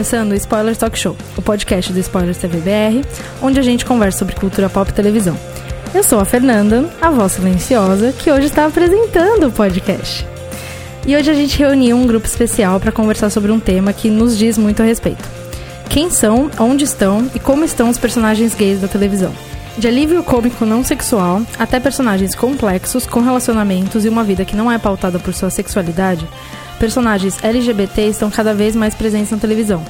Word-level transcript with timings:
começando 0.00 0.32
o 0.32 0.34
Spoilers 0.34 0.78
Talk 0.78 0.98
Show, 0.98 1.14
o 1.36 1.42
podcast 1.42 1.92
do 1.92 1.98
Spoilers 1.98 2.38
TVBR, 2.38 3.04
onde 3.42 3.60
a 3.60 3.62
gente 3.62 3.84
conversa 3.84 4.20
sobre 4.20 4.34
cultura 4.34 4.70
pop 4.70 4.90
e 4.90 4.94
televisão. 4.94 5.36
Eu 5.92 6.02
sou 6.02 6.18
a 6.18 6.24
Fernanda, 6.24 6.88
a 7.02 7.10
voz 7.10 7.32
silenciosa, 7.32 8.10
que 8.10 8.32
hoje 8.32 8.46
está 8.46 8.64
apresentando 8.64 9.48
o 9.48 9.52
podcast. 9.52 10.26
E 11.06 11.14
hoje 11.14 11.30
a 11.30 11.34
gente 11.34 11.58
reuniu 11.58 11.98
um 11.98 12.06
grupo 12.06 12.26
especial 12.26 12.80
para 12.80 12.90
conversar 12.90 13.28
sobre 13.28 13.52
um 13.52 13.60
tema 13.60 13.92
que 13.92 14.08
nos 14.08 14.38
diz 14.38 14.56
muito 14.56 14.80
a 14.80 14.86
respeito. 14.86 15.22
Quem 15.90 16.08
são, 16.08 16.50
onde 16.58 16.84
estão 16.84 17.30
e 17.34 17.38
como 17.38 17.62
estão 17.62 17.90
os 17.90 17.98
personagens 17.98 18.54
gays 18.54 18.80
da 18.80 18.88
televisão. 18.88 19.34
De 19.76 19.86
alívio 19.86 20.22
cômico 20.22 20.64
não 20.64 20.82
sexual 20.82 21.42
até 21.58 21.78
personagens 21.78 22.34
complexos 22.34 23.04
com 23.04 23.20
relacionamentos 23.20 24.06
e 24.06 24.08
uma 24.08 24.24
vida 24.24 24.46
que 24.46 24.56
não 24.56 24.72
é 24.72 24.78
pautada 24.78 25.18
por 25.18 25.34
sua 25.34 25.50
sexualidade, 25.50 26.26
personagens 26.80 27.38
LGBT 27.44 28.06
estão 28.06 28.28
cada 28.30 28.54
vez 28.54 28.74
mais 28.74 28.94
presentes 28.94 29.30
na 29.30 29.36
televisão. 29.36 29.84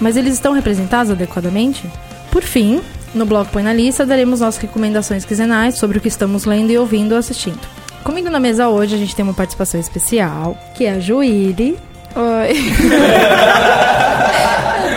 Mas 0.00 0.16
eles 0.16 0.34
estão 0.34 0.52
representados 0.52 1.10
adequadamente? 1.10 1.90
Por 2.30 2.44
fim, 2.44 2.80
no 3.12 3.26
bloco 3.26 3.50
Põe 3.50 3.64
na 3.64 3.72
Lista, 3.72 4.06
daremos 4.06 4.38
nossas 4.40 4.62
recomendações 4.62 5.24
quinzenais 5.24 5.74
sobre 5.74 5.98
o 5.98 6.00
que 6.00 6.06
estamos 6.06 6.44
lendo 6.44 6.70
e 6.70 6.78
ouvindo 6.78 7.10
ou 7.12 7.18
assistindo. 7.18 7.58
Comigo 8.04 8.30
na 8.30 8.38
mesa 8.38 8.68
hoje 8.68 8.94
a 8.94 8.98
gente 8.98 9.16
tem 9.16 9.24
uma 9.24 9.34
participação 9.34 9.80
especial, 9.80 10.56
que 10.74 10.86
é 10.86 10.92
a 10.92 11.00
Juíli. 11.00 11.76
Oi. 12.14 12.54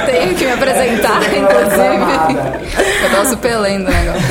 Tenho 0.06 0.36
que 0.36 0.46
me 0.46 0.52
apresentar, 0.52 1.22
inclusive. 1.24 2.38
Eu 3.04 3.10
tô 3.18 3.26
super 3.30 3.58
lendo 3.58 3.88
o 3.88 3.92
negócio. 3.92 4.22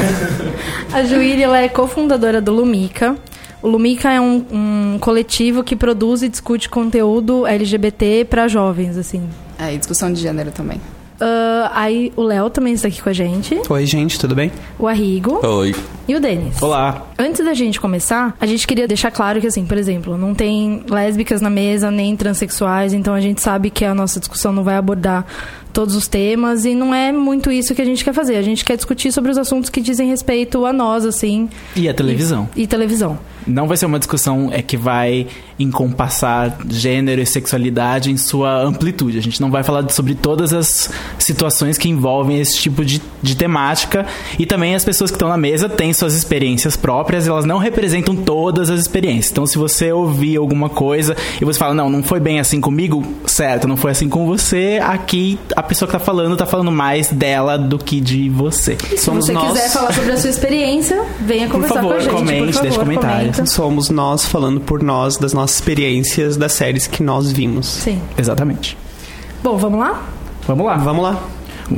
A 0.92 1.02
Juíli 1.02 1.42
ela 1.42 1.58
é 1.58 1.68
cofundadora 1.68 2.40
do 2.40 2.52
Lumica, 2.52 3.16
o 3.62 3.68
Lumica 3.68 4.10
é 4.10 4.20
um, 4.20 4.44
um 4.50 4.98
coletivo 5.00 5.62
que 5.62 5.76
produz 5.76 6.22
e 6.22 6.28
discute 6.28 6.68
conteúdo 6.68 7.46
LGBT 7.46 8.26
para 8.28 8.48
jovens, 8.48 8.96
assim. 8.96 9.28
É, 9.58 9.74
e 9.74 9.78
discussão 9.78 10.12
de 10.12 10.20
gênero 10.20 10.50
também. 10.50 10.80
Uh, 11.20 11.68
aí 11.74 12.12
o 12.16 12.22
Léo 12.22 12.48
também 12.48 12.72
está 12.72 12.88
aqui 12.88 13.02
com 13.02 13.10
a 13.10 13.12
gente. 13.12 13.60
Oi, 13.68 13.84
gente, 13.84 14.18
tudo 14.18 14.34
bem? 14.34 14.50
O 14.78 14.88
Arrigo. 14.88 15.46
Oi. 15.46 15.74
E 16.08 16.16
o 16.16 16.20
Denis. 16.20 16.62
Olá. 16.62 17.06
Antes 17.18 17.44
da 17.44 17.52
gente 17.52 17.78
começar, 17.78 18.34
a 18.40 18.46
gente 18.46 18.66
queria 18.66 18.88
deixar 18.88 19.10
claro 19.10 19.38
que, 19.38 19.46
assim, 19.46 19.66
por 19.66 19.76
exemplo, 19.76 20.16
não 20.16 20.34
tem 20.34 20.82
lésbicas 20.88 21.42
na 21.42 21.50
mesa, 21.50 21.90
nem 21.90 22.16
transexuais, 22.16 22.94
então 22.94 23.12
a 23.12 23.20
gente 23.20 23.42
sabe 23.42 23.68
que 23.68 23.84
a 23.84 23.94
nossa 23.94 24.18
discussão 24.18 24.50
não 24.50 24.64
vai 24.64 24.76
abordar 24.76 25.26
todos 25.72 25.94
os 25.94 26.06
temas 26.08 26.64
e 26.64 26.74
não 26.74 26.94
é 26.94 27.12
muito 27.12 27.50
isso 27.50 27.74
que 27.74 27.82
a 27.82 27.84
gente 27.84 28.04
quer 28.04 28.12
fazer. 28.12 28.36
A 28.36 28.42
gente 28.42 28.64
quer 28.64 28.76
discutir 28.76 29.12
sobre 29.12 29.30
os 29.30 29.38
assuntos 29.38 29.70
que 29.70 29.80
dizem 29.80 30.08
respeito 30.08 30.64
a 30.66 30.72
nós, 30.72 31.04
assim. 31.04 31.48
E 31.74 31.88
a 31.88 31.94
televisão. 31.94 32.48
E, 32.54 32.62
e 32.62 32.66
televisão. 32.66 33.18
Não 33.46 33.66
vai 33.66 33.76
ser 33.76 33.86
uma 33.86 33.98
discussão 33.98 34.50
é 34.52 34.62
que 34.62 34.76
vai 34.76 35.26
encompassar 35.58 36.58
gênero 36.68 37.20
e 37.20 37.26
sexualidade 37.26 38.10
em 38.10 38.16
sua 38.16 38.62
amplitude. 38.62 39.18
A 39.18 39.22
gente 39.22 39.40
não 39.40 39.50
vai 39.50 39.62
falar 39.62 39.88
sobre 39.90 40.14
todas 40.14 40.52
as 40.52 40.90
situações 41.18 41.76
que 41.76 41.88
envolvem 41.88 42.40
esse 42.40 42.58
tipo 42.58 42.84
de, 42.84 43.00
de 43.22 43.36
temática. 43.36 44.06
E 44.38 44.46
também 44.46 44.74
as 44.74 44.84
pessoas 44.84 45.10
que 45.10 45.16
estão 45.16 45.28
na 45.28 45.36
mesa 45.36 45.68
têm 45.68 45.92
suas 45.92 46.14
experiências 46.14 46.76
próprias, 46.76 47.26
elas 47.26 47.44
não 47.44 47.58
representam 47.58 48.16
todas 48.16 48.70
as 48.70 48.80
experiências. 48.80 49.32
Então, 49.32 49.46
se 49.46 49.58
você 49.58 49.92
ouvir 49.92 50.36
alguma 50.36 50.68
coisa 50.68 51.16
e 51.40 51.44
você 51.44 51.58
fala, 51.58 51.74
não, 51.74 51.90
não 51.90 52.02
foi 52.02 52.20
bem 52.20 52.40
assim 52.40 52.60
comigo, 52.60 53.04
certo, 53.26 53.68
não 53.68 53.76
foi 53.76 53.90
assim 53.90 54.08
com 54.08 54.26
você, 54.26 54.80
aqui 54.82 55.38
a 55.60 55.62
pessoa 55.62 55.86
que 55.86 55.92
tá 55.92 55.98
falando 55.98 56.36
tá 56.36 56.46
falando 56.46 56.72
mais 56.72 57.12
dela 57.12 57.58
do 57.58 57.78
que 57.78 58.00
de 58.00 58.28
você. 58.28 58.76
E 58.92 58.96
se 58.96 59.04
Somos 59.04 59.26
você 59.26 59.32
nós... 59.32 59.52
quiser 59.52 59.70
falar 59.70 59.92
sobre 59.92 60.12
a 60.12 60.16
sua 60.16 60.30
experiência, 60.30 61.04
venha 61.20 61.48
conversar 61.48 61.76
favor, 61.76 61.90
com 61.90 61.96
a 61.96 62.00
gente. 62.00 62.10
Comente, 62.14 62.44
por 62.44 62.52
favor, 62.52 62.62
deixe 62.62 62.78
comentários. 62.78 63.36
Comenta. 63.36 63.46
Somos 63.46 63.90
nós 63.90 64.24
falando 64.24 64.60
por 64.60 64.82
nós 64.82 65.16
das 65.18 65.32
nossas 65.32 65.56
experiências 65.56 66.36
das 66.36 66.52
séries 66.52 66.86
que 66.86 67.02
nós 67.02 67.30
vimos. 67.30 67.66
Sim. 67.66 68.00
Exatamente. 68.16 68.76
Bom, 69.42 69.56
vamos 69.56 69.80
lá? 69.80 70.02
Vamos 70.46 70.66
lá. 70.66 70.76
Vamos 70.76 71.02
lá. 71.02 71.22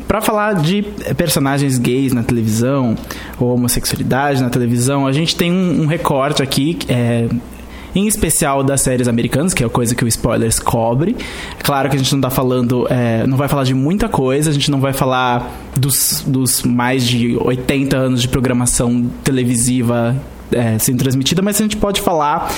Para 0.09 0.22
falar 0.22 0.54
de 0.54 0.82
personagens 1.16 1.76
gays 1.76 2.12
na 2.12 2.22
televisão, 2.22 2.97
ou 3.38 3.53
homossexualidade 3.53 4.42
na 4.42 4.48
televisão, 4.48 5.06
a 5.06 5.12
gente 5.12 5.37
tem 5.37 5.53
um, 5.53 5.82
um 5.82 5.87
recorte 5.87 6.42
aqui 6.42 6.78
é, 6.88 7.28
em 7.94 8.06
especial 8.06 8.62
das 8.62 8.80
séries 8.80 9.08
americanas, 9.08 9.53
que 9.54 9.62
é 9.62 9.66
a 9.66 9.70
coisa 9.70 9.94
que 9.94 10.04
o 10.04 10.08
Spoilers 10.08 10.58
cobre. 10.58 11.16
Claro 11.62 11.88
que 11.91 11.97
a 11.97 11.98
gente 11.98 12.12
não 12.14 12.20
tá 12.20 12.30
falando, 12.30 12.86
é, 12.91 13.26
não 13.26 13.36
vai 13.36 13.48
falar 13.48 13.64
de 13.64 13.75
muita 13.75 14.08
coisa, 14.08 14.50
a 14.50 14.53
gente 14.53 14.70
não 14.70 14.80
vai 14.80 14.92
falar 14.92 15.50
dos, 15.76 16.25
dos 16.26 16.62
mais 16.62 17.06
de 17.06 17.36
80 17.36 17.97
anos 17.97 18.22
de 18.22 18.28
programação 18.28 19.10
televisiva 19.22 20.16
é, 20.50 20.78
sendo 20.78 20.98
transmitida, 20.98 21.42
mas 21.42 21.56
a 21.56 21.62
gente 21.62 21.76
pode 21.76 22.00
falar 22.00 22.53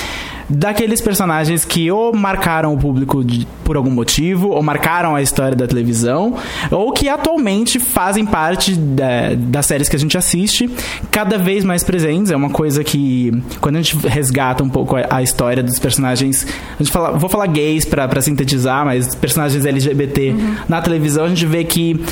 daqueles 0.49 1.01
personagens 1.01 1.65
que 1.65 1.91
ou 1.91 2.15
marcaram 2.15 2.75
o 2.75 2.79
público 2.79 3.25
de, 3.25 3.47
por 3.65 3.77
algum 3.77 3.91
motivo, 3.91 4.51
ou 4.51 4.63
marcaram 4.63 5.15
a 5.15 5.23
história 5.23 5.57
da 5.57 5.67
televisão, 5.67 6.37
ou 6.71 6.93
que 6.93 7.09
atualmente 7.09 7.79
fazem 7.79 8.25
parte 8.25 8.75
da, 8.75 9.35
das 9.37 9.67
séries 9.67 9.89
que 9.89 9.97
a 9.97 9.99
gente 9.99 10.17
assiste, 10.17 10.71
cada 11.11 11.39
vez 11.39 11.65
mais 11.65 11.83
presentes. 11.83 12.31
É 12.31 12.37
uma 12.37 12.51
coisa 12.51 12.85
que, 12.85 13.33
quando 13.61 13.77
a 13.77 13.83
gente 13.83 13.97
resgata 14.07 14.63
um 14.63 14.69
pouco 14.69 14.97
a, 14.97 15.07
a 15.11 15.23
história 15.23 15.63
dos 15.63 15.79
personagens, 15.79 16.47
a 16.79 16.83
gente 16.83 16.93
fala, 16.93 17.17
vou 17.17 17.29
falar 17.29 17.47
gays 17.47 17.85
para 17.85 18.21
sintetizar, 18.21 18.85
mas 18.85 19.15
personagens 19.15 19.65
LGBT 19.65 20.31
uhum. 20.31 20.57
na 20.69 20.81
televisão, 20.83 21.25
a 21.25 21.29
gente 21.29 21.47
vê 21.47 21.65
que 21.65 22.05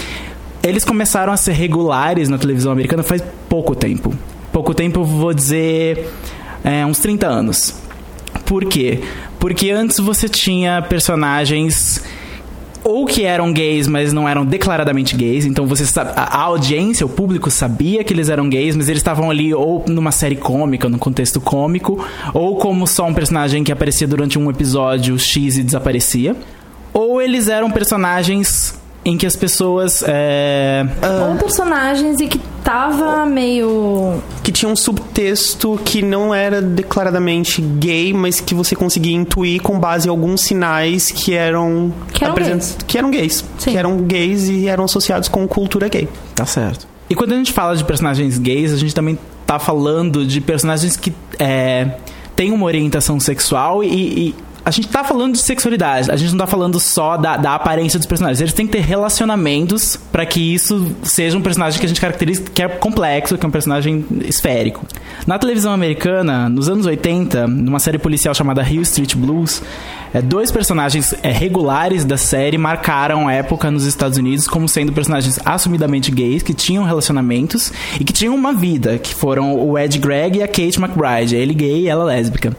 eles 0.62 0.84
começaram 0.84 1.32
a 1.32 1.36
ser 1.36 1.52
regulares 1.52 2.28
na 2.28 2.38
televisão 2.38 2.72
americana 2.72 3.02
faz 3.02 3.22
pouco 3.48 3.74
tempo. 3.74 4.14
Pouco 4.52 4.74
tempo, 4.74 5.02
vou 5.02 5.34
dizer, 5.34 6.08
é, 6.62 6.86
uns 6.86 6.98
30 6.98 7.26
anos. 7.26 7.81
Por 8.44 8.64
quê? 8.64 9.00
Porque 9.38 9.70
antes 9.70 9.98
você 9.98 10.28
tinha 10.28 10.82
personagens 10.82 12.02
ou 12.84 13.06
que 13.06 13.24
eram 13.24 13.52
gays, 13.52 13.86
mas 13.86 14.12
não 14.12 14.28
eram 14.28 14.44
declaradamente 14.44 15.16
gays. 15.16 15.44
Então 15.44 15.66
você 15.66 15.86
sabe, 15.86 16.12
a, 16.16 16.40
audiência, 16.42 17.06
o 17.06 17.08
público 17.08 17.50
sabia 17.50 18.02
que 18.02 18.12
eles 18.12 18.28
eram 18.28 18.48
gays, 18.48 18.74
mas 18.76 18.88
eles 18.88 19.00
estavam 19.00 19.30
ali 19.30 19.54
ou 19.54 19.84
numa 19.86 20.10
série 20.10 20.36
cômica, 20.36 20.88
num 20.88 20.98
contexto 20.98 21.40
cômico, 21.40 22.04
ou 22.34 22.56
como 22.56 22.86
só 22.86 23.06
um 23.06 23.14
personagem 23.14 23.62
que 23.62 23.72
aparecia 23.72 24.06
durante 24.06 24.38
um 24.38 24.50
episódio 24.50 25.18
X 25.18 25.56
e 25.58 25.62
desaparecia. 25.62 26.36
Ou 26.92 27.22
eles 27.22 27.48
eram 27.48 27.70
personagens 27.70 28.78
em 29.04 29.16
que 29.16 29.26
as 29.26 29.36
pessoas. 29.36 30.04
É... 30.06 30.84
Ou 31.30 31.36
personagens 31.36 32.20
e 32.20 32.26
que 32.26 32.40
tava 32.72 33.26
meio. 33.26 34.22
Que 34.42 34.50
tinha 34.50 34.70
um 34.70 34.74
subtexto 34.74 35.78
que 35.84 36.00
não 36.00 36.34
era 36.34 36.62
declaradamente 36.62 37.60
gay, 37.60 38.12
mas 38.14 38.40
que 38.40 38.54
você 38.54 38.74
conseguia 38.74 39.14
intuir 39.14 39.60
com 39.60 39.78
base 39.78 40.08
em 40.08 40.10
alguns 40.10 40.40
sinais 40.40 41.10
que 41.10 41.34
eram. 41.34 41.92
Que 42.12 42.24
eram 42.24 42.34
gays. 42.34 42.78
Que 42.86 42.98
eram 42.98 43.10
gays. 43.10 43.44
Sim. 43.58 43.72
Que 43.72 43.76
eram 43.76 43.96
gays 43.98 44.48
e 44.48 44.68
eram 44.68 44.84
associados 44.84 45.28
com 45.28 45.46
cultura 45.46 45.88
gay. 45.88 46.08
Tá 46.34 46.46
certo. 46.46 46.86
E 47.10 47.14
quando 47.14 47.32
a 47.32 47.36
gente 47.36 47.52
fala 47.52 47.76
de 47.76 47.84
personagens 47.84 48.38
gays, 48.38 48.72
a 48.72 48.76
gente 48.78 48.94
também 48.94 49.18
tá 49.46 49.58
falando 49.58 50.24
de 50.24 50.40
personagens 50.40 50.96
que 50.96 51.12
é, 51.38 51.96
têm 52.34 52.52
uma 52.52 52.64
orientação 52.64 53.20
sexual 53.20 53.84
e, 53.84 53.88
e 54.28 54.34
a 54.64 54.70
gente 54.70 54.88
tá 54.88 55.02
falando 55.02 55.32
de 55.32 55.40
sexualidade, 55.40 56.10
a 56.10 56.16
gente 56.16 56.30
não 56.30 56.38
tá 56.38 56.46
falando 56.46 56.78
só 56.78 57.16
da, 57.16 57.36
da 57.36 57.54
aparência 57.54 57.98
dos 57.98 58.06
personagens. 58.06 58.40
Eles 58.40 58.52
têm 58.52 58.66
que 58.66 58.72
ter 58.72 58.80
relacionamentos 58.80 59.96
para 59.96 60.24
que 60.24 60.54
isso 60.54 60.94
seja 61.02 61.36
um 61.36 61.42
personagem 61.42 61.80
que 61.80 61.86
a 61.86 61.88
gente 61.88 62.00
caracteriza 62.00 62.42
que 62.42 62.62
é 62.62 62.68
complexo, 62.68 63.36
que 63.36 63.44
é 63.44 63.48
um 63.48 63.52
personagem 63.52 64.04
esférico. 64.24 64.86
Na 65.26 65.38
televisão 65.38 65.72
americana, 65.72 66.48
nos 66.48 66.68
anos 66.68 66.86
80, 66.86 67.46
numa 67.46 67.78
série 67.78 67.98
policial 67.98 68.34
chamada 68.34 68.62
Hill 68.62 68.82
Street 68.82 69.16
Blues, 69.16 69.62
é, 70.12 70.20
dois 70.20 70.50
personagens 70.50 71.14
é, 71.22 71.30
regulares 71.30 72.04
da 72.04 72.16
série 72.16 72.58
marcaram 72.58 73.28
a 73.28 73.32
época 73.32 73.70
nos 73.70 73.86
Estados 73.86 74.18
Unidos 74.18 74.46
como 74.46 74.68
sendo 74.68 74.92
personagens 74.92 75.38
assumidamente 75.44 76.10
gays, 76.10 76.42
que 76.42 76.54
tinham 76.54 76.84
relacionamentos 76.84 77.72
e 77.98 78.04
que 78.04 78.12
tinham 78.12 78.34
uma 78.34 78.52
vida, 78.52 78.98
que 78.98 79.14
foram 79.14 79.54
o 79.54 79.78
Ed 79.78 79.98
Gregg 79.98 80.38
e 80.38 80.42
a 80.42 80.48
Kate 80.48 80.78
McBride, 80.78 81.34
ele 81.34 81.54
gay 81.54 81.82
e 81.82 81.88
ela 81.88 82.04
lésbica. 82.04 82.56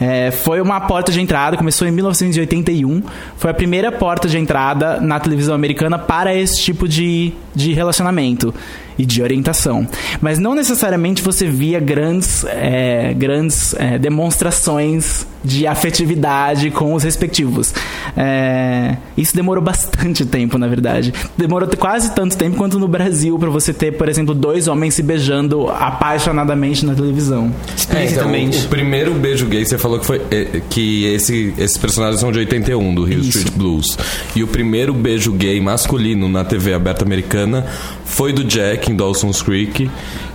É, 0.00 0.30
foi 0.30 0.60
uma 0.60 0.80
porta 0.80 1.12
de 1.12 1.20
entrada, 1.20 1.56
começou 1.56 1.86
em 1.86 1.90
1981, 1.90 3.02
foi 3.36 3.50
a 3.50 3.54
primeira 3.54 3.92
porta 3.92 4.28
de 4.28 4.38
entrada 4.38 5.00
na 5.00 5.20
televisão 5.20 5.54
americana 5.54 5.98
para 5.98 6.34
esse 6.34 6.62
tipo 6.62 6.88
de, 6.88 7.32
de 7.54 7.72
relacionamento. 7.72 8.52
E 8.98 9.04
de 9.04 9.22
orientação. 9.22 9.86
Mas 10.20 10.38
não 10.38 10.54
necessariamente 10.54 11.22
você 11.22 11.46
via 11.46 11.80
grandes, 11.80 12.44
é, 12.44 13.14
grandes 13.14 13.74
é, 13.74 13.98
demonstrações 13.98 15.26
de 15.46 15.66
afetividade 15.66 16.70
com 16.70 16.92
os 16.92 17.04
respectivos. 17.04 17.72
É, 18.16 18.96
isso 19.16 19.34
demorou 19.34 19.62
bastante 19.62 20.24
tempo, 20.26 20.58
na 20.58 20.66
verdade. 20.66 21.14
Demorou 21.36 21.68
quase 21.78 22.12
tanto 22.14 22.36
tempo 22.36 22.56
quanto 22.56 22.78
no 22.78 22.88
Brasil 22.88 23.38
para 23.38 23.48
você 23.48 23.72
ter, 23.72 23.92
por 23.92 24.08
exemplo, 24.08 24.34
dois 24.34 24.66
homens 24.66 24.94
se 24.94 25.02
beijando 25.02 25.68
apaixonadamente 25.68 26.84
na 26.84 26.94
televisão. 26.94 27.52
É, 27.90 28.06
então, 28.06 28.28
o, 28.28 28.68
primeiro 28.68 29.14
beijo 29.14 29.46
gay, 29.46 29.64
você 29.64 29.78
falou 29.78 30.00
que 30.00 30.06
foi 30.06 30.20
é, 30.30 30.60
que 30.68 31.04
esse, 31.06 31.54
esses 31.56 31.76
personagens 31.76 32.20
são 32.20 32.32
de 32.32 32.40
81, 32.40 32.94
do 32.94 33.04
Rio 33.04 33.20
Street 33.20 33.52
Blues. 33.52 33.96
E 34.34 34.42
o 34.42 34.48
primeiro 34.48 34.92
beijo 34.92 35.32
gay 35.32 35.60
masculino 35.60 36.28
na 36.28 36.44
TV 36.44 36.74
aberta 36.74 37.04
americana 37.04 37.66
foi 38.04 38.32
do 38.32 38.42
Jack 38.42 38.85
em 38.90 38.96
Dawson's 38.96 39.42
Creek, 39.42 39.90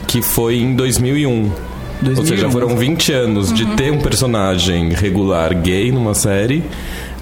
que 0.07 0.21
foi 0.21 0.57
em 0.57 0.75
2001. 0.75 1.51
2001. 2.01 2.19
Ou 2.19 2.25
seja, 2.25 2.50
foram 2.50 2.75
20 2.75 3.13
anos 3.13 3.50
uhum. 3.50 3.56
de 3.56 3.65
ter 3.75 3.92
um 3.92 4.00
personagem 4.00 4.89
regular 4.89 5.53
gay 5.53 5.92
numa 5.92 6.13
série 6.13 6.63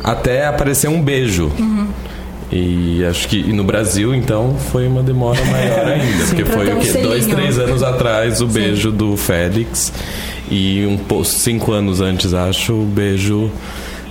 até 0.03 0.45
aparecer 0.45 0.89
um 0.89 1.01
beijo. 1.01 1.51
Uhum. 1.59 1.87
E 2.51 3.05
acho 3.05 3.27
que 3.27 3.37
e 3.37 3.53
no 3.53 3.63
Brasil, 3.63 4.13
então, 4.13 4.55
foi 4.71 4.87
uma 4.87 5.03
demora 5.03 5.43
maior 5.45 5.85
ainda. 5.87 6.25
Sim, 6.25 6.37
porque 6.37 6.45
foi 6.45 6.73
o 6.73 6.79
quê? 6.79 6.93
Dois, 6.93 7.27
três 7.27 7.59
anos 7.59 7.83
atrás 7.83 8.41
o 8.41 8.47
Sim. 8.47 8.53
beijo 8.53 8.91
do 8.91 9.15
Félix. 9.15 9.93
E 10.49 10.83
um 10.87 11.23
cinco 11.23 11.71
anos 11.71 12.01
antes, 12.01 12.33
acho, 12.33 12.73
o 12.73 12.85
beijo 12.85 13.51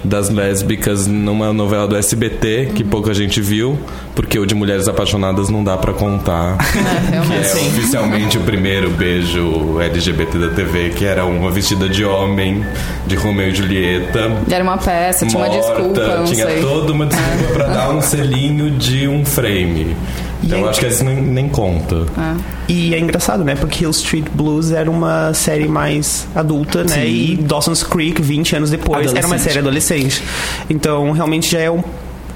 das 0.05 0.29
lésbicas 0.29 1.07
numa 1.07 1.53
novela 1.53 1.87
do 1.87 1.97
SBT 1.97 2.71
que 2.75 2.83
uhum. 2.83 2.89
pouca 2.89 3.13
gente 3.15 3.41
viu, 3.41 3.79
porque 4.15 4.39
o 4.39 4.47
de 4.47 4.55
Mulheres 4.55 4.89
Apaixonadas 4.89 5.49
não 5.49 5.63
dá 5.63 5.77
para 5.77 5.93
contar. 5.93 6.59
É, 7.09 7.21
que 7.21 7.33
é 7.33 7.63
oficialmente 7.63 8.39
o 8.39 8.43
primeiro 8.43 8.91
beijo 8.91 9.81
LGBT 9.81 10.39
da 10.39 10.49
TV, 10.49 10.91
que 10.91 11.05
era 11.05 11.25
uma 11.25 11.51
vestida 11.51 11.89
de 11.89 12.05
homem, 12.05 12.65
de 13.07 13.17
Romeu 13.17 13.49
e 13.49 13.55
Julieta. 13.55 14.31
Era 14.51 14.63
uma 14.63 14.77
peça, 14.77 15.27
tinha 15.27 15.39
morta, 15.39 15.57
uma 15.57 15.63
desculpa. 15.63 16.25
tinha 16.27 16.47
sei. 16.47 16.61
toda 16.61 16.93
uma 16.93 17.07
desculpa 17.07 17.45
é. 17.45 17.53
para 17.55 17.67
dar 17.69 17.91
um 17.91 18.01
selinho 18.01 18.71
de 18.71 19.09
um 19.09 19.25
frame. 19.25 19.97
Então 20.43 20.61
eu 20.61 20.69
acho 20.69 20.81
que 20.81 20.87
esse 20.87 21.03
nem, 21.05 21.21
nem 21.21 21.49
conta. 21.49 22.07
É. 22.17 22.37
E 22.69 22.95
é 22.95 22.99
engraçado, 22.99 23.45
né? 23.45 23.55
Porque 23.55 23.85
Hill 23.85 23.91
Street 23.91 24.27
Blues 24.33 24.71
era 24.71 24.91
uma 24.91 25.33
série 25.35 25.69
mais 25.69 26.27
adulta, 26.35 26.85
né? 26.85 27.03
Sim. 27.03 27.07
E 27.07 27.37
Dawson's 27.37 27.83
Creek, 27.83 28.21
20 28.23 28.57
anos 28.57 28.71
depois, 28.71 29.13
era 29.13 29.27
uma 29.27 29.39
série 29.39 29.59
adolescente. 29.59 30.23
Então, 30.69 31.11
realmente 31.13 31.51
já 31.51 31.59
é 31.59 31.71
um 31.71 31.83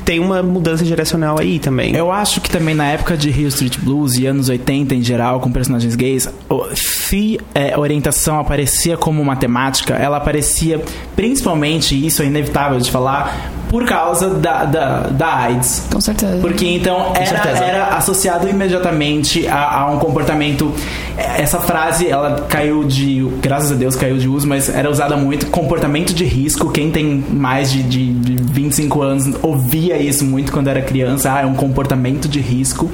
tem 0.04 0.18
uma 0.18 0.42
mudança 0.42 0.84
geracional 0.84 1.38
aí 1.38 1.60
também. 1.60 1.94
Eu 1.94 2.10
acho 2.10 2.40
que 2.40 2.50
também 2.50 2.74
na 2.74 2.86
época 2.86 3.16
de 3.16 3.30
Hill 3.30 3.48
Street 3.48 3.78
Blues 3.78 4.18
e 4.18 4.26
anos 4.26 4.48
80 4.48 4.94
em 4.96 5.02
geral, 5.02 5.38
com 5.40 5.50
personagens 5.50 5.94
gays, 5.94 6.28
se 7.12 7.38
é, 7.54 7.78
orientação 7.78 8.40
aparecia 8.40 8.96
como 8.96 9.22
matemática, 9.22 9.92
ela 9.92 10.16
aparecia 10.16 10.82
principalmente, 11.14 11.94
e 11.94 12.06
isso 12.06 12.22
é 12.22 12.24
inevitável 12.24 12.78
de 12.78 12.90
falar, 12.90 13.52
por 13.68 13.84
causa 13.84 14.30
da, 14.30 14.64
da, 14.64 15.00
da 15.08 15.34
AIDS. 15.34 15.86
Com 15.92 16.00
certeza. 16.00 16.38
Porque 16.40 16.66
então 16.66 17.12
era, 17.14 17.48
era 17.58 17.84
associado 17.96 18.48
imediatamente 18.48 19.46
a, 19.46 19.80
a, 19.80 19.90
um 19.90 19.98
comportamento. 19.98 20.72
Essa 21.16 21.58
frase, 21.58 22.08
ela 22.08 22.46
caiu 22.48 22.84
de. 22.84 23.26
Graças 23.40 23.72
a 23.72 23.74
Deus 23.74 23.96
caiu 23.96 24.16
de 24.16 24.28
uso, 24.28 24.46
mas 24.46 24.68
era 24.68 24.90
usada 24.90 25.16
muito. 25.16 25.46
Comportamento 25.46 26.14
de 26.14 26.24
risco. 26.24 26.70
Quem 26.70 26.90
tem 26.90 27.24
mais 27.30 27.70
de, 27.70 27.82
de, 27.82 28.12
de 28.12 28.41
25 28.52 29.02
anos 29.02 29.34
ouvia 29.42 29.96
isso 29.96 30.24
muito 30.24 30.52
quando 30.52 30.68
era 30.68 30.82
criança. 30.82 31.32
Ah, 31.32 31.40
é 31.40 31.46
um 31.46 31.54
comportamento 31.54 32.28
de 32.28 32.38
risco. 32.38 32.90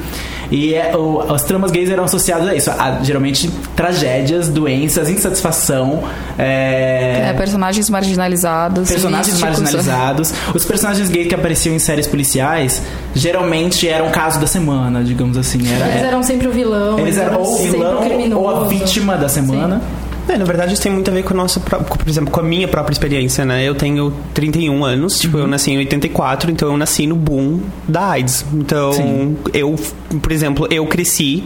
E 0.50 0.74
é, 0.74 0.96
o, 0.96 1.20
as 1.32 1.42
tramas 1.42 1.70
gays 1.70 1.90
eram 1.90 2.04
associadas 2.04 2.48
a 2.48 2.54
isso. 2.54 2.70
A, 2.70 3.00
geralmente 3.02 3.50
tragédias, 3.74 4.48
doenças, 4.48 5.10
insatisfação. 5.10 6.04
É, 6.38 7.30
é 7.30 7.34
personagens 7.36 7.90
marginalizados. 7.90 8.88
Personagens 8.88 9.40
marginalizados. 9.40 10.32
Os 10.54 10.64
personagens 10.64 11.10
gays 11.10 11.28
que 11.28 11.34
apareciam 11.34 11.74
em 11.74 11.78
séries 11.78 12.06
policiais 12.06 12.80
geralmente 13.14 13.88
eram 13.88 14.06
o 14.06 14.10
caso 14.10 14.40
da 14.40 14.46
semana, 14.46 15.02
digamos 15.02 15.36
assim. 15.36 15.60
Era, 15.70 15.88
eles 15.88 16.02
eram 16.04 16.22
sempre 16.22 16.46
o 16.46 16.52
vilão. 16.52 16.98
Eles 16.98 17.18
eram 17.18 17.40
ou 17.40 17.54
o 17.54 17.58
vilão 17.58 18.40
ou 18.40 18.48
a 18.48 18.64
vítima 18.68 19.16
da 19.16 19.28
semana. 19.28 19.80
Sim. 19.80 20.07
É, 20.28 20.36
na 20.36 20.44
verdade, 20.44 20.74
isso 20.74 20.82
tem 20.82 20.92
muito 20.92 21.10
a 21.10 21.14
ver 21.14 21.22
com 21.22 21.32
a 21.32 21.36
nossa, 21.36 21.58
por 21.58 22.06
exemplo, 22.06 22.30
com 22.30 22.40
a 22.40 22.42
minha 22.42 22.68
própria 22.68 22.92
experiência, 22.92 23.44
né? 23.44 23.64
Eu 23.64 23.74
tenho 23.74 24.12
31 24.34 24.84
anos, 24.84 25.18
tipo, 25.18 25.38
uhum. 25.38 25.44
eu 25.44 25.48
nasci 25.48 25.70
em 25.70 25.78
84, 25.78 26.50
então 26.50 26.68
eu 26.68 26.76
nasci 26.76 27.06
no 27.06 27.16
boom 27.16 27.60
da 27.88 28.10
AIDS. 28.10 28.44
Então, 28.52 28.92
Sim. 28.92 29.36
eu, 29.54 29.74
por 30.20 30.30
exemplo, 30.30 30.68
eu 30.70 30.86
cresci 30.86 31.44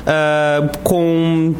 uh, 0.00 0.78
com 0.82 1.54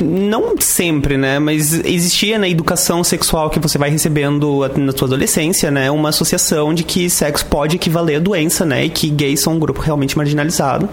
não 0.00 0.54
sempre, 0.58 1.16
né, 1.16 1.38
mas 1.38 1.72
existia 1.84 2.38
na 2.38 2.48
educação 2.48 3.04
sexual 3.04 3.50
que 3.50 3.58
você 3.58 3.78
vai 3.78 3.90
recebendo 3.90 4.68
na 4.76 4.92
sua 4.92 5.06
adolescência, 5.06 5.70
né, 5.70 5.90
uma 5.90 6.08
associação 6.08 6.74
de 6.74 6.82
que 6.82 7.08
sexo 7.08 7.46
pode 7.46 7.76
equivaler 7.76 8.16
a 8.16 8.20
doença, 8.20 8.64
né, 8.64 8.86
e 8.86 8.90
que 8.90 9.08
gays 9.08 9.40
são 9.40 9.54
um 9.54 9.58
grupo 9.58 9.80
realmente 9.80 10.16
marginalizado 10.16 10.88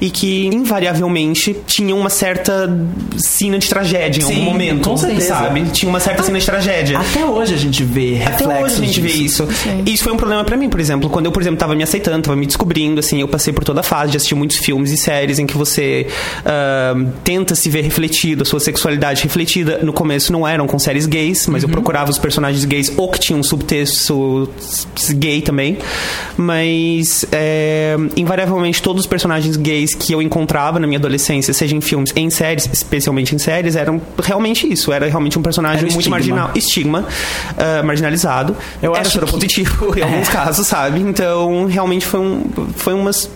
e 0.00 0.10
que 0.10 0.46
invariavelmente 0.46 1.56
tinha 1.66 1.94
uma 1.94 2.10
certa 2.10 2.68
cena 3.16 3.58
de 3.58 3.68
tragédia 3.68 4.20
em 4.22 4.26
Sim, 4.26 4.34
algum 4.34 4.44
momento, 4.44 4.88
com 4.88 4.96
certeza. 4.96 5.28
sabe? 5.28 5.64
Tinha 5.70 5.88
uma 5.88 6.00
certa 6.00 6.22
cena 6.22 6.38
de 6.38 6.46
tragédia. 6.46 6.98
Até 6.98 7.24
hoje 7.24 7.54
a 7.54 7.58
gente 7.58 7.82
vê 7.84 8.22
Até 8.24 8.46
hoje 8.46 8.74
a 8.74 8.78
gente 8.78 9.00
vê 9.00 9.10
isso. 9.10 9.46
Sim. 9.52 9.82
Isso 9.86 10.02
foi 10.02 10.12
um 10.12 10.16
problema 10.16 10.44
para 10.44 10.56
mim, 10.56 10.68
por 10.68 10.80
exemplo, 10.80 11.08
quando 11.08 11.26
eu, 11.26 11.32
por 11.32 11.42
exemplo, 11.42 11.58
tava 11.58 11.74
me 11.74 11.82
aceitando, 11.82 12.22
tava 12.22 12.36
me 12.36 12.46
descobrindo, 12.46 13.00
assim, 13.00 13.20
eu 13.20 13.28
passei 13.28 13.52
por 13.52 13.64
toda 13.64 13.80
a 13.80 13.82
fase 13.82 14.10
de 14.12 14.16
assistir 14.16 14.34
muitos 14.34 14.56
filmes 14.56 14.90
e 14.90 14.96
séries 14.96 15.38
em 15.38 15.46
que 15.46 15.56
você 15.56 16.06
uh, 16.40 17.10
tenta 17.22 17.54
se 17.54 17.68
ver 17.68 17.82
refletido, 17.82 17.99
a 18.42 18.44
sua 18.44 18.60
sexualidade 18.60 19.22
refletida. 19.22 19.80
No 19.82 19.92
começo 19.92 20.32
não 20.32 20.46
eram 20.46 20.66
com 20.66 20.78
séries 20.78 21.06
gays, 21.06 21.46
mas 21.46 21.62
uhum. 21.62 21.68
eu 21.68 21.72
procurava 21.72 22.10
os 22.10 22.18
personagens 22.18 22.64
gays 22.64 22.92
ou 22.96 23.10
que 23.10 23.18
tinham 23.18 23.40
um 23.40 23.42
subtexto 23.42 24.48
gay 25.14 25.40
também. 25.42 25.78
Mas, 26.36 27.24
é, 27.32 27.96
invariavelmente, 28.16 28.82
todos 28.82 29.02
os 29.02 29.06
personagens 29.06 29.56
gays 29.56 29.94
que 29.94 30.12
eu 30.12 30.22
encontrava 30.22 30.78
na 30.78 30.86
minha 30.86 30.98
adolescência, 30.98 31.52
seja 31.52 31.76
em 31.76 31.80
filmes, 31.80 32.12
em 32.16 32.30
séries, 32.30 32.68
especialmente 32.72 33.34
em 33.34 33.38
séries, 33.38 33.76
eram 33.76 34.00
realmente 34.22 34.70
isso. 34.70 34.92
Era 34.92 35.06
realmente 35.08 35.38
um 35.38 35.42
personagem 35.42 35.82
muito 35.82 35.98
estigma. 35.98 36.16
marginal. 36.16 36.50
Estigma, 36.54 37.06
uh, 37.52 37.86
marginalizado. 37.86 38.56
Eu 38.82 38.94
era 38.94 39.06
acho 39.06 39.20
positivo 39.20 39.92
que... 39.92 40.00
em 40.00 40.02
alguns 40.04 40.28
é. 40.28 40.32
casos, 40.32 40.66
sabe? 40.66 41.00
Então, 41.00 41.66
realmente 41.66 42.06
foi, 42.06 42.20
um, 42.20 42.44
foi 42.76 42.94
umas 42.94 43.28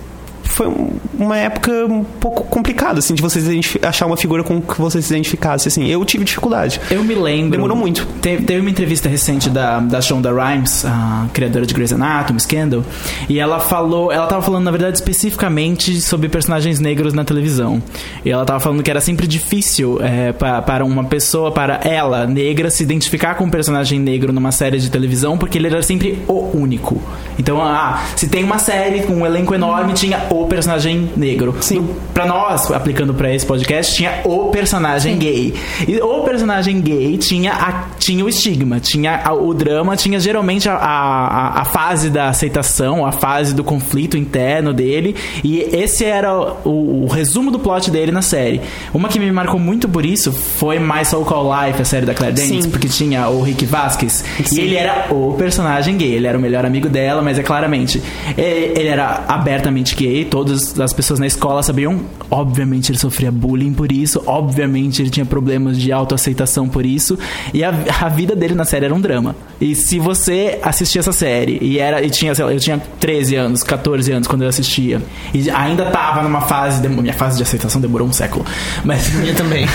foi 0.55 0.73
uma 1.19 1.37
época 1.37 1.71
um 1.87 2.05
pouco 2.05 2.45
complicada, 2.45 3.01
assim, 3.01 3.15
de 3.15 3.21
vocês 3.21 3.45
achar 3.83 4.07
uma 4.07 4.17
figura 4.17 4.45
com 4.45 4.61
que 4.61 4.81
você 4.81 5.03
se 5.03 5.13
identificasse, 5.13 5.67
assim. 5.67 5.89
Eu 5.89 6.05
tive 6.05 6.25
dificuldade. 6.25 6.81
Eu 6.91 7.03
me 7.03 7.15
lembro. 7.15 7.51
Demorou 7.51 7.77
muito. 7.77 8.07
Teve, 8.23 8.45
teve 8.45 8.61
uma 8.61 8.71
entrevista 8.71 9.09
recente 9.09 9.51
da, 9.51 9.81
da 9.81 10.01
Shonda 10.01 10.33
Rhimes, 10.33 10.85
a 10.85 11.27
criadora 11.33 11.67
de 11.67 11.75
Grey's 11.75 11.93
Anatomy, 11.93 12.41
Scandal, 12.41 12.85
e 13.29 13.41
ela 13.41 13.59
falou, 13.59 14.13
ela 14.13 14.27
tava 14.27 14.43
falando, 14.43 14.65
na 14.65 14.71
verdade, 14.71 14.97
especificamente 14.97 16.01
sobre 16.01 16.29
personagens 16.29 16.79
negros 16.79 17.13
na 17.13 17.25
televisão. 17.25 17.83
E 18.25 18.31
ela 18.31 18.45
tava 18.45 18.61
falando 18.61 18.83
que 18.83 18.91
era 18.91 19.01
sempre 19.01 19.27
difícil 19.27 19.99
é, 20.01 20.33
pra, 20.33 20.63
para 20.63 20.85
uma 20.85 21.05
pessoa, 21.05 21.51
para 21.51 21.81
ela, 21.83 22.27
negra, 22.27 22.71
se 22.71 22.83
identificar 22.83 23.35
com 23.35 23.45
um 23.45 23.51
personagem 23.51 23.99
negro 23.99 24.33
numa 24.33 24.53
série 24.53 24.79
de 24.79 24.89
televisão, 24.89 25.37
porque 25.37 25.59
ele 25.59 25.67
era 25.67 25.83
sempre 25.83 26.23
o 26.29 26.57
único. 26.57 27.01
Então, 27.39 27.61
ah, 27.61 28.05
se 28.15 28.29
tem 28.29 28.45
uma 28.45 28.59
série 28.59 29.03
com 29.03 29.15
um 29.15 29.27
elenco 29.27 29.53
enorme, 29.53 29.93
tinha 29.95 30.27
o 30.45 30.49
personagem 30.49 31.11
negro. 31.17 31.55
Sim. 31.61 31.89
Pra 32.13 32.27
nós, 32.27 32.71
aplicando 32.71 33.15
pra 33.15 33.33
esse 33.35 33.45
podcast, 33.45 33.95
tinha 33.95 34.21
o 34.25 34.47
personagem 34.49 35.15
Sim. 35.15 35.19
gay. 35.19 35.55
E 35.89 36.01
o 36.01 36.23
personagem 36.23 36.81
gay 36.81 37.17
tinha, 37.17 37.53
a, 37.53 37.85
tinha 37.99 38.25
o 38.25 38.29
estigma, 38.29 38.79
tinha 38.81 39.21
a, 39.25 39.33
o 39.33 39.53
drama, 39.55 39.97
tinha 39.97 40.21
geralmente 40.21 40.69
a, 40.69 40.75
a, 40.75 41.61
a, 41.61 41.65
fase 41.65 42.11
da 42.11 42.29
aceitação, 42.29 43.05
a 43.05 43.13
fase 43.13 43.55
do 43.55 43.65
conflito 43.65 44.17
interno 44.17 44.73
dele. 44.73 45.17
E 45.43 45.61
esse 45.61 46.05
era 46.05 46.33
o, 46.65 47.05
o, 47.05 47.07
resumo 47.07 47.51
do 47.51 47.59
plot 47.59 47.91
dele 47.91 48.13
na 48.13 48.23
série. 48.23 48.61
Uma 48.93 49.09
que 49.09 49.19
me 49.19 49.31
marcou 49.33 49.59
muito 49.59 49.89
por 49.89 50.05
isso 50.05 50.33
foi 50.33 50.79
My 50.79 51.05
So 51.05 51.25
Called 51.25 51.69
Life, 51.69 51.83
a 51.83 51.85
série 51.85 52.07
da 52.07 52.15
Claire 52.15 52.35
Danes, 52.35 52.67
porque 52.67 52.89
tinha 52.89 53.29
o 53.29 53.43
Rick 53.43 53.65
Vasquez. 53.65 54.25
Sim. 54.45 54.57
E 54.57 54.61
ele 54.61 54.77
era 54.77 55.07
o 55.11 55.35
personagem 55.35 55.97
gay. 55.97 56.13
Ele 56.13 56.27
era 56.27 56.37
o 56.37 56.41
melhor 56.41 56.65
amigo 56.65 56.89
dela, 56.89 57.23
mas 57.23 57.39
é 57.39 57.43
claramente. 57.43 58.03
Ele, 58.37 58.79
ele 58.79 58.89
era 58.89 59.25
abertamente 59.27 59.95
gay 59.95 60.25
todas 60.35 60.81
as 60.81 60.93
pessoas 60.93 61.21
na 61.21 61.29
escola 61.29 61.63
sabiam. 61.63 62.01
Obviamente 62.29 62.91
ele 62.91 62.99
sofria 62.99 63.31
bullying 63.31 63.73
por 63.73 63.93
isso, 63.93 64.21
obviamente 64.27 65.01
ele 65.01 65.09
tinha 65.09 65.25
problemas 65.25 65.79
de 65.79 65.93
autoaceitação 65.93 66.69
por 66.69 66.85
isso, 66.85 67.17
e 67.53 67.63
a, 67.63 67.73
a 68.01 68.09
vida 68.09 68.35
dele 68.35 68.53
na 68.53 68.65
série 68.65 68.87
era 68.87 68.93
um 68.93 69.01
drama. 69.01 69.37
E 69.61 69.77
se 69.77 70.01
você 70.01 70.59
assistia 70.61 70.99
essa 70.99 71.13
série, 71.13 71.61
e 71.63 71.79
era 71.79 72.03
e 72.03 72.11
tinha, 72.11 72.33
lá, 72.37 72.53
eu 72.53 72.59
tinha 72.59 72.83
13 72.99 73.37
anos, 73.37 73.63
14 73.63 74.11
anos 74.11 74.27
quando 74.27 74.43
eu 74.43 74.49
assistia, 74.49 75.01
e 75.33 75.49
ainda 75.51 75.85
tava 75.85 76.21
numa 76.25 76.41
fase, 76.41 76.83
de, 76.83 76.89
minha 76.89 77.15
fase 77.15 77.37
de 77.37 77.45
aceitação 77.45 77.81
demorou 77.81 78.09
um 78.09 78.13
século, 78.13 78.45
mas 78.85 79.15
minha 79.15 79.35
também. 79.35 79.67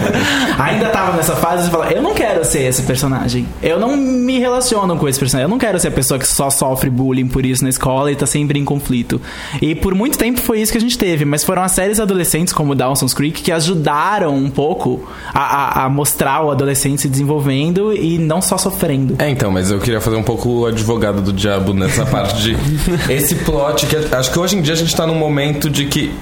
ainda 0.58 0.88
tava 0.88 1.18
nessa 1.18 1.36
fase 1.36 1.64
de 1.64 1.70
falar, 1.70 1.92
eu 1.92 2.00
não 2.00 2.14
quero 2.14 2.42
ser 2.46 2.62
esse 2.62 2.82
personagem. 2.84 3.46
Eu 3.62 3.78
não 3.78 3.94
me 3.94 4.38
relaciono 4.38 4.96
com 4.96 5.06
esse 5.06 5.18
personagem. 5.18 5.44
Eu 5.44 5.50
não 5.50 5.58
quero 5.58 5.78
ser 5.78 5.88
a 5.88 5.90
pessoa 5.90 6.18
que 6.18 6.26
só 6.26 6.48
sofre 6.48 6.88
bullying 6.88 7.28
por 7.28 7.44
isso 7.44 7.62
na 7.62 7.68
escola 7.68 8.10
e 8.10 8.16
tá 8.16 8.24
sempre 8.24 8.58
em 8.58 8.64
conflito. 8.64 9.20
E 9.60 9.74
por 9.74 9.97
muito 9.98 10.16
tempo 10.16 10.40
foi 10.40 10.60
isso 10.60 10.70
que 10.70 10.78
a 10.78 10.80
gente 10.80 10.96
teve, 10.96 11.24
mas 11.24 11.42
foram 11.42 11.62
as 11.62 11.72
séries 11.72 11.98
adolescentes 11.98 12.52
como 12.52 12.72
Dawson's 12.72 13.12
Creek 13.12 13.42
que 13.42 13.50
ajudaram 13.50 14.34
um 14.36 14.48
pouco 14.48 15.08
a, 15.34 15.40
a, 15.82 15.84
a 15.84 15.88
mostrar 15.88 16.44
o 16.44 16.50
adolescente 16.52 17.02
se 17.02 17.08
desenvolvendo 17.08 17.92
e 17.92 18.16
não 18.16 18.40
só 18.40 18.56
sofrendo. 18.56 19.16
É, 19.18 19.28
então, 19.28 19.50
mas 19.50 19.72
eu 19.72 19.80
queria 19.80 20.00
fazer 20.00 20.16
um 20.16 20.22
pouco 20.22 20.48
o 20.48 20.66
advogado 20.66 21.20
do 21.20 21.32
diabo 21.32 21.74
nessa 21.74 22.06
parte 22.06 22.40
de 22.40 22.56
esse 23.12 23.34
plot 23.34 23.86
que 23.86 23.96
acho 24.14 24.30
que 24.32 24.38
hoje 24.38 24.56
em 24.56 24.62
dia 24.62 24.74
a 24.74 24.76
gente 24.76 24.94
tá 24.94 25.04
num 25.04 25.16
momento 25.16 25.68
de 25.68 25.86
que 25.86 26.14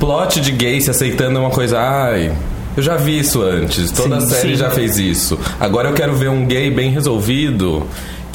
plot 0.00 0.40
de 0.40 0.50
gay 0.52 0.80
se 0.80 0.90
aceitando 0.90 1.36
é 1.36 1.40
uma 1.40 1.50
coisa, 1.50 1.78
ai, 1.78 2.32
eu 2.78 2.82
já 2.82 2.96
vi 2.96 3.18
isso 3.18 3.42
antes, 3.42 3.90
toda 3.90 4.20
Sim, 4.20 4.28
série 4.28 4.50
sim. 4.50 4.56
já 4.56 4.70
fez 4.70 4.98
isso. 4.98 5.38
Agora 5.60 5.88
eu 5.88 5.94
quero 5.94 6.14
ver 6.14 6.30
um 6.30 6.46
gay 6.46 6.70
bem 6.70 6.90
resolvido. 6.90 7.86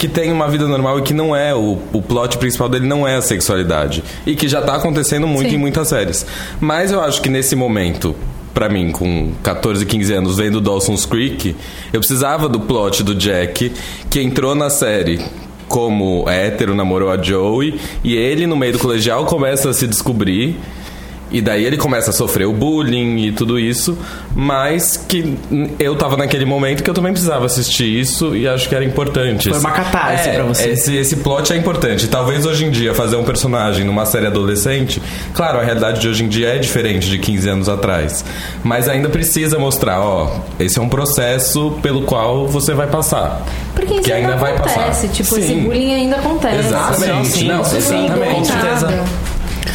Que 0.04 0.08
tem 0.10 0.34
uma 0.34 0.50
vida 0.50 0.68
normal 0.68 1.00
e 1.00 1.02
que 1.02 1.14
não 1.14 1.34
é 1.34 1.56
o, 1.56 1.78
o 1.94 2.02
plot 2.02 2.38
principal 2.38 2.68
dele 2.68 2.86
não 2.86 3.08
é 3.08 3.16
a 3.16 3.22
sexualidade. 3.22 4.04
E 4.26 4.36
que 4.36 4.50
já 4.50 4.62
tá 4.62 4.76
acontecendo 4.76 5.26
muito 5.26 5.52
Sim. 5.52 5.56
em 5.56 5.58
muitas 5.58 5.88
séries. 5.88 6.26
Mas 6.60 6.92
eu 6.92 7.00
acho 7.00 7.22
que 7.22 7.30
nesse 7.30 7.56
momento, 7.56 8.14
pra 8.54 8.68
mim, 8.68 8.92
com 8.92 9.32
14, 9.42 9.86
15 9.86 10.14
anos, 10.14 10.36
vendo 10.36 10.60
Dawson's 10.60 11.06
Creek, 11.06 11.56
eu 11.94 12.02
precisava 12.02 12.50
do 12.50 12.60
plot 12.60 13.02
do 13.02 13.16
Jack, 13.16 13.72
que 14.10 14.22
entrou 14.22 14.54
na 14.54 14.70
série 14.70 15.22
como 15.70 16.26
hétero, 16.28 16.76
namorou 16.76 17.10
a 17.10 17.16
Joey, 17.16 17.80
e 18.04 18.14
ele, 18.14 18.46
no 18.46 18.58
meio 18.58 18.74
do 18.74 18.80
colegial, 18.80 19.26
começa 19.26 19.70
a 19.70 19.74
se 19.74 19.88
descobrir. 19.88 20.60
E 21.34 21.42
daí 21.42 21.66
ele 21.66 21.78
começa 21.78 22.12
a 22.12 22.14
sofrer 22.14 22.46
o 22.46 22.54
bullying 22.54 23.18
e 23.18 23.32
tudo 23.32 23.58
isso, 23.58 23.98
mas 24.36 24.96
que 24.96 25.36
eu 25.80 25.96
tava 25.96 26.16
naquele 26.16 26.46
momento 26.46 26.84
que 26.84 26.90
eu 26.90 26.94
também 26.94 27.12
precisava 27.12 27.48
assistir 27.48 27.86
isso 27.86 28.36
e 28.36 28.48
acho 28.48 28.70
que 28.70 28.76
era 28.76 28.86
importante. 28.86 29.50
Foi 29.50 29.58
uma 29.60 29.72
catarse 29.72 30.30
é, 30.30 30.34
pra 30.34 30.44
você. 30.44 30.70
Esse, 30.70 30.96
esse 30.96 31.16
plot 31.18 31.52
é 31.52 31.58
importante. 31.58 32.08
Talvez 32.08 32.46
hoje 32.46 32.66
em 32.66 32.70
dia 32.70 32.94
fazer 32.94 33.16
um 33.16 33.24
personagem 33.24 33.84
numa 33.84 34.06
série 34.06 34.28
adolescente, 34.28 35.02
claro, 35.34 35.60
a 35.60 35.64
realidade 35.64 36.00
de 36.00 36.08
hoje 36.08 36.24
em 36.24 36.28
dia 36.28 36.50
é 36.50 36.60
diferente 36.60 37.10
de 37.10 37.18
15 37.18 37.50
anos 37.50 37.70
atrás, 37.70 38.24
mas 38.64 38.88
ainda 38.88 39.10
precisa 39.10 39.58
mostrar, 39.58 40.02
ó, 40.02 40.40
esse 40.60 40.78
é 40.78 40.82
um 40.82 40.90
processo 40.90 41.80
pelo 41.82 42.04
qual 42.04 42.48
você 42.48 42.76
vai 42.76 42.86
passar. 42.86 43.44
Porque 43.74 43.96
isso 43.96 44.04
que 44.04 44.14
ainda, 44.14 44.34
ainda 44.34 44.40
vai 44.40 44.54
acontece, 44.54 44.78
passar. 44.78 45.08
tipo, 45.08 45.38
esse 45.38 45.48
Sim. 45.48 45.64
bullying 45.64 45.94
ainda 45.96 46.16
acontece. 46.18 46.60
Exatamente, 46.60 47.28
sim, 47.28 47.48
não, 47.48 47.64
sim, 47.64 47.78
exatamente. 47.78 48.36
com 48.36 48.46
certeza. 48.46 49.04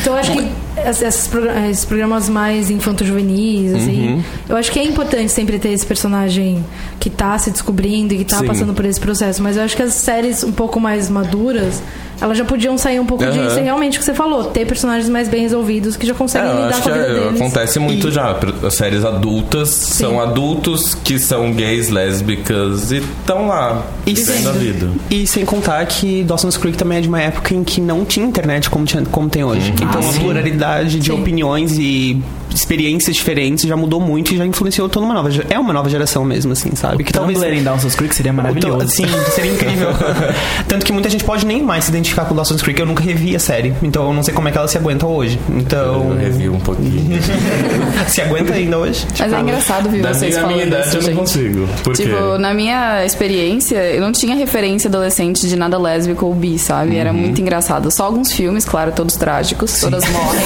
Então 0.01 0.13
eu 0.13 0.19
acho 0.21 0.33
que 0.33 0.68
esses, 0.91 1.31
esses 1.71 1.85
programas 1.85 2.29
mais 2.29 2.71
infanto-juvenis, 2.71 3.75
assim, 3.75 4.09
Uhum. 4.15 4.23
eu 4.49 4.57
acho 4.57 4.71
que 4.71 4.79
é 4.79 4.85
importante 4.85 5.31
sempre 5.33 5.59
ter 5.59 5.71
esse 5.71 5.85
personagem 5.87 6.65
que 7.01 7.11
tá 7.11 7.39
se 7.39 7.51
descobrindo 7.51 8.15
e 8.15 8.19
que 8.19 8.25
tá 8.25 8.39
Sim. 8.39 8.47
passando 8.47 8.73
por 8.75 8.85
esse 8.85 9.01
processo. 9.01 9.43
Mas 9.43 9.57
eu 9.57 9.63
acho 9.63 9.77
que 9.77 9.83
as 9.83 9.95
séries 9.95 10.43
um 10.45 10.53
pouco 10.53 10.79
mais 10.81 11.09
maduras, 11.09 11.83
elas 12.21 12.37
já 12.37 12.45
podiam 12.45 12.77
sair 12.77 12.99
um 12.99 13.07
pouco 13.07 13.23
Aham. 13.23 13.33
disso 13.47 13.59
e 13.61 13.63
realmente 13.63 13.97
o 13.97 14.01
que 14.01 14.05
você 14.05 14.13
falou, 14.15 14.45
ter 14.45 14.67
personagens 14.67 15.09
mais 15.09 15.29
bem 15.29 15.43
resolvidos 15.43 15.97
que 15.97 16.05
já 16.07 16.13
É, 16.13 16.17
conseguem 16.17 16.51
eu 16.51 16.57
lidar 16.65 16.69
acho 16.71 16.83
com 16.83 16.89
a 16.89 16.93
vida 16.93 17.07
é, 17.07 17.15
deles. 17.21 17.41
acontece 17.41 17.79
muito 17.79 18.11
já. 18.11 18.37
As 18.67 18.75
séries 18.75 19.05
adultas 19.05 19.69
são 19.69 20.21
adultos 20.21 20.95
que 20.95 21.19
são 21.19 21.53
gays, 21.53 21.89
lésbicas 21.89 22.91
e 22.91 22.97
estão 22.97 23.47
lá 23.47 23.85
vivendo 24.05 24.49
a 24.49 24.53
vida. 24.53 24.89
E 25.11 25.27
sem 25.27 25.45
contar 25.45 25.85
que 25.87 26.25
Dawson's 26.25 26.57
Creek 26.57 26.77
também 26.77 26.99
é 26.99 27.01
de 27.01 27.09
uma 27.09 27.21
época 27.21 27.55
em 27.55 27.63
que 27.63 27.81
não 27.81 28.05
tinha 28.05 28.27
internet 28.27 28.69
como, 28.69 28.85
tinha- 28.85 29.05
como 29.13 29.29
tem 29.31 29.45
hoje. 29.45 29.73
Então 29.81 30.01
a 30.09 30.13
pluralidade 30.15 30.78
de 30.85 31.03
Sim. 31.03 31.13
opiniões 31.13 31.79
e 31.79 32.21
experiências 32.59 33.17
diferentes 33.17 33.65
já 33.69 33.77
mudou 33.77 34.01
muito 34.01 34.35
e 34.35 34.37
já 34.37 34.45
influenciou 34.47 34.89
toda 34.89 35.05
uma 35.07 35.15
nova 35.15 35.29
É 35.51 35.59
uma 35.59 35.73
nova 35.73 35.89
geração 35.89 36.25
mesmo, 36.25 36.53
assim, 36.53 36.75
sabe? 36.75 37.05
Que 37.05 37.13
Tumblr 37.13 37.53
em 37.55 37.63
Dawson's 37.63 37.95
Creek 37.95 38.15
seria 38.15 38.33
maravilhoso. 38.33 38.89
Sim, 38.89 39.07
seria 39.35 39.53
incrível. 39.53 39.89
Tanto 40.69 40.85
que 40.85 40.93
muita 40.93 41.09
gente 41.09 41.25
pode 41.25 41.47
nem 41.47 41.63
mais 41.63 41.85
se 41.85 41.91
identificar 41.91 42.25
com 42.25 42.35
Dawson's 42.35 42.63
Creek. 42.63 42.79
Eu 42.81 42.87
nunca 42.87 43.03
revi 43.03 43.35
a 43.35 43.39
série, 43.39 43.75
então 43.83 44.07
eu 44.09 44.13
não 44.13 44.23
sei 44.23 44.35
como 44.35 44.49
é 44.49 44.53
que 44.53 44.59
ela 44.59 44.69
se 44.69 44.77
aguenta 44.79 45.07
hoje. 45.07 45.39
Então. 45.49 46.11
Eu 46.13 46.17
revi 46.19 46.49
um 46.49 46.61
pouquinho. 46.61 47.19
se 48.09 48.21
aguenta 48.21 48.55
ainda 48.55 48.79
hoje? 48.79 49.07
Mas 49.19 49.33
é 49.33 49.41
engraçado 49.41 49.89
ver 49.91 50.03
da 50.03 50.13
vocês 50.15 50.35
minha, 50.37 50.47
falando 50.47 50.67
idade 50.67 50.87
isso, 50.89 50.97
eu 50.97 51.01
não 51.01 51.07
gente. 51.09 51.17
consigo. 51.19 51.69
Por 51.83 51.95
quê? 51.95 52.03
Tipo, 52.05 52.39
na 52.39 52.55
minha 52.55 53.05
experiência, 53.05 53.77
eu 53.95 54.01
não 54.01 54.13
tinha 54.13 54.35
referência 54.37 54.89
adolescente 54.89 55.47
de 55.49 55.57
nada 55.57 55.79
lésbico 55.79 56.27
ou 56.27 56.35
bi, 56.35 56.59
sabe? 56.59 56.97
Era 56.97 57.11
Uhum. 57.13 57.19
muito 57.19 57.41
engraçado. 57.41 57.91
Só 57.91 58.05
alguns 58.05 58.33
filmes, 58.33 58.65
claro, 58.65 58.93
todos 58.93 59.17
trágicos, 59.17 59.81
todas 59.81 60.05
morrem. 60.09 60.41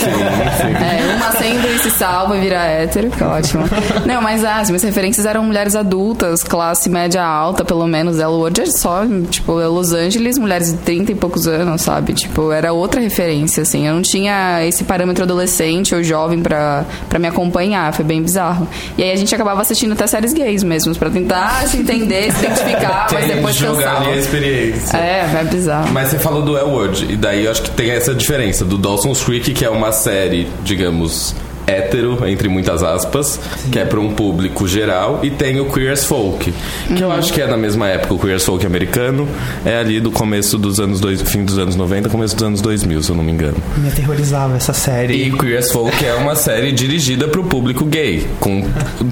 É, 0.72 1.01
uma 1.01 1.01
sendo 1.32 1.66
e 1.66 1.78
se 1.78 1.90
salva 1.90 2.36
e 2.36 2.40
vira 2.40 2.64
hétero, 2.64 3.10
que 3.10 3.22
ótimo. 3.22 3.64
Não, 4.06 4.20
mas 4.22 4.44
as 4.44 4.68
minhas 4.68 4.82
referências 4.82 5.26
eram 5.26 5.44
mulheres 5.44 5.74
adultas, 5.74 6.42
classe 6.42 6.88
média 6.88 7.24
alta, 7.24 7.64
pelo 7.64 7.86
menos. 7.86 8.18
Ela 8.18 8.32
hoje 8.32 8.62
é 8.62 8.66
só, 8.66 9.02
tipo, 9.30 9.52
Los 9.52 9.92
Angeles, 9.92 10.38
mulheres 10.38 10.72
de 10.72 10.78
30 10.78 11.12
e 11.12 11.14
poucos 11.14 11.46
anos, 11.46 11.82
sabe? 11.82 12.12
Tipo, 12.12 12.52
era 12.52 12.72
outra 12.72 13.00
referência, 13.00 13.62
assim. 13.62 13.86
Eu 13.86 13.94
não 13.94 14.02
tinha 14.02 14.64
esse 14.66 14.84
parâmetro 14.84 15.24
adolescente 15.24 15.94
ou 15.94 16.02
jovem 16.02 16.40
pra, 16.40 16.84
pra 17.08 17.18
me 17.18 17.26
acompanhar. 17.28 17.92
Foi 17.92 18.04
bem 18.04 18.22
bizarro. 18.22 18.66
E 18.96 19.02
aí 19.02 19.10
a 19.10 19.16
gente 19.16 19.34
acabava 19.34 19.60
assistindo 19.62 19.92
até 19.92 20.06
séries 20.06 20.32
gays 20.32 20.62
mesmo, 20.62 20.94
pra 20.96 21.10
tentar 21.10 21.62
se 21.68 21.76
entender, 21.78 22.32
se 22.32 22.44
identificar, 22.44 23.08
mas 23.12 23.26
depois 23.26 23.54
jogar 23.56 23.82
cansava. 23.82 24.04
ali 24.04 24.12
a 24.12 24.16
experiência. 24.16 24.96
É, 24.96 25.40
é 25.40 25.44
bizarro. 25.44 25.92
Mas 25.92 26.08
você 26.08 26.18
falou 26.18 26.42
do 26.42 26.56
L-Word, 26.56 27.12
e 27.12 27.16
daí 27.16 27.44
eu 27.44 27.50
acho 27.50 27.62
que 27.62 27.70
tem 27.70 27.90
essa 27.90 28.14
diferença 28.14 28.64
do 28.64 28.76
Dawson's 28.78 29.22
Creek, 29.22 29.52
que 29.52 29.64
é 29.64 29.70
uma 29.70 29.92
série, 29.92 30.48
digamos, 30.62 31.21
is 31.22 31.51
hétero, 31.66 32.26
entre 32.26 32.48
muitas 32.48 32.82
aspas, 32.82 33.38
que 33.70 33.78
é 33.78 33.84
para 33.84 34.00
um 34.00 34.12
público 34.14 34.66
geral, 34.66 35.20
e 35.22 35.30
tem 35.30 35.60
o 35.60 35.66
Queer 35.66 35.92
as 35.92 36.04
Folk, 36.04 36.52
que 36.96 37.02
eu 37.02 37.10
acho 37.10 37.32
que 37.32 37.40
é 37.40 37.46
na 37.46 37.56
mesma 37.56 37.88
época, 37.88 38.14
o 38.14 38.18
Queer 38.18 38.36
as 38.36 38.44
Folk 38.44 38.64
americano, 38.66 39.28
é 39.64 39.76
ali 39.78 40.00
do 40.00 40.10
começo 40.10 40.58
dos 40.58 40.80
anos 40.80 41.00
dois, 41.00 41.22
fim 41.22 41.44
dos 41.44 41.58
anos 41.58 41.76
90, 41.76 42.08
começo 42.08 42.34
dos 42.34 42.44
anos 42.44 42.60
2000, 42.60 43.02
se 43.02 43.10
eu 43.10 43.16
não 43.16 43.24
me 43.24 43.32
engano. 43.32 43.56
Me 43.78 43.88
aterrorizava 43.88 44.56
essa 44.56 44.72
série. 44.72 45.14
E 45.14 45.32
Queer 45.32 45.58
as 45.58 45.70
Folk 45.70 46.04
é 46.04 46.14
uma 46.14 46.34
série 46.34 46.72
dirigida 46.72 47.28
para 47.28 47.40
o 47.40 47.44
público 47.44 47.84
gay, 47.84 48.26
com 48.40 48.62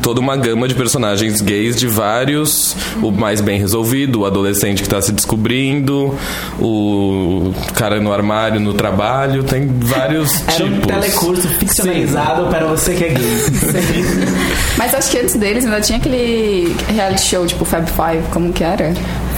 toda 0.03 0.21
uma 0.21 0.37
gama 0.37 0.67
de 0.69 0.75
personagens 0.75 1.41
gays 1.41 1.77
de 1.77 1.87
vários, 1.87 2.75
o 3.03 3.11
mais 3.11 3.41
bem 3.41 3.59
resolvido, 3.59 4.21
o 4.21 4.27
adolescente 4.27 4.79
que 4.79 4.89
está 4.89 5.01
se 5.01 5.13
descobrindo, 5.13 6.15
o 6.59 7.53
cara 7.75 8.01
no 8.01 8.13
armário, 8.13 8.61
no 8.61 8.75
trabalho, 8.75 9.43
tem 9.45 9.67
vários 9.67 10.31
Era 10.49 10.65
um 10.65 10.73
tipos. 10.73 10.87
telecurso 10.87 11.49
ficcionalizado 11.49 12.40
para 12.49 12.67
você 12.67 12.95
que 12.95 13.05
é 13.05 13.09
gay. 13.09 13.19
Mas 14.79 14.95
acho 14.95 15.11
que 15.11 15.19
antes 15.19 15.35
deles 15.35 15.65
ainda 15.65 15.81
tinha 15.81 15.99
aquele 15.99 16.75
reality 16.89 17.23
show, 17.23 17.47
tipo 17.47 17.65
Fab 17.65 17.87
Five, 17.87 18.23
como 18.31 18.53
que 18.53 18.65
era? 18.65 18.93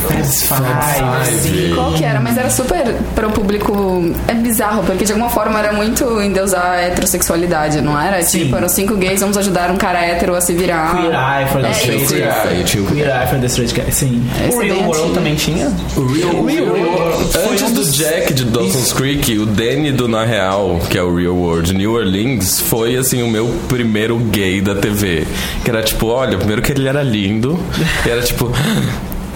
Five. 0.08 1.74
Qual 1.74 1.92
que 1.94 2.04
era? 2.04 2.20
Mas 2.20 2.36
era 2.36 2.50
super 2.50 2.94
para 3.14 3.28
o 3.28 3.32
público. 3.32 4.12
É 4.28 4.34
bizarro, 4.34 4.82
porque 4.84 5.04
de 5.04 5.12
alguma 5.12 5.30
forma 5.30 5.58
era 5.58 5.72
muito 5.72 6.20
endeusar 6.20 6.64
a 6.72 6.80
heterossexualidade, 6.82 7.80
não 7.80 8.00
era? 8.00 8.22
Sim. 8.22 8.40
Tipo, 8.44 8.56
eram 8.56 8.68
cinco 8.68 8.96
gays, 8.96 9.20
vamos 9.20 9.36
ajudar 9.36 9.70
um 9.70 9.76
cara 9.76 10.00
hétero 10.04 10.34
a 10.34 10.40
se 10.40 10.52
virar. 10.54 10.92
Queer 10.96 11.12
Eye 11.12 11.46
for 11.48 11.60
the 11.62 11.68
É 11.68 11.72
Straight 11.72 12.06
Queer. 12.06 12.22
Eye, 12.26 12.80
o- 12.80 12.86
Queer 12.86 13.08
Eye 13.08 13.26
for 13.28 13.38
the 13.40 13.46
Straight 13.46 13.74
Guy. 13.80 13.92
Sim. 13.92 14.22
Esse 14.48 14.56
O 14.56 14.62
é 14.62 14.64
Real 14.64 14.76
bem 14.76 14.84
World 14.86 15.00
antigo. 15.02 15.14
também 15.14 15.34
tinha? 15.34 15.72
O 15.96 16.06
Real, 16.06 16.34
World. 16.36 17.38
Antes 17.50 17.70
do 17.72 17.84
Jack 17.92 18.34
de 18.34 18.44
Dawson's 18.44 18.92
Creek, 18.92 19.38
o 19.38 19.46
Danny 19.46 19.92
do 19.92 20.08
Na 20.08 20.24
Real, 20.24 20.80
que 20.90 20.98
é 20.98 21.02
o 21.02 21.14
Real 21.14 21.34
World 21.34 21.74
New 21.74 21.92
Orleans, 21.94 22.60
foi 22.60 22.96
assim 22.96 23.22
o 23.22 23.28
meu 23.28 23.48
primeiro 23.68 24.16
gay 24.18 24.60
da 24.60 24.74
TV. 24.74 25.26
Que 25.64 25.70
era 25.70 25.82
tipo, 25.82 26.06
olha, 26.06 26.36
primeiro 26.38 26.62
que 26.62 26.72
ele 26.72 26.88
era 26.88 27.02
lindo, 27.02 27.58
e 28.06 28.10
era 28.10 28.22
tipo. 28.22 28.50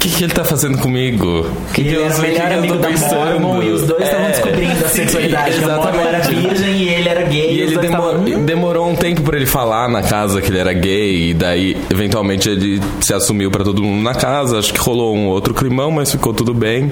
O 0.06 0.08
que, 0.08 0.16
que 0.18 0.24
ele 0.24 0.32
tá 0.32 0.44
fazendo 0.44 0.78
comigo? 0.78 1.50
Que 1.74 1.80
Ele 1.80 1.90
que 1.90 1.94
eu- 1.96 2.04
era 2.04 2.14
o 2.14 2.20
que 2.20 2.22
que 2.26 2.30
melhor 2.32 2.48
tô 2.48 2.54
amigo 2.58 2.76
da? 2.78 2.90
Mormon 2.90 3.62
e 3.62 3.70
os 3.72 3.82
dois 3.82 4.02
estavam 4.04 4.26
É, 4.26 4.30
descobrindo 4.30 4.84
a 4.84 4.88
sexualidade. 4.88 5.58
que 5.58 5.64
a 5.64 5.68
Mormon 5.68 5.82
exatamente. 5.90 6.08
era 6.08 6.48
virgem 6.48 6.74
e 6.76 6.88
ele 6.88 7.08
era 7.08 7.22
gay. 7.22 7.40
E 7.50 7.54
os 7.54 7.58
ele 7.72 7.74
dois 7.74 7.86
demorou, 7.90 8.12
estavam, 8.22 8.40
"Hum, 8.40 8.44
demorou 8.44 8.88
um 8.90 8.94
tempo 8.94 9.22
pra 9.22 9.36
ele 9.36 9.46
falar 9.46 9.88
na 9.88 10.02
casa 10.02 10.40
que 10.40 10.48
ele 10.48 10.58
era 10.58 10.72
gay, 10.72 11.30
e 11.30 11.34
daí, 11.34 11.76
eventualmente, 11.90 12.48
ele 12.48 12.80
se 13.00 13.12
assumiu 13.12 13.50
pra 13.50 13.64
todo 13.64 13.82
mundo 13.82 14.00
na 14.02 14.14
casa. 14.14 14.58
Acho 14.60 14.72
que 14.72 14.78
rolou 14.78 15.14
um 15.16 15.26
outro 15.26 15.52
climão, 15.52 15.90
mas 15.90 16.12
ficou 16.12 16.32
tudo 16.32 16.54
bem. 16.54 16.90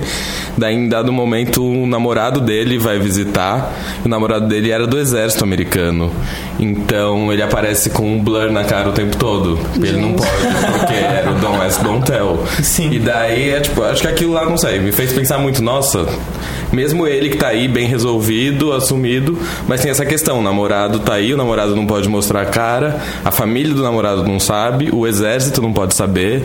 Daí, 0.58 0.74
em 0.74 0.88
dado 0.88 1.12
momento, 1.12 1.64
o 1.64 1.86
namorado 1.86 2.40
dele 2.40 2.78
vai 2.78 2.98
visitar. 2.98 3.72
O 4.04 4.08
namorado 4.08 4.48
dele 4.48 4.70
era 4.72 4.86
do 4.88 4.98
exército 4.98 5.44
americano. 5.44 6.10
Então, 6.58 7.32
ele 7.32 7.42
aparece 7.42 7.90
com 7.90 8.04
um 8.06 8.18
blur 8.22 8.50
na 8.50 8.64
cara 8.64 8.88
o 8.88 8.92
tempo 8.92 9.16
todo. 9.16 9.58
Ele 9.76 9.98
não 10.00 10.12
pode, 10.14 10.30
porque 10.78 10.94
era 10.94 11.30
o 11.30 11.34
Don't 11.34 11.60
Ask, 11.62 11.82
Don't 11.82 12.04
Tell. 12.04 12.44
Sim. 12.62 12.90
E 12.92 12.98
daí, 13.04 13.50
é 13.50 13.60
tipo, 13.60 13.82
acho 13.82 14.02
que 14.02 14.08
aquilo 14.08 14.32
lá, 14.32 14.44
não 14.44 14.56
sei, 14.56 14.78
me 14.80 14.90
fez 14.90 15.12
pensar 15.12 15.38
muito, 15.38 15.62
nossa, 15.62 16.06
mesmo 16.72 17.06
ele 17.06 17.28
que 17.28 17.36
tá 17.36 17.48
aí 17.48 17.68
bem 17.68 17.86
resolvido, 17.86 18.72
assumido, 18.72 19.38
mas 19.68 19.80
tem 19.80 19.90
essa 19.90 20.04
questão, 20.04 20.40
o 20.40 20.42
namorado 20.42 20.98
tá 20.98 21.14
aí, 21.14 21.32
o 21.32 21.36
namorado 21.36 21.76
não 21.76 21.86
pode 21.86 22.08
mostrar 22.08 22.42
a 22.42 22.46
cara, 22.46 23.00
a 23.24 23.30
família 23.30 23.74
do 23.74 23.82
namorado 23.82 24.24
não 24.24 24.40
sabe, 24.40 24.90
o 24.92 25.06
exército 25.06 25.62
não 25.62 25.72
pode 25.72 25.94
saber. 25.94 26.42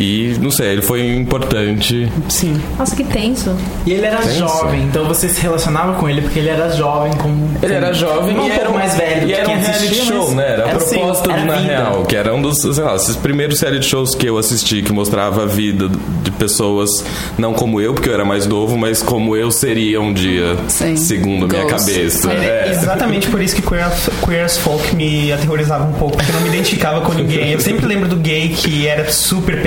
E 0.00 0.34
não 0.40 0.50
sei, 0.50 0.68
ele 0.72 0.82
foi 0.82 1.06
importante. 1.14 2.10
Sim. 2.28 2.60
Nossa, 2.78 2.96
que 2.96 3.04
tenso. 3.04 3.54
E 3.86 3.92
ele 3.92 4.06
era 4.06 4.16
Pensa. 4.16 4.32
jovem, 4.32 4.82
então 4.84 5.04
você 5.04 5.28
se 5.28 5.40
relacionava 5.40 5.92
com 5.94 6.08
ele 6.08 6.22
porque 6.22 6.38
ele 6.38 6.48
era 6.48 6.70
jovem 6.70 7.12
com. 7.12 7.28
Ele 7.62 7.74
era 7.74 7.92
jovem 7.92 8.34
não 8.34 8.46
e 8.46 8.50
um 8.50 8.52
era 8.52 8.64
pouco 8.64 8.78
mais 8.78 8.94
velho. 8.96 9.16
E 9.18 9.20
do 9.20 9.26
que 9.26 9.32
era 9.34 9.48
um 9.50 9.60
reality 9.60 9.94
show, 10.06 10.34
né? 10.34 10.52
Era, 10.52 10.66
um 10.66 10.70
pra 10.70 10.78
propósito 10.78 11.30
era 11.30 11.40
do 11.42 11.46
Na 11.46 11.56
vida. 11.56 11.72
Real, 11.76 12.02
que 12.04 12.16
era 12.16 12.34
um 12.34 12.40
dos, 12.42 12.56
sei 12.58 12.82
lá, 12.84 12.96
esses 12.96 13.14
primeiros 13.16 13.58
série 13.58 13.78
de 13.78 13.86
shows 13.86 14.14
que 14.14 14.26
eu 14.26 14.38
assisti, 14.38 14.80
que 14.82 14.92
mostrava 14.92 15.42
a 15.42 15.46
vida 15.46 15.90
de 16.22 16.30
pessoas, 16.30 17.04
não 17.36 17.52
como 17.52 17.78
eu, 17.80 17.92
porque 17.92 18.08
eu 18.08 18.14
era 18.14 18.24
mais 18.24 18.46
novo, 18.46 18.78
mas 18.78 19.02
como 19.02 19.36
eu 19.36 19.50
seria 19.50 20.00
um 20.00 20.12
dia, 20.14 20.56
Sim. 20.68 20.96
segundo 20.96 21.44
a 21.44 21.48
minha 21.48 21.62
Ghost. 21.70 21.90
cabeça. 21.92 22.32
É 22.32 22.68
É. 22.68 22.70
exatamente 22.70 23.28
por 23.28 23.40
isso 23.42 23.54
que 23.54 23.60
Queer 23.62 23.84
as, 23.84 24.08
Queer 24.24 24.44
as 24.44 24.56
Folk 24.56 24.96
me 24.96 25.30
aterrorizava 25.32 25.84
um 25.84 25.92
pouco, 25.92 26.16
porque 26.16 26.30
eu 26.30 26.34
não 26.36 26.42
me 26.42 26.48
identificava 26.48 27.00
com 27.02 27.12
ninguém. 27.12 27.52
Eu 27.52 27.60
sempre 27.60 27.84
lembro 27.86 28.08
do 28.08 28.16
gay 28.16 28.48
que 28.48 28.86
era 28.86 29.10
super 29.10 29.60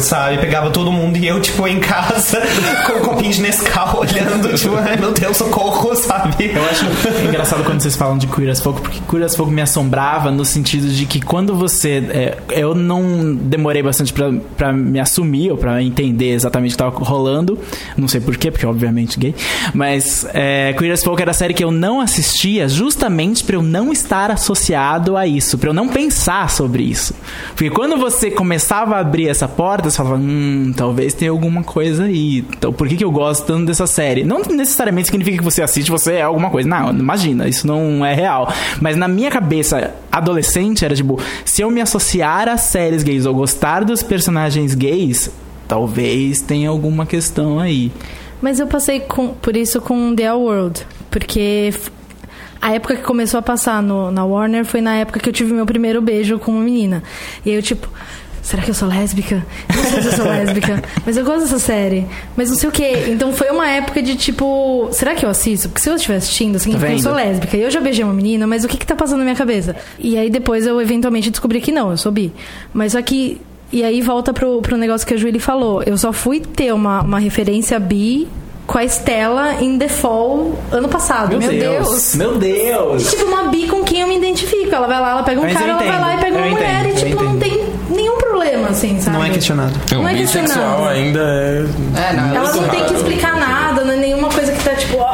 sabe? 0.00 0.38
Pegava 0.38 0.70
todo 0.70 0.90
mundo 0.90 1.16
e 1.16 1.26
eu, 1.26 1.40
tipo, 1.40 1.66
em 1.66 1.80
casa, 1.80 2.40
com 2.86 2.98
um 2.98 3.00
copinho 3.00 3.32
de 3.32 3.40
Nescau, 3.40 4.00
olhando, 4.00 4.54
tipo, 4.54 4.74
ai 4.76 4.96
meu 4.96 5.12
Deus, 5.12 5.36
socorro, 5.36 5.94
sabe? 5.94 6.52
Eu 6.54 6.64
acho 6.64 6.84
engraçado 7.26 7.64
quando 7.64 7.80
vocês 7.80 7.96
falam 7.96 8.18
de 8.18 8.26
Queer 8.26 8.50
as 8.50 8.60
Folk, 8.60 8.80
porque 8.80 9.00
Queer 9.08 9.24
as 9.24 9.36
Folk 9.36 9.52
me 9.52 9.62
assombrava 9.62 10.30
no 10.30 10.44
sentido 10.44 10.88
de 10.88 11.06
que 11.06 11.20
quando 11.20 11.54
você. 11.54 12.04
é, 12.10 12.38
eu 12.50 12.74
não 12.74 13.34
demorei 13.34 13.82
bastante 13.82 14.12
pra, 14.12 14.32
pra 14.56 14.72
me 14.72 14.98
assumir 14.98 15.50
ou 15.50 15.58
pra 15.58 15.82
entender 15.82 16.30
exatamente 16.30 16.70
o 16.70 16.72
que 16.72 16.78
tava 16.78 17.04
rolando. 17.04 17.58
Não 17.96 18.08
sei 18.08 18.20
porquê, 18.20 18.50
porque 18.50 18.66
obviamente 18.66 19.18
gay. 19.18 19.34
Mas 19.74 20.26
é, 20.32 20.72
Queer 20.72 20.92
as 20.92 21.04
Folk 21.04 21.20
era 21.20 21.30
a 21.30 21.34
série 21.34 21.54
que 21.54 21.64
eu 21.64 21.70
não 21.70 22.00
assistia 22.00 22.68
justamente 22.68 23.44
pra 23.44 23.56
eu 23.56 23.62
não 23.62 23.92
estar 23.92 24.30
associado 24.30 25.16
a 25.16 25.26
isso, 25.26 25.58
pra 25.58 25.70
eu 25.70 25.74
não 25.74 25.88
pensar 25.88 26.50
sobre 26.50 26.82
isso. 26.82 27.14
Porque 27.50 27.70
quando 27.70 27.96
você 27.96 28.30
começava 28.30 28.96
a 28.96 29.00
abrir 29.00 29.28
essa 29.28 29.48
porta, 29.50 29.90
você 29.90 29.96
falava, 29.98 30.16
hum, 30.16 30.72
talvez 30.74 31.12
tenha 31.12 31.30
alguma 31.30 31.62
coisa 31.62 32.04
aí. 32.04 32.44
Então 32.56 32.72
por 32.72 32.88
que, 32.88 32.96
que 32.96 33.04
eu 33.04 33.10
gosto 33.10 33.44
tanto 33.46 33.66
dessa 33.66 33.86
série? 33.86 34.24
Não 34.24 34.40
necessariamente 34.42 35.06
significa 35.08 35.36
que 35.38 35.44
você 35.44 35.62
assiste, 35.62 35.90
você 35.90 36.14
é 36.14 36.22
alguma 36.22 36.48
coisa. 36.50 36.68
Não, 36.68 36.90
imagina, 36.90 37.46
isso 37.48 37.66
não 37.66 38.04
é 38.04 38.14
real. 38.14 38.52
Mas 38.80 38.96
na 38.96 39.06
minha 39.08 39.30
cabeça, 39.30 39.92
adolescente, 40.10 40.84
era 40.84 40.94
tipo, 40.94 41.20
se 41.44 41.60
eu 41.62 41.70
me 41.70 41.80
associar 41.80 42.48
a 42.48 42.56
séries 42.56 43.02
gays 43.02 43.26
ou 43.26 43.34
gostar 43.34 43.84
dos 43.84 44.02
personagens 44.02 44.74
gays, 44.74 45.30
talvez 45.68 46.40
tenha 46.40 46.68
alguma 46.68 47.04
questão 47.06 47.58
aí. 47.58 47.92
Mas 48.42 48.58
eu 48.58 48.66
passei 48.66 49.00
com- 49.00 49.28
por 49.34 49.56
isso 49.56 49.80
com 49.80 50.14
The 50.14 50.22
L 50.24 50.38
World. 50.38 50.86
Porque 51.10 51.72
a 52.60 52.72
época 52.74 52.96
que 52.96 53.02
começou 53.02 53.38
a 53.38 53.42
passar 53.42 53.82
no- 53.82 54.10
na 54.10 54.24
Warner 54.24 54.64
foi 54.64 54.80
na 54.80 54.94
época 54.96 55.18
que 55.20 55.28
eu 55.28 55.32
tive 55.32 55.52
meu 55.52 55.66
primeiro 55.66 56.00
beijo 56.00 56.38
com 56.38 56.52
uma 56.52 56.60
menina. 56.62 57.02
E 57.44 57.50
eu, 57.50 57.62
tipo, 57.62 57.88
será 58.50 58.62
que 58.64 58.70
eu 58.70 58.74
sou 58.74 58.88
lésbica? 58.88 59.46
Não 59.74 59.84
sei 59.84 60.02
se 60.02 60.08
eu 60.08 60.12
sou 60.12 60.26
lésbica, 60.26 60.82
mas 61.06 61.16
eu 61.16 61.24
gosto 61.24 61.42
dessa 61.42 61.58
série. 61.58 62.06
Mas 62.36 62.50
não 62.50 62.56
sei 62.56 62.68
o 62.68 62.72
quê. 62.72 63.06
Então 63.08 63.32
foi 63.32 63.48
uma 63.50 63.68
época 63.68 64.02
de 64.02 64.16
tipo, 64.16 64.88
será 64.92 65.14
que 65.14 65.24
eu 65.24 65.30
assisto? 65.30 65.68
Porque 65.68 65.80
se 65.80 65.88
eu 65.88 65.94
estiver 65.94 66.16
assistindo, 66.16 66.58
que 66.58 66.70
eu 66.70 66.98
sou 66.98 67.12
lésbica. 67.12 67.56
E 67.56 67.62
eu 67.62 67.70
já 67.70 67.80
beijei 67.80 68.04
uma 68.04 68.12
menina, 68.12 68.46
mas 68.46 68.64
o 68.64 68.68
que 68.68 68.76
que 68.76 68.86
tá 68.86 68.96
passando 68.96 69.18
na 69.18 69.24
minha 69.24 69.36
cabeça? 69.36 69.76
E 69.98 70.18
aí 70.18 70.28
depois 70.28 70.66
eu 70.66 70.80
eventualmente 70.80 71.30
descobri 71.30 71.60
que 71.60 71.70
não, 71.70 71.92
eu 71.92 71.96
sou 71.96 72.10
bi. 72.10 72.32
Mas 72.74 72.92
só 72.92 73.02
que. 73.02 73.40
E 73.72 73.84
aí 73.84 74.02
volta 74.02 74.32
pro, 74.32 74.60
pro 74.60 74.76
negócio 74.76 75.06
que 75.06 75.14
a 75.14 75.16
Julie 75.16 75.38
falou. 75.38 75.80
Eu 75.84 75.96
só 75.96 76.12
fui 76.12 76.40
ter 76.40 76.74
uma, 76.74 77.02
uma 77.02 77.20
referência 77.20 77.78
bi 77.78 78.26
com 78.70 78.78
a 78.78 78.84
Estela 78.84 79.54
em 79.60 79.76
The 79.76 79.88
Fall 79.88 80.56
ano 80.70 80.88
passado. 80.88 81.36
Meu, 81.36 81.50
Deus. 81.50 82.14
Meu 82.14 82.38
Deus! 82.38 83.10
Tipo, 83.10 83.24
uma 83.24 83.44
bi 83.48 83.66
com 83.66 83.82
quem 83.82 84.00
eu 84.00 84.06
me 84.06 84.16
identifico. 84.16 84.72
Ela 84.72 84.86
vai 84.86 85.00
lá, 85.00 85.10
ela 85.10 85.22
pega 85.24 85.40
um 85.40 85.42
Mas 85.42 85.54
cara, 85.54 85.70
ela 85.70 85.78
vai 85.82 86.00
lá 86.00 86.14
e 86.14 86.18
pega 86.18 86.36
uma 86.36 86.46
eu 86.46 86.50
mulher. 86.52 86.86
entendo, 86.86 86.98
e, 86.98 87.10
tipo, 87.10 87.24
não 87.24 87.36
assim, 88.70 89.00
sabe? 89.00 89.16
Não 89.16 89.24
é 89.24 89.30
questionado. 89.30 89.72
Não, 89.92 90.02
Não 90.02 90.08
é 90.08 90.14
bissexual 90.14 90.44
questionável. 90.46 90.88
ainda 90.88 91.20
é. 91.20 91.64
É, 91.96 92.12
não, 92.16 92.34
Ela 92.36 92.52
não 92.54 92.68
tem 92.68 92.84
que 92.84 92.94
explicar 92.94 93.36
nada, 93.36 93.69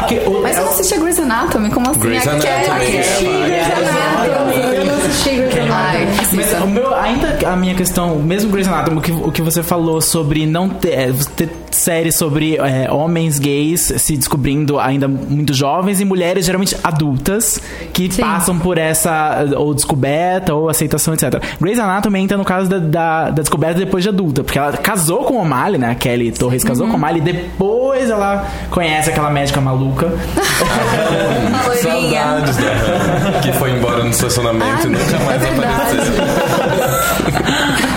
que 0.06 0.20
ó, 0.26 0.30
o- 0.30 0.42
Mas 0.42 0.56
você 0.56 0.62
não 0.62 0.70
assiste 0.70 0.94
a 0.94 0.98
Grey's 0.98 1.18
Anatomy? 1.18 1.70
Como 1.70 1.90
assim? 1.90 2.00
Grey's 2.00 2.26
Aquela- 2.26 2.56
Anatomy. 2.56 2.98
assisti 2.98 3.24
Grey's 3.24 3.66
Anatomy. 3.66 4.76
Eu 4.76 4.84
não 4.84 4.94
assisti 4.94 5.30
Grey's 5.30 5.70
Anatomy. 5.70 6.06
Mas 6.32 6.62
o 6.62 6.66
meu, 6.66 6.94
ainda 6.94 7.38
a 7.48 7.56
minha 7.56 7.74
questão, 7.74 8.16
mesmo 8.16 8.50
Grey's 8.50 8.68
Anatomy, 8.68 8.98
o 8.98 9.00
que, 9.00 9.12
o 9.12 9.32
que 9.32 9.42
você 9.42 9.62
falou 9.62 10.00
sobre 10.00 10.46
não 10.46 10.68
ter, 10.68 10.90
é, 10.92 11.12
ter 11.36 11.48
séries 11.70 12.16
sobre 12.16 12.56
é, 12.56 12.90
homens 12.90 13.38
gays 13.38 13.92
se 13.98 14.16
descobrindo 14.16 14.78
ainda 14.80 15.06
muito 15.06 15.52
jovens 15.52 16.00
e 16.00 16.04
mulheres 16.04 16.46
geralmente 16.46 16.74
adultas 16.82 17.60
que 17.92 18.10
Sim. 18.10 18.22
passam 18.22 18.58
por 18.58 18.78
essa 18.78 19.44
ou 19.56 19.74
descoberta 19.74 20.54
ou 20.54 20.68
aceitação, 20.70 21.12
etc. 21.14 21.42
Grey's 21.60 21.78
Anatomy 21.78 22.20
entra 22.20 22.36
no 22.36 22.44
caso 22.44 22.68
da, 22.68 22.78
da, 22.78 23.24
da 23.30 23.42
descoberta 23.42 23.78
depois 23.78 24.02
de 24.02 24.08
adulta, 24.08 24.42
porque 24.42 24.58
ela 24.58 24.72
casou 24.72 25.24
com 25.24 25.34
o 25.34 25.40
O'Malley, 25.42 25.78
né? 25.78 25.90
A 25.90 25.94
Kelly 25.94 26.32
Torres 26.32 26.64
casou 26.64 26.86
com 26.86 26.94
o 26.94 26.96
O'Malley 26.96 27.20
e 27.20 27.24
depois 27.24 28.10
ela 28.10 28.46
conhece 28.70 29.10
aquela 29.10 29.30
médica 29.30 29.60
maluca. 29.60 29.95
Loirinha. 31.66 32.22
Saudades 32.22 32.56
da 32.56 33.40
que 33.40 33.52
foi 33.52 33.70
embora 33.70 34.02
no 34.04 34.10
estacionamento 34.10 34.86
e 34.86 34.90
nunca 34.90 35.18
mais 35.20 35.42
é 35.42 35.48
apareceu. 35.48 36.12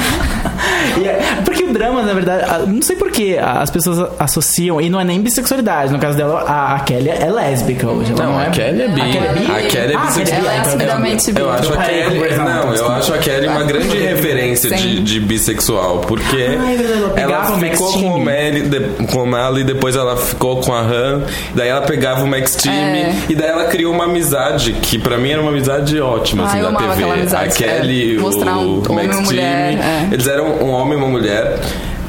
E 0.98 1.08
é- 1.08 1.22
porque 1.46 1.64
o 1.64 1.69
drama, 1.80 2.04
na 2.04 2.14
verdade, 2.14 2.70
não 2.70 2.82
sei 2.82 2.96
por 2.96 3.10
que 3.12 3.38
as 3.38 3.70
pessoas 3.70 4.10
associam, 4.20 4.80
e 4.82 4.90
não 4.90 5.00
é 5.00 5.04
nem 5.04 5.22
bissexualidade, 5.22 5.92
no 5.94 6.00
caso 6.00 6.18
dela, 6.18 6.42
a, 6.48 6.76
a 6.76 6.80
Kelly 6.82 7.10
é 7.10 7.30
lésbica 7.30 7.88
hoje. 7.88 8.14
Não, 8.14 8.26
não, 8.26 8.38
a 8.38 8.46
é... 8.46 8.50
Kelly 8.50 8.82
é 8.82 8.88
bi. 8.90 9.02
A 9.02 9.06
Kelly 9.06 9.18
é 9.28 9.34
bi? 9.34 9.52
A 9.52 9.62
Kelly 9.70 9.94
é 9.94 9.96
Ah, 9.96 10.06
bissexual. 10.06 10.40
Ela 10.40 10.54
é 10.54 10.60
assumidamente 10.60 11.32
bi. 11.32 11.42
Eu 11.42 11.52
acho 11.52 11.74
a 11.74 11.78
Kelly. 11.78 12.20
Não, 12.38 12.74
eu 12.76 12.92
acho 12.92 13.14
a 13.14 13.18
Kelly 13.18 13.48
uma 13.48 13.64
grande 13.64 13.98
referência 13.98 14.70
de, 14.76 15.00
de 15.02 15.20
bissexual. 15.20 16.00
Porque 16.00 16.36
Ah, 16.60 16.72
é 16.72 17.22
ela 17.22 17.36
ela 17.36 17.56
o 17.56 17.60
ficou 17.60 17.92
com 17.94 18.14
o 18.16 18.20
de- 18.26 19.06
com 19.12 19.20
o 19.20 19.24
O'Malley, 19.24 19.64
depois 19.64 19.96
ela 19.96 20.16
ficou 20.18 20.60
com 20.62 20.74
a 20.74 20.82
Han, 20.82 21.24
daí 21.56 21.70
ela 21.70 21.82
pegava 21.82 22.24
o 22.24 22.28
Max 22.28 22.56
Team 22.56 22.74
É. 22.74 23.14
e 23.30 23.36
daí 23.36 23.50
ela 23.50 23.66
criou 23.66 23.94
uma 23.94 24.06
amizade 24.06 24.74
que 24.74 24.98
pra 25.00 25.18
mim 25.18 25.32
era 25.32 25.42
uma 25.42 25.52
amizade 25.52 26.00
ótima 26.02 26.44
Ah, 26.44 26.48
assim, 26.48 26.62
na 26.62 26.68
amava 26.70 26.96
TV. 26.96 27.36
a 27.36 27.48
Kelly, 27.48 28.18
é. 28.18 28.20
O 28.20 28.28
um 28.28 29.00
e 29.00 29.08
Max 29.08 29.16
Team, 29.16 29.24
mulher, 29.24 29.74
é. 29.80 30.08
eles 30.12 30.28
eram 30.28 30.46
um 30.62 30.70
homem 30.72 30.94
e 30.94 31.02
uma 31.02 31.08
mulher. 31.08 31.58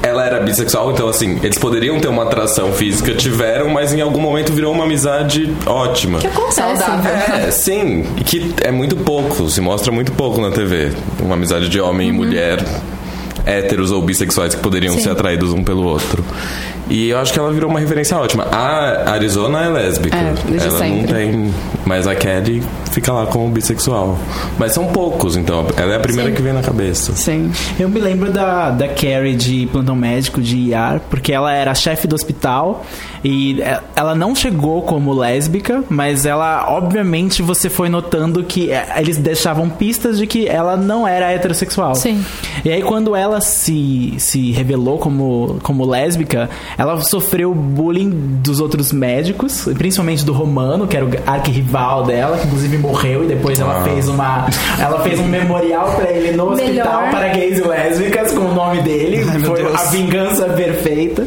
Ela 0.03 0.25
era 0.25 0.41
bissexual, 0.41 0.93
então 0.93 1.09
assim, 1.09 1.39
eles 1.43 1.59
poderiam 1.59 2.01
ter 2.01 2.09
uma 2.09 2.23
atração 2.23 2.73
física, 2.73 3.13
tiveram, 3.15 3.69
mas 3.69 3.93
em 3.93 4.01
algum 4.01 4.21
momento 4.21 4.53
virou 4.53 4.73
uma 4.73 4.85
amizade 4.85 5.55
ótima. 5.67 6.19
Que 6.19 6.27
acontece. 6.27 6.57
Saudável. 6.57 7.13
É, 7.13 7.51
sim, 7.53 8.07
e 8.17 8.25
que 8.25 8.55
é 8.63 8.71
muito 8.71 8.97
pouco, 8.97 9.49
se 9.51 9.61
mostra 9.61 9.93
muito 9.93 10.13
pouco 10.13 10.41
na 10.41 10.51
TV. 10.51 10.93
Uma 11.21 11.35
amizade 11.35 11.69
de 11.69 11.81
homem 11.81 12.09
e 12.09 12.13
mulher, 12.13 12.65
héteros 13.45 13.91
ou 13.91 14.03
bissexuais 14.03 14.55
que 14.55 14.61
poderiam 14.61 14.95
Sim. 14.95 15.01
ser 15.03 15.11
atraídos 15.11 15.53
um 15.53 15.63
pelo 15.63 15.85
outro. 15.85 16.25
E 16.91 17.09
eu 17.09 17.19
acho 17.19 17.33
que 17.33 17.39
ela 17.39 17.53
virou 17.53 17.71
uma 17.71 17.79
referência 17.79 18.19
ótima. 18.19 18.45
A 18.51 19.13
Arizona 19.13 19.65
é 19.65 19.69
lésbica. 19.69 20.17
É, 20.17 20.35
desde 20.49 20.69
ela 20.69 20.79
sempre. 20.79 21.01
não 21.01 21.07
tem. 21.07 21.55
Mas 21.87 22.07
a 22.07 22.15
Kelly 22.15 22.63
fica 22.91 23.13
lá 23.13 23.27
como 23.27 23.49
bissexual. 23.49 24.19
Mas 24.59 24.73
são 24.73 24.87
poucos, 24.87 25.37
então. 25.37 25.67
Ela 25.77 25.95
é 25.95 25.97
a 25.97 26.01
primeira 26.01 26.31
Sim. 26.31 26.37
que 26.37 26.43
vem 26.43 26.53
na 26.53 26.63
cabeça. 26.63 27.13
Sim. 27.15 27.53
Eu 27.79 27.89
me 27.89 28.01
lembro 28.01 28.33
da, 28.33 28.71
da 28.71 28.89
Carrie 28.89 29.37
de 29.37 29.69
plantão 29.71 29.95
médico 29.95 30.43
de 30.43 30.57
IAR, 30.71 31.01
porque 31.09 31.33
ela 31.33 31.53
era 31.53 31.75
chefe 31.75 32.09
do 32.09 32.15
hospital 32.15 32.85
e 33.23 33.61
é, 33.61 33.81
ela 33.95 34.15
não 34.15 34.35
chegou 34.35 34.83
como 34.83 35.13
lésbica, 35.13 35.85
mas 35.89 36.25
ela, 36.25 36.67
obviamente, 36.71 37.43
você 37.43 37.69
foi 37.69 37.89
notando 37.89 38.43
que 38.43 38.73
é, 38.73 38.95
eles 38.97 39.19
deixavam 39.19 39.69
pistas 39.69 40.19
de 40.19 40.27
que 40.27 40.49
ela 40.49 40.77
não 40.77 41.07
era 41.07 41.31
heterossexual. 41.31 41.95
Sim. 41.95 42.25
E 42.65 42.71
aí, 42.71 42.83
quando 42.83 43.15
ela 43.15 43.41
se, 43.41 44.15
se 44.19 44.51
revelou 44.53 44.99
como, 44.99 45.59
como 45.63 45.85
lésbica, 45.85 46.49
ela 46.81 46.99
sofreu 47.03 47.55
bullying 47.55 48.09
dos 48.43 48.59
outros 48.59 48.91
médicos, 48.91 49.69
principalmente 49.77 50.25
do 50.25 50.33
Romano, 50.33 50.87
que 50.87 50.97
era 50.97 51.05
o 51.05 51.11
arquirrival 51.27 52.05
dela, 52.05 52.39
que 52.39 52.47
inclusive 52.47 52.79
morreu, 52.79 53.25
e 53.25 53.27
depois 53.29 53.61
ela 53.61 53.81
Ah. 53.81 53.85
fez 53.85 54.09
uma. 54.09 54.47
Ela 54.79 55.01
fez 55.03 55.21
um 55.21 55.25
memorial 55.29 55.95
pra 55.97 56.11
ele 56.11 56.33
no 56.37 56.51
Melhor. 56.57 56.87
hospital 56.87 57.11
para 57.11 57.29
gays 57.29 57.59
e 57.59 57.63
lésbicas 57.63 58.33
com 58.33 58.47
o 58.47 58.55
nome 58.55 58.81
dele. 58.81 59.23
Ai, 59.29 59.41
Foi 59.41 59.63
Deus. 59.63 59.75
a 59.75 59.85
vingança 59.91 60.45
perfeita. 60.47 61.27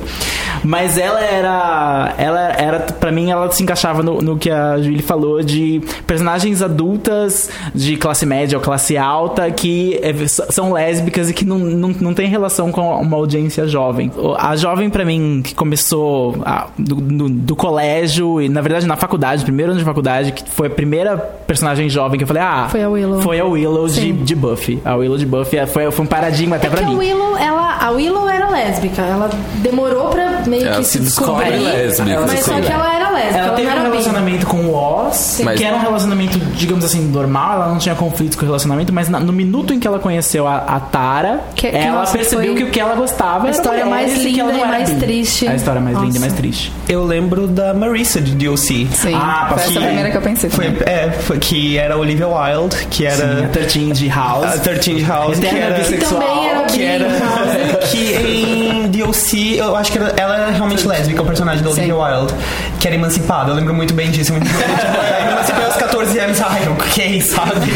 Mas 0.64 0.98
ela 0.98 1.20
era. 1.22 2.14
Ela 2.18 2.40
era. 2.54 2.80
Pra 2.80 3.12
mim, 3.12 3.30
ela 3.32 3.52
se 3.52 3.62
encaixava 3.64 4.02
no, 4.02 4.22
no 4.22 4.38
que 4.38 4.50
a 4.50 4.78
Julie 4.82 5.02
falou 5.02 5.42
de 5.44 5.82
personagens 6.08 6.62
adultas 6.62 7.50
de 7.74 7.96
classe 7.98 8.26
média 8.26 8.58
ou 8.58 8.64
classe 8.64 8.98
alta 8.98 9.50
que 9.52 10.00
é, 10.02 10.14
são 10.28 10.72
lésbicas 10.74 11.30
e 11.30 11.34
que 11.34 11.46
não, 11.46 11.58
não, 11.60 11.90
não 12.00 12.14
tem 12.14 12.28
relação 12.28 12.72
com 12.72 12.82
uma 13.02 13.18
audiência 13.18 13.68
jovem. 13.68 14.12
A 14.38 14.56
jovem, 14.56 14.90
pra 14.90 15.04
mim, 15.06 15.42
que 15.44 15.54
começou 15.54 16.38
a- 16.46 16.68
do, 16.78 16.96
do- 16.96 17.30
do 17.30 17.56
colégio 17.56 18.42
e, 18.42 18.50
na 18.50 18.62
verdade, 18.62 18.86
na 18.86 18.96
faculdade, 18.96 19.44
primeiro 19.44 19.72
ano 19.72 19.80
de 19.80 19.86
faculdade, 19.86 20.32
que 20.32 20.50
foi 20.50 20.68
a 20.68 20.70
primeira 20.70 21.18
personagem 21.18 21.90
jovem 21.90 22.18
que 22.18 22.24
eu 22.24 22.28
falei, 22.28 22.44
ah. 22.44 22.68
Foi 22.70 22.82
a 22.84 22.90
Willow. 22.90 23.22
Foi 23.22 23.40
a 23.40 23.46
Willow 23.46 23.88
de, 23.88 24.12
de 24.12 24.36
Buffy. 24.36 24.82
A 24.86 24.96
Willow 24.96 25.18
de 25.18 25.26
Buffy 25.26 25.58
é- 25.58 25.66
foi, 25.66 25.90
foi 25.92 26.06
um 26.06 26.08
paradigma 26.08 26.56
até 26.56 26.68
É 26.68 26.70
pra 26.70 26.80
que 26.80 26.86
a 26.86 26.90
mim. 26.90 26.98
Willow, 26.98 27.38
ela 27.38 27.78
a 27.82 27.92
Willow 27.92 28.30
era 28.30 28.50
lésbica. 28.50 29.02
Ela 29.02 29.30
demorou 29.62 30.10
pra 30.10 30.42
meio 30.54 30.68
Ela 30.68 30.78
que 30.78 30.84
se 30.86 31.00
descobre 31.00 31.46
descobrir. 31.52 31.64
lésbica, 31.78 32.22
mas 32.28 32.40
só 32.42 32.60
que 32.62 32.72
ela 32.72 32.96
era 32.96 33.10
lésbica. 33.10 33.38
Ela 33.38 33.48
Ela, 33.48 33.56
teve 33.56 33.68
não 33.68 33.76
um 33.76 33.80
era 33.80 33.90
relacionamento 33.90 34.46
com 34.48 34.58
o 34.58 34.74
Oz, 34.74 35.42
Mas- 35.44 35.58
que 35.60 35.64
era 35.66 35.76
um 35.76 35.80
relacionamento, 35.80 36.38
digamos 36.56 36.86
assim, 36.86 37.02
normal, 37.08 37.54
ela 37.56 37.68
não 37.70 37.78
tinha 37.78 37.96
conflitos 37.96 38.36
com 38.36 38.44
o 38.44 38.46
relacionamento, 38.46 38.92
mas 38.94 39.10
no 39.10 39.34
minuto 39.34 39.74
em 39.74 39.80
que 39.80 39.88
ela 39.88 40.00
conheceu 40.00 40.48
a, 40.48 40.58
a 40.58 40.80
Tara, 40.80 41.42
Que- 41.56 41.70
que, 41.70 41.76
ela 41.78 42.00
nossa, 42.02 42.12
percebeu 42.18 42.46
foi 42.54 42.56
que 42.56 42.64
o 42.64 42.72
que 42.72 42.80
ela 42.80 42.96
gostava 42.96 43.46
a 43.46 43.48
era 43.48 43.52
história 43.52 43.86
mais 43.86 44.24
e 44.24 44.32
que 44.34 44.40
ela 44.40 44.52
linda 44.52 44.52
não 44.52 44.58
e 44.58 44.62
era 44.62 44.68
mais 44.80 44.90
bi. 44.90 45.00
triste. 45.00 45.48
A 45.48 45.56
história 45.56 45.82
mais 45.82 45.96
linda 45.96 46.06
e 46.10 46.10
Nossa. 46.10 46.20
mais 46.22 46.34
triste. 46.34 46.74
Eu 46.90 47.04
lembro 47.06 47.48
da 47.48 47.74
Marissa 47.74 48.20
de 48.22 48.32
DLC. 48.34 48.88
Sim, 48.94 49.14
Ah, 49.16 49.48
foi 49.54 49.64
essa 49.64 49.80
a 49.80 49.84
primeira 49.84 50.12
que 50.12 50.18
eu 50.18 50.22
pensei. 50.22 50.50
Foi, 50.50 50.66
é, 50.86 51.12
foi 51.12 51.38
que 51.40 51.78
era 51.78 51.98
Olivia 51.98 52.28
Wilde, 52.28 52.76
que 52.90 52.98
Sim, 53.04 53.08
a 53.08 53.12
era 53.26 53.48
13 53.50 53.92
de 53.94 54.08
House. 54.10 54.46
a 54.46 54.58
13 54.58 55.04
House, 55.04 55.40
que 55.40 55.48
era 55.48 55.76
bissexual. 55.78 56.44
era 56.44 56.62
que 56.64 56.84
era 56.84 57.06
que 57.92 58.14
em 58.16 58.88
DLC 58.90 59.56
eu 59.60 59.76
acho 59.76 59.92
que 59.92 59.98
era- 59.98 60.14
ela 60.18 60.36
era 60.38 60.43
realmente 60.52 60.88
lésbica 60.88 61.22
o 61.22 61.26
personagem 61.26 61.64
da 61.64 61.70
Olivia. 61.70 61.96
Wilde 61.96 62.34
que 62.80 62.88
era 62.88 62.96
emancipada. 62.96 63.52
Eu 63.52 63.56
lembro 63.56 63.74
muito 63.74 63.94
bem 63.94 64.12
disso 64.12 64.32
muito 64.34 64.46
bem. 64.46 64.54
tipo, 64.76 64.98
é, 64.98 65.32
emancipei 65.32 65.66
aos 65.66 65.76
14 65.76 66.20
anos. 66.20 66.42
Ai 66.42 66.68
ok 66.70 67.22
sabe? 67.22 67.72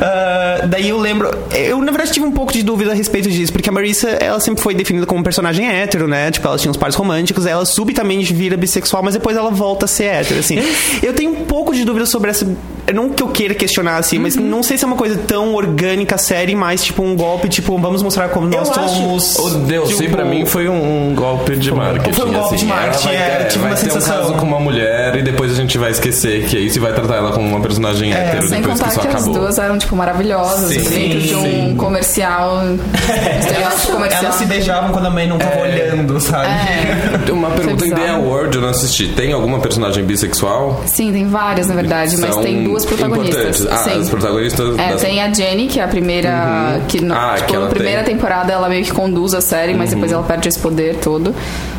Ah, 0.00 0.66
daí 0.66 0.88
eu 0.88 0.98
lembro 0.98 1.30
eu 1.52 1.78
na 1.80 1.92
verdade 1.92 2.12
tive 2.12 2.26
um 2.26 2.32
pouco 2.32 2.52
de 2.52 2.62
dúvida 2.62 2.92
a 2.92 2.94
respeito 2.94 3.30
disso 3.30 3.52
porque 3.52 3.68
a 3.68 3.72
Marissa 3.72 4.08
ela 4.08 4.40
sempre 4.40 4.62
foi 4.62 4.74
definida 4.74 5.06
como 5.06 5.20
um 5.20 5.22
personagem 5.22 5.68
hétero 5.68 6.08
né? 6.08 6.30
Tipo 6.30 6.48
ela 6.48 6.58
tinha 6.58 6.70
uns 6.70 6.76
pares 6.76 6.94
românticos 6.94 7.46
ela 7.46 7.64
subitamente 7.64 8.32
vira 8.32 8.56
bissexual 8.56 9.02
mas 9.02 9.14
depois 9.14 9.36
ela 9.36 9.50
volta 9.50 9.84
a 9.84 9.88
ser 9.88 10.04
hétero 10.04 10.40
assim. 10.40 10.58
Eu 11.02 11.12
tenho 11.12 11.30
um 11.30 11.44
pouco 11.44 11.69
de 11.80 11.86
dúvida 11.86 12.06
sobre 12.06 12.30
essa 12.30 12.46
não 12.94 13.10
que 13.10 13.22
eu 13.22 13.28
queira 13.28 13.54
questionar 13.54 13.96
assim 13.98 14.18
mas 14.18 14.34
Uhum. 14.36 14.42
não 14.42 14.62
sei 14.62 14.76
se 14.76 14.84
é 14.84 14.86
uma 14.86 14.96
coisa 14.96 15.16
tão 15.26 15.54
orgânica 15.54 16.18
série 16.18 16.54
mais 16.56 16.82
tipo 16.82 17.02
um 17.02 17.14
golpe 17.14 17.48
tipo 17.48 17.76
vamos 17.78 18.02
mostrar 18.02 18.28
como 18.30 18.48
nós 18.48 18.68
acho- 18.70 18.94
somos 18.96 19.36
O 19.38 19.50
Deus, 19.60 19.96
tipo, 19.96 20.10
pra 20.10 20.24
mim 20.24 20.44
foi 20.46 20.68
um, 20.68 21.10
um 21.10 21.14
golpe 21.14 21.56
de 21.56 21.70
marketing. 21.72 22.12
Foi 22.12 22.28
um 22.28 22.32
golpe 22.32 22.54
assim. 22.54 22.64
de 22.66 22.72
marketing, 22.72 23.08
Ela 23.08 23.18
vai, 23.18 23.42
é, 23.42 23.44
tive 23.44 23.58
vai 23.62 23.70
uma 23.70 23.76
ter 23.76 23.84
sensação. 23.90 24.16
um 24.16 24.20
caso 24.22 24.34
com 24.34 24.46
uma 24.46 24.60
mulher 24.60 25.16
e 25.16 25.22
depois 25.22 25.52
a 25.52 25.54
gente 25.54 25.78
vai 25.78 25.90
esquecer 25.90 26.44
que 26.46 26.56
é 26.56 26.60
isso 26.60 26.78
e 26.78 26.80
vai 26.80 26.92
tratar 26.92 27.16
ela 27.16 27.30
como 27.32 27.46
uma 27.46 27.60
personagem 27.60 28.12
hétero 28.12 28.48
Sem 28.48 28.60
depois 28.60 28.78
que 28.78 28.84
contar 28.84 28.90
isso 29.00 29.08
que, 29.08 29.16
as 29.16 29.24
duas 29.26 29.58
eram, 29.58 29.78
tipo, 29.78 29.94
maravilhosas 29.96 30.70
Sim, 30.72 30.88
dentro 30.90 31.20
de 31.20 31.34
um 31.36 31.42
sim. 31.42 31.74
comercial. 31.76 32.60
comercial. 33.92 34.22
Elas 34.24 34.34
se 34.34 34.44
beijavam 34.46 34.90
quando 34.90 35.06
a 35.06 35.10
mãe 35.10 35.26
não 35.28 35.38
tava 35.38 35.60
olhando, 35.60 36.20
sabe? 36.20 36.46
É. 36.48 37.32
Uma 37.32 37.50
pergunta 37.50 37.86
em. 37.86 37.90
The 37.94 38.08
Award, 38.10 38.56
eu 38.56 38.62
não 38.62 38.68
assisti. 38.70 39.08
Tem 39.08 39.32
alguma 39.32 39.58
personagem 39.60 40.04
bissexual? 40.04 40.82
Sim, 40.86 41.12
tem 41.12 41.26
várias, 41.28 41.68
na 41.70 41.76
verdade, 41.76 42.16
mas 42.18 42.36
tem 42.36 42.64
duas 42.64 42.84
protagonistas. 42.84 43.66
Ah, 43.70 43.76
Sim. 43.78 44.00
as 44.00 44.10
protagonistas 44.10 44.78
É, 44.78 44.90
das- 44.92 45.00
tem 45.00 45.22
a 45.22 45.32
Jenny, 45.32 45.66
que 45.68 45.80
é 45.80 45.84
a 45.84 45.88
primeira. 45.88 46.80
Que 46.88 47.00
no, 47.02 47.14
Ah, 47.14 47.34
tipo, 47.36 47.46
que 47.52 47.56
na 47.56 47.66
primeira 47.68 48.02
tem. 48.02 48.14
Uhum. 48.14 48.20
temporada 48.20 48.52
ela 48.52 48.68
meio 48.68 48.84
que 48.84 48.92
conduz 48.92 49.32
a 49.34 49.40
série, 49.40 49.72
mas 49.74 49.90
depois 49.90 50.12
ela 50.12 50.22
perde 50.22 50.48
esse 50.48 50.58
poder 50.58 50.96
todo. 50.96 51.34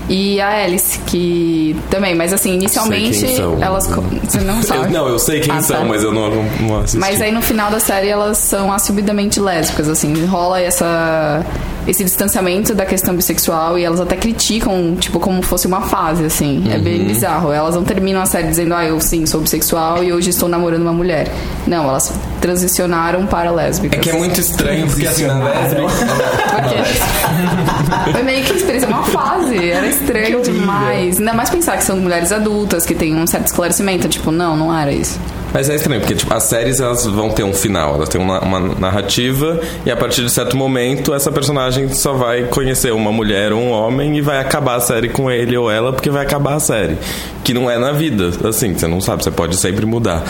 E 0.10 0.42
a 0.42 0.64
Alice, 0.66 0.98
que 1.06 1.76
também, 1.90 2.16
mas 2.16 2.34
assim, 2.34 2.54
inicialmente 2.56 3.26
elas. 3.62 3.88
Você 3.88 4.40
não 4.42 4.58
Eu- 4.58 4.64
sabe? 4.64 4.92
não, 4.94 5.08
eu 5.08 5.20
sei 5.20 5.40
quem 5.40 5.54
Ah, 5.54 5.62
são, 5.62 5.78
tá. 5.78 5.86
mas 5.86 6.04
eu 6.04 6.12
não, 6.12 6.30
não, 6.30 6.44
não 6.62 6.80
assisti. 6.80 6.98
Mas 6.98 7.22
aí 7.22 7.32
no 7.32 7.42
final 7.42 7.70
da 7.72 7.80
série 7.80 8.10
elas 8.10 8.38
são 8.38 8.74
assumidamente 8.74 9.40
lésbicas, 9.40 9.88
assim, 9.88 10.26
rola 10.26 10.60
essa 10.60 11.46
esse 11.88 12.04
distanciamento 12.04 12.74
da 12.76 12.86
questão 12.86 13.16
bissexual 13.16 13.78
e 13.78 13.84
elas 13.84 14.00
até 14.00 14.16
criticam, 14.16 14.96
tipo, 15.00 15.20
como 15.20 15.42
fosse 15.42 15.68
uma 15.68 15.82
fase, 15.82 16.24
assim. 16.26 16.64
É 16.72 16.78
Uhum. 16.78 16.84
bem 16.84 17.04
bizarro. 17.06 17.52
Elas 17.52 17.76
não 17.76 17.84
terminam 17.84 18.22
a 18.22 18.26
série 18.26 18.48
dizendo, 18.48 18.74
ah, 18.76 18.86
eu 18.86 19.00
sim, 19.00 19.26
sou 19.26 19.42
bissexual 19.42 20.04
e 20.04 20.14
hoje 20.14 20.30
estou 20.30 20.48
namorando 20.48 20.84
uma 20.84 20.94
mulher. 20.94 21.28
Não, 21.68 21.90
elas 21.90 22.14
transicionaram 22.40 23.26
para 23.26 23.52
lésbicas. 23.52 24.00
É 24.00 24.02
que 24.02 24.10
é 24.10 24.14
muito 24.14 24.40
estranho, 24.40 24.88
porque 24.88 25.08
assim, 25.08 25.26
na 25.26 25.40
lésbica... 25.44 25.82
Porque 26.52 28.12
foi 28.12 28.24
meio 28.24 28.44
que 28.44 28.54
experiência, 28.54 28.88
uma 28.88 29.04
fase. 29.04 29.70
Era 29.72 29.88
estranho 29.88 30.42
demais. 30.42 31.18
Ainda 31.20 31.34
mais 31.34 31.50
pensar 31.50 31.78
que 31.78 31.84
são 31.84 31.98
mulheres 31.98 32.32
adultas, 32.32 32.86
que 32.86 32.94
têm 32.94 33.16
um 33.16 33.26
certo 33.26 33.48
esclarecimento. 33.48 34.08
Tipo, 34.08 34.32
não, 34.32 34.56
não 34.56 34.76
era 34.78 34.92
isso. 34.92 35.20
Mas 35.54 35.70
é 35.70 35.76
estranho, 35.76 36.00
porque 36.02 36.16
tipo, 36.16 36.34
as 36.34 36.44
séries 36.44 36.80
elas 36.80 37.06
vão 37.06 37.30
ter 37.30 37.44
um 37.44 37.54
final, 37.54 37.96
elas 37.96 38.10
têm 38.10 38.20
uma, 38.22 38.40
uma 38.40 38.60
narrativa 38.60 39.60
e 39.86 39.92
a 39.92 39.96
partir 39.98 40.24
de 40.24 40.30
certo 40.32 40.56
momento 40.56 41.14
essa 41.14 41.32
personagem 41.32 41.90
só 41.94 42.14
vai 42.14 42.44
conhecer 42.44 42.94
uma 42.94 43.12
mulher 43.12 43.52
ou 43.52 43.60
um 43.62 43.72
homem 43.72 44.18
e 44.18 44.22
vai 44.22 44.40
acabar 44.40 44.76
a 44.76 44.80
série 44.80 45.10
com 45.10 45.30
ele 45.30 45.56
ou 45.58 45.70
ela 45.70 45.92
porque 45.92 46.10
vai 46.10 46.24
acabar 46.24 46.56
a 46.56 46.60
série. 46.60 46.98
Que 47.44 47.54
não 47.54 47.70
é 47.70 47.78
na 47.78 47.92
vida, 47.92 48.30
assim, 48.48 48.74
você 48.74 48.88
não 48.88 49.02
sabe, 49.02 49.24
você 49.24 49.32
pode 49.32 49.56
sempre 49.58 49.86
mudar. 49.86 50.24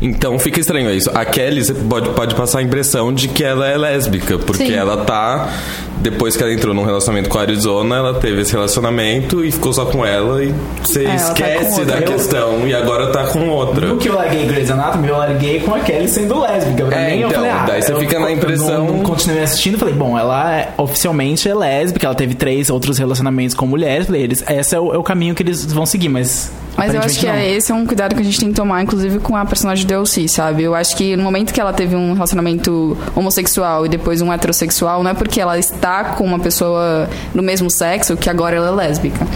Então 0.00 0.38
fica 0.38 0.60
estranho 0.60 0.90
isso. 0.94 1.10
A 1.14 1.24
Kelly 1.24 1.64
você 1.64 1.74
pode, 1.74 2.10
pode 2.10 2.34
passar 2.34 2.58
a 2.58 2.62
impressão 2.62 3.12
de 3.12 3.28
que 3.28 3.42
ela 3.42 3.66
é 3.66 3.76
lésbica, 3.76 4.38
porque 4.38 4.66
Sim. 4.66 4.74
ela 4.74 4.98
tá. 4.98 5.48
Depois 5.98 6.34
que 6.34 6.42
ela 6.42 6.52
entrou 6.52 6.72
num 6.74 6.84
relacionamento 6.84 7.28
com 7.28 7.36
a 7.38 7.42
Arizona, 7.42 7.96
ela 7.96 8.14
teve 8.14 8.40
esse 8.40 8.52
relacionamento 8.52 9.44
e 9.44 9.50
ficou 9.52 9.70
só 9.72 9.84
com 9.84 10.04
ela 10.04 10.42
e 10.42 10.54
você 10.82 11.04
É, 11.04 11.08
tá 11.08 11.14
esquece 11.16 11.80
outra. 11.80 11.84
da 12.00 12.02
questão 12.02 12.66
e 12.66 12.74
agora 12.74 13.08
tá 13.08 13.24
com 13.24 13.48
outra. 13.50 13.86
No 13.88 13.98
que 13.98 14.08
eu 14.08 14.14
larguei 14.14 14.46
Grey's 14.60 14.70
Anatomy, 14.70 15.08
eu 15.08 15.16
larguei 15.16 15.60
com 15.60 15.74
a 15.74 15.80
Kelly 15.80 16.08
sendo 16.08 16.40
lésbica. 16.40 16.84
Pra 16.86 16.98
É, 17.00 17.10
mim, 17.16 17.20
eu 17.22 17.28
então, 17.28 17.40
falei, 17.40 17.50
ah, 17.50 17.64
daí 17.66 17.82
você 17.82 17.92
eu- 17.92 17.98
fica 18.00 18.18
na 18.20 18.30
eu 18.30 18.36
impressão- 18.36 18.86
Não, 18.86 18.96
não 18.98 19.02
continuei 19.02 19.42
assistindo, 19.42 19.78
falei, 19.78 19.94
bom, 19.94 20.18
ela 20.18 20.54
é, 20.54 20.68
oficialmente 20.76 21.48
é 21.48 21.54
lésbica, 21.54 22.06
ela 22.06 22.14
teve 22.14 22.34
três 22.34 22.68
outros 22.70 22.98
relacionamentos 22.98 23.54
com 23.54 23.66
mulheres, 23.66 24.06
falei, 24.06 24.22
eles, 24.22 24.44
esse 24.48 24.74
é 24.74 24.80
o, 24.80 24.92
é 24.94 24.98
o 24.98 25.02
caminho 25.02 25.34
que 25.34 25.42
eles 25.42 25.64
vão 25.72 25.86
seguir, 25.86 26.08
mas. 26.08 26.50
Mas 26.80 26.94
eu 26.94 27.00
acho 27.00 27.20
que 27.20 27.26
é, 27.26 27.50
esse 27.54 27.70
é 27.70 27.74
um 27.74 27.84
cuidado 27.84 28.14
que 28.14 28.22
a 28.22 28.24
gente 28.24 28.40
tem 28.40 28.48
que 28.48 28.54
tomar, 28.54 28.82
inclusive 28.82 29.18
com 29.18 29.36
a 29.36 29.44
personagem 29.44 29.84
de 29.84 29.88
DLC, 29.88 30.26
sabe? 30.28 30.62
Eu 30.62 30.74
acho 30.74 30.96
que 30.96 31.14
no 31.14 31.22
momento 31.22 31.52
que 31.52 31.60
ela 31.60 31.74
teve 31.74 31.94
um 31.94 32.14
relacionamento 32.14 32.96
homossexual 33.14 33.84
e 33.84 33.88
depois 33.88 34.22
um 34.22 34.32
heterossexual, 34.32 35.02
não 35.02 35.10
é 35.10 35.14
porque 35.14 35.40
ela 35.40 35.58
está 35.58 36.04
com 36.04 36.24
uma 36.24 36.38
pessoa 36.38 37.08
do 37.34 37.42
mesmo 37.42 37.70
sexo 37.70 38.16
que 38.16 38.30
agora 38.30 38.56
ela 38.56 38.68
é 38.68 38.70
lésbica. 38.70 39.26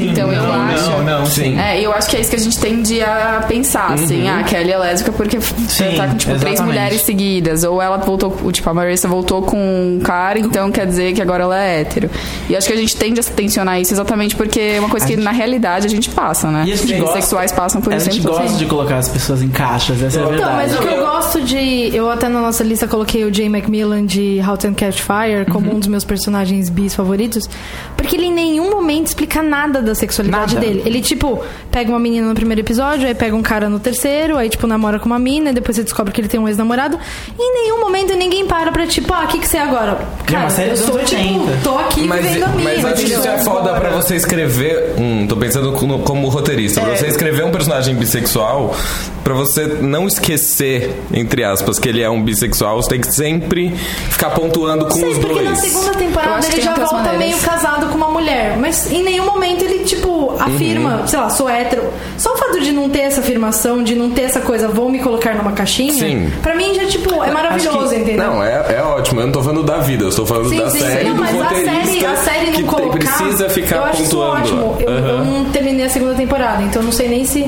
então 0.00 0.32
eu 0.32 0.42
não, 0.42 0.62
acho. 0.62 0.90
não, 0.90 1.04
não, 1.04 1.26
sim. 1.26 1.58
É, 1.58 1.80
eu 1.80 1.92
acho 1.92 2.08
que 2.08 2.16
é 2.16 2.20
isso 2.20 2.30
que 2.30 2.36
a 2.36 2.40
gente 2.40 2.58
tende 2.58 3.02
a 3.02 3.44
pensar, 3.46 3.92
assim, 3.92 4.26
ah, 4.26 4.38
a 4.38 4.42
Kelly 4.44 4.72
é 4.72 4.78
lésbica 4.78 5.12
porque 5.12 5.38
Sim, 5.68 5.96
tá 5.96 6.08
com, 6.08 6.16
tipo, 6.16 6.38
três 6.38 6.60
mulheres 6.60 7.02
seguidas. 7.02 7.64
Ou 7.64 7.82
ela 7.82 7.98
voltou, 7.98 8.50
tipo, 8.50 8.68
a 8.70 8.74
Marissa 8.74 9.08
voltou 9.08 9.42
com 9.42 9.56
um 9.56 10.00
cara, 10.02 10.38
então 10.38 10.70
quer 10.70 10.86
dizer 10.86 11.12
que 11.12 11.20
agora 11.20 11.44
ela 11.44 11.62
é 11.62 11.80
hétero. 11.80 12.10
E 12.48 12.56
acho 12.56 12.66
que 12.66 12.72
a 12.72 12.76
gente 12.76 12.96
tende 12.96 13.20
a 13.20 13.24
tensionar 13.24 13.80
isso 13.80 13.92
exatamente 13.92 14.34
porque 14.34 14.60
é 14.60 14.80
uma 14.80 14.88
coisa 14.88 15.06
que 15.06 15.16
na 15.16 15.30
realidade 15.30 15.86
a 15.86 15.90
gente 15.90 16.10
passa, 16.10 16.50
né? 16.50 16.64
E 16.66 16.72
a 16.72 16.76
gente 16.76 16.93
Os 16.96 17.00
gosta- 17.04 17.20
sexuais 17.20 17.52
passam 17.52 17.80
por 17.80 17.92
A 17.92 17.96
isso. 17.96 18.06
gente 18.06 18.16
sempre 18.16 18.30
gosta 18.30 18.44
assim. 18.46 18.56
de 18.56 18.66
colocar 18.66 18.96
as 18.98 19.08
pessoas 19.08 19.42
em 19.42 19.48
caixas, 19.48 20.02
essa 20.02 20.18
é 20.18 20.20
a 20.20 20.24
Então, 20.24 20.30
verdade. 20.36 20.56
mas 20.56 20.74
o 20.74 20.78
que 20.78 20.88
eu 20.88 21.00
gosto 21.00 21.40
de. 21.42 21.94
Eu 21.96 22.10
até 22.10 22.28
na 22.28 22.40
nossa 22.40 22.62
lista 22.64 22.86
coloquei 22.88 23.24
o 23.24 23.32
Jay 23.34 23.46
McMillan 23.46 24.04
de 24.06 24.40
How 24.46 24.56
to 24.56 24.72
Catch 24.74 25.00
Fire 25.00 25.44
como 25.50 25.68
Uhum. 25.70 25.76
um 25.76 25.78
dos 25.78 25.88
meus 25.88 26.04
personagens 26.04 26.68
bis 26.70 26.94
favoritos. 26.94 27.48
Porque 27.96 28.16
ele 28.16 28.26
em 28.26 28.32
nenhum 28.32 28.70
momento 28.70 29.06
explica 29.08 29.42
nada 29.42 29.80
da 29.82 29.94
sexualidade 29.94 30.54
Nada. 30.54 30.66
dele. 30.66 30.82
Ele, 30.84 31.00
tipo, 31.00 31.40
pega 31.70 31.90
uma 31.90 31.98
menina 31.98 32.28
no 32.28 32.34
primeiro 32.34 32.60
episódio, 32.60 33.06
aí 33.06 33.14
pega 33.14 33.34
um 33.34 33.42
cara 33.42 33.68
no 33.68 33.78
terceiro, 33.78 34.36
aí, 34.36 34.48
tipo, 34.48 34.66
namora 34.66 34.98
com 34.98 35.06
uma 35.06 35.18
mina, 35.18 35.50
e 35.50 35.52
depois 35.54 35.76
você 35.76 35.82
descobre 35.82 36.12
que 36.12 36.20
ele 36.20 36.28
tem 36.28 36.38
um 36.40 36.46
ex-namorado. 36.48 36.98
E 37.38 37.42
em 37.42 37.62
nenhum 37.62 37.80
momento 37.80 38.14
ninguém 38.14 38.46
para 38.46 38.70
pra, 38.72 38.86
tipo, 38.86 39.12
ah, 39.12 39.24
o 39.24 39.26
que, 39.28 39.38
que 39.38 39.48
você 39.48 39.56
é 39.56 39.62
agora? 39.62 39.98
Cara, 40.26 40.44
uma 40.44 40.50
série 40.50 40.70
eu 40.70 40.76
sou, 40.76 40.98
tipo, 40.98 41.20
80. 41.22 41.58
tô 41.62 41.78
aqui 41.78 42.04
Mas, 42.06 42.24
vivendo 42.26 42.44
a 42.44 42.48
minha. 42.48 42.64
mas 42.74 42.84
acho 42.84 43.04
que 43.06 43.12
isso 43.12 43.26
é 43.28 43.38
foda 43.38 43.72
pra 43.74 43.90
você 43.90 44.16
escrever. 44.16 44.94
Hum, 44.98 45.26
tô 45.26 45.36
pensando 45.36 45.72
como, 45.72 46.00
como 46.00 46.28
roteirista. 46.28 46.80
É. 46.92 46.96
Você 46.96 47.06
escrever 47.06 47.44
um 47.44 47.50
personagem 47.50 47.94
bissexual, 47.94 48.74
pra 49.24 49.34
você 49.34 49.64
não 49.80 50.06
esquecer, 50.06 50.94
entre 51.12 51.42
aspas, 51.42 51.78
que 51.78 51.88
ele 51.88 52.02
é 52.02 52.10
um 52.10 52.22
bissexual, 52.22 52.76
você 52.82 52.90
tem 52.90 53.00
que 53.00 53.12
sempre 53.12 53.70
ficar 54.10 54.30
pontuando 54.30 54.84
com 54.84 54.92
Sei, 54.92 55.08
os 55.12 55.18
porque 55.18 55.34
dois. 55.34 55.48
na 55.48 55.56
segunda 55.56 55.92
temporada 55.94 56.46
ele 56.46 56.60
já 56.60 56.74
volta 56.74 56.94
maneiras. 56.94 57.18
meio 57.18 57.38
casado 57.38 57.86
com 57.88 57.96
uma 57.96 58.08
mulher. 58.10 58.56
Mas 58.58 58.90
em 58.92 59.02
nenhum 59.02 59.24
momento 59.24 59.64
ele, 59.64 59.80
tipo, 59.84 60.36
afirma, 60.38 61.00
Uhum. 61.00 61.08
sei 61.08 61.18
lá, 61.18 61.30
sou 61.30 61.48
hétero. 61.48 61.84
Só 62.18 62.34
o 62.34 62.36
fato 62.36 62.60
de 62.60 62.70
não 62.70 62.88
ter 62.90 63.00
essa 63.00 63.20
afirmação, 63.20 63.82
de 63.82 63.94
não 63.94 64.10
ter 64.10 64.22
essa 64.22 64.40
coisa, 64.40 64.68
vou 64.68 64.90
me 64.90 64.98
colocar 65.00 65.34
numa 65.34 65.52
caixinha, 65.52 65.92
Sim. 65.94 66.30
pra 66.42 66.54
mim 66.54 66.74
já, 66.74 66.84
tipo, 66.86 67.22
é 67.24 67.30
maravilhoso, 67.30 67.90
que- 67.90 67.96
entendeu? 67.96 68.24
Não, 68.30 68.42
é, 68.44 68.76
é 68.76 68.82
ótimo. 68.82 69.20
Eu 69.20 69.26
não 69.26 69.32
tô 69.32 69.42
falando 69.42 69.62
da 69.62 69.78
vida, 69.78 70.04
eu 70.04 70.08
estou 70.10 70.26
falando 70.26 70.50
Sim, 70.50 70.58
da 70.58 70.70
sim, 70.70 70.80
série 70.80 71.04
sim. 71.04 71.08
Não, 71.10 71.16
mas 71.16 71.40
a 71.40 71.48
série, 71.48 72.06
a 72.06 72.16
série 72.16 72.46
não 72.46 72.52
que 72.52 72.62
colocar, 72.64 72.98
precisa 72.98 73.48
ficar 73.48 73.76
eu 73.76 73.84
acho 73.84 74.02
isso 74.02 74.10
pontuando. 74.16 74.34
ótimo. 74.42 74.76
Eu, 74.80 74.90
eu 74.92 75.24
não 75.24 75.44
terminei 75.46 75.86
a 75.86 75.90
segunda 75.90 76.14
temporada, 76.14 76.62
então 76.62 76.82
eu 76.82 76.86
não 76.86 76.92
sei 76.92 77.08
nem 77.08 77.24
se 77.24 77.46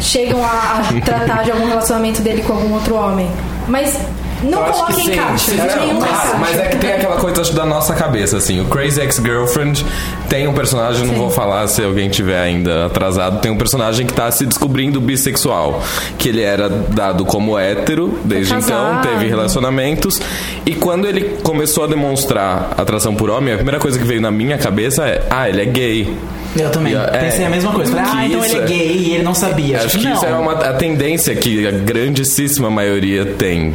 chegam 0.00 0.42
a, 0.44 0.80
a 0.80 1.00
tratar 1.00 1.44
de 1.44 1.50
algum 1.50 1.66
relacionamento 1.66 2.22
dele 2.22 2.42
com 2.42 2.52
algum 2.52 2.74
outro 2.74 2.94
homem. 2.94 3.30
Mas 3.66 3.98
não 4.42 4.58
Eu 4.58 4.64
acho 4.64 4.72
que 4.72 4.92
coloquem 4.92 5.04
sim. 5.04 5.14
caixas, 5.20 5.56
Não, 5.56 5.76
nenhuma 5.86 6.06
claro, 6.06 6.22
caixa. 6.22 6.38
mas 6.38 6.58
é 6.58 6.66
que 6.68 6.76
tem 6.76 6.92
aquela 6.92 7.16
coisa 7.16 7.40
acho, 7.40 7.52
da 7.54 7.66
nossa 7.66 7.94
cabeça, 7.94 8.36
assim. 8.36 8.60
O 8.60 8.64
Crazy 8.66 9.00
Ex-Girlfriend 9.00 9.84
tem 10.28 10.46
um 10.46 10.52
personagem, 10.54 11.06
não 11.06 11.14
vou 11.14 11.30
falar 11.30 11.66
se 11.68 11.82
alguém 11.82 12.08
tiver 12.08 12.40
ainda 12.40 12.86
atrasado, 12.86 13.40
tem 13.40 13.50
um 13.50 13.56
personagem 13.56 14.06
que 14.06 14.12
tá 14.12 14.30
se 14.30 14.46
descobrindo 14.46 15.00
bissexual. 15.00 15.82
Que 16.18 16.28
ele 16.28 16.42
era 16.42 16.68
dado 16.68 17.24
como 17.24 17.58
hétero 17.58 18.18
desde 18.24 18.52
Foi 18.54 18.62
então, 18.62 19.00
teve 19.02 19.26
relacionamentos. 19.26 20.20
E 20.66 20.74
quando 20.74 21.06
ele 21.06 21.38
começou 21.42 21.84
a 21.84 21.86
demonstrar 21.86 22.74
atração 22.76 23.14
por 23.14 23.30
homem, 23.30 23.52
a 23.54 23.56
primeira 23.56 23.78
coisa 23.80 23.98
que 23.98 24.04
veio 24.04 24.20
na 24.20 24.30
minha 24.30 24.58
cabeça 24.58 25.06
é: 25.06 25.22
ah, 25.30 25.48
ele 25.48 25.62
é 25.62 25.64
gay. 25.66 26.16
Eu 26.56 26.70
também. 26.70 26.92
E, 26.92 26.96
é, 26.96 27.06
Pensei 27.06 27.44
a 27.44 27.50
mesma 27.50 27.72
coisa. 27.72 27.92
Falei, 27.94 28.10
que 28.10 28.16
ah, 28.16 28.26
então 28.26 28.40
isso 28.44 28.56
ele 28.56 28.60
é 28.60 28.64
é- 28.64 28.66
gay 28.66 28.96
e 28.96 29.14
ele 29.14 29.22
não 29.22 29.34
sabia. 29.34 29.78
Acho 29.78 29.98
que 29.98 30.04
não. 30.04 30.14
isso 30.14 30.24
é 30.26 30.32
uma 30.34 30.52
a 30.52 30.72
tendência 30.72 31.34
que 31.36 31.66
a 31.66 31.70
grandíssima 31.70 32.70
maioria 32.70 33.24
tem. 33.24 33.74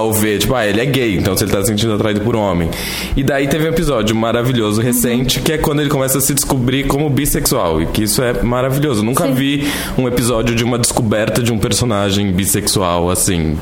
Ao 0.00 0.12
ver, 0.12 0.38
tipo, 0.38 0.54
ah, 0.54 0.66
ele 0.66 0.80
é 0.80 0.86
gay, 0.86 1.16
então 1.16 1.36
se 1.36 1.44
ele 1.44 1.52
tá 1.52 1.60
se 1.60 1.68
sentindo 1.68 1.94
atraído 1.94 2.20
por 2.20 2.34
um 2.34 2.40
homem. 2.40 2.70
E 3.16 3.22
daí 3.22 3.46
teve 3.48 3.66
um 3.66 3.68
episódio 3.68 4.14
maravilhoso 4.16 4.80
recente, 4.80 5.40
que 5.40 5.52
é 5.52 5.58
quando 5.58 5.80
ele 5.80 5.90
começa 5.90 6.18
a 6.18 6.20
se 6.20 6.34
descobrir 6.34 6.86
como 6.86 7.08
bissexual. 7.08 7.82
E 7.82 7.86
que 7.86 8.02
isso 8.04 8.22
é 8.22 8.42
maravilhoso. 8.42 9.00
Eu 9.00 9.04
nunca 9.04 9.26
Sim. 9.26 9.34
vi 9.34 9.66
um 9.96 10.08
episódio 10.08 10.54
de 10.54 10.64
uma 10.64 10.78
descoberta 10.78 11.42
de 11.42 11.52
um 11.52 11.58
personagem 11.58 12.32
bissexual 12.32 13.10
assim. 13.10 13.56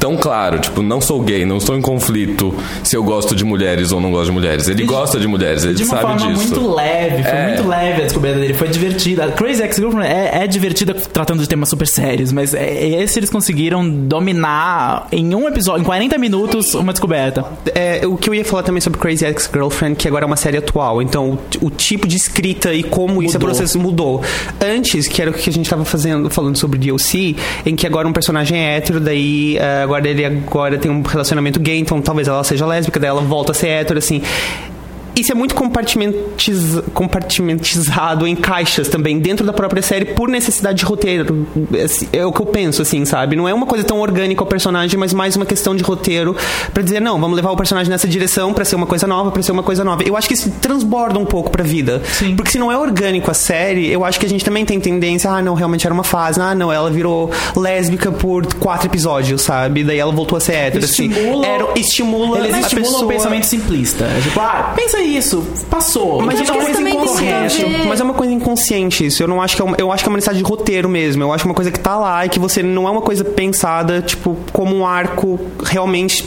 Tão 0.00 0.16
claro, 0.16 0.58
tipo, 0.58 0.82
não 0.82 1.00
sou 1.00 1.20
gay, 1.20 1.44
não 1.44 1.58
estou 1.58 1.76
em 1.76 1.80
conflito 1.82 2.52
se 2.82 2.96
eu 2.96 3.04
gosto 3.04 3.34
de 3.36 3.44
mulheres 3.44 3.92
ou 3.92 4.00
não 4.00 4.10
gosto 4.10 4.26
de 4.26 4.32
mulheres. 4.32 4.66
Ele 4.66 4.84
gosta 4.84 5.20
de 5.20 5.28
mulheres, 5.28 5.62
ele 5.64 5.74
de 5.74 5.84
uma 5.84 5.90
sabe 6.00 6.18
forma 6.18 6.34
disso. 6.34 6.54
muito 6.54 6.74
leve, 6.74 7.22
foi 7.22 7.32
É. 7.32 7.46
muito 7.48 7.68
leve 7.68 8.00
a 8.00 8.04
descoberta 8.04 8.40
dele, 8.40 8.54
foi 8.54 8.68
divertida. 8.68 9.30
Crazy 9.32 9.62
Ex-Girlfriend 9.62 10.06
é, 10.08 10.44
é 10.44 10.46
divertida 10.46 10.94
tratando 10.94 11.40
de 11.42 11.48
temas 11.48 11.68
super 11.68 11.86
sérios, 11.86 12.32
mas 12.32 12.54
é, 12.54 12.86
esse 13.02 13.18
eles 13.18 13.28
conseguiram 13.30 13.86
dominar 13.88 15.06
em 15.12 15.34
um 15.34 15.46
episódio, 15.48 15.82
em 15.82 15.84
40 15.84 16.16
minutos, 16.18 16.74
uma 16.74 16.92
descoberta. 16.92 17.44
É, 17.74 18.06
o 18.06 18.16
que 18.16 18.30
eu 18.30 18.34
ia 18.34 18.44
falar 18.44 18.62
também 18.62 18.80
sobre 18.80 18.98
Crazy 18.98 19.24
Ex-Girlfriend, 19.26 19.96
que 19.96 20.08
agora 20.08 20.24
é 20.24 20.26
uma 20.26 20.36
série 20.36 20.56
atual. 20.56 21.02
Então, 21.02 21.38
o, 21.60 21.66
o 21.66 21.70
tipo 21.70 22.08
de 22.08 22.16
escrita 22.16 22.72
e 22.72 22.82
como 22.82 23.22
isso 23.22 23.36
é 23.36 23.38
Mudou. 23.38 23.48
processo 23.54 23.78
mudou. 23.78 24.22
Antes, 24.64 25.06
que 25.08 25.20
era 25.20 25.30
o 25.30 25.34
que 25.34 25.50
a 25.50 25.52
gente 25.52 25.68
tava 25.68 25.84
fazendo, 25.84 26.30
falando 26.30 26.56
sobre 26.56 26.78
DLC, 26.78 27.36
em 27.66 27.76
que 27.76 27.86
agora 27.86 28.08
um 28.08 28.12
personagem 28.12 28.58
é 28.58 28.76
hétero, 28.76 28.98
daí 29.00 29.56
eh, 29.58 29.86
agora 29.90 30.08
ele 30.08 30.24
agora 30.24 30.78
tem 30.78 30.90
um 30.90 31.02
relacionamento 31.02 31.58
gay, 31.58 31.78
então 31.78 32.00
talvez 32.00 32.28
ela 32.28 32.44
seja 32.44 32.64
lésbica, 32.64 33.00
daí 33.00 33.10
ela 33.10 33.20
volta 33.20 33.50
a 33.50 33.54
ser 33.54 33.68
hétero, 33.68 33.98
assim. 33.98 34.22
Isso 35.20 35.32
é 35.32 35.34
muito 35.34 35.54
compartimentiz- 35.54 36.80
compartimentizado 36.94 38.26
em 38.26 38.34
caixas 38.36 38.88
também, 38.88 39.18
dentro 39.18 39.44
da 39.46 39.52
própria 39.52 39.82
série, 39.82 40.04
por 40.06 40.28
necessidade 40.28 40.78
de 40.78 40.84
roteiro. 40.84 41.46
Assim, 41.84 42.08
É 42.12 42.24
o 42.26 42.32
que 42.32 42.40
eu 42.40 42.46
penso, 42.46 42.82
assim, 42.82 43.04
sabe? 43.04 43.36
Não 43.36 43.48
é 43.48 43.54
uma 43.54 43.66
coisa 43.66 43.84
tão 43.84 44.00
orgânica 44.00 44.42
ao 44.42 44.46
personagem, 44.46 44.98
mas 44.98 45.12
mais 45.12 45.36
uma 45.36 45.46
questão 45.46 45.74
de 45.76 45.82
roteiro 45.82 46.36
pra 46.72 46.82
dizer, 46.82 47.00
não, 47.00 47.20
vamos 47.20 47.36
levar 47.36 47.50
o 47.50 47.56
personagem 47.56 47.90
nessa 47.90 48.08
direção 48.08 48.52
pra 48.52 48.64
ser 48.64 48.76
uma 48.76 48.86
coisa 48.86 49.06
nova, 49.06 49.30
pra 49.30 49.42
ser 49.42 49.52
uma 49.52 49.62
coisa 49.62 49.84
nova. 49.84 50.02
Eu 50.02 50.16
acho 50.16 50.26
que 50.28 50.34
isso 50.34 50.50
transborda 50.60 51.18
um 51.18 51.24
pouco 51.24 51.50
pra 51.50 51.62
vida. 51.62 52.02
Sim. 52.04 52.34
Porque 52.36 52.50
se 52.50 52.58
não 52.58 52.70
é 52.70 52.76
orgânico 52.78 53.30
a 53.30 53.34
série, 53.34 53.88
eu 53.90 54.04
acho 54.04 54.18
que 54.18 54.26
a 54.26 54.28
gente 54.28 54.44
também 54.44 54.64
tem 54.64 54.80
tendência, 54.80 55.30
ah, 55.30 55.42
não, 55.42 55.54
realmente 55.54 55.86
era 55.86 55.94
uma 55.94 56.04
fase, 56.04 56.40
ah, 56.40 56.54
não, 56.54 56.72
ela 56.72 56.90
virou 56.90 57.30
lésbica 57.56 58.10
por 58.10 58.46
quatro 58.54 58.86
episódios, 58.88 59.42
sabe? 59.42 59.84
Daí 59.84 59.98
ela 59.98 60.12
voltou 60.12 60.36
a 60.36 60.40
ser 60.40 60.54
hétero, 60.54 60.84
assim. 60.84 61.08
Estimula- 61.08 61.46
Era, 61.46 61.66
estimula 61.76 62.38
Eles 62.38 62.56
estimulam 62.58 62.92
pessoa... 62.92 63.04
o 63.04 63.08
pensamento 63.08 63.44
simplista. 63.46 64.04
É 64.04 64.20
Tipo, 64.20 64.40
ah, 64.40 64.72
pensa 64.76 64.98
isso, 65.16 65.44
passou. 65.70 66.22
Mas 66.22 66.38
é 66.40 66.42
uma 66.44 66.52
que 66.52 66.64
coisa 66.64 66.88
inconsciente. 66.90 67.66
Mas 67.88 68.00
é 68.00 68.02
uma 68.04 68.14
coisa 68.14 68.32
inconsciente 68.32 69.06
isso. 69.06 69.22
Eu 69.22 69.28
não 69.28 69.40
acho 69.42 69.56
que 69.56 69.62
é 69.62 69.64
uma, 69.64 69.76
eu 69.78 69.90
acho 69.92 70.02
que 70.02 70.08
é 70.08 70.10
uma 70.10 70.16
necessidade 70.16 70.42
de 70.42 70.48
roteiro 70.48 70.88
mesmo. 70.88 71.22
Eu 71.22 71.32
acho 71.32 71.42
que 71.44 71.48
é 71.48 71.50
uma 71.50 71.54
coisa 71.54 71.70
que 71.70 71.78
tá 71.80 71.96
lá 71.96 72.24
e 72.26 72.28
que 72.28 72.38
você 72.38 72.62
não 72.62 72.86
é 72.88 72.90
uma 72.90 73.02
coisa 73.02 73.24
pensada, 73.24 74.00
tipo, 74.02 74.36
como 74.52 74.74
um 74.74 74.86
arco 74.86 75.38
realmente. 75.64 76.24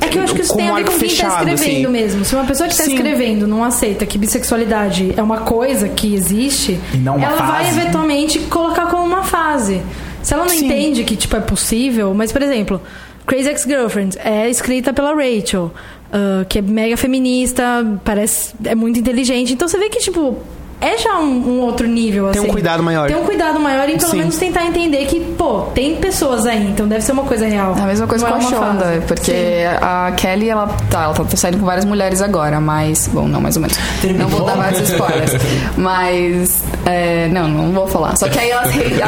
É 0.00 0.06
que 0.06 0.18
eu 0.18 0.22
acho 0.22 0.34
que 0.34 0.42
isso 0.42 0.54
tem 0.54 0.68
a 0.68 0.72
um 0.72 0.74
ver 0.76 0.82
arco 0.82 0.92
com 0.92 0.98
quem 0.98 1.08
tá 1.08 1.14
fechado, 1.14 1.48
escrevendo 1.50 1.88
assim. 1.88 1.92
mesmo. 1.92 2.24
Se 2.24 2.34
uma 2.34 2.44
pessoa 2.44 2.68
que 2.68 2.76
tá 2.76 2.84
Sim. 2.84 2.94
escrevendo 2.94 3.46
não 3.46 3.64
aceita 3.64 4.06
que 4.06 4.16
bissexualidade 4.16 5.12
é 5.16 5.22
uma 5.22 5.38
coisa 5.38 5.88
que 5.88 6.14
existe, 6.14 6.78
E 6.94 7.06
ela 7.06 7.18
vai 7.36 7.64
fase. 7.64 7.78
eventualmente 7.80 8.38
colocar 8.40 8.86
como 8.86 9.02
uma 9.02 9.22
fase. 9.24 9.82
Se 10.22 10.34
ela 10.34 10.44
não 10.44 10.50
Sim. 10.50 10.66
entende 10.66 11.04
que, 11.04 11.16
tipo, 11.16 11.34
é 11.36 11.40
possível, 11.40 12.12
mas, 12.14 12.30
por 12.32 12.42
exemplo, 12.42 12.80
Crazy 13.26 13.48
Ex-Girlfriend 13.48 14.18
é 14.22 14.48
escrita 14.48 14.92
pela 14.92 15.14
Rachel, 15.14 15.72
ah, 16.12 16.44
que 16.48 16.58
é 16.58 16.62
mega 16.62 16.96
feminista, 16.96 17.62
parece... 18.04 18.54
é 18.64 18.74
muito 18.74 18.98
inteligente. 18.98 19.52
Então 19.52 19.68
você 19.68 19.78
vê 19.78 19.88
que, 19.88 19.98
tipo... 20.00 20.36
É 20.80 20.96
já 20.98 21.18
um, 21.18 21.56
um 21.56 21.60
outro 21.60 21.86
nível, 21.88 22.30
Tem 22.30 22.40
um 22.40 22.44
assim. 22.44 22.52
cuidado 22.52 22.82
maior. 22.82 23.08
Tem 23.08 23.16
um 23.16 23.24
cuidado 23.24 23.58
maior 23.58 23.88
e 23.88 23.98
pelo 23.98 24.10
Sim. 24.10 24.18
menos 24.18 24.36
tentar 24.36 24.64
entender 24.64 25.06
que, 25.06 25.18
pô, 25.20 25.62
tem 25.74 25.96
pessoas 25.96 26.46
aí, 26.46 26.68
então 26.68 26.86
deve 26.86 27.00
ser 27.02 27.12
uma 27.12 27.24
coisa 27.24 27.46
real. 27.46 27.74
É 27.76 27.80
a 27.82 27.86
mesma 27.86 28.06
coisa 28.06 28.24
Não 28.28 28.32
com 28.32 28.38
a 28.38 28.44
é 28.44 28.48
uma 28.48 28.50
Shonda, 28.72 28.84
fase. 28.84 29.00
porque 29.06 29.32
Sim. 29.32 29.76
a 29.80 30.12
Kelly, 30.16 30.48
ela 30.48 30.66
tá, 30.88 31.02
ela 31.04 31.14
tá 31.14 31.36
saindo 31.36 31.58
com 31.58 31.66
várias 31.66 31.84
mulheres 31.84 32.22
agora, 32.22 32.60
mas. 32.60 33.08
Bom, 33.12 33.26
não, 33.26 33.40
mais 33.40 33.56
ou 33.56 33.62
menos. 33.62 33.76
Terminou? 34.00 34.28
Não 34.28 34.36
vou 34.36 34.46
dar 34.46 34.56
vários 34.56 34.88
spoilers. 34.88 35.32
mas. 35.76 36.62
é, 36.86 37.28
não, 37.28 37.48
não 37.48 37.72
vou 37.72 37.86
falar. 37.88 38.16
Só 38.16 38.28
que 38.28 38.38
aí 38.38 38.50
ela, 38.50 38.62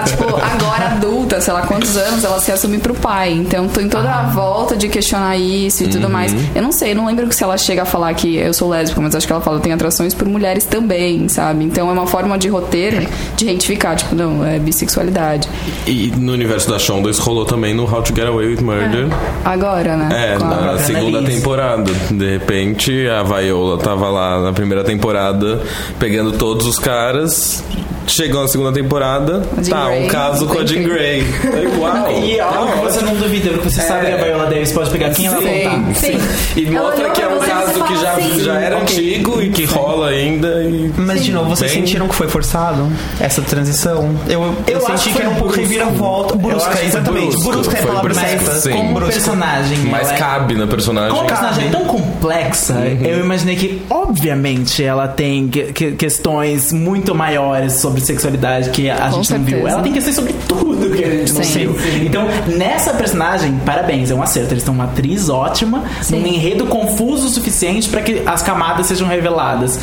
tipo, 0.04 0.24
agora 0.24 0.87
adulta, 0.96 1.40
sei 1.40 1.52
lá 1.52 1.62
quantos 1.62 1.96
anos, 1.96 2.24
ela 2.24 2.40
se 2.40 2.50
assume 2.50 2.78
pro 2.78 2.94
pai. 2.94 3.33
Então 3.33 3.68
tem 3.68 3.88
toda 3.88 4.11
a 4.11 4.22
volta 4.24 4.76
de 4.76 4.88
questionar 4.88 5.37
isso 5.37 5.85
e 5.85 5.88
tudo 5.88 6.09
mais. 6.09 6.35
Eu 6.54 6.62
não 6.62 6.72
sei, 6.72 6.92
eu 6.92 6.96
não 6.96 7.06
lembro 7.06 7.30
se 7.33 7.44
ela 7.44 7.56
chega 7.56 7.83
a 7.83 7.87
falar 7.87 8.12
que 8.14 8.37
eu 8.37 8.52
sou 8.52 8.68
lésbica, 8.68 9.00
mas 9.00 9.14
acho 9.14 9.26
que 9.26 9.33
ela 9.33 9.42
fala 9.42 9.59
que 9.59 9.64
tem 9.64 9.72
atrações 9.72 10.14
por 10.14 10.26
mulheres 10.28 10.64
também, 10.64 11.28
sabe? 11.28 11.60
Então 11.64 11.88
é 11.88 11.92
uma 11.92 12.07
forma 12.07 12.38
de 12.38 12.49
roteiro 12.49 13.07
de 13.37 13.44
retificar, 13.44 13.96
tipo, 13.96 14.14
não, 14.14 14.44
é 14.44 14.59
bissexualidade. 14.59 15.49
E 15.87 16.12
no 16.16 16.33
universo 16.33 16.70
da 16.70 16.79
Shonda 16.79 17.11
isso 17.11 17.23
rolou 17.23 17.44
também 17.44 17.75
no 17.75 17.85
How 17.85 18.03
to 18.03 18.14
Get 18.14 18.27
Away 18.27 18.46
with 18.46 18.61
Murder. 18.62 19.09
Agora, 19.44 19.96
né? 19.96 20.35
É, 20.35 20.38
Com 20.38 20.44
na 20.44 20.79
segunda 20.79 21.23
temporada. 21.23 21.90
De 22.11 22.31
repente, 22.31 23.09
a 23.09 23.23
Viola 23.23 23.79
tava 23.79 24.09
lá 24.09 24.40
na 24.40 24.53
primeira 24.53 24.85
temporada 24.85 25.62
pegando 25.99 26.33
todos 26.33 26.66
os 26.66 26.79
caras. 26.79 27.62
Chegou 28.07 28.43
na 28.43 28.49
segunda 28.49 28.73
temporada, 28.73 29.43
A 29.57 29.63
Jean 29.63 29.71
tá, 29.77 29.87
Grey. 29.87 30.05
um 30.05 30.09
caso 30.09 30.47
com 30.47 30.59
a 30.59 30.65
Jean 30.67 30.83
Grey. 30.83 31.25
Aí, 31.55 31.79
Uau! 31.79 32.11
E 32.21 32.41
ó, 32.41 32.67
você 32.83 33.01
não 33.03 33.15
duvida, 33.15 33.51
porque 33.51 33.71
você 33.71 33.81
sabe 33.83 34.07
que 34.07 34.13
a 34.13 34.17
Viola 34.17 34.47
Davis 34.47 34.73
pode 34.73 34.91
pegar 34.91 35.11
quem 35.11 35.27
ela 35.27 35.39
Sim. 35.41 35.45
voltar. 35.63 35.95
Sim. 35.95 36.19
E 36.57 36.67
Ela 36.75 36.87
mostra 36.89 37.11
que 37.11 37.23
é 37.23 37.29
um 37.29 37.39
caso 37.39 37.85
que 37.85 37.97
já, 37.97 38.13
assim, 38.13 38.41
já 38.41 38.55
era 38.61 38.81
antigo 38.81 39.41
e 39.41 39.51
que 39.51 39.65
rola 39.65 40.09
ainda. 40.09 40.49
E... 40.65 40.93
Mas, 40.97 41.25
de 41.25 41.33
novo, 41.33 41.51
vocês 41.51 41.71
Bem- 41.73 41.81
sentiram 41.87 42.09
que 42.09 42.15
foi 42.15 42.27
forçado 42.29 42.89
essa 43.21 43.43
transição? 43.43 44.15
Eu, 44.29 44.43
eu, 44.67 44.79
Eu 44.79 44.81
senti 44.81 45.11
que 45.11 45.15
que 45.17 45.21
era 45.23 45.31
um 45.31 45.35
pouco 45.37 45.55
reviravolta. 45.55 46.35
Brusca, 46.37 46.77
que 46.77 46.87
exatamente. 46.87 47.37
Brusca 47.45 47.77
é 47.79 47.83
a 47.83 47.87
palavra 47.87 48.15
certa. 48.15 48.53
sim. 48.61 48.71
Como 48.73 48.95
Brusco. 48.95 49.13
personagem. 49.13 49.79
Mas 49.91 50.09
ela 50.09 50.15
é- 50.15 50.19
cabe 50.19 50.55
na 50.55 50.67
personagem. 50.67 51.11
Como 51.11 51.23
a 51.23 51.27
personagem 51.27 51.69
é 51.69 51.71
tão 51.71 51.85
complexa, 51.85 52.75
eu 53.03 53.21
imaginei 53.21 53.57
que, 53.57 53.83
obviamente, 53.89 54.83
ela 54.83 55.07
tem 55.09 55.49
que- 55.49 55.73
que- 55.73 55.93
questões 55.93 56.73
muito 56.73 57.15
maiores 57.15 57.75
sobre 57.75 57.89
sexualidade 57.98 58.70
que 58.70 58.88
a 58.88 59.09
Com 59.11 59.22
gente 59.22 59.33
não 59.33 59.38
viu. 59.40 59.46
certeza. 59.57 59.68
Ela 59.70 59.83
tem 59.83 59.92
questões 59.92 60.14
sobre 60.16 60.33
tudo 60.46 60.90
que 60.90 61.05
a 61.05 61.11
gente 61.11 61.33
não 61.33 61.42
Sim. 61.42 61.59
viu. 61.59 61.76
Então, 62.03 62.29
nessa 62.46 62.94
personagem, 62.94 63.59
parabéns, 63.64 64.11
é 64.11 64.14
um 64.14 64.22
acerto. 64.22 64.55
Eles 64.55 64.62
têm 64.62 64.72
uma 64.72 64.85
atriz 64.85 65.29
ótima, 65.29 65.85
num 66.11 66.26
enredo 66.26 66.66
confuso 66.66 67.26
o 67.26 67.31
suficiente 67.31 67.88
para 67.88 68.03
que 68.03 68.22
as 68.26 68.42
camadas 68.42 68.87
sejam 68.87 69.09
reveladas. 69.09 69.81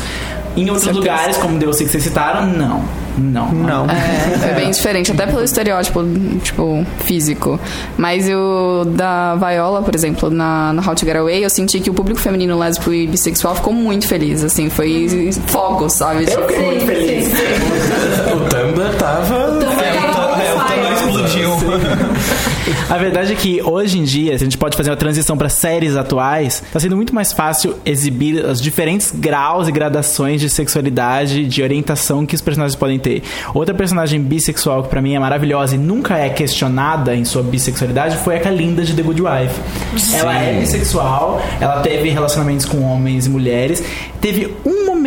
Em 0.56 0.64
outros 0.70 0.84
certeza. 0.84 0.98
lugares, 0.98 1.36
como 1.36 1.58
Deus 1.58 1.76
sei 1.76 1.86
que 1.86 1.92
vocês 1.92 2.04
citaram, 2.04 2.46
não. 2.46 2.82
Não. 3.16 3.50
Não. 3.52 3.86
É, 3.90 4.50
é 4.50 4.54
bem 4.54 4.70
diferente, 4.70 5.10
até 5.10 5.26
pelo 5.26 5.42
estereótipo, 5.42 6.04
tipo, 6.42 6.86
físico. 7.00 7.58
Mas 7.96 8.28
o 8.28 8.84
da 8.84 9.34
Viola, 9.34 9.82
por 9.82 9.92
exemplo, 9.94 10.30
na, 10.30 10.72
no 10.72 10.80
How 10.86 10.94
to 10.94 11.04
Get 11.04 11.16
Away, 11.16 11.44
eu 11.44 11.50
senti 11.50 11.80
que 11.80 11.90
o 11.90 11.94
público 11.94 12.20
feminino 12.20 12.56
lésbico 12.56 12.92
e 12.92 13.06
bissexual 13.08 13.56
ficou 13.56 13.72
muito 13.72 14.06
feliz, 14.06 14.44
assim, 14.44 14.70
foi 14.70 15.30
fogo, 15.48 15.88
sabe? 15.88 16.26
Tipo, 16.26 16.42
fiquei 16.42 16.64
muito 16.64 16.86
feliz. 16.86 17.28
O 18.32 18.38
Tumblr 18.48 18.94
tava. 18.98 19.34
É, 19.34 19.98
o 19.98 20.12
Tumblr- 20.12 20.40
é, 20.40 20.54
o 20.54 20.60
Tumblr 20.60 20.92
explodiu. 20.94 21.50
A 22.88 22.96
verdade 22.96 23.32
é 23.32 23.36
que 23.36 23.62
hoje 23.62 23.98
em 23.98 24.04
dia, 24.04 24.36
se 24.36 24.44
a 24.44 24.46
gente 24.46 24.58
pode 24.58 24.76
fazer 24.76 24.90
uma 24.90 24.96
transição 24.96 25.36
para 25.36 25.48
séries 25.48 25.96
atuais, 25.96 26.62
tá 26.72 26.80
sendo 26.80 26.96
muito 26.96 27.14
mais 27.14 27.32
fácil 27.32 27.74
exibir 27.84 28.44
os 28.44 28.60
diferentes 28.60 29.12
graus 29.14 29.68
e 29.68 29.72
gradações 29.72 30.40
de 30.40 30.48
sexualidade, 30.48 31.46
de 31.46 31.62
orientação 31.62 32.26
que 32.26 32.34
os 32.34 32.40
personagens 32.40 32.76
podem 32.76 32.98
ter. 32.98 33.22
Outra 33.54 33.74
personagem 33.74 34.20
bissexual 34.20 34.82
que 34.82 34.88
pra 34.88 35.00
mim 35.00 35.14
é 35.14 35.18
maravilhosa 35.18 35.74
e 35.74 35.78
nunca 35.78 36.18
é 36.18 36.28
questionada 36.28 37.14
em 37.14 37.24
sua 37.24 37.42
bissexualidade 37.42 38.16
foi 38.18 38.36
a 38.36 38.40
Kalinda 38.40 38.82
de 38.82 38.94
The 38.94 39.02
Good 39.02 39.22
Wife. 39.22 40.16
Ela 40.16 40.38
é 40.38 40.60
bissexual, 40.60 41.42
ela 41.60 41.80
teve 41.80 42.10
relacionamentos 42.10 42.66
com 42.66 42.82
homens 42.82 43.26
e 43.26 43.30
mulheres. 43.30 43.82
Teve 44.20 44.54
um 44.64 44.86
momento 44.86 44.97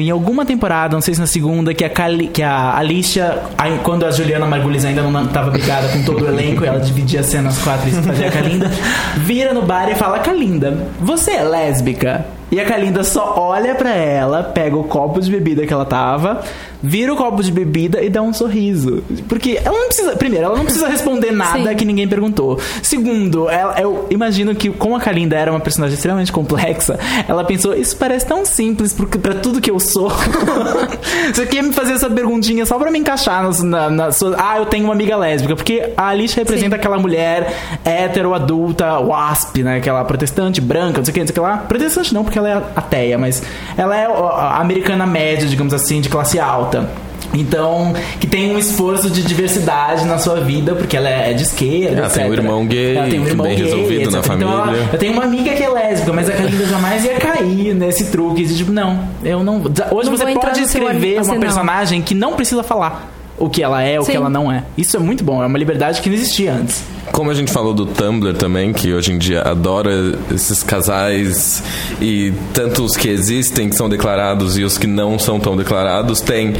em 0.00 0.10
alguma 0.10 0.44
temporada, 0.44 0.94
não 0.94 1.00
sei 1.00 1.14
se 1.14 1.20
na 1.20 1.26
segunda, 1.26 1.72
que 1.72 1.84
a, 1.84 1.90
Cali, 1.90 2.28
que 2.28 2.42
a 2.42 2.76
Alicia, 2.76 3.42
quando 3.82 4.04
a 4.04 4.10
Juliana 4.10 4.46
Margulies 4.46 4.84
ainda 4.84 5.02
não 5.02 5.24
estava 5.24 5.50
brigada 5.50 5.88
com 5.88 6.02
todo 6.02 6.24
o 6.24 6.28
elenco, 6.28 6.64
ela 6.64 6.80
dividia 6.80 7.20
a 7.20 7.22
cena 7.22 7.48
as 7.48 7.58
quatro 7.58 7.88
e 7.88 7.92
fazia 7.92 8.28
a 8.28 8.32
Kalinda, 8.32 8.70
vira 9.18 9.54
no 9.54 9.62
bar 9.62 9.88
e 9.90 9.94
fala: 9.94 10.18
Kalinda, 10.18 10.76
você 11.00 11.32
é 11.32 11.44
lésbica? 11.44 12.24
E 12.50 12.60
a 12.60 12.64
Kalinda 12.64 13.02
só 13.02 13.34
olha 13.38 13.74
pra 13.74 13.90
ela, 13.90 14.42
pega 14.44 14.76
o 14.76 14.84
copo 14.84 15.20
de 15.20 15.28
bebida 15.30 15.66
que 15.66 15.72
ela 15.72 15.84
tava, 15.84 16.42
vira 16.80 17.12
o 17.12 17.16
copo 17.16 17.42
de 17.42 17.50
bebida 17.50 18.00
e 18.02 18.08
dá 18.08 18.22
um 18.22 18.32
sorriso. 18.32 19.02
Porque 19.28 19.60
ela 19.64 19.76
não 19.76 19.86
precisa. 19.88 20.14
Primeiro, 20.14 20.44
ela 20.46 20.56
não 20.56 20.64
precisa 20.64 20.86
responder 20.88 21.32
nada 21.34 21.70
Sim. 21.70 21.74
que 21.76 21.84
ninguém 21.84 22.06
perguntou. 22.06 22.60
Segundo, 22.82 23.48
ela- 23.50 23.80
eu 23.80 24.06
imagino 24.10 24.54
que, 24.54 24.70
como 24.70 24.94
a 24.94 25.00
Kalinda 25.00 25.34
era 25.36 25.50
uma 25.50 25.58
personagem 25.58 25.94
extremamente 25.96 26.30
complexa, 26.30 26.98
ela 27.26 27.42
pensou: 27.44 27.74
Isso 27.74 27.96
parece 27.96 28.24
tão 28.26 28.44
simples 28.44 28.92
pra 29.20 29.34
tudo 29.34 29.60
que 29.60 29.70
eu 29.70 29.80
sou. 29.80 30.08
Você 31.34 31.46
quer 31.46 31.62
me 31.62 31.72
fazer 31.72 31.94
essa 31.94 32.08
perguntinha 32.08 32.64
só 32.64 32.78
pra 32.78 32.90
me 32.90 32.98
encaixar 32.98 33.42
nas- 33.42 33.62
na, 33.62 33.90
na 33.90 34.12
sua- 34.12 34.36
Ah, 34.38 34.58
eu 34.58 34.66
tenho 34.66 34.84
uma 34.84 34.92
amiga 34.94 35.16
lésbica. 35.16 35.56
Porque 35.56 35.92
a 35.96 36.08
Alicia 36.08 36.42
representa 36.42 36.76
aquela 36.76 36.98
mulher 36.98 37.52
hétero, 37.84 38.34
adulta, 38.34 38.98
wasp, 39.00 39.58
né? 39.64 39.78
Aquela 39.78 40.04
protestante, 40.04 40.60
branca, 40.60 40.98
não 40.98 41.04
sei 41.04 41.10
o 41.10 41.14
que, 41.14 41.20
não 41.20 41.26
sei 41.26 41.32
o 41.32 41.34
que 41.34 41.40
lá. 41.40 41.56
Protestante 41.58 42.14
não, 42.14 42.22
porque 42.22 42.35
ela 42.38 42.48
é 42.50 42.62
ateia, 42.76 43.18
mas 43.18 43.42
ela 43.76 43.96
é 43.96 44.06
a 44.06 44.58
americana 44.60 45.06
média, 45.06 45.46
digamos 45.48 45.72
assim, 45.74 46.00
de 46.00 46.08
classe 46.08 46.38
alta. 46.38 46.88
Então, 47.34 47.92
que 48.20 48.26
tem 48.26 48.54
um 48.54 48.58
esforço 48.58 49.10
de 49.10 49.22
diversidade 49.22 50.04
na 50.06 50.16
sua 50.16 50.40
vida, 50.40 50.74
porque 50.74 50.96
ela 50.96 51.08
é 51.08 51.32
de 51.34 51.42
esquerda, 51.42 51.98
Ela 51.98 52.06
etc. 52.06 52.22
tem 52.22 52.30
um 52.30 52.34
irmão 52.34 52.66
gay, 52.66 52.96
Ela 52.96 53.08
tem 53.08 53.20
um 53.20 53.26
irmão 53.26 53.46
bem 53.46 53.56
gay, 53.56 53.64
resolvido 53.64 54.10
na 54.10 54.18
etc. 54.18 54.32
Então, 54.36 54.52
ela- 54.52 54.64
família. 54.66 54.88
eu 54.92 54.98
tenho 54.98 55.12
uma 55.12 55.24
amiga 55.24 55.50
que 55.52 55.62
é 55.62 55.68
lésbica, 55.68 56.12
mas 56.12 56.30
a 56.30 56.32
Kalinda 56.32 56.64
jamais 56.66 57.04
ia 57.04 57.14
cair 57.16 57.74
nesse 57.74 58.06
truque 58.12 58.44
de 58.44 58.56
tipo, 58.56 58.70
não, 58.72 59.00
eu 59.24 59.42
não. 59.42 59.56
Hoje 59.90 60.08
Não 60.10 60.16
você 60.16 60.32
pode 60.32 60.60
escrever 60.62 61.18
assim, 61.18 61.28
uma 61.30 61.34
não. 61.34 61.40
personagem 61.42 62.00
que 62.00 62.14
não 62.14 62.34
precisa 62.34 62.62
falar 62.62 63.12
o 63.38 63.48
que 63.48 63.62
ela 63.62 63.82
é, 63.82 63.98
o 63.98 64.02
Sim. 64.02 64.12
que 64.12 64.16
ela 64.16 64.30
não 64.30 64.50
é. 64.50 64.64
Isso 64.76 64.96
é 64.96 65.00
muito 65.00 65.22
bom, 65.22 65.42
é 65.42 65.46
uma 65.46 65.58
liberdade 65.58 66.00
que 66.00 66.08
não 66.08 66.16
existia 66.16 66.52
antes. 66.54 66.82
Como 67.12 67.30
a 67.30 67.34
gente 67.34 67.52
falou 67.52 67.72
do 67.72 67.86
Tumblr 67.86 68.34
também, 68.34 68.72
que 68.72 68.92
hoje 68.92 69.12
em 69.12 69.18
dia 69.18 69.42
adora 69.42 69.90
esses 70.34 70.62
casais 70.62 71.62
e 72.00 72.32
tanto 72.52 72.84
os 72.84 72.96
que 72.96 73.08
existem, 73.08 73.68
que 73.68 73.76
são 73.76 73.88
declarados, 73.88 74.58
e 74.58 74.64
os 74.64 74.76
que 74.76 74.86
não 74.86 75.18
são 75.18 75.38
tão 75.38 75.56
declarados, 75.56 76.20
tem 76.20 76.54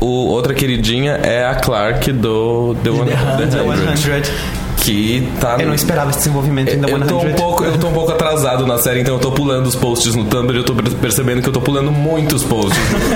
o, 0.00 0.06
outra 0.06 0.54
queridinha 0.54 1.12
é 1.12 1.44
a 1.46 1.56
Clark 1.56 2.12
do 2.12 2.76
The, 2.82 2.90
One, 2.90 3.10
The 3.10 3.96
100, 3.96 4.22
100. 4.22 4.57
Que 4.88 5.28
tá 5.38 5.56
Eu 5.60 5.66
não 5.66 5.74
esperava 5.74 6.08
esse 6.10 6.20
desenvolvimento 6.20 6.68
The 6.68 6.90
eu 6.90 7.00
tô, 7.06 7.18
um 7.18 7.20
100. 7.20 7.34
pouco, 7.34 7.64
eu 7.64 7.78
tô 7.78 7.88
um 7.88 7.92
pouco 7.92 8.12
atrasado 8.12 8.66
na 8.66 8.78
série, 8.78 9.00
então 9.00 9.14
eu 9.14 9.20
tô 9.20 9.30
pulando 9.32 9.66
os 9.66 9.74
posts 9.74 10.14
no 10.14 10.24
Tumblr 10.24 10.54
e 10.56 10.60
eu 10.60 10.64
tô 10.64 10.74
percebendo 10.74 11.42
que 11.42 11.48
eu 11.48 11.52
tô 11.52 11.60
pulando 11.60 11.92
muitos 11.92 12.42
posts 12.42 12.78
no 12.90 12.98
meu 12.98 13.08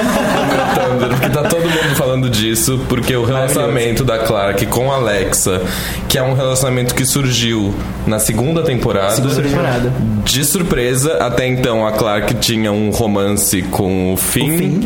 Tumblr, 0.99 1.09
porque 1.17 1.29
tá 1.31 1.43
todo 1.45 1.63
mundo 1.63 1.97
falando 1.97 2.29
disso, 2.29 2.79
porque 2.89 3.17
o 3.17 3.25
relacionamento 3.25 4.05
da 4.05 4.19
Clark 4.19 4.67
com 4.67 4.93
a 4.93 4.97
Alexa, 4.97 5.63
que 6.09 6.19
é 6.19 6.23
um 6.23 6.35
relacionamento 6.35 6.95
que 6.95 7.07
surgiu 7.07 7.75
na 8.07 8.19
segunda 8.19 8.63
temporada, 8.63 9.15
Segunda 9.17 9.41
temporada. 9.43 9.93
de 10.25 10.45
surpresa, 10.45 11.15
até 11.19 11.47
então 11.47 11.87
a 11.87 11.93
Clark 11.93 12.35
tinha 12.35 12.71
um 12.71 12.91
romance 12.91 13.63
com 13.63 14.13
o 14.13 14.17
Finn. 14.17 14.55
O 14.55 14.59
Finn. 14.59 14.81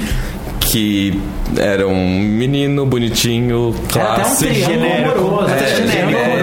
Que 0.68 1.20
era 1.58 1.86
um 1.86 2.18
menino 2.18 2.84
bonitinho, 2.84 3.72
Era 3.94 4.02
até 4.04 4.12
um 4.12 4.24
clássico, 4.24 4.52
triângulo 4.52 4.74
genérico. 4.82 5.18
amoroso, 5.20 5.50
É, 5.54 5.76
genérico. 5.76 6.35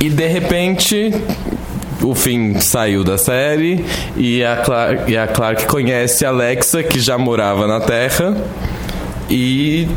E 0.00 0.10
de 0.10 0.26
repente 0.26 1.12
o 2.02 2.14
Finn 2.14 2.60
saiu 2.60 3.02
da 3.02 3.16
série 3.16 3.84
e 4.16 4.44
a, 4.44 4.56
Clark, 4.58 5.10
e 5.10 5.16
a 5.16 5.26
Clark 5.26 5.66
conhece 5.66 6.24
a 6.24 6.28
Alexa, 6.28 6.82
que 6.82 7.00
já 7.00 7.16
morava 7.16 7.66
na 7.66 7.80
Terra, 7.80 8.36
e. 9.28 9.88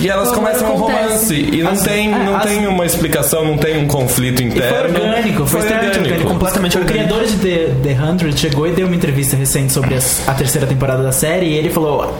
E 0.00 0.08
elas 0.08 0.30
Como 0.30 0.40
começam 0.46 0.70
um 0.72 0.76
acontece. 0.76 1.02
romance. 1.02 1.34
E 1.34 1.62
não, 1.62 1.70
As- 1.72 1.82
tem, 1.82 2.08
não 2.10 2.36
as- 2.36 2.42
tem 2.44 2.66
uma 2.66 2.84
explicação, 2.86 3.44
não 3.44 3.56
tem 3.58 3.78
um 3.82 3.86
conflito 3.86 4.42
E 4.42 4.50
foi 4.50 4.58
interno. 4.58 4.76
orgânico, 5.00 5.46
foi, 5.46 5.60
extremamente 5.60 5.98
orgânico. 5.98 6.28
completamente 6.30 6.76
o 6.76 6.80
orgânico. 6.80 7.08
criador 7.08 7.26
de 7.28 7.36
The, 7.36 7.74
The 7.82 7.94
100 7.94 8.36
chegou 8.36 8.66
e 8.66 8.72
deu 8.72 8.86
uma 8.86 8.96
entrevista 8.96 9.36
recente 9.36 9.72
sobre 9.72 9.94
as- 9.94 10.26
a 10.28 10.34
terceira 10.34 10.66
temporada 10.66 11.02
da 11.02 11.12
série 11.12 11.46
e 11.46 11.54
ele 11.54 11.70
falou: 11.70 12.12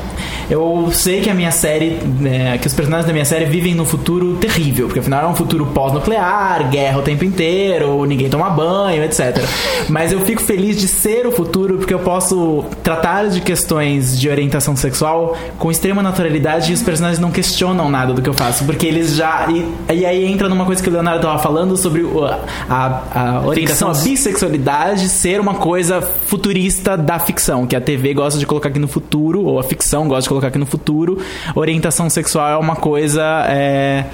Eu 0.51 0.91
sei 0.93 1.21
que 1.23 1.31
a 1.31 1.35
minha 1.35 1.51
série, 1.51 1.99
né, 2.21 2.59
que 2.59 2.67
os 2.67 2.75
personagens 2.75 3.07
da 3.07 3.13
minha 3.13 3.25
série 3.25 3.47
vivem 3.47 3.75
num 3.75 3.85
futuro 3.87 4.37
terrível, 4.37 4.87
porque 4.87 5.01
afinal 5.01 5.25
é 5.25 5.27
um 5.29 5.35
futuro 5.35 5.67
pós-nuclear, 5.67 6.69
guerra 6.69 6.99
o 6.99 7.03
tempo 7.03 7.25
inteiro, 7.25 8.05
ninguém 8.05 8.29
toma 8.29 8.51
banho, 8.51 9.03
etc. 9.03 9.43
Mas 9.89 10.13
eu 10.13 10.21
fico 10.21 10.43
feliz 10.43 10.77
de 10.79 10.87
ser 10.89 11.27
o 11.27 11.33
futuro 11.33 11.79
porque 11.79 11.95
eu 11.95 12.01
posso 12.01 12.65
tratar 12.83 13.29
de 13.29 13.41
questões 13.41 14.19
de 14.19 14.29
orientação 14.29 14.77
sexual 14.77 15.37
com 15.59 15.71
extrema 15.71 16.03
naturalidade 16.03 16.71
e 16.71 16.75
os 16.75 16.83
personagens 16.83 17.19
não 17.19 17.31
questionam 17.31 17.62
nada 17.91 18.13
do 18.13 18.21
que 18.23 18.29
eu 18.29 18.35
faço, 18.35 18.65
porque 18.65 18.87
eles 18.87 19.15
já. 19.15 19.47
E, 19.51 19.95
e 19.95 20.05
aí 20.05 20.25
entra 20.25 20.49
numa 20.49 20.65
coisa 20.65 20.83
que 20.83 20.89
o 20.89 20.93
Leonardo 20.93 21.23
tava 21.23 21.39
falando 21.39 21.77
sobre 21.77 22.03
o- 22.03 22.25
a, 22.25 23.03
a 23.15 23.43
orientação, 23.47 23.91
a 23.91 23.95
bissexualidade 23.95 25.09
ser 25.09 25.41
uma 25.41 25.55
coisa 25.55 26.01
futurista 26.03 26.97
da 26.97 27.19
ficção, 27.19 27.67
que 27.67 27.77
a 27.77 27.81
TV 27.81 28.15
gosta 28.15 28.39
de 28.39 28.47
colocar 28.47 28.69
aqui 28.71 28.79
no 28.79 28.89
futuro, 28.89 29.45
ou 29.45 29.59
a 29.59 29.63
ficção 29.63 30.09
gosta 30.09 30.23
de 30.23 30.29
colocar 30.29 30.49
aqui 30.49 30.59
no 30.59 30.67
futuro. 30.67 31.19
Orientação 31.55 32.09
sexual 32.11 32.49
é 32.51 32.57
uma 32.57 32.75
coisa. 32.77 33.23
É, 33.49 34.05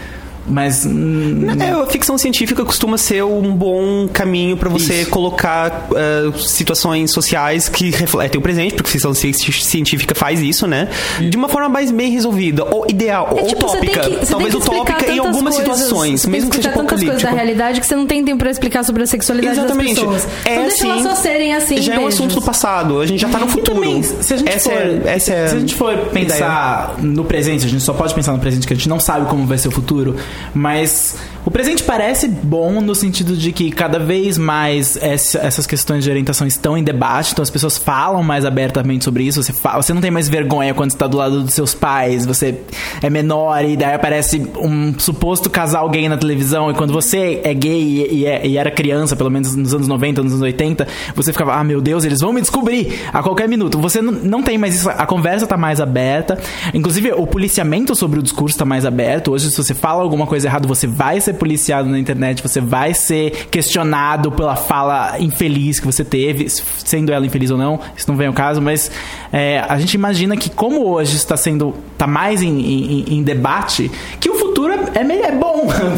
mas. 0.48 0.84
hum, 0.86 1.46
É, 1.60 1.70
a 1.70 1.86
ficção 1.86 2.16
científica 2.18 2.64
costuma 2.64 2.96
ser 2.98 3.22
um 3.24 3.54
bom 3.54 4.08
caminho 4.08 4.56
pra 4.56 4.68
você 4.68 5.02
Isso. 5.02 5.10
colocar 5.10 5.88
eh, 5.94 6.30
situações 6.38 7.10
sociais 7.10 7.68
que 7.68 7.90
refletem 7.90 8.38
o 8.38 8.42
presente, 8.42 8.74
porque 8.74 8.90
ficção 8.90 9.12
ci- 9.14 9.32
científica 9.34 10.14
faz 10.14 10.40
isso, 10.40 10.66
né? 10.66 10.88
De 11.20 11.36
uma 11.36 11.48
forma 11.48 11.68
mais 11.68 11.90
bem 11.90 12.10
resolvida, 12.10 12.64
ou 12.64 12.86
ideal, 12.88 13.28
ou 13.32 13.38
É, 13.38 13.42
tipo, 13.44 13.62
você 13.68 13.78
tem 13.78 13.90
utópica. 13.90 14.10
que- 14.10 14.26
você 14.26 14.30
Talvez 14.30 14.54
que 14.54 14.60
utópica 14.60 15.10
em 15.12 15.18
algumas 15.18 15.56
coisas, 15.56 15.78
situações, 15.78 16.20
você 16.20 16.26
tem 16.26 16.32
mesmo 16.32 16.50
que 16.50 16.56
seja 16.56 16.68
explicar 16.68 16.86
tantas 16.88 17.04
coisas 17.04 17.22
da 17.22 17.30
realidade 17.30 17.80
que 17.80 17.86
você 17.86 17.96
não 17.96 18.06
tem 18.06 18.24
tempo 18.24 18.38
pra 18.38 18.50
explicar 18.50 18.84
sobre 18.84 19.02
a 19.02 19.06
sexualidade 19.06 19.58
Exatamente. 19.58 19.94
das 19.94 20.04
pessoas. 20.04 20.28
É 20.44 20.52
então 20.54 20.64
deixa 20.68 20.84
elas 20.86 20.98
assim, 21.06 21.08
só 21.08 21.22
serem 21.22 21.54
assim. 21.54 21.82
Já 21.82 21.94
é 21.94 21.98
um 21.98 22.06
assunto 22.06 22.34
do 22.34 22.42
passado, 22.42 23.00
a 23.00 23.06
gente 23.06 23.20
já 23.20 23.28
tá 23.28 23.38
no 23.38 23.48
futuro. 23.48 23.74
também, 23.80 24.02
se 24.02 24.34
a 24.34 24.36
gente 24.36 24.48
essa 24.48 24.70
for, 24.70 24.78
é, 24.78 25.02
essa 25.06 25.32
é 25.32 25.48
se 25.48 25.56
a 25.56 25.58
gente 25.60 25.74
for 25.74 25.96
pensar 26.12 26.94
no 26.98 27.24
presente, 27.24 27.66
a 27.66 27.68
gente 27.68 27.82
só 27.82 27.92
pode 27.92 28.14
pensar 28.14 28.32
no 28.32 28.38
presente, 28.38 28.66
que 28.66 28.72
a 28.72 28.76
gente 28.76 28.88
não 28.88 29.00
sabe 29.00 29.26
como 29.26 29.46
vai 29.46 29.58
ser 29.58 29.68
o 29.68 29.70
futuro, 29.70 30.16
mas 30.54 31.16
o 31.48 31.50
presente 31.50 31.82
parece 31.82 32.28
bom 32.28 32.78
no 32.82 32.94
sentido 32.94 33.34
de 33.34 33.52
que 33.52 33.70
cada 33.70 33.98
vez 33.98 34.36
mais 34.36 34.98
essa- 35.00 35.38
essas 35.38 35.66
questões 35.66 36.04
de 36.04 36.10
orientação 36.10 36.46
estão 36.46 36.76
em 36.76 36.82
debate, 36.84 37.32
então 37.32 37.42
as 37.42 37.48
pessoas 37.48 37.78
falam 37.78 38.22
mais 38.22 38.44
abertamente 38.44 39.02
sobre 39.04 39.24
isso, 39.24 39.42
você, 39.42 39.50
fala, 39.50 39.80
você 39.82 39.94
não 39.94 40.02
tem 40.02 40.10
mais 40.10 40.28
vergonha 40.28 40.74
quando 40.74 40.90
está 40.90 41.06
do 41.06 41.16
lado 41.16 41.42
dos 41.42 41.54
seus 41.54 41.72
pais, 41.72 42.26
você 42.26 42.54
é 43.00 43.08
menor 43.08 43.64
e 43.64 43.78
daí 43.78 43.94
aparece 43.94 44.46
um 44.60 44.92
suposto 44.98 45.48
casal 45.48 45.88
gay 45.88 46.06
na 46.06 46.18
televisão 46.18 46.70
e 46.70 46.74
quando 46.74 46.92
você 46.92 47.40
é 47.42 47.54
gay 47.54 47.80
e, 47.80 48.14
e 48.18 48.26
é- 48.26 48.46
e 48.46 48.58
era 48.58 48.70
criança, 48.70 49.16
pelo 49.16 49.30
menos 49.30 49.56
nos 49.56 49.72
anos 49.72 49.88
90, 49.88 50.22
nos 50.22 50.32
anos 50.32 50.42
80, 50.42 50.86
você 51.16 51.32
ficava, 51.32 51.54
ah 51.54 51.64
meu 51.64 51.80
Deus, 51.80 52.04
eles 52.04 52.20
vão 52.20 52.30
me 52.30 52.42
descobrir 52.42 53.00
a 53.10 53.22
qualquer 53.22 53.48
minuto. 53.48 53.78
Você 53.80 54.02
não, 54.02 54.12
não 54.12 54.42
tem 54.42 54.58
mais 54.58 54.74
isso, 54.74 54.90
a 54.90 55.06
conversa 55.06 55.46
tá 55.46 55.56
mais 55.56 55.80
aberta, 55.80 56.36
inclusive 56.74 57.10
o 57.12 57.26
policiamento 57.26 57.94
sobre 57.94 58.18
o 58.20 58.22
discurso 58.22 58.58
tá 58.58 58.66
mais 58.66 58.84
aberto. 58.84 59.32
Hoje, 59.32 59.50
se 59.50 59.56
você 59.56 59.72
fala 59.72 60.02
alguma 60.02 60.26
coisa 60.26 60.46
errada, 60.46 60.68
você 60.68 60.86
vai 60.86 61.18
ser 61.22 61.37
policiado 61.38 61.88
na 61.88 61.98
internet, 61.98 62.42
você 62.42 62.60
vai 62.60 62.92
ser 62.94 63.46
questionado 63.50 64.30
pela 64.32 64.56
fala 64.56 65.16
infeliz 65.18 65.78
que 65.80 65.86
você 65.86 66.04
teve, 66.04 66.48
sendo 66.48 67.12
ela 67.12 67.24
infeliz 67.24 67.50
ou 67.50 67.56
não, 67.58 67.80
isso 67.96 68.08
não 68.08 68.16
vem 68.16 68.26
ao 68.26 68.32
caso, 68.32 68.60
mas 68.60 68.90
é, 69.32 69.64
a 69.68 69.78
gente 69.78 69.94
imagina 69.94 70.36
que 70.36 70.50
como 70.50 70.86
hoje 70.86 71.16
está 71.16 71.36
sendo, 71.36 71.74
tá 71.96 72.06
mais 72.06 72.42
em, 72.42 72.58
em- 72.60 73.04
em 73.18 73.22
debate, 73.22 73.90
que 74.20 74.28
o 74.28 74.34
futuro 74.58 74.90
é, 74.94 75.04
me- 75.04 75.14
é 75.18 75.30
bom 75.32 75.66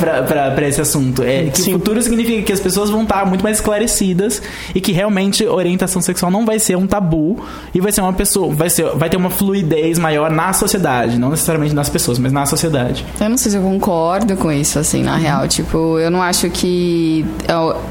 pra 0.54 0.68
esse 0.68 0.80
assunto. 0.80 1.22
É, 1.22 1.44
que 1.44 1.62
Sim. 1.62 1.70
o 1.74 1.78
futuro 1.78 2.02
significa 2.02 2.42
que 2.42 2.52
as 2.52 2.60
pessoas 2.60 2.90
vão 2.90 3.02
estar 3.04 3.24
muito 3.24 3.42
mais 3.42 3.56
esclarecidas 3.56 4.42
e 4.74 4.80
que 4.80 4.92
realmente 4.92 5.46
orientação 5.46 6.02
sexual 6.02 6.30
não 6.30 6.44
vai 6.44 6.58
ser 6.58 6.76
um 6.76 6.86
tabu 6.86 7.38
e 7.74 7.80
vai 7.80 7.90
ser 7.92 8.02
uma 8.02 8.12
pessoa, 8.12 8.52
vai, 8.54 8.68
ser, 8.68 8.84
vai 8.96 9.08
ter 9.08 9.16
uma 9.16 9.30
fluidez 9.30 9.98
maior 9.98 10.30
na 10.30 10.52
sociedade, 10.52 11.18
não 11.18 11.30
necessariamente 11.30 11.74
nas 11.74 11.88
pessoas, 11.88 12.18
mas 12.18 12.32
na 12.32 12.44
sociedade. 12.46 13.04
Eu 13.20 13.30
não 13.30 13.36
sei 13.36 13.52
se 13.52 13.56
eu 13.56 13.62
concordo 13.62 14.36
com 14.36 14.52
isso, 14.52 14.78
assim, 14.78 15.02
na 15.02 15.16
real. 15.16 15.48
Tipo, 15.48 15.98
eu 15.98 16.10
não 16.10 16.20
acho 16.22 16.50
que 16.50 17.24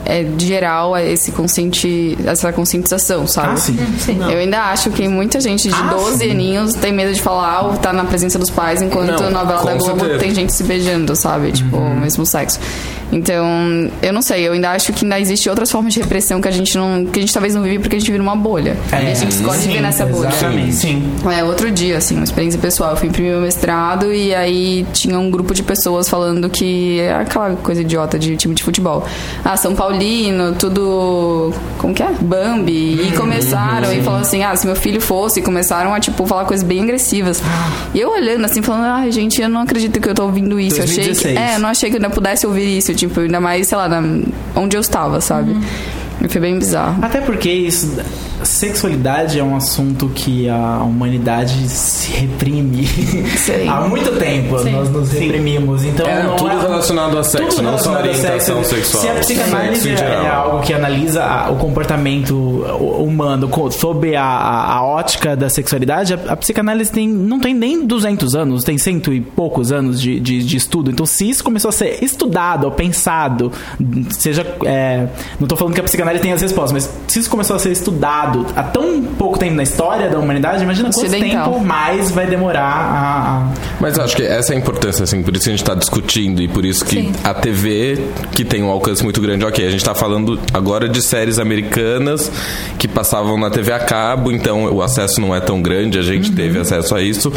é, 0.05 0.19
é 0.19 0.23
de 0.23 0.45
geral 0.45 0.95
esse 0.97 1.32
consciente, 1.32 2.17
essa 2.25 2.53
conscientização, 2.53 3.25
sabe? 3.27 3.53
Ah, 3.53 3.58
sim. 3.58 3.77
Eu 4.32 4.38
ainda 4.39 4.62
acho 4.65 4.91
que 4.91 5.08
muita 5.08 5.39
gente 5.39 5.67
de 5.67 5.73
Ah, 5.73 5.93
12 5.93 6.17
sim. 6.19 6.32
aninhos 6.32 6.73
tem 6.75 6.93
medo 6.93 7.13
de 7.13 7.21
falar 7.21 7.62
ou 7.67 7.77
tá 7.77 7.91
na 7.91 8.03
presença 8.05 8.38
dos 8.38 8.49
pais, 8.49 8.82
enquanto 8.82 9.10
Não, 9.12 9.29
na 9.32 9.43
novela 9.43 9.63
da 9.63 9.73
Globo 9.75 9.99
certeza. 9.99 10.19
tem 10.19 10.36
gente 10.36 10.59
se 10.60 10.63
beijando, 10.63 11.15
sabe? 11.15 11.52
Tipo, 11.52 11.78
o 11.78 11.95
mesmo 11.95 12.26
sexo. 12.26 12.60
Então, 13.12 13.89
eu 14.04 14.13
não 14.13 14.22
sei, 14.22 14.48
eu 14.48 14.54
ainda 14.54 14.72
acho 14.72 14.93
que 14.93 15.04
ainda 15.04 15.19
existe 15.19 15.50
outras 15.50 15.72
formas 15.72 15.93
de 15.93 16.00
repressão 16.00 16.39
que 16.39 16.48
a 16.48 16.52
gente 16.52 16.78
não. 16.78 17.06
que 17.06 17.17
a 17.17 17.22
gente 17.22 17.34
talvez 17.34 17.56
não 17.56 17.63
vive 17.63 17.80
porque 17.80 17.95
a 17.95 18.00
gente 18.00 18.12
vive 18.12 18.19
numa 18.19 18.36
bolha. 18.36 18.78
É, 18.91 19.04
e 19.04 19.12
a 19.12 19.15
gente 19.15 19.32
escolhe 19.32 19.58
viver 19.60 19.82
nessa 19.82 20.06
bolha. 20.06 20.30
exatamente. 20.30 20.74
Sim. 20.74 21.12
É, 21.36 21.43
outro 21.43 21.72
dia, 21.72 21.98
assim, 21.98 22.15
uma 22.15 22.24
experiência 22.24 22.60
pessoal. 22.60 22.91
Eu 22.91 22.98
fui 22.98 23.08
imprimir 23.08 23.32
meu 23.32 23.41
mestrado 23.41 24.13
e 24.13 24.36
aí 24.36 24.86
tinha 24.93 25.17
um 25.17 25.32
grupo 25.32 25.54
de 25.54 25.63
pessoas 25.63 26.08
falando 26.08 26.50
que 26.50 27.00
é 27.00 27.13
aquela 27.13 27.56
coisa 27.56 27.82
idiota 27.82 28.19
de 28.19 28.38
time 28.38 28.54
de 28.54 28.63
futebol. 28.63 29.06
Ah, 29.43 29.58
São 29.58 29.74
Paulino, 29.74 30.54
tudo. 30.54 31.52
Como 31.80 31.93
que 31.93 32.04
é? 32.04 32.12
Bambi. 32.22 33.08
E 33.08 33.12
começaram 33.17 33.91
e 33.91 34.04
falaram 34.04 34.22
assim: 34.22 34.43
ah, 34.43 34.56
se 34.56 34.67
meu 34.67 34.76
filho 34.76 35.02
fosse, 35.02 35.39
e 35.39 35.43
começaram 35.43 35.93
a, 35.93 36.00
tipo, 36.00 36.26
falar 36.28 36.45
coisas 36.45 36.65
bem 36.65 36.84
agressivas. 36.84 37.41
E 37.93 38.00
eu 38.00 38.12
olhando 38.12 38.45
assim, 38.45 38.62
falando, 38.62 38.86
ai, 38.86 39.12
gente, 39.12 39.41
eu 39.41 39.50
não 39.50 39.62
acredito 39.62 40.00
que 40.00 40.08
eu 40.08 40.13
tô 40.13 40.24
ouvindo 40.26 40.48
isso. 40.57 40.77
Eu 40.77 40.83
achei 40.85 40.95
2016. 41.03 41.33
que. 41.38 41.38
É, 41.43 41.55
eu 41.55 41.59
não 41.59 41.67
achei 41.69 41.89
que 41.89 41.97
eu 41.97 42.01
ainda 42.01 42.09
pudesse 42.09 42.47
ouvir 42.47 42.77
isso, 42.77 42.93
tipo, 42.95 43.19
ainda 43.19 43.41
mais, 43.41 43.67
sei 43.67 43.77
lá, 43.77 43.89
na- 43.89 44.21
onde 44.55 44.77
eu 44.77 44.81
estava, 44.81 45.19
sabe? 45.19 45.57
E 46.23 46.29
Foi 46.29 46.39
bem 46.39 46.57
bizarro. 46.57 47.03
Até 47.03 47.19
porque 47.19 47.49
isso, 47.51 47.97
sexualidade 48.45 49.39
é 49.39 49.43
um 49.43 49.56
assunto 49.56 50.10
que 50.10 50.47
a 50.49 50.80
humanidade 50.84 51.67
se 51.69 52.12
reprime 52.12 52.86
Sim. 53.38 53.67
há 53.67 53.82
muito 53.82 54.12
tempo. 54.17 54.60
Sim. 54.60 54.71
Nós 54.71 54.89
nos 54.89 55.12
reprimimos. 55.12 55.84
Então 55.84 56.08
É, 56.08 56.23
não 56.23 56.36
tudo 56.36 56.58
relacionado 56.60 57.17
a 57.17 57.23
sexo, 57.23 57.58
tudo 57.58 57.62
não 57.63 57.78
só 57.78 57.93
orientação 57.97 58.63
sexo. 58.63 58.75
sexual. 58.75 59.04
Se 59.04 59.10
a 59.10 59.13
psicanálise 59.15 59.89
é, 59.89 59.93
é 59.99 60.30
algo 60.30 60.62
que 60.62 60.73
analisa 60.73 61.23
a- 61.23 61.49
o 61.52 61.56
comportamento 61.58 62.36
humano 62.99 63.49
sob 63.71 64.15
a, 64.15 64.23
a- 64.23 64.73
a 64.78 64.84
ótica 64.84 65.36
da 65.36 65.49
sexualidade, 65.49 66.13
a, 66.13 66.34
a 66.34 66.36
psicanálise 66.36 66.91
tem, 66.91 67.08
não 67.08 67.39
tem 67.39 67.54
nem 67.54 67.86
200 67.86 68.36
anos, 68.36 68.63
tem 68.63 68.78
cento 68.78 69.13
e 69.13 69.21
poucos 69.21 69.71
anos 69.71 69.99
de, 70.02 70.19
de, 70.19 70.43
de 70.43 70.58
estudo. 70.58 70.91
Então, 70.91 71.06
se 71.06 71.30
isso 71.30 71.43
começou 71.43 71.69
a 71.69 71.71
ser 71.71 72.04
estudado 72.04 72.65
ou 72.65 72.71
pensado, 72.71 73.52
seja. 74.12 74.45
é, 74.65 75.08
não 75.39 75.45
estou 75.45 75.58
falando 75.58 75.73
que 75.73 75.82
a 75.82 75.84
psicanálise 75.84 76.21
tem 76.21 76.32
as 76.34 76.41
respostas, 76.41 76.71
mas 76.71 76.89
se 77.08 77.19
isso 77.19 77.30
começou 77.30 77.56
a 77.56 77.60
ser 77.60 77.71
estudado 77.71 78.28
há 78.55 78.63
tão 78.63 79.01
pouco 79.03 79.37
tempo 79.37 79.55
na 79.55 79.63
história 79.63 80.09
da 80.09 80.19
humanidade, 80.19 80.63
imagina 80.63 80.89
quanto 80.89 81.05
Ocidental. 81.05 81.53
tempo 81.53 81.65
mais 81.65 82.11
vai 82.11 82.25
demorar 82.27 82.63
a. 82.63 83.53
Mas 83.79 83.97
eu 83.97 84.03
acho 84.03 84.15
que 84.15 84.23
essa 84.23 84.53
é 84.53 84.55
a 84.55 84.59
importância, 84.59 85.03
assim, 85.03 85.21
por 85.23 85.35
isso 85.35 85.43
que 85.45 85.49
a 85.49 85.53
gente 85.53 85.63
tá 85.63 85.73
discutindo 85.75 86.41
e 86.41 86.47
por 86.47 86.65
isso 86.65 86.83
que 86.85 86.95
Sim. 86.95 87.13
a 87.23 87.33
TV, 87.33 87.99
que 88.31 88.43
tem 88.43 88.63
um 88.63 88.69
alcance 88.69 89.03
muito 89.03 89.21
grande, 89.21 89.45
ok, 89.45 89.65
a 89.65 89.71
gente 89.71 89.83
tá 89.83 89.95
falando 89.95 90.39
agora 90.53 90.87
de 90.87 91.01
séries 91.01 91.39
americanas 91.39 92.31
que 92.77 92.87
passavam 92.87 93.37
na 93.37 93.49
TV 93.49 93.71
a 93.71 93.79
cabo, 93.79 94.31
então 94.31 94.65
o 94.73 94.81
acesso 94.81 95.19
não 95.21 95.35
é 95.35 95.39
tão 95.39 95.61
grande, 95.61 95.97
a 95.97 96.03
gente 96.03 96.31
teve 96.31 96.59
acesso 96.59 96.95
a 96.95 97.01
isso, 97.01 97.31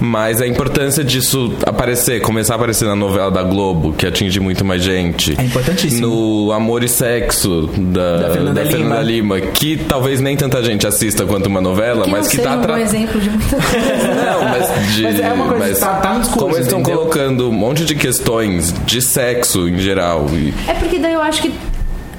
mas 0.00 0.40
a 0.40 0.46
importância 0.46 1.04
disso 1.04 1.54
aparecer, 1.66 2.20
começar 2.22 2.54
a 2.54 2.56
aparecer 2.56 2.86
na 2.86 2.96
novela 2.96 3.30
da 3.30 3.42
Globo, 3.42 3.92
que 3.92 4.06
atinge 4.06 4.40
muito 4.40 4.64
mais 4.64 4.82
gente. 4.82 5.34
É 5.38 5.44
importantíssimo. 5.44 6.06
No 6.06 6.52
Amor 6.52 6.82
e 6.82 6.88
Sexo 6.88 7.68
da, 7.76 8.18
Da 8.18 8.30
Fernanda 8.30 8.64
da 8.64 8.70
Fernanda 8.70 9.02
Lima. 9.02 9.38
Lima, 9.38 9.52
que 9.52 9.76
talvez 9.76 10.20
nem 10.20 10.31
tanta 10.36 10.62
gente 10.62 10.86
assista 10.86 11.24
quanto 11.26 11.46
uma 11.46 11.60
novela, 11.60 12.04
Que 12.04 12.10
mas 12.10 12.22
não 12.24 12.30
que 12.30 12.36
seja 12.36 12.48
tá 12.48 12.56
um 12.56 12.60
tra- 12.62 12.80
exemplo 12.80 13.20
de 13.20 13.30
muita 13.30 13.56
coisa. 13.56 14.14
não, 14.14 14.44
mas 14.44 14.94
de. 14.94 15.02
Mas 15.02 15.20
é 15.20 15.32
uma 15.32 15.48
coisa 15.48 15.74
que 15.74 15.80
tá- 15.80 15.94
tá 16.00 16.12
no 16.14 16.20
discurso, 16.20 16.38
Como 16.44 16.54
eles 16.56 16.66
estão 16.66 16.82
colocando 16.82 17.48
um 17.48 17.52
monte 17.52 17.84
de 17.84 17.94
questões 17.94 18.74
de 18.84 19.00
sexo 19.02 19.68
em 19.68 19.78
geral. 19.78 20.26
E, 20.32 20.52
É 20.68 20.74
porque 20.74 20.98
daí 20.98 21.14
eu 21.14 21.22
acho 21.22 21.42
que 21.42 21.52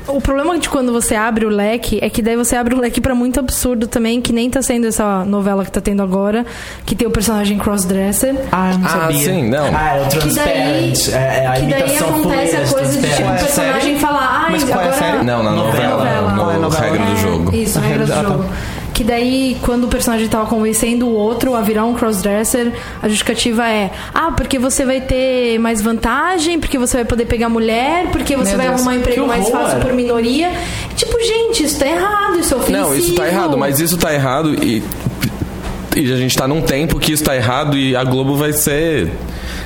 o 0.08 0.20
problema 0.22 0.58
de 0.60 0.70
quando 0.70 0.92
você 0.92 1.16
abre 1.16 1.46
o 1.46 1.50
leque 1.50 2.00
é 2.02 2.10
que 2.10 2.22
daí 2.22 2.36
você 2.36 2.56
abre 2.56 2.76
o 2.76 2.80
leque 2.80 3.00
pra 3.02 3.16
muito 3.16 3.40
absurdo 3.40 3.88
também, 3.88 4.22
que 4.22 4.32
nem 4.34 4.50
tá 4.50 4.62
sendo 4.62 4.88
essa 4.88 5.24
novela 5.26 5.64
que 5.64 5.72
tá 5.72 5.82
tendo 5.82 6.02
agora, 6.04 6.46
que 6.86 6.96
tem 6.96 7.08
o 7.08 7.12
personagem 7.12 7.58
crossdresser. 7.58 8.36
Ah, 8.52 8.72
eu 8.72 8.78
não 8.80 8.86
Ah, 8.86 8.90
sabia. 8.90 9.18
sim, 9.20 9.50
não. 9.50 9.66
Ah, 9.74 9.96
é 9.98 10.02
o 10.02 10.10
Que 10.10 10.36
daí, 10.36 10.94
é, 11.14 11.44
é 11.44 11.48
a 11.48 11.52
que 11.54 11.66
daí 11.68 11.98
acontece 11.98 12.56
a 12.56 12.68
coisa 12.68 12.92
de 13.02 13.08
tipo, 13.08 13.08
o 13.08 13.26
Transparent. 13.26 13.40
personagem 13.40 14.00
falar, 14.00 14.44
ai, 14.46 14.52
Mas 14.52 14.64
qual 14.64 14.80
é 14.80 14.84
a 14.84 14.88
agora. 14.88 14.98
série? 14.98 15.24
não, 15.24 15.44
na 15.44 15.52
novela. 15.52 15.98
Novela. 15.98 16.32
No 16.32 16.52
é 16.52 16.56
a 16.56 16.60
novela? 16.60 16.84
regra 16.86 17.06
do 17.06 17.12
É, 17.12 17.16
jogo. 17.18 17.56
Isso, 17.56 17.80
regra 17.80 18.06
do 18.06 18.14
ah, 18.14 18.22
jogo. 18.24 18.46
Que 18.94 19.04
daí, 19.04 19.58
quando 19.64 19.86
o 19.86 19.88
personagem 19.88 20.28
tava 20.28 20.46
convencendo 20.46 21.08
o 21.08 21.14
outro 21.16 21.56
a 21.56 21.62
virar 21.62 21.84
um 21.86 21.96
crossdresser, 21.96 22.72
a 23.02 23.08
justificativa 23.10 23.68
é: 23.68 23.90
ah, 24.14 24.32
porque 24.38 24.60
você 24.60 24.86
vai 24.86 25.02
ter 25.02 25.58
mais 25.60 25.82
vantagem, 25.82 26.60
porque 26.60 26.78
você 26.78 26.98
vai 26.98 27.06
poder 27.06 27.26
pegar 27.26 27.50
mulher, 27.50 28.08
porque 28.12 28.36
você 28.36 28.50
Meu 28.50 28.58
vai 28.58 28.68
Deus. 28.68 28.80
arrumar 28.82 28.92
um 28.96 29.00
emprego 29.00 29.26
mais 29.26 29.50
fácil 29.50 29.80
por 29.80 29.94
minoria. 29.94 30.52
Tipo, 30.96 31.20
gente, 31.20 31.64
isso 31.64 31.80
tá 31.80 31.88
errado, 31.88 32.40
isso 32.40 32.54
é 32.54 32.58
ofensivo. 32.58 32.78
Não, 32.78 32.96
isso 32.96 33.16
tá 33.16 33.28
errado, 33.28 33.58
mas 33.58 33.80
isso 33.80 33.98
tá 33.98 34.14
errado 34.14 34.54
e. 34.64 34.84
E 35.96 36.12
a 36.12 36.16
gente 36.18 36.36
tá 36.36 36.48
num 36.48 36.62
tempo 36.62 37.00
que 37.00 37.12
isso 37.14 37.24
tá 37.24 37.36
errado 37.36 37.78
e 37.78 37.96
a 37.96 38.04
Globo 38.04 38.36
vai 38.36 38.52
ser. 38.54 39.12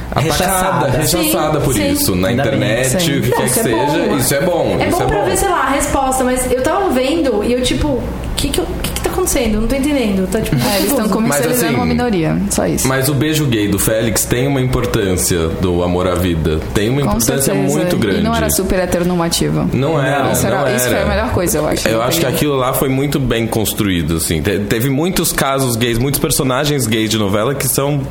Atacada, 0.10 0.88
Rechaçada. 0.88 0.88
rechaçada 0.98 1.60
Sim, 1.60 1.66
por 1.66 1.74
sim. 1.74 1.92
isso. 1.92 2.16
Na 2.16 2.30
Ainda 2.30 2.44
bem. 2.44 2.54
internet, 2.56 3.02
Sim. 3.04 3.18
o 3.18 3.22
que 3.22 3.30
Não, 3.30 3.38
quer 3.38 3.44
que 3.54 3.60
é 3.60 3.64
seja. 3.64 3.76
bom. 3.76 4.18
Isso 4.18 4.34
é 4.36 4.42
bom. 4.42 4.78
É 4.80 4.88
isso 4.88 4.98
bom 4.98 5.04
é 5.04 5.08
pra 5.08 5.18
bom. 5.20 5.26
ver, 5.26 5.38
sei 5.38 5.50
lá, 5.50 5.62
a 5.64 5.70
resposta, 5.72 6.24
mas 6.24 6.52
eu 6.52 6.64
tava 6.64 6.90
vendo 6.92 7.44
e 7.44 7.52
eu, 7.54 7.62
tipo, 7.62 7.88
o 7.90 8.04
que 8.38 8.50
que, 8.50 8.60
eu- 8.60 8.68
acontecendo? 9.28 9.62
Não 9.62 9.68
tô 9.68 9.76
entendendo. 9.76 10.28
Tá, 10.30 10.42
tipo, 10.42 10.56
É, 10.56 10.78
eles 10.78 10.90
estão 10.92 11.10
comercializando 11.10 11.66
assim, 11.68 11.76
uma 11.76 11.86
minoria. 11.86 12.38
Só 12.50 12.66
isso. 12.66 12.88
Mas 12.88 13.10
o 13.10 13.14
beijo 13.14 13.46
gay 13.46 13.68
do 13.68 13.78
Félix 13.78 14.26
tem 14.26 14.48
uma 14.48 14.62
importância 14.62 15.48
do 15.62 15.84
amor 15.84 16.08
à 16.08 16.16
vida. 16.16 16.60
Tem 16.74 16.90
uma 16.90 17.02
Com 17.02 17.08
importância 17.10 17.54
certeza. 17.54 17.78
muito 17.78 17.98
grande. 17.98 18.20
E 18.20 18.24
não 18.24 18.36
era 18.36 18.50
super 18.50 18.80
heteronormativo. 18.80 19.70
Não 19.74 20.02
era, 20.02 20.32
Isso, 20.32 20.46
era, 20.48 20.62
não 20.70 20.76
isso 20.76 20.88
foi 20.88 21.02
a 21.02 21.06
melhor 21.06 21.32
coisa, 21.32 21.58
eu 21.58 21.68
acho. 21.68 21.88
Eu 21.88 22.02
acho 22.02 22.20
que 22.20 22.26
aquilo 22.26 22.56
lá 22.56 22.74
foi 22.74 22.90
muito 22.90 23.20
bem 23.20 23.46
construído, 23.48 24.18
assim. 24.18 24.42
Te- 24.42 24.60
Teve 24.60 24.90
muitos 24.90 25.32
casos 25.32 25.76
gays, 25.76 25.98
muitos 25.98 26.20
personagens 26.20 26.88
gays 26.88 27.10
de 27.10 27.18
novela 27.18 27.54
que 27.56 27.68
são 27.68 28.02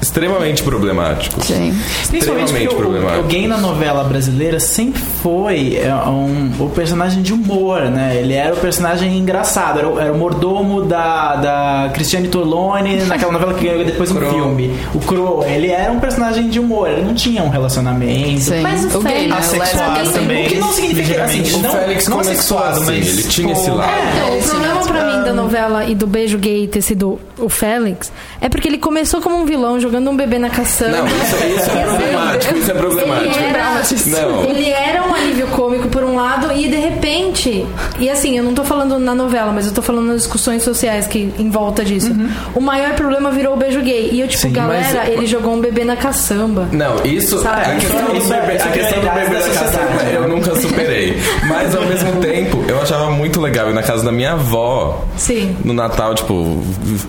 extremamente 0.00 0.62
problemáticos. 0.62 1.44
Sim. 1.44 1.74
Principalmente 2.08 2.44
Extremamente 2.50 2.68
porque 2.68 2.74
o, 2.74 2.78
problemático. 2.78 3.20
o 3.24 3.26
gay 3.28 3.46
na 3.48 3.58
novela 3.58 4.04
brasileira 4.04 4.60
sempre 4.60 5.00
foi 5.22 5.76
é, 5.76 5.94
um, 5.94 6.50
o 6.58 6.68
personagem 6.70 7.22
de 7.22 7.32
humor, 7.32 7.82
né? 7.82 8.16
Ele 8.16 8.34
era 8.34 8.54
o 8.54 8.56
personagem 8.56 9.16
engraçado, 9.18 9.78
era, 9.78 9.88
o- 9.88 9.98
era 10.00 10.12
o 10.12 10.18
mordomo 10.18 10.59
da, 10.86 11.36
da 11.36 11.90
Cristiane 11.92 12.28
Torlone 12.28 12.96
naquela 13.04 13.32
novela 13.32 13.54
que 13.54 13.64
ganhou 13.64 13.84
depois 13.84 14.10
um 14.10 14.16
Crow. 14.16 14.30
filme. 14.32 14.76
O 14.94 15.00
Crow, 15.00 15.44
ele 15.46 15.68
era 15.68 15.92
um 15.92 16.00
personagem 16.00 16.48
de 16.48 16.58
humor, 16.58 16.88
ele 16.88 17.02
não 17.02 17.14
tinha 17.14 17.42
um 17.42 17.48
relacionamento. 17.48 18.40
Sim. 18.40 18.60
Mas 18.60 18.94
o 18.94 19.00
gay, 19.00 19.26
né? 19.26 19.34
O 19.34 19.38
Assexuado 19.38 19.98
lésbico 19.98 20.18
também. 20.18 20.46
O 20.46 20.48
que 20.48 20.58
não 20.58 20.72
significa 20.72 21.14
que 21.14 21.20
assim. 21.20 21.54
O 21.54 21.58
não, 21.58 21.70
Félix 21.70 22.08
não 22.08 22.24
sexuado, 22.24 22.80
mas 22.80 22.88
ele 22.90 23.22
tinha 23.24 23.52
esse 23.52 23.64
tipo, 23.64 23.76
lado. 23.76 23.92
Então, 23.92 24.38
o 24.38 24.42
problema 24.42 24.80
pra 24.86 25.04
mim 25.04 25.24
da 25.24 25.32
novela 25.32 25.84
e 25.84 25.94
do 25.94 26.06
beijo 26.06 26.38
gay 26.38 26.66
ter 26.66 26.82
sido 26.82 27.18
o 27.38 27.48
Félix 27.48 28.12
é 28.40 28.48
porque 28.48 28.68
ele 28.68 28.78
começou 28.78 29.20
como 29.20 29.36
um 29.36 29.44
vilão 29.44 29.80
jogando 29.80 30.10
um 30.10 30.16
bebê 30.16 30.38
na 30.38 30.50
caçamba. 30.50 30.98
Não, 30.98 31.06
isso, 31.06 31.36
isso 31.36 31.70
é 31.70 31.84
problemático, 31.84 32.56
isso 32.56 32.70
é 32.70 32.74
problemático. 32.74 33.38
Ele 33.38 33.44
era, 33.44 34.22
Não. 34.22 34.44
ele 34.44 34.70
era 34.70 35.08
um 35.08 35.14
alívio 35.14 35.46
cômico 35.48 35.88
por 35.88 36.02
um 36.02 36.16
lado 36.16 36.52
e 36.52 36.68
de 36.68 36.76
repente, 36.76 37.66
e 37.98 38.08
assim, 38.08 38.36
eu 38.36 38.44
não 38.44 38.54
tô 38.54 38.64
falando 38.64 38.98
na 38.98 39.14
novela, 39.14 39.52
mas 39.52 39.66
eu 39.66 39.72
tô 39.72 39.82
falando 39.82 40.08
nas 40.08 40.26
discussões 40.40 40.62
sociais 40.62 41.06
que 41.06 41.32
em 41.38 41.50
volta 41.50 41.84
disso. 41.84 42.10
O 42.54 42.60
maior 42.60 42.94
problema 42.94 43.30
virou 43.30 43.54
o 43.54 43.56
beijo 43.56 43.80
gay. 43.82 44.08
E 44.12 44.20
eu 44.20 44.26
tipo, 44.28 44.42
Sim, 44.42 44.52
galera, 44.52 44.86
mas- 44.94 45.08
ele 45.08 45.26
jogou 45.26 45.54
um 45.54 45.60
bebê 45.60 45.84
na 45.84 45.96
caçamba. 45.96 46.66
Não, 46.72 47.04
isso. 47.04 47.38
Sabe? 47.40 47.60
A 47.70 47.74
questão, 47.76 48.04
do 48.06 48.16
Isso 48.16 48.32
é- 48.32 48.40
bebê, 48.40 48.52
a 48.62 48.66
é 48.66 48.70
questão 48.72 49.00
do 49.00 49.10
bebê 49.10 49.50
caçamba 49.50 50.10
eu 50.12 50.28
nunca 50.28 50.54
superei. 50.56 51.18
Mas 51.46 51.74
ao 51.76 51.84
mesmo 51.84 52.12
tempo, 52.20 52.64
eu 52.66 52.80
achava 52.80 53.10
muito 53.10 53.40
legal 53.40 53.68
ir 53.70 53.74
na 53.74 53.82
casa 53.82 54.02
da 54.04 54.10
minha 54.12 54.32
avó. 54.32 55.04
Sim. 55.16 55.54
No 55.64 55.74
Natal, 55.74 56.14
tipo, 56.14 56.62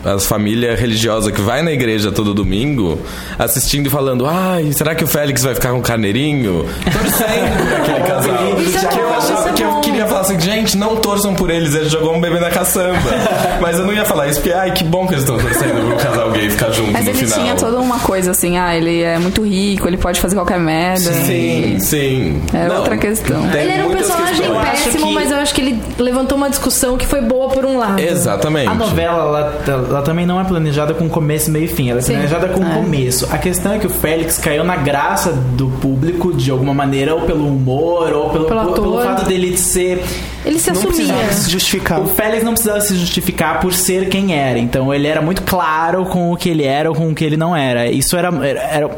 as 0.03 0.25
famílias 0.25 0.79
religiosas 0.79 1.31
que 1.33 1.41
vai 1.41 1.61
na 1.61 1.71
igreja 1.71 2.11
todo 2.11 2.33
domingo, 2.33 2.99
assistindo 3.39 3.87
e 3.87 3.89
falando: 3.89 4.25
ai, 4.27 4.71
será 4.73 4.93
que 4.93 5.03
o 5.03 5.07
Félix 5.07 5.43
vai 5.43 5.55
ficar 5.55 5.71
com 5.71 5.79
o 5.79 5.81
carneirinho? 5.81 6.65
Torcendo 6.83 7.69
por 7.69 7.75
aquele 7.81 8.07
casal. 8.07 8.61
Isso 8.61 8.77
é 8.77 8.89
que 8.89 8.99
eu 8.99 9.07
bom, 9.09 9.15
achava 9.15 9.39
isso 9.39 9.49
é 9.49 9.53
que 9.53 9.63
eu 9.63 9.81
queria 9.81 10.05
falar 10.05 10.21
assim, 10.21 10.39
gente, 10.39 10.77
não 10.77 10.97
torçam 10.97 11.33
por 11.33 11.49
eles, 11.49 11.73
ele 11.75 11.89
jogou 11.89 12.13
um 12.15 12.19
bebê 12.21 12.39
na 12.39 12.49
caçamba. 12.49 12.99
Mas 13.61 13.77
eu 13.79 13.85
não 13.85 13.93
ia 13.93 14.05
falar 14.05 14.27
isso, 14.27 14.39
porque, 14.41 14.53
ai, 14.53 14.71
que 14.71 14.83
bom 14.83 15.05
que 15.07 15.13
eles 15.13 15.23
estão 15.23 15.37
torcendo 15.37 15.87
pro 15.87 15.97
casal 15.97 16.31
gay 16.31 16.49
ficar 16.49 16.71
junto 16.71 16.91
Mas 16.91 17.03
no 17.05 17.11
ele 17.11 17.17
final. 17.19 17.39
tinha 17.39 17.55
toda 17.55 17.79
uma 17.79 17.99
coisa 17.99 18.31
assim, 18.31 18.57
ah, 18.57 18.75
ele 18.75 19.01
é 19.01 19.17
muito 19.19 19.43
rico, 19.43 19.87
ele 19.87 19.97
pode 19.97 20.19
fazer 20.19 20.35
qualquer 20.35 20.59
merda. 20.59 20.99
Sim, 21.13 21.77
sim. 21.79 22.41
É 22.53 22.71
outra 22.71 22.97
questão. 22.97 23.45
ele 23.53 23.71
era 23.71 23.87
um 23.87 23.91
personagem 23.91 24.35
questões. 24.37 24.61
Péssimo, 24.71 25.07
que- 25.07 25.13
mas 25.13 25.31
eu 25.31 25.37
acho 25.37 25.53
que 25.53 25.61
ele 25.61 25.81
levantou 25.99 26.37
uma 26.37 26.49
discussão 26.49 26.97
que 26.97 27.05
foi 27.05 27.21
boa 27.21 27.49
por 27.49 27.65
um 27.65 27.77
lado. 27.77 27.99
Exatamente. 27.99 28.67
A 28.67 28.73
novela, 28.73 29.23
ela, 29.67 29.83
ela 29.89 30.01
também 30.01 30.25
não 30.25 30.39
é 30.39 30.43
planejada 30.43 30.93
com 30.93 31.07
começo, 31.09 31.51
meio 31.51 31.65
e 31.65 31.67
fim. 31.67 31.89
Ela 31.89 31.99
é 31.99 32.01
Sim. 32.01 32.13
planejada 32.13 32.47
com 32.49 32.63
começo. 32.63 33.27
A 33.31 33.37
questão 33.37 33.73
é 33.73 33.79
que 33.79 33.87
o 33.87 33.89
Félix 33.89 34.37
caiu 34.37 34.63
na 34.63 34.75
graça 34.75 35.31
do 35.31 35.67
público 35.81 36.33
de 36.33 36.49
alguma 36.51 36.73
maneira, 36.73 37.13
ou 37.13 37.21
pelo 37.21 37.47
humor, 37.47 38.11
ou 38.13 38.29
pelo, 38.29 38.45
Pelo 38.45 38.73
pelo 38.73 39.01
fato 39.01 39.25
dele 39.25 39.51
de 39.51 39.59
ser. 39.59 40.03
Ele 40.45 40.59
se 40.59 40.71
Não 40.71 40.77
assumia. 40.79 40.95
precisava 40.95 41.33
se 41.33 41.49
justificar. 41.51 41.99
O 42.01 42.07
Félix 42.07 42.43
não 42.43 42.53
precisava 42.53 42.81
se 42.81 42.95
justificar 42.95 43.59
por 43.59 43.73
ser 43.73 44.09
quem 44.09 44.33
era. 44.37 44.57
Então 44.57 44.93
ele 44.93 45.07
era 45.07 45.21
muito 45.21 45.43
claro 45.43 46.05
com 46.05 46.31
o 46.31 46.37
que 46.37 46.49
ele 46.49 46.63
era 46.63 46.89
ou 46.89 46.95
com 46.95 47.09
o 47.09 47.15
que 47.15 47.23
ele 47.23 47.37
não 47.37 47.55
era. 47.55 47.87
Isso 47.91 48.15
era. 48.17 48.27
era, 48.45 48.59
era- 48.61 48.89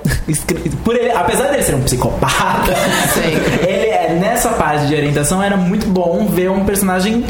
por 0.84 0.96
ele, 0.96 1.12
apesar 1.12 1.50
dele 1.50 1.64
ser 1.64 1.76
um 1.76 1.82
psicopata, 1.82 2.74
ele 3.68 3.88
é, 3.90 4.18
nessa 4.20 4.50
parte 4.50 4.88
de 4.88 4.96
orientação 4.96 5.42
era 5.44 5.58
muito 5.58 5.86
bom 5.88 6.26
ver 6.28 6.50
um 6.50 6.64
personagem 6.66 7.24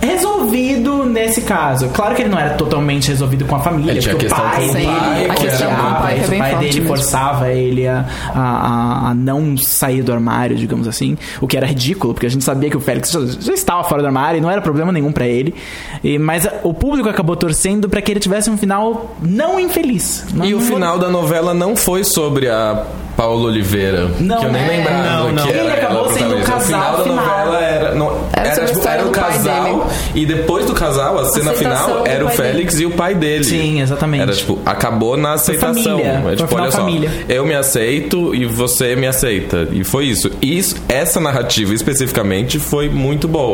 resolvido 0.00 1.04
nesse 1.04 1.42
caso. 1.42 1.88
Claro 1.88 2.14
que 2.14 2.22
ele 2.22 2.30
não 2.30 2.38
era 2.38 2.50
totalmente 2.54 3.08
resolvido 3.08 3.44
com 3.44 3.56
a 3.56 3.60
família, 3.60 3.92
Ele 3.92 4.00
tinha 4.00 4.14
porque 4.14 4.26
o 4.26 4.30
pai 4.30 4.68
dele 4.68 4.86
pai, 4.86 6.20
o 6.20 6.38
pai 6.38 6.54
o 6.54 6.58
dele 6.58 6.72
mesmo. 6.80 6.86
forçava 6.86 7.48
ele 7.52 7.86
a, 7.86 8.04
a, 8.34 8.40
a- 8.40 9.10
a 9.10 9.14
não 9.14 9.56
sair 9.56 10.02
do 10.02 10.12
armário, 10.12 10.56
digamos 10.56 10.88
assim, 10.88 11.16
o 11.40 11.46
que 11.46 11.56
era 11.56 11.66
ridículo, 11.66 12.14
porque 12.14 12.26
a 12.26 12.30
gente 12.30 12.44
sabia 12.44 12.70
que 12.70 12.76
o 12.76 12.80
Félix 12.80 13.10
já, 13.10 13.20
já 13.40 13.54
estava 13.58 13.84
fora 13.84 14.02
do 14.02 14.06
armário 14.06 14.38
e 14.38 14.40
não 14.40 14.50
era 14.50 14.60
problema 14.60 14.92
nenhum 14.92 15.12
pra 15.12 15.26
ele. 15.26 15.54
E, 16.02 16.18
mas 16.18 16.46
o 16.62 16.72
público 16.74 17.08
acabou 17.08 17.36
torcendo 17.36 17.88
pra 17.88 18.00
que 18.00 18.10
ele 18.12 18.20
tivesse 18.20 18.48
um 18.50 18.56
final 18.56 19.16
não 19.20 19.58
infeliz. 19.60 20.24
Não- 20.32 20.44
E 20.44 20.54
o 20.54 20.58
não- 20.60 20.66
final 20.66 20.98
da 20.98 21.08
novela 21.08 21.52
não 21.54 21.74
foi 21.76 22.04
sobre 22.04 22.48
a 22.48 22.84
Paula 23.16 23.46
Oliveira, 23.46 24.10
Não, 24.20 24.40
que 24.40 24.44
eu 24.44 24.52
nem 24.52 24.62
é. 24.62 24.68
lembrava 24.68 25.00
Não, 25.24 25.32
não. 25.32 25.42
que 25.44 25.48
Ele 25.48 25.58
era 25.60 25.72
acabou 25.72 25.98
ela 26.00 26.10
a 26.10 26.12
sendo 26.12 26.36
o 26.36 26.42
casal 26.42 26.58
O 26.58 26.60
final 26.60 26.96
da 26.98 27.02
final. 27.02 27.16
novela 27.16 27.60
era, 27.64 27.94
não, 27.94 28.20
Era 28.30 28.48
era, 28.48 28.66
tipo, 28.66 28.86
era 28.88 29.06
o 29.06 29.10
casal 29.10 29.64
dele. 29.64 29.82
e 30.14 30.26
depois 30.26 30.66
do 30.66 30.74
casal, 30.74 31.18
a 31.18 31.24
cena 31.30 31.52
aceitação 31.52 31.86
final 31.86 32.06
era 32.06 32.26
o 32.26 32.28
Félix 32.28 32.78
e 32.78 32.84
o 32.84 32.90
pai 32.90 33.14
dele. 33.14 33.44
Sim, 33.44 33.80
exatamente. 33.80 34.20
Era 34.22 34.32
tipo, 34.34 34.58
acabou 34.66 35.16
na 35.16 35.32
aceitação. 35.32 35.82
família, 35.82 36.22
É, 36.30 36.36
tipo, 36.36 36.46
final 36.48 36.62
olha 36.64 36.70
só, 36.70 36.78
família. 36.80 37.10
eu 37.26 37.46
me 37.46 37.54
aceito 37.54 38.34
e 38.34 38.44
você 38.44 38.94
me 38.94 39.06
aceita. 39.06 39.66
E 39.72 39.82
foi 39.82 40.04
isso. 40.04 40.30
E 40.42 40.58
isso, 40.58 40.76
essa 40.86 41.18
narrativa 41.18 41.72
especificamente 41.72 42.58
foi 42.58 42.90
muito 42.90 43.26
boa. 43.26 43.45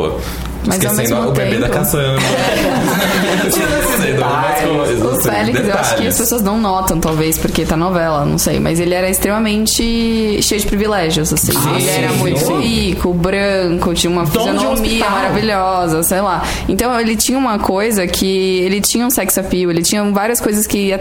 Mas 0.64 0.76
Esquecendo 0.76 1.28
o 1.28 1.32
bebê 1.32 1.51
tempo- 1.57 1.62
da 1.62 1.68
caçamba. 1.68 2.18
Coisas, 4.62 5.03
O 5.05 5.11
assim, 5.11 5.30
Félix, 5.30 5.68
eu 5.68 5.74
acho 5.74 5.97
que 5.97 6.07
as 6.07 6.18
pessoas 6.18 6.43
não 6.43 6.59
notam, 6.61 7.01
talvez, 7.01 7.36
porque 7.38 7.64
tá 7.64 7.76
novela, 7.76 8.24
não 8.24 8.38
sei. 8.38 8.61
Mas 8.61 8.78
ele 8.80 8.95
era 8.95 9.09
extremamente 9.11 10.40
cheio 10.43 10.61
de 10.61 10.66
privilégios, 10.66 11.32
assim. 11.32 11.53
ele 11.76 11.88
era 11.88 12.09
sim, 12.12 12.18
muito 12.18 12.38
sim. 12.40 12.61
rico, 12.61 13.12
branco, 13.12 13.93
tinha 13.95 14.11
uma 14.11 14.22
um 14.22 14.26
fisionomia 14.26 14.68
hospital. 14.70 15.11
maravilhosa, 15.11 16.03
sei 16.03 16.20
lá. 16.20 16.43
Então 16.68 16.99
ele 16.99 17.16
tinha 17.16 17.38
uma 17.38 17.59
coisa 17.59 18.07
que. 18.07 18.61
Ele 18.61 18.80
tinha 18.80 19.07
um 19.07 19.11
sex 19.11 19.36
appeal, 19.38 19.70
ele 19.70 19.82
tinha 19.82 20.05
várias 20.12 20.40
coisas 20.40 20.66
que. 20.66 20.93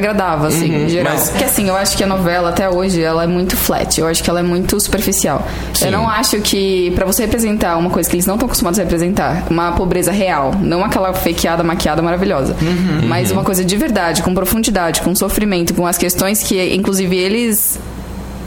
Agradava, 0.00 0.48
assim, 0.48 0.70
Uhum, 0.74 0.84
em 0.84 0.88
geral. 0.88 1.14
mas- 1.14 1.30
Porque 1.30 1.44
assim, 1.44 1.68
eu 1.68 1.76
acho 1.76 1.96
que 1.96 2.02
a 2.02 2.06
novela 2.06 2.48
até 2.50 2.68
hoje, 2.68 3.02
ela 3.02 3.24
é 3.24 3.26
muito 3.26 3.56
flat. 3.56 4.00
Eu 4.00 4.06
acho 4.06 4.22
que 4.22 4.28
ela 4.30 4.40
é 4.40 4.42
muito 4.42 4.78
superficial. 4.80 5.46
Sim. 5.74 5.86
Eu 5.86 5.92
não 5.92 6.08
acho 6.08 6.40
que 6.40 6.90
pra 6.92 7.04
você 7.06 7.22
representar 7.22 7.76
uma 7.76 7.90
coisa 7.90 8.08
que 8.08 8.16
eles 8.16 8.26
não 8.26 8.34
estão 8.34 8.46
acostumados 8.46 8.78
a 8.78 8.82
representar, 8.82 9.44
uma 9.50 9.72
pobreza 9.72 10.10
real, 10.12 10.54
não 10.60 10.84
aquela 10.84 11.12
fakeada, 11.12 11.62
maquiada 11.62 12.02
maravilhosa, 12.02 12.56
Uhum. 12.60 13.06
mas 13.08 13.30
uma 13.30 13.44
coisa 13.44 13.64
de 13.64 13.76
verdade, 13.76 14.22
com 14.22 14.34
profundidade, 14.34 15.00
com 15.02 15.14
sofrimento, 15.14 15.74
com 15.74 15.86
as 15.86 15.96
questões 15.98 16.42
que 16.42 16.74
inclusive 16.74 17.16
eles 17.16 17.78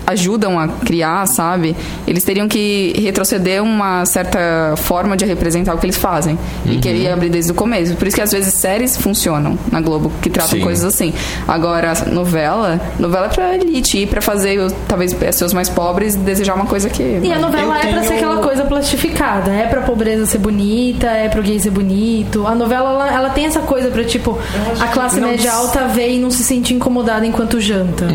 ajudam 0.06 0.60
a 0.60 0.68
criar, 0.68 1.26
sabe? 1.28 1.76
Eles 2.08 2.24
teriam 2.24 2.48
que 2.48 2.94
retroceder 3.02 3.62
uma 3.64 4.06
certa 4.06 4.74
forma 4.78 5.16
de 5.16 5.26
representar 5.26 5.74
o 5.74 5.78
que 5.78 5.86
eles 5.86 5.98
fazem. 5.98 6.38
E 6.66 6.78
queria 6.78 7.14
abrir 7.14 7.30
desde 7.30 7.52
o 7.52 7.56
começo. 7.56 7.96
Por 7.96 8.08
isso 8.08 8.16
que 8.16 8.22
às 8.22 8.32
vezes 8.32 8.54
séries 8.54 8.98
funcionam 8.98 9.58
na 9.72 9.80
Globo, 9.82 10.12
que 10.22 10.30
tratam 10.30 10.58
Sim. 10.58 10.62
coisas 10.64 10.84
assim. 10.86 11.14
Agora, 11.48 11.94
novela, 12.12 12.80
novela 13.00 13.26
é 13.28 13.30
pra 13.30 13.56
elite, 13.56 14.00
e 14.00 14.06
pra 14.06 14.22
fazer, 14.22 14.60
os- 14.60 14.74
talvez, 14.88 15.14
pessoas 15.14 15.54
mais 15.54 15.70
pobres 15.70 16.16
desejar 16.16 16.56
uma 16.56 16.66
coisa 16.66 16.90
que. 16.90 17.04
E 17.24 17.32
a 17.32 17.40
novela 17.40 17.76
Eu 17.84 17.90
é 17.90 17.92
pra 17.94 18.02
ser 18.04 18.08
tenho- 18.10 18.20
aquela 18.30 18.38
coisa 18.42 18.64
plastificada. 18.66 19.52
É 19.52 19.68
pra 19.68 19.82
pobreza 19.82 20.26
ser 20.26 20.38
bonita, 20.38 21.08
é 21.08 21.30
pro 21.30 21.42
gay 21.42 21.60
ser 21.60 21.72
bonito. 21.72 22.46
A 22.48 22.56
novela, 22.56 22.90
ela, 22.90 23.14
ela 23.14 23.30
tem 23.30 23.46
essa 23.46 23.60
coisa 23.62 23.90
pra, 23.90 24.04
tipo, 24.04 24.38
a 24.80 24.88
classe 24.88 25.20
não- 25.20 25.30
média 25.30 25.52
alta 25.54 25.88
ver 25.88 26.10
e 26.12 26.20
não 26.20 26.30
se 26.32 26.44
sentir 26.44 26.74
incomodada 26.74 27.26
enquanto 27.26 27.60
janta. 27.62 28.06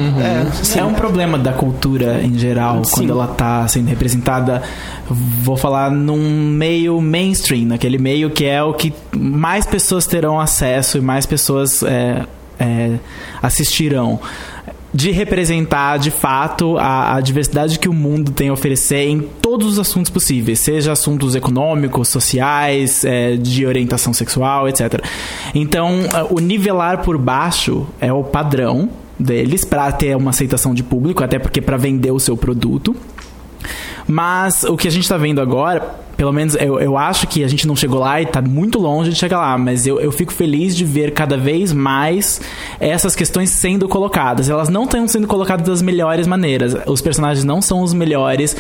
É, 0.76 0.84
um 0.84 0.95
problema 0.95 1.39
da 1.39 1.53
cultura 1.53 1.78
em 2.22 2.39
geral, 2.39 2.85
Sim. 2.85 2.95
quando 2.95 3.11
ela 3.11 3.26
tá 3.26 3.66
sendo 3.68 3.89
representada, 3.89 4.62
vou 5.09 5.57
falar 5.57 5.91
num 5.91 6.51
meio 6.51 7.01
mainstream, 7.01 7.66
naquele 7.66 7.99
meio 7.99 8.31
que 8.31 8.45
é 8.45 8.62
o 8.62 8.72
que 8.72 8.93
mais 9.16 9.66
pessoas 9.66 10.07
terão 10.07 10.41
acesso 10.41 10.99
e 10.99 11.01
mais 11.01 11.26
pessoas 11.26 11.83
é, 11.83 12.24
é, 12.59 12.99
assistirão. 13.43 14.20
De 14.93 15.11
representar 15.11 15.99
de 15.99 16.11
fato 16.11 16.79
a, 16.79 17.16
a 17.16 17.20
diversidade 17.20 17.79
que 17.79 17.91
o 17.91 17.93
mundo 17.93 18.33
tem 18.33 18.49
a 18.49 18.53
oferecer 18.55 19.07
em 19.07 19.20
todos 19.20 19.72
os 19.74 19.79
assuntos 19.79 20.11
possíveis, 20.11 20.61
seja 20.61 20.93
assuntos 20.93 21.35
econômicos, 21.35 22.09
sociais, 22.09 23.05
é, 23.05 23.37
de 23.37 23.66
orientação 23.66 24.14
sexual, 24.14 24.66
etc. 24.66 25.05
Então, 25.55 26.01
o 26.31 26.41
nivelar 26.41 27.03
por 27.03 27.18
baixo 27.18 27.87
é 28.01 28.11
o 28.11 28.24
padrão 28.24 28.89
deles 29.19 29.64
para 29.64 29.91
ter 29.93 30.16
uma 30.16 30.31
aceitação 30.31 30.75
de 30.75 30.83
público, 30.83 31.23
até 31.23 31.39
porque 31.39 31.61
para 31.61 31.77
vender 31.77 32.11
o 32.11 32.21
seu 32.21 32.37
produto. 32.37 32.95
Mas 34.07 34.64
o 34.64 34.75
que 34.75 34.89
a 34.89 34.91
gente 34.91 35.07
tá 35.07 35.19
vendo 35.19 35.39
agora, 35.39 35.81
pelo 36.16 36.33
menos 36.33 36.55
eu, 36.55 36.81
eu 36.81 36.97
acho 36.97 37.27
que 37.27 37.45
a 37.45 37.49
gente 37.49 37.66
não 37.66 37.77
chegou 37.77 38.01
lá 38.01 38.23
e 38.23 38.27
tá 38.27 38.41
muito 38.41 38.79
longe 38.79 39.11
de 39.11 39.16
chegar 39.16 39.39
lá, 39.39 39.59
mas 39.59 39.87
eu, 39.87 40.01
eu 40.01 40.11
fico 40.11 40.33
feliz 40.33 40.75
de 40.75 40.83
ver 40.83 41.12
cada 41.12 41.37
vez 41.37 41.75
mais 41.75 42.41
essas 42.81 43.14
questões 43.14 43.51
sendo 43.51 43.87
colocadas. 43.87 44.49
Elas 44.49 44.71
não 44.71 44.85
estão 44.85 45.07
sendo 45.07 45.27
colocadas 45.27 45.66
das 45.66 45.83
melhores 45.83 46.27
maneiras. 46.27 46.75
Os 46.87 47.03
personagens 47.03 47.45
não 47.45 47.61
são 47.61 47.83
os 47.83 47.93
melhores. 47.93 48.57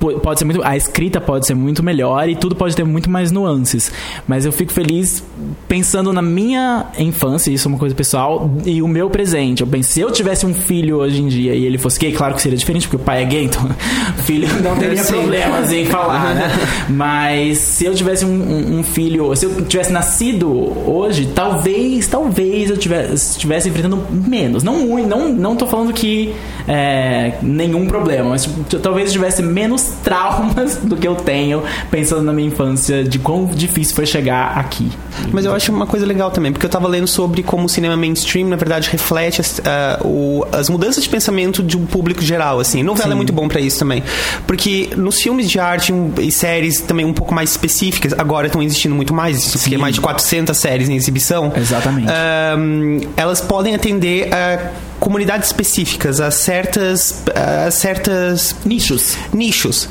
Po- 0.00 0.18
Pode 0.20 0.38
ser 0.38 0.44
muito, 0.46 0.62
a 0.64 0.76
escrita 0.76 1.20
pode 1.20 1.46
ser 1.46 1.54
muito 1.54 1.82
melhor 1.82 2.28
e 2.28 2.34
tudo 2.34 2.56
pode 2.56 2.74
ter 2.74 2.84
muito 2.84 3.08
mais 3.10 3.30
nuances. 3.30 3.92
Mas 4.26 4.44
eu 4.46 4.50
fico 4.52 4.72
feliz 4.72 5.22
pensando 5.68 6.12
na 6.12 6.22
minha 6.22 6.86
infância, 6.98 7.50
isso 7.50 7.68
é 7.68 7.70
uma 7.70 7.78
coisa 7.78 7.94
pessoal, 7.94 8.50
e 8.64 8.80
o 8.82 8.88
meu 8.88 9.08
presente. 9.10 9.60
Eu 9.60 9.66
penso, 9.66 9.90
se 9.92 10.00
eu 10.00 10.10
tivesse 10.10 10.44
um 10.46 10.54
filho 10.54 10.96
hoje 10.96 11.20
em 11.22 11.28
dia 11.28 11.54
e 11.54 11.64
ele 11.64 11.78
fosse 11.78 11.98
gay, 11.98 12.12
claro 12.12 12.34
que 12.34 12.42
seria 12.42 12.56
diferente, 12.58 12.88
porque 12.88 12.96
o 13.02 13.04
pai 13.04 13.22
é 13.22 13.26
gay, 13.26 13.44
então 13.44 13.68
filho 14.24 14.48
não 14.62 14.76
teria 14.78 15.02
Sim. 15.04 15.12
problemas 15.12 15.70
em 15.72 15.84
falar, 15.86 16.34
né? 16.34 16.50
Mas 16.88 17.58
se 17.58 17.84
eu 17.84 17.94
tivesse 17.94 18.24
um, 18.24 18.28
um- 18.30 18.78
um 18.78 18.82
filho, 18.82 19.34
se 19.36 19.44
eu 19.46 19.64
tivesse 19.64 19.92
nascido 19.92 20.50
hoje, 20.90 21.28
talvez, 21.34 22.06
talvez 22.06 22.70
eu 22.70 22.76
tivesse, 22.76 23.32
estivesse 23.32 23.68
enfrentando 23.68 24.02
menos. 24.10 24.62
Não 24.62 24.78
muito, 24.86 25.08
não, 25.08 25.28
não 25.28 25.56
tô 25.56 25.66
falando 25.66 25.92
que 25.92 26.34
é, 26.66 27.34
nenhum 27.42 27.86
problema, 27.86 28.30
mas 28.30 28.44
tipo, 28.44 28.62
talvez 28.78 29.08
eu 29.08 29.12
tivesse 29.12 29.42
menos 29.42 29.89
traumas 30.02 30.76
do 30.76 30.96
que 30.96 31.06
eu 31.06 31.14
tenho 31.14 31.62
pensando 31.90 32.22
na 32.22 32.32
minha 32.32 32.48
infância, 32.48 33.02
de 33.04 33.18
quão 33.18 33.46
difícil 33.46 33.94
foi 33.94 34.06
chegar 34.06 34.56
aqui. 34.58 34.90
Mas 35.32 35.44
eu 35.44 35.54
acho 35.54 35.72
uma 35.72 35.86
coisa 35.86 36.06
legal 36.06 36.30
também, 36.30 36.52
porque 36.52 36.64
eu 36.66 36.70
tava 36.70 36.88
lendo 36.88 37.06
sobre 37.06 37.42
como 37.42 37.64
o 37.64 37.68
cinema 37.68 37.96
mainstream, 37.96 38.48
na 38.48 38.56
verdade, 38.56 38.88
reflete 38.90 39.40
as, 39.40 39.60
ah, 39.64 40.00
o- 40.04 40.44
as 40.52 40.68
mudanças 40.68 41.02
de 41.04 41.08
pensamento 41.10 41.62
de 41.62 41.76
um 41.76 41.84
público 41.86 42.22
geral, 42.22 42.60
assim. 42.60 42.82
Novela 42.82 43.12
é 43.12 43.14
muito 43.16 43.32
bom 43.32 43.48
pra 43.48 43.60
isso 43.60 43.78
também. 43.78 44.02
Porque 44.46 44.90
nos 44.96 45.20
filmes 45.20 45.50
de 45.50 45.58
arte 45.58 45.92
e 46.18 46.30
séries 46.32 46.80
também 46.80 47.04
um 47.04 47.12
pouco 47.12 47.34
mais 47.34 47.50
específicas, 47.50 48.12
agora 48.18 48.46
estão 48.46 48.62
existindo 48.62 48.94
muito 48.94 49.12
mais, 49.14 49.38
isso, 49.38 49.58
porque 49.58 49.76
Sim. 49.76 49.80
mais 49.80 49.94
de 49.94 50.00
400 50.00 50.56
séries 50.56 50.88
em 50.88 50.94
exibição. 50.96 51.52
Exatamente. 51.56 52.08
Ahn, 52.10 53.00
elas 53.16 53.40
podem 53.40 53.74
atender 53.74 54.32
a 54.34 54.70
comunidades 55.00 55.48
específicas, 55.48 56.20
a 56.20 56.30
certas, 56.30 57.24
a 57.34 57.70
certas 57.70 58.54
Nichos. 58.64 59.16
nichos, 59.32 59.88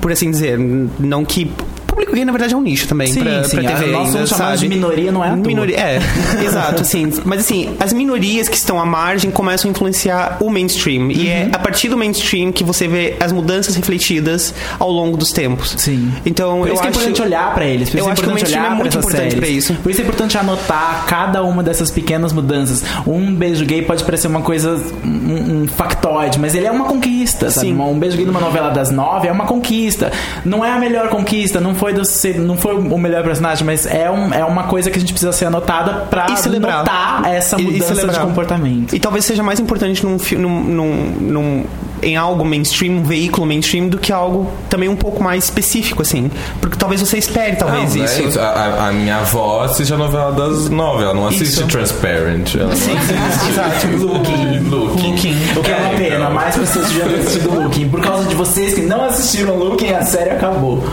por 0.00 0.12
assim 0.12 0.30
dizer. 0.30 0.58
Não 0.58 1.24
que 1.24 1.50
público 1.98 2.14
gay, 2.14 2.24
na 2.24 2.32
verdade, 2.32 2.54
é 2.54 2.56
um 2.56 2.60
nicho 2.62 2.86
também 2.86 3.08
Sim, 3.08 3.20
pra, 3.20 3.44
sim, 3.44 3.56
pra 3.60 3.72
TV 3.72 3.86
nós 3.90 4.06
ainda, 4.06 4.12
somos 4.12 4.28
chamados 4.30 4.60
de 4.60 4.68
minoria, 4.68 5.10
não 5.12 5.24
é 5.24 5.28
à 5.28 5.30
toa. 5.32 5.46
Minoria, 5.46 5.76
é, 5.76 5.98
exato, 6.44 6.82
assim. 6.82 7.12
Mas 7.24 7.40
assim, 7.40 7.76
as 7.80 7.92
minorias 7.92 8.48
que 8.48 8.56
estão 8.56 8.80
à 8.80 8.86
margem 8.86 9.30
começam 9.30 9.68
a 9.68 9.72
influenciar 9.72 10.36
o 10.40 10.50
mainstream. 10.50 11.10
E 11.10 11.18
Uhum. 11.18 11.26
é 11.28 11.48
a 11.52 11.58
partir 11.58 11.88
do 11.88 11.96
mainstream 11.98 12.52
que 12.52 12.62
você 12.64 12.86
vê 12.88 13.16
as 13.20 13.32
mudanças 13.32 13.74
refletidas 13.76 14.54
ao 14.78 14.90
longo 14.90 15.16
dos 15.16 15.30
tempos. 15.32 15.74
Sim. 15.78 16.12
Então, 16.24 16.60
Por 16.60 16.68
eu 16.68 16.74
isso 16.74 16.82
que 16.82 16.86
é 16.86 16.90
acho... 16.90 16.98
importante 17.00 17.22
olhar 17.22 17.54
pra 17.54 17.64
eles. 17.66 17.90
Por 17.90 17.98
Eu 17.98 18.02
isso 18.04 18.10
acho 18.12 18.20
é 18.20 18.24
que 18.24 18.28
o 18.28 18.32
importante 18.32 18.42
mainstream 18.42 18.62
olhar 18.64 18.72
é 18.72 18.78
muito 18.78 18.96
importante 18.98 19.18
séries. 19.18 19.34
pra 19.34 19.48
isso. 19.48 19.74
Por 19.82 19.90
isso 19.90 20.00
é 20.00 20.04
importante 20.04 20.38
anotar 20.38 21.04
cada 21.06 21.42
uma 21.42 21.62
dessas 21.62 21.90
pequenas 21.90 22.32
mudanças. 22.32 22.82
Um 23.06 23.34
beijo 23.34 23.64
gay 23.64 23.82
pode 23.82 24.04
parecer 24.04 24.28
uma 24.28 24.40
coisa, 24.42 24.80
um, 25.04 25.62
um 25.62 25.68
factoide, 25.68 26.38
mas 26.38 26.54
ele 26.54 26.66
é 26.66 26.70
uma 26.70 26.84
conquista, 26.84 27.50
sabe? 27.50 27.68
Sim. 27.68 27.78
Um 27.80 27.98
beijo 27.98 28.16
gay 28.16 28.24
numa 28.26 28.40
novela 28.40 28.70
das 28.70 28.90
nove 28.90 29.28
é 29.28 29.32
uma 29.32 29.46
conquista. 29.46 30.10
Não 30.44 30.64
é 30.64 30.70
a 30.70 30.78
melhor 30.78 31.08
conquista, 31.08 31.60
não 31.60 31.74
foi, 31.74 31.87
do, 31.92 32.02
não 32.40 32.56
foi 32.56 32.74
o 32.74 32.98
melhor 32.98 33.22
personagem, 33.22 33.64
mas 33.64 33.86
é, 33.86 34.10
um, 34.10 34.32
é 34.32 34.44
uma 34.44 34.64
coisa 34.64 34.90
que 34.90 34.96
a 34.98 35.00
gente 35.00 35.12
precisa 35.12 35.32
ser 35.32 35.46
anotada 35.46 36.06
pra 36.10 36.34
celebrar. 36.36 36.78
notar 36.78 37.22
essa 37.32 37.56
mudança 37.58 38.06
de 38.08 38.18
comportamento. 38.20 38.94
E 38.94 39.00
talvez 39.00 39.24
seja 39.24 39.42
mais 39.42 39.58
importante 39.60 40.04
num, 40.04 40.16
num, 40.38 40.60
num, 40.64 40.94
num- 41.20 41.64
em 42.00 42.16
algo 42.16 42.44
mainstream, 42.44 42.98
um 42.98 43.02
veículo 43.02 43.44
mainstream, 43.44 43.88
do 43.88 43.98
que 43.98 44.12
algo 44.12 44.48
também 44.70 44.88
um 44.88 44.94
pouco 44.94 45.20
mais 45.22 45.44
específico, 45.44 46.00
assim. 46.02 46.30
Porque 46.60 46.76
talvez 46.76 47.00
você 47.00 47.18
espere, 47.18 47.56
talvez, 47.56 47.94
Não, 47.96 48.04
isso. 48.04 48.20
É 48.20 48.24
isso. 48.24 48.40
A, 48.40 48.88
a- 48.88 48.92
minha 48.92 49.16
avó 49.16 49.64
assiste 49.64 49.92
a 49.92 49.96
novela 49.96 50.30
das 50.32 50.68
nove, 50.70 51.02
ela 51.02 51.12
não 51.14 51.26
assiste 51.26 51.54
Isso. 51.54 51.66
Transparent. 51.66 52.54
Ela 52.54 52.66
não 52.66 52.72
assiste 52.72 53.48
Exato. 53.50 53.86
Looking. 53.96 54.58
Looking. 54.68 55.36
O 55.56 55.62
que 55.62 55.70
é 55.72 55.76
uma 55.76 55.90
pena, 55.98 56.30
mais 56.30 56.56
pessoas 56.56 56.86
deviam 56.88 57.08
ter 57.08 57.18
assistido 57.18 57.50
Looking. 57.62 57.88
Por 57.88 58.00
causa 58.00 58.28
de 58.28 58.34
vocês 58.36 58.74
que 58.74 58.82
não 58.82 59.04
assistiram 59.04 59.56
Looking, 59.56 59.90
a 59.92 60.02
série 60.04 60.30
acabou. 60.30 60.84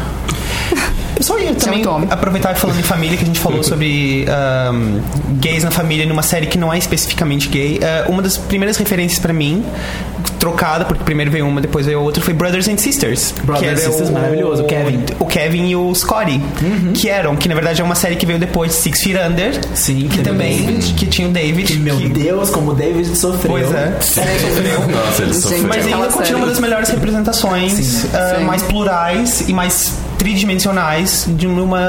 Eu 1.26 1.36
só 1.36 1.39
ia 1.39 1.55
também 1.55 1.80
muito 1.80 1.89
homem. 1.89 2.07
aproveitar 2.11 2.51
e 2.51 2.55
falando 2.55 2.80
em 2.80 2.84
família, 2.84 3.17
que 3.17 3.23
a 3.23 3.28
gente 3.28 3.39
falou 3.39 3.63
sobre 3.63 4.26
ahm, 4.30 4.99
gays 5.39 5.63
na 5.63 5.71
família 5.71 6.05
numa 6.05 6.21
série 6.21 6.45
que 6.45 6.57
não 6.57 6.71
é 6.71 6.78
especificamente 6.78 7.49
gay. 7.49 7.80
Ah, 7.82 8.05
uma 8.07 8.21
das 8.21 8.38
primeiras 8.38 8.78
referências 8.78 9.17
pra 9.19 9.34
mim, 9.34 9.65
trocada, 10.39 10.86
porque 10.86 11.03
primeiro 11.03 11.32
veio 11.32 11.47
uma, 11.47 11.59
depois 11.59 11.88
veio 11.88 11.99
outra, 11.99 12.21
foi 12.21 12.34
Brothers 12.34 12.67
and 12.67 12.78
Sisters. 12.78 13.34
Brothers 13.43 13.59
que 13.59 13.65
era 13.65 13.80
and 13.80 13.91
Sisters, 13.91 14.09
maravilhoso, 14.11 14.63
o 14.63 14.67
Kevin. 14.67 14.97
Uhum. 14.97 15.03
O 15.19 15.26
Kevin 15.26 15.67
e 15.67 15.76
o 15.76 15.95
Scotty. 15.95 16.39
Que 16.93 17.09
eram, 17.09 17.36
que 17.36 17.49
na 17.49 17.55
verdade 17.55 17.82
é 17.82 17.84
uma 17.84 17.95
série 17.95 18.15
que 18.15 18.26
veio 18.26 18.38
depois 18.38 18.71
de 18.71 18.78
Six 18.78 19.01
Feet 19.01 19.17
Under. 19.19 19.59
Sim, 19.73 20.07
que 20.07 20.17
que 20.17 20.23
também, 20.23 20.61
o 20.61 20.65
David. 20.67 20.93
que 20.93 21.05
tinha 21.07 21.28
o 21.28 21.32
David. 21.32 21.80
Meu 21.80 21.97
que, 21.97 22.09
Deus, 22.09 22.51
como 22.51 22.71
o 22.71 22.76
David 22.76 23.17
sofreu. 23.17 23.51
Pois 23.51 23.73
é. 23.73 23.89
Nossa, 23.89 25.23
ele 25.23 25.34
sofreu. 25.34 25.67
Mas 25.67 25.86
ainda 25.88 26.07
continua 26.07 26.41
uma 26.41 26.47
das 26.47 26.59
melhores 26.59 26.89
representações 26.89 27.73
Sim. 27.73 28.09
ah, 28.13 28.36
Sim. 28.38 28.43
mais 28.45 28.61
plurais 28.61 29.49
e 29.49 29.53
mais 29.53 29.93
tridimensionais 30.18 31.26
de 31.30 31.47
uma. 31.47 31.80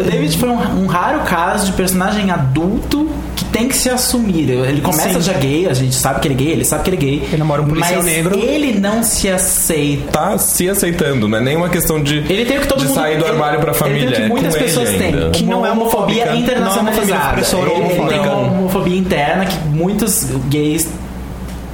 O 0.00 0.02
David 0.10 0.36
foi 0.38 0.48
um, 0.48 0.82
um 0.82 0.86
raro 0.86 1.20
caso 1.20 1.66
de 1.66 1.72
personagem 1.72 2.30
adulto 2.30 3.08
que 3.36 3.44
tem 3.46 3.68
que 3.68 3.76
se 3.76 3.88
assumir. 3.88 4.50
Ele 4.50 4.80
começa 4.80 5.14
Sim. 5.14 5.20
já 5.22 5.32
gay, 5.34 5.66
a 5.68 5.74
gente 5.74 5.94
sabe 5.94 6.20
que 6.20 6.28
ele 6.28 6.34
é 6.34 6.36
gay, 6.36 6.48
ele 6.52 6.64
sabe 6.64 6.84
que 6.84 6.90
ele 6.90 6.96
é 6.96 7.00
gay. 7.00 7.22
Ele 7.28 7.36
namora 7.38 7.62
um 7.62 7.66
policial 7.68 7.96
mas 8.02 8.04
negro. 8.04 8.38
ele 8.38 8.78
não 8.78 9.02
se 9.02 9.28
aceita. 9.28 10.10
Tá 10.12 10.38
se 10.38 10.68
aceitando, 10.68 11.28
não 11.28 11.38
é 11.38 11.40
nem 11.40 11.56
uma 11.56 11.68
questão 11.68 12.02
de, 12.02 12.18
Ele 12.28 12.44
tem 12.44 12.60
que 12.60 12.66
todo 12.66 12.80
de 12.80 12.86
mundo 12.86 12.94
sair 12.94 13.16
do 13.18 13.24
ele- 13.24 13.32
armário 13.32 13.60
pra 13.60 13.70
ele 13.70 13.78
família. 13.78 14.10
tem 14.12 14.12
o 14.12 14.16
que 14.16 14.22
é 14.22 14.28
muitas 14.28 14.54
com 14.54 14.60
ele 14.60 14.66
pessoas 14.68 14.88
têm, 14.90 15.30
que 15.32 15.42
não 15.44 15.64
é 15.66 15.70
homofobia 15.70 16.24
Não 16.26 16.32
é 16.32 16.34
uma 16.34 16.40
internacionalizada. 16.40 17.06
família 17.06 17.30
opressora 17.30 17.70
ou 17.70 17.76
ele, 17.76 17.92
ele 18.00 18.08
tem 18.08 18.20
uma 18.20 18.36
homofobia 18.36 18.96
interna 18.98 19.46
que 19.46 19.56
muitos 19.68 20.24
gays 20.48 20.88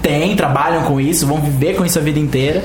têm, 0.07 0.37
trabalham 0.37 0.83
com 0.85 1.01
isso, 1.01 1.27
vão 1.27 1.41
viver 1.41 1.75
com 1.75 1.85
isso 1.85 1.99
a 1.99 2.03
vida 2.03 2.19
inteira. 2.19 2.63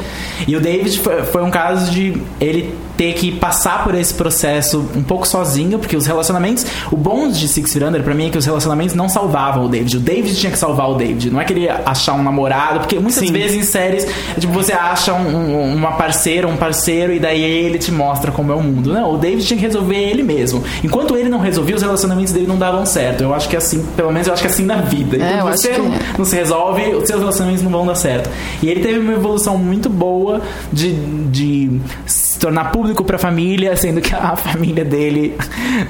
E 0.48 0.56
o 0.56 0.62
David 0.62 1.00
foi, 1.00 1.24
foi 1.24 1.42
um 1.44 1.50
caso 1.50 1.92
de 1.92 2.22
ele 2.40 2.74
ter 2.98 3.14
que 3.14 3.32
passar 3.32 3.84
por 3.84 3.96
esse 3.96 4.14
processo 4.14 4.86
um 4.96 5.02
pouco 5.02 5.28
sozinho, 5.28 5.80
porque 5.80 5.96
os 5.98 6.06
relacionamentos. 6.06 6.66
O 6.92 6.96
bom 6.98 7.30
de 7.30 7.48
Six 7.48 7.74
Feet 7.74 7.84
Under 7.86 8.04
pra 8.04 8.14
mim 8.14 8.28
é 8.28 8.30
que 8.30 8.38
os 8.38 8.46
relacionamentos 8.46 8.94
não 8.94 9.10
salvavam 9.10 9.66
o 9.66 9.70
David. 9.70 9.98
O 9.98 10.00
David 10.00 10.36
tinha 10.36 10.52
que 10.52 10.58
salvar 10.60 10.90
o 10.92 10.96
David. 10.96 11.32
Não 11.32 11.42
é 11.42 11.46
que 11.46 11.54
ele 11.54 11.62
ia 11.62 11.82
achar 11.86 12.14
um 12.14 12.22
namorado, 12.22 12.80
porque 12.82 13.00
muitas 13.00 13.16
Sim. 13.26 13.32
vezes 13.32 13.58
em 13.58 13.64
séries, 13.64 14.06
é 14.38 14.40
tipo, 14.40 14.54
você 14.54 14.74
acha 14.74 15.14
um- 15.14 15.36
um- 15.36 15.76
uma 15.76 15.94
parceira, 15.94 16.48
um 16.48 16.58
parceiro, 16.58 17.12
e 17.14 17.20
daí 17.20 17.42
ele 17.42 17.80
te 17.80 17.92
mostra 17.92 18.32
como 18.32 18.52
é 18.52 18.56
o 18.56 18.62
mundo. 18.62 18.94
Não, 18.94 19.14
o 19.16 19.18
David 19.18 19.46
tinha 19.48 19.58
que 19.60 19.66
resolver 19.66 19.96
ele 19.98 20.22
mesmo. 20.22 20.64
Enquanto 20.84 21.16
ele 21.18 21.30
não 21.30 21.40
resolvia, 21.40 21.76
os 21.76 21.82
relacionamentos 21.82 22.32
dele 22.34 22.46
não 22.48 22.58
davam 22.58 22.86
certo. 22.86 23.24
Eu 23.24 23.34
acho 23.34 23.50
que 23.50 23.56
é 23.56 23.60
assim, 23.60 23.84
pelo 23.96 24.12
menos 24.12 24.28
eu 24.28 24.34
acho 24.34 24.44
que 24.44 24.48
é 24.48 24.52
assim 24.52 24.66
na 24.66 24.76
vida. 24.78 25.18
É, 25.18 25.38
Enquanto 25.38 25.54
acho 25.54 25.62
você 25.64 25.70
que 25.70 25.80
não, 25.80 25.94
é. 25.96 26.00
não 26.20 26.26
se 26.26 26.36
resolve, 26.36 26.82
os 26.94 27.08
seus 27.08 27.22
relacionamentos 27.40 27.64
não 27.64 27.72
vão 27.72 27.86
dar 27.86 27.96
certo. 27.96 28.30
E 28.62 28.70
ele 28.70 28.82
teve 28.82 29.00
uma 29.00 29.14
evolução 29.14 29.58
muito 29.58 29.90
boa 29.90 30.42
de, 30.72 30.94
de 31.28 31.82
tornar 32.42 32.72
público 32.72 33.06
pra 33.06 33.20
família, 33.20 33.76
sendo 33.78 34.02
que 34.02 34.14
a 34.14 34.36
família 34.36 34.84
dele 34.84 35.38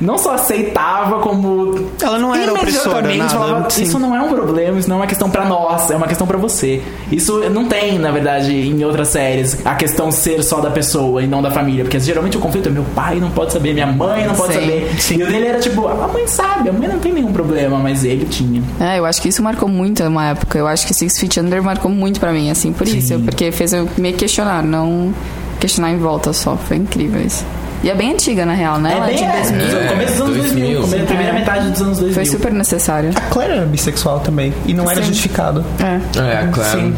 não 0.02 0.18
só 0.18 0.34
aceitava, 0.34 1.20
como. 1.20 1.90
Ela 2.02 2.20
não 2.20 2.36
era 2.36 2.54
opressora, 2.54 3.16
nada, 3.16 3.30
falava, 3.30 3.70
sim. 3.70 3.84
Isso 3.84 3.98
não 3.98 4.14
é 4.14 4.22
um 4.22 4.30
problema, 4.30 4.78
isso 4.78 4.90
não 4.90 4.98
é 4.98 5.00
uma 5.00 5.08
questão 5.08 5.30
pra 5.30 5.46
nós, 5.46 5.90
é 5.90 5.96
uma 5.96 6.08
questão 6.08 6.28
pra 6.28 6.38
você. 6.38 6.82
Isso 7.10 7.50
não 7.50 7.66
tem, 7.66 7.98
na 7.98 8.12
verdade, 8.12 8.54
em 8.54 8.84
outras 8.84 9.08
séries, 9.08 9.66
a 9.66 9.76
questão 9.76 10.12
ser 10.12 10.44
só 10.44 10.60
da 10.60 10.70
pessoa 10.70 11.24
e 11.24 11.28
não 11.28 11.42
da 11.42 11.50
família. 11.50 11.86
Porque 11.86 12.00
geralmente 12.00 12.38
o 12.38 12.42
conflito 12.42 12.68
é 12.68 12.72
meu 12.72 12.86
pai 12.94 13.16
não 13.16 13.32
pode 13.32 13.54
saber, 13.54 13.74
minha 13.74 13.88
mãe 13.88 14.28
não 14.28 14.36
pode 14.36 14.54
Sim. 14.54 14.60
saber. 14.60 14.92
E 15.12 15.24
o 15.24 15.28
dele 15.28 15.48
era 15.48 15.60
tipo, 15.60 15.88
a 15.88 16.08
mãe 16.08 16.28
sabe, 16.28 16.70
a 16.70 16.74
mãe 16.74 16.88
não 16.88 17.00
tem 17.00 17.14
nenhum 17.14 17.32
problema, 17.32 17.78
mas 17.78 18.04
ele 18.04 18.26
tinha. 18.26 18.62
É, 18.80 19.00
eu 19.00 19.06
acho 19.06 19.22
que 19.22 19.30
isso 19.30 19.42
marcou 19.42 19.70
muito 19.70 20.04
uma 20.04 20.32
época. 20.32 20.58
Eu 20.58 20.68
acho 20.68 20.86
que 20.86 20.94
Six 20.94 21.18
Feet 21.18 21.38
Under 21.38 21.64
marcou 21.64 21.90
muito 21.90 22.20
pra 22.20 22.34
mim, 22.34 22.52
assim, 22.52 22.74
por 22.74 22.86
isso. 22.88 23.18
Porque 23.22 23.52
fez 23.54 23.72
eu 23.72 23.88
me 23.98 24.12
questionar, 24.12 24.62
não 24.62 25.14
questionar 25.62 25.92
em 25.92 25.98
volta 25.98 26.34
só. 26.34 26.58
Foi 26.58 26.76
incrível 26.76 27.22
isso. 27.22 27.46
E 27.84 27.90
é 27.90 27.96
bem 27.96 28.12
antiga, 28.14 28.46
na 28.46 28.54
real, 28.54 28.78
né? 28.78 28.94
Ela 28.96 29.10
é 29.10 29.14
de 29.14 29.24
2000. 29.26 29.80
É, 29.80 29.88
começo 29.88 30.12
dos 30.12 30.22
anos 30.22 30.38
2000, 30.38 30.64
2000, 30.66 30.82
come- 30.82 31.06
primeira 31.06 31.32
É. 31.32 31.34
metade 31.40 31.70
dos 31.72 31.82
anos 31.82 31.98
2000. 32.00 32.14
Foi 32.16 32.26
super 32.26 32.54
necessário. 32.54 33.10
A 33.16 33.22
Claire 33.22 33.54
era 33.54 33.66
bissexual 33.66 34.20
também. 34.20 34.54
E 34.68 34.74
não 34.74 34.90
era 34.92 35.02
Sim. 35.02 35.08
justificado. 35.08 35.66
É. 35.80 36.20
É, 36.20 36.48
claro. 36.52 36.80
Sim. 36.80 36.94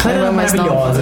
Claro, 0.00 0.18
Ela 0.18 0.28
é 0.28 0.30
mais 0.30 0.52
maravilhosa. 0.54 1.00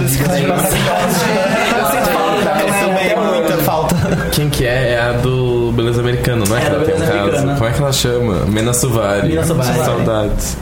Também 2.80 3.10
é 3.10 3.16
muita 3.16 3.56
falta. 3.62 3.94
Quem 4.32 4.48
que 4.50 4.64
é? 4.66 4.92
É 4.94 5.00
a 5.00 5.12
do 5.12 5.72
Beleza 5.76 6.00
Americano, 6.00 6.44
não 6.48 6.56
é? 6.56 6.60
É, 6.60 6.64
que 6.64 6.70
do 6.70 6.76
ela 6.76 6.84
tem 6.84 6.94
um 6.94 6.98
Beleza 6.98 7.12
caso? 7.12 7.22
Americana. 7.24 7.54
Como 7.54 7.68
é 7.68 7.72
que 7.72 7.82
ela 7.82 7.92
chama? 7.92 8.34
Mena 8.46 8.72
Suvari. 8.74 9.28
Mena 9.28 9.44
Suvari. 9.44 9.78
Saudades. 9.84 10.56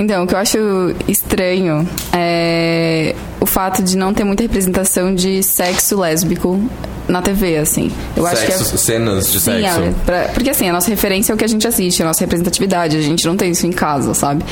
Então, 0.00 0.24
o 0.24 0.26
que 0.26 0.34
eu 0.34 0.38
acho 0.38 0.58
estranho 1.06 1.86
é 2.12 3.14
o 3.38 3.44
fato 3.44 3.82
de 3.82 3.96
não 3.98 4.14
ter 4.14 4.24
muita 4.24 4.42
representação 4.42 5.14
de 5.14 5.42
sexo 5.42 5.98
lésbico 6.00 6.58
na 7.06 7.20
TV, 7.20 7.58
assim. 7.58 7.90
Eu 8.16 8.26
acho 8.26 8.46
que 8.46 8.52
é... 8.52 8.56
Sexo, 8.56 8.78
cenas 8.78 9.30
de 9.30 9.38
Sim, 9.40 9.60
sexo. 9.60 9.80
é, 9.80 9.92
pra- 10.06 10.28
porque 10.32 10.48
assim, 10.48 10.68
a 10.68 10.72
nossa 10.72 10.88
referência 10.88 11.32
é 11.32 11.34
o 11.34 11.36
que 11.36 11.44
a 11.44 11.48
gente 11.48 11.66
assiste, 11.66 12.02
a 12.02 12.06
nossa 12.06 12.20
representatividade, 12.20 12.96
a 12.96 13.00
gente 13.02 13.26
não 13.26 13.36
tem 13.36 13.50
isso 13.50 13.66
em 13.66 13.72
casa, 13.72 14.14
sabe? 14.14 14.42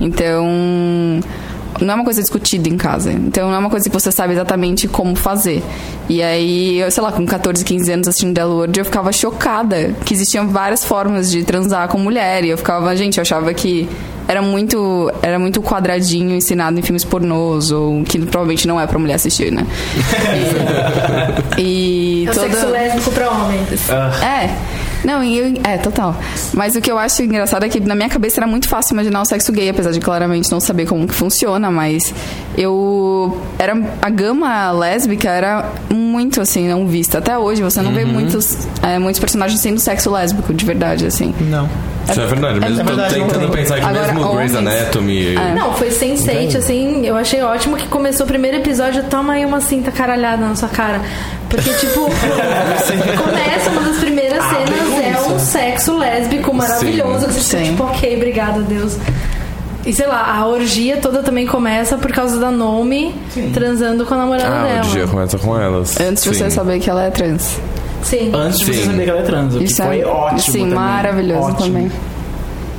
Então, 0.00 1.20
não 1.80 1.92
é 1.92 1.94
uma 1.96 2.04
coisa 2.04 2.20
discutida 2.20 2.68
em 2.68 2.76
casa. 2.76 3.12
Então, 3.12 3.48
não 3.48 3.54
é 3.54 3.58
uma 3.58 3.70
coisa 3.70 3.88
que 3.88 3.94
você 3.94 4.10
sabe 4.12 4.32
exatamente 4.32 4.88
como 4.88 5.14
fazer. 5.16 5.62
E 6.08 6.22
aí, 6.22 6.78
eu 6.78 6.90
sei 6.90 7.02
lá, 7.02 7.12
com 7.12 7.24
14, 7.26 7.64
15 7.64 7.92
anos 7.92 8.08
assistindo 8.08 8.34
Del 8.34 8.48
World, 8.48 8.78
eu 8.78 8.84
ficava 8.84 9.12
chocada 9.12 9.94
que 10.04 10.14
existiam 10.14 10.48
várias 10.48 10.84
formas 10.84 11.30
de 11.30 11.42
transar 11.44 11.88
com 11.88 11.98
mulher. 11.98 12.44
E 12.44 12.50
eu 12.50 12.58
ficava, 12.58 12.94
gente, 12.96 13.18
eu 13.18 13.22
achava 13.22 13.52
que 13.54 13.88
era 14.26 14.42
muito, 14.42 15.10
era 15.22 15.38
muito 15.38 15.62
quadradinho 15.62 16.34
ensinado 16.34 16.78
em 16.78 16.82
filmes 16.82 17.02
pornôs, 17.04 17.70
ou 17.70 18.02
que 18.04 18.18
provavelmente 18.18 18.68
não 18.68 18.78
é 18.78 18.86
pra 18.86 18.98
mulher 18.98 19.14
assistir, 19.14 19.50
né? 19.50 19.66
E, 21.56 21.62
e 22.24 22.26
É 22.26 22.30
o 22.30 22.34
toda... 22.34 22.48
sexo 22.48 22.66
lésbico 22.68 23.10
pra 23.12 23.30
homens. 23.30 23.88
É. 24.22 24.54
Não, 25.04 25.22
e 25.22 25.38
eu, 25.38 25.54
é, 25.64 25.78
total. 25.78 26.16
Mas 26.52 26.74
o 26.76 26.80
que 26.80 26.90
eu 26.90 26.98
acho 26.98 27.22
engraçado 27.22 27.64
é 27.64 27.68
que 27.68 27.80
na 27.80 27.94
minha 27.94 28.08
cabeça 28.08 28.40
era 28.40 28.46
muito 28.46 28.68
fácil 28.68 28.94
imaginar 28.94 29.20
o 29.22 29.24
sexo 29.24 29.52
gay, 29.52 29.68
apesar 29.70 29.90
de 29.92 30.00
claramente 30.00 30.50
não 30.50 30.60
saber 30.60 30.86
como 30.86 31.06
que 31.06 31.14
funciona, 31.14 31.70
mas 31.70 32.12
eu 32.56 33.40
era 33.58 33.76
a 34.02 34.10
gama 34.10 34.70
lésbica 34.72 35.28
era 35.30 35.70
muito 35.90 36.40
assim 36.40 36.68
não 36.68 36.86
vista. 36.86 37.18
Até 37.18 37.38
hoje 37.38 37.62
você 37.62 37.80
não 37.80 37.92
vê 37.92 38.04
muitos 38.04 38.66
é, 38.82 38.98
muitos 38.98 39.20
personagens 39.20 39.60
sendo 39.60 39.78
sexo 39.78 40.10
lésbico 40.10 40.52
de 40.52 40.64
verdade 40.64 41.06
assim. 41.06 41.34
Não. 41.40 41.68
Isso 42.10 42.20
é 42.22 42.26
verdade. 42.26 42.58
Mesmo 42.60 42.80
é 42.80 42.84
tô 42.84 42.88
verdade, 42.88 43.14
tentando 43.14 43.48
pensar 43.50 43.74
que 43.78 43.84
Agora, 43.84 44.12
mesmo 44.14 44.32
Grey's 44.34 44.54
homens- 44.54 44.74
Anatomy... 44.74 45.34
Não, 45.54 45.74
foi 45.74 45.90
Sense8, 45.90 46.56
assim, 46.56 47.04
eu 47.06 47.14
achei 47.16 47.42
ótimo 47.42 47.76
que 47.76 47.86
começou 47.86 48.24
o 48.24 48.26
primeiro 48.26 48.56
episódio, 48.56 49.04
toma 49.04 49.34
aí 49.34 49.44
uma 49.44 49.60
cinta 49.60 49.90
caralhada 49.92 50.46
na 50.46 50.56
sua 50.56 50.70
cara. 50.70 51.02
Porque, 51.48 51.70
tipo, 51.74 52.00
começa 53.22 53.70
uma 53.70 53.82
das 53.82 53.96
primeiras 53.98 54.42
cenas, 54.44 55.04
é 55.04 55.32
um 55.32 55.38
sexo 55.38 55.96
lésbico 55.96 56.52
maravilhoso, 56.54 57.26
que 57.26 57.32
você 57.34 57.40
fica, 57.56 57.64
Sim. 57.64 57.70
tipo, 57.70 57.82
ok, 57.84 58.16
obrigada, 58.16 58.60
Deus. 58.62 58.96
E 59.86 59.92
sei 59.92 60.06
lá, 60.06 60.36
a 60.36 60.46
orgia 60.46 60.98
toda 60.98 61.22
também 61.22 61.46
começa 61.46 61.96
por 61.96 62.12
causa 62.12 62.38
da 62.38 62.50
Nomi 62.50 63.14
transando 63.54 64.04
com 64.04 64.12
a 64.12 64.18
namorada 64.18 64.48
Ah, 64.54 64.62
dela. 64.64 64.84
o 64.86 64.90
dia 64.90 65.06
começa 65.06 65.38
com 65.38 65.58
elas. 65.58 65.98
Antes 65.98 66.24
de 66.24 66.28
você 66.34 66.44
Sim. 66.44 66.50
saber 66.50 66.78
que 66.80 66.90
ela 66.90 67.04
é 67.04 67.10
trans. 67.10 67.58
Sim. 68.02 68.30
Antes 68.34 68.58
de 68.58 68.66
você 68.66 68.72
Sim. 68.74 68.84
saber 68.84 69.04
que 69.04 69.10
ela 69.10 69.20
é 69.20 69.22
trans, 69.22 69.54
o 69.54 69.58
que 69.58 69.64
Isso 69.64 69.82
foi 69.82 70.00
é 70.00 70.06
ótimo 70.06 70.40
sim, 70.40 70.52
também. 70.60 70.74
maravilhoso 70.74 71.48
Ótimo. 71.48 71.66
também. 71.66 71.92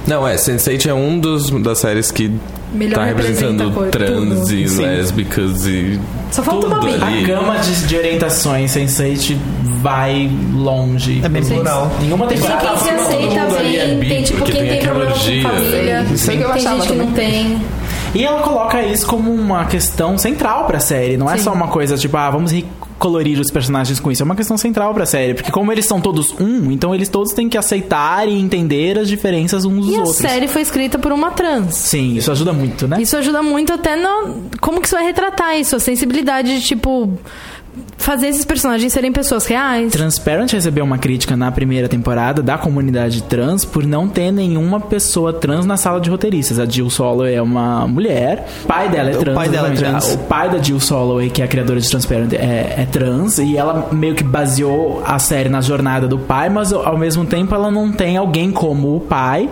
Não, 0.06 0.28
é, 0.28 0.36
Sense8 0.36 0.86
é 0.88 0.94
um 0.94 1.20
dos 1.20 1.50
das 1.64 1.80
séries 1.80 2.12
que 2.12 2.32
Melhor 2.74 2.96
tá 2.96 3.06
representando 3.06 3.90
trans 3.92 4.40
tudo. 4.40 4.54
e 4.54 4.68
Sim. 4.68 4.82
lésbicas 4.84 5.66
e 5.66 6.00
Só 6.32 6.44
falta 6.44 6.68
tudo 6.68 6.76
uma 6.76 6.86
ali. 6.88 7.24
A 7.24 7.28
gama 7.28 7.58
de, 7.58 7.88
de 7.88 7.96
orientações 7.98 8.72
Sense8 8.76 9.38
vai 9.82 10.30
longe. 10.54 11.22
É 11.24 11.30
bem 11.30 11.44
plural. 11.44 11.92
Nenhuma 12.02 12.28
Tem 12.28 12.38
temporada 12.38 12.68
quem 12.68 12.78
se 12.78 12.90
aceita 12.90 13.40
é 13.40 13.96
bem, 13.96 14.10
tem 14.10 14.24
tipo 14.24 14.44
quem 14.44 14.56
tem 14.56 14.70
tem 14.70 14.80
problema 14.82 15.12
com 15.12 15.20
família, 15.20 16.06
isso 16.14 16.32
aí 16.32 16.38
que 16.38 16.44
eu 16.44 16.50
tem 16.50 16.62
achava 16.62 16.82
gente 16.82 16.88
que 16.92 16.98
não 16.98 17.12
tem. 17.14 17.62
E 18.16 18.24
ela 18.24 18.42
coloca 18.42 18.82
isso 18.82 19.06
como 19.06 19.32
uma 19.32 19.66
questão 19.66 20.18
central 20.18 20.66
pra 20.66 20.80
série. 20.80 21.16
Não 21.18 21.30
é 21.30 21.38
Sim. 21.38 21.44
só 21.44 21.54
uma 21.54 21.68
coisa 21.68 21.96
tipo, 21.98 22.18
ah, 22.18 22.30
vamos 22.30 22.52
colorir 22.98 23.40
os 23.40 23.50
personagens 23.52 24.00
com 24.00 24.12
isso. 24.12 24.22
É 24.24 24.26
uma 24.26 24.36
questão 24.36 24.58
central 24.58 24.94
pra 24.94 25.06
série. 25.06 25.34
Porque 25.34 25.52
como 25.52 25.72
eles 25.72 25.86
são 25.86 26.02
todos 26.02 26.34
um, 26.40 26.72
então 26.72 26.94
eles 26.94 27.08
todos 27.08 27.34
têm 27.34 27.48
que 27.48 27.58
aceitar 27.58 28.28
e 28.28 28.38
entender 28.38 28.98
as 28.98 29.08
diferenças 29.08 29.64
uns 29.64 29.86
dos 29.86 29.94
E 29.94 29.96
a 29.96 30.00
outros. 30.00 30.18
série 30.18 30.48
foi 30.48 30.62
escrita 30.62 30.98
por 30.98 31.12
uma 31.12 31.32
trans. 31.32 31.76
Sim, 31.76 32.16
isso 32.16 32.32
ajuda 32.32 32.52
muito, 32.52 32.88
né? 32.88 33.02
Isso 33.02 33.16
ajuda 33.16 33.42
muito 33.44 33.72
até 33.74 33.96
no. 33.96 34.42
Como 34.60 34.82
que 34.82 34.90
você 34.90 34.96
vai 34.96 35.06
retratar 35.06 35.58
isso? 35.58 35.76
A 35.76 35.80
sensibilidade 35.80 36.60
de, 36.60 36.66
tipo. 36.66 37.18
Fazer 37.98 38.28
esses 38.28 38.44
personagens 38.44 38.92
serem 38.92 39.12
pessoas 39.12 39.46
reais. 39.46 39.92
Transparent 39.92 40.52
recebeu 40.52 40.84
uma 40.84 40.98
crítica 40.98 41.38
na 41.38 41.52
primeira 41.52 41.88
temporada 41.88 42.42
da 42.42 42.58
comunidade 42.58 43.22
trans 43.24 43.64
por 43.64 43.86
não 43.86 44.08
ter 44.08 44.32
nenhuma 44.32 44.80
pessoa 44.80 45.32
trans 45.34 45.66
na 45.66 45.78
sala 45.78 46.02
de 46.02 46.10
roteiristas. 46.10 46.60
A 46.60 46.66
Jill 46.66 46.90
Soloway 46.90 47.36
é 47.36 47.42
uma 47.42 47.88
mulher, 47.88 48.48
o 48.64 48.68
pai 48.68 48.90
dela 48.90 49.12
é 49.12 49.16
O 49.16 49.20
trans. 49.20 49.36
pai 49.36 49.50
dela 49.50 49.68
é 49.68 49.74
exatamente. 49.74 50.02
trans. 50.06 50.16
O 50.16 50.18
pai 50.20 50.50
da 50.50 50.58
Jill 50.58 50.80
Soloway, 50.80 51.30
que 51.30 51.42
é 51.42 51.46
a 51.46 51.48
criadora 51.48 51.80
de 51.80 51.90
Transparent, 51.90 52.34
é, 52.34 52.76
é 52.82 52.88
trans 52.92 53.38
e 53.38 53.56
ela 53.56 53.90
meio 53.92 54.16
que 54.16 54.24
baseou 54.24 55.04
a 55.06 55.20
série 55.20 55.50
na 55.50 55.62
jornada 55.62 56.08
do 56.08 56.18
pai, 56.18 56.50
mas 56.50 56.74
ao 56.74 56.98
mesmo 56.98 57.26
tempo 57.26 57.54
ela 57.54 57.70
não 57.70 57.92
tem 57.92 58.18
alguém 58.18 58.52
como 58.52 58.96
o 58.96 59.00
pai 59.00 59.50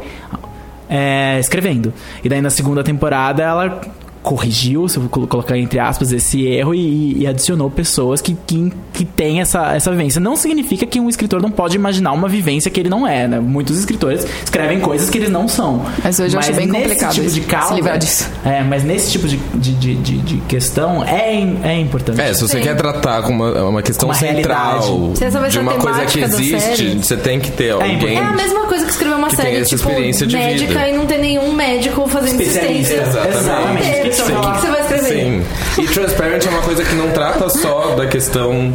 é, 0.89 1.39
escrevendo. 1.39 1.93
E 2.23 2.29
daí 2.29 2.41
na 2.41 2.49
segunda 2.49 2.83
temporada 2.83 3.43
ela 3.43 3.81
corrigiu, 4.27 4.89
se 4.89 4.97
eu 4.97 5.07
colocar 5.07 5.57
entre 5.57 5.79
aspas, 5.79 6.11
esse 6.11 6.45
erro 6.45 6.75
e, 6.75 7.21
e 7.21 7.27
adicionou 7.27 7.71
pessoas 7.71 8.19
que, 8.19 8.35
que, 8.45 8.73
que 8.91 9.05
têm 9.05 9.39
essa, 9.39 9.73
essa 9.73 9.89
vivência. 9.89 10.19
Não 10.19 10.35
significa 10.35 10.85
que 10.85 10.99
um 10.99 11.07
escritor 11.07 11.41
não 11.41 11.49
pode 11.49 11.77
imaginar 11.77 12.11
uma 12.11 12.27
vivência 12.27 12.69
que 12.69 12.77
ele 12.77 12.89
não 12.89 13.07
é, 13.07 13.25
né? 13.25 13.39
Muitos 13.39 13.79
escritores 13.79 14.27
escrevem 14.43 14.81
coisas 14.81 15.09
que 15.09 15.17
eles 15.17 15.29
não 15.29 15.47
são. 15.47 15.81
Mas 16.03 16.19
hoje 16.19 16.35
eu 16.35 16.39
acho 16.41 16.53
bem 16.53 16.67
nesse 16.67 16.83
complicado 16.83 17.13
tipo 17.13 17.25
isso, 17.25 17.35
de 17.35 17.41
se 17.41 17.47
causa, 17.47 17.73
livrar 17.73 17.97
disso. 17.97 18.29
É, 18.43 18.61
mas 18.63 18.83
nesse 18.83 19.11
tipo 19.11 19.29
de, 19.29 19.37
de, 19.37 19.73
de, 19.75 19.95
de, 19.95 20.17
de 20.17 20.37
questão 20.41 21.05
é, 21.05 21.41
é 21.63 21.79
importante. 21.79 22.19
É, 22.19 22.33
se 22.33 22.41
você 22.41 22.57
Sim. 22.57 22.63
quer 22.63 22.75
tratar 22.75 23.21
com 23.21 23.31
uma, 23.31 23.63
uma 23.63 23.81
questão 23.81 24.09
Uma 24.09 24.15
central 24.15 24.81
realidade. 24.81 25.17
Se 25.19 25.51
de 25.51 25.59
uma 25.59 25.75
coisa 25.75 26.05
que 26.05 26.19
existe, 26.19 26.97
você 26.97 27.15
tem 27.15 27.39
que 27.39 27.51
ter 27.51 27.71
alguém. 27.71 28.17
É 28.17 28.23
a 28.23 28.33
mesma 28.33 28.65
coisa 28.65 28.83
que 28.83 28.91
escrever 28.91 29.15
uma 29.15 29.29
que 29.29 29.37
série 29.37 29.63
tipo 29.63 29.89
médica 29.89 30.67
vida. 30.67 30.89
e 30.89 30.97
não 30.97 31.05
ter 31.05 31.17
nenhum 31.17 31.53
médico 31.53 32.05
fazendo 32.09 32.41
assistência. 32.41 33.03
Exatamente. 33.03 33.87
Inteiro. 33.87 34.16
Sim. 34.25 34.35
O 34.35 34.41
que 34.41 34.51
que 34.51 34.61
você 34.61 34.67
vai 34.67 34.81
escrever? 34.81 35.07
Sim. 35.09 35.45
E 35.77 35.87
Transparent 35.87 36.45
é 36.45 36.49
uma 36.49 36.61
coisa 36.61 36.83
que 36.83 36.95
não 36.95 37.11
trata 37.11 37.49
só 37.49 37.95
da 37.95 38.07
questão 38.07 38.73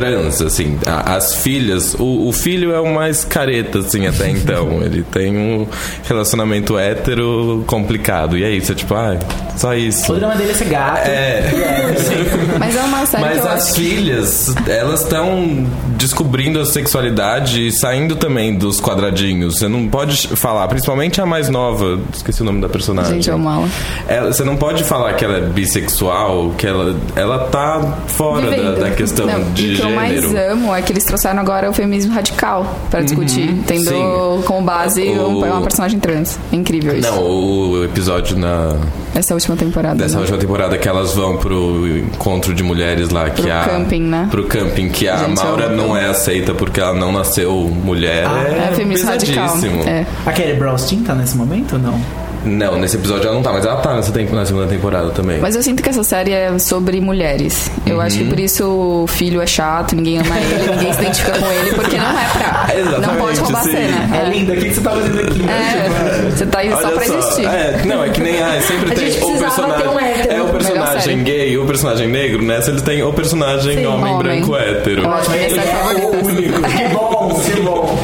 trans, 0.00 0.40
assim. 0.42 0.78
A- 0.86 1.14
As 1.16 1.34
filhas, 1.34 1.94
o, 1.98 2.28
o 2.28 2.32
filho 2.32 2.72
é 2.74 2.80
o 2.80 2.92
mais 2.94 3.24
careta, 3.24 3.80
assim, 3.80 4.06
até 4.06 4.28
então. 4.30 4.80
Ele 4.82 5.02
tem 5.02 5.36
um 5.36 5.66
relacionamento 6.04 6.78
hétero 6.78 7.64
complicado. 7.66 8.36
E 8.36 8.44
é 8.44 8.50
isso, 8.50 8.72
é 8.72 8.74
tipo, 8.74 8.94
ah, 8.94 9.16
só 9.56 9.74
isso. 9.74 10.12
O 10.12 10.16
drama 10.16 10.36
dele 10.36 10.50
é 10.52 10.54
ser 10.54 10.66
gato. 10.68 11.08
É, 11.08 11.50
Mas 12.58 12.76
é 12.76 12.80
uma 12.80 13.06
série 13.06 13.22
mas 13.24 13.40
que 13.40 13.46
eu 13.46 13.50
as 13.50 13.62
acho 13.64 13.74
que... 13.74 13.80
filhas, 13.80 14.54
elas 14.68 15.02
estão 15.02 15.66
descobrindo 15.96 16.60
a 16.60 16.64
sexualidade 16.64 17.66
e 17.66 17.72
saindo 17.72 18.16
também 18.16 18.56
dos 18.56 18.80
quadradinhos. 18.80 19.58
Você 19.58 19.68
não 19.68 19.88
pode 19.88 20.28
falar, 20.28 20.66
principalmente 20.68 21.20
a 21.20 21.26
mais 21.26 21.48
nova, 21.48 21.98
esqueci 22.14 22.42
o 22.42 22.44
nome 22.44 22.60
da 22.60 22.68
personagem. 22.68 23.14
Gente, 23.14 23.30
eu 23.30 23.38
mala. 23.38 23.68
Ela- 24.06 24.32
você 24.32 24.44
não 24.44 24.56
pode 24.56 24.84
falar 24.84 25.14
que 25.14 25.24
ela 25.24 25.38
é 25.38 25.40
bissexual, 25.40 26.50
que 26.56 26.66
ela, 26.66 26.96
ela 27.16 27.38
tá 27.48 27.98
fora 28.08 28.50
da, 28.50 28.72
da 28.74 28.90
questão 28.90 29.26
Não, 29.26 29.52
de 29.52 29.66
e 29.68 29.74
o 29.74 29.76
que 29.76 29.82
eu 29.90 29.96
mais 29.96 30.34
amo 30.34 30.74
é 30.74 30.82
que 30.82 30.92
eles 30.92 31.04
trouxeram 31.04 31.38
agora 31.40 31.68
o 31.68 31.72
feminismo 31.72 32.12
radical 32.14 32.66
pra 32.90 33.00
discutir, 33.00 33.54
tendo 33.66 33.88
sim. 33.90 34.42
como 34.46 34.62
base 34.62 35.02
O- 35.08 35.28
um- 35.28 35.38
uma 35.44 35.60
personagem 35.62 35.98
trans. 36.00 36.38
É 36.52 36.56
incrível 36.56 36.96
isso. 36.96 37.10
Não, 37.10 37.22
o 37.22 37.84
episódio 37.84 38.36
na, 38.38 38.76
Essa 39.14 39.34
última 39.34 39.56
temporada. 39.56 39.96
dessa 39.96 40.14
né? 40.16 40.20
última 40.20 40.38
temporada 40.38 40.76
que 40.78 40.88
elas 40.88 41.12
vão 41.14 41.36
pro 41.36 41.86
encontro 41.98 42.54
de 42.54 42.62
mulheres 42.62 43.10
lá 43.10 43.30
que 43.30 43.42
Pro 43.42 43.52
a 43.52 43.64
camping, 43.64 44.02
né? 44.02 44.28
pro 44.30 44.44
camping 44.44 44.88
que 44.88 45.08
a 45.08 45.16
Gente, 45.18 45.36
Maura 45.36 45.64
eu- 45.64 45.76
não 45.76 45.96
é 45.96 46.06
aceita 46.08 46.54
porque 46.54 46.80
ela 46.80 46.94
não 46.94 47.10
nasceu 47.12 47.52
mulher 47.52 48.24
É, 48.26 48.68
é, 48.70 48.74
feminismo 48.74 49.08
radical. 49.10 49.56
É. 49.86 50.04
A 50.26 50.32
Kelly 50.32 50.54
Brownstein 50.54 51.02
tá 51.02 51.14
nesse 51.14 51.36
momento 51.36 51.74
ou 51.74 51.78
não? 51.78 52.00
Não, 52.44 52.78
nesse 52.78 52.96
episódio 52.96 53.24
ela 53.26 53.34
não 53.34 53.42
tá, 53.42 53.52
mas 53.52 53.64
ela 53.64 53.76
tá 53.76 53.94
nessa 53.94 54.12
tempo, 54.12 54.34
na 54.34 54.46
segunda 54.46 54.66
temporada 54.66 55.10
também. 55.10 55.38
Mas 55.40 55.54
eu 55.56 55.62
sinto 55.62 55.82
que 55.82 55.88
essa 55.90 56.02
série 56.04 56.32
é 56.32 56.58
sobre 56.58 57.00
mulheres. 57.00 57.70
Eu 57.86 58.00
acho 58.00 58.16
Uhum. 58.18 58.24
que 58.24 58.30
por 58.30 58.40
isso 58.40 58.64
o 58.64 59.06
filho 59.06 59.40
é 59.42 59.46
chato, 59.46 59.94
ninguém 59.96 60.18
ama 60.18 60.38
ele, 60.38 60.70
ninguém 60.70 60.92
se 60.92 61.00
identifica 61.02 61.38
com 61.38 61.52
ele, 61.52 61.72
porque 61.74 61.96
não 61.96 62.06
é 62.10 62.24
pra. 62.32 62.74
Exatamente, 62.78 63.06
não 63.08 63.16
pode 63.16 63.40
roubar 63.40 63.62
sim. 63.64 63.70
cena. 63.72 64.16
É, 64.16 64.28
linda, 64.30 64.52
o 64.52 64.56
que, 64.56 64.68
que 64.68 64.74
você 64.74 64.80
tá 64.80 64.90
fazendo 64.90 65.20
aqui? 65.20 65.44
É, 65.48 66.30
você 66.30 66.46
tá 66.46 66.58
aí 66.60 66.70
só 66.70 66.90
pra 66.90 67.04
existir. 67.04 67.44
É, 67.46 67.82
não, 67.84 68.04
é 68.04 68.08
que 68.10 68.20
nem 68.20 68.42
ah, 68.42 68.60
sempre 68.60 68.92
A 68.92 68.94
tem 68.94 69.10
gente 69.10 69.24
o 69.24 69.38
personagem. 69.38 69.82
ter 69.82 69.88
um 69.88 70.00
hétero. 70.00 70.32
é 70.34 70.42
o 70.42 70.48
personagem 70.48 71.22
gay 71.24 71.58
ou 71.58 71.64
o 71.64 71.66
personagem 71.66 72.08
negro, 72.08 72.42
nessa 72.42 72.70
eles 72.70 72.82
têm 72.82 73.02
o 73.02 73.12
personagem 73.12 73.86
homem, 73.86 74.14
Homem. 74.14 74.18
branco 74.42 74.56
hétero. 74.56 75.02
Eu 75.02 75.12
acho 75.12 75.30
que 75.30 75.38
essa 75.38 75.56
é 75.56 75.72
a 75.72 75.76
favorita. 75.84 76.58
Que 76.78 76.88
bom, 76.94 77.40
que 77.44 77.60
bom. 77.60 77.98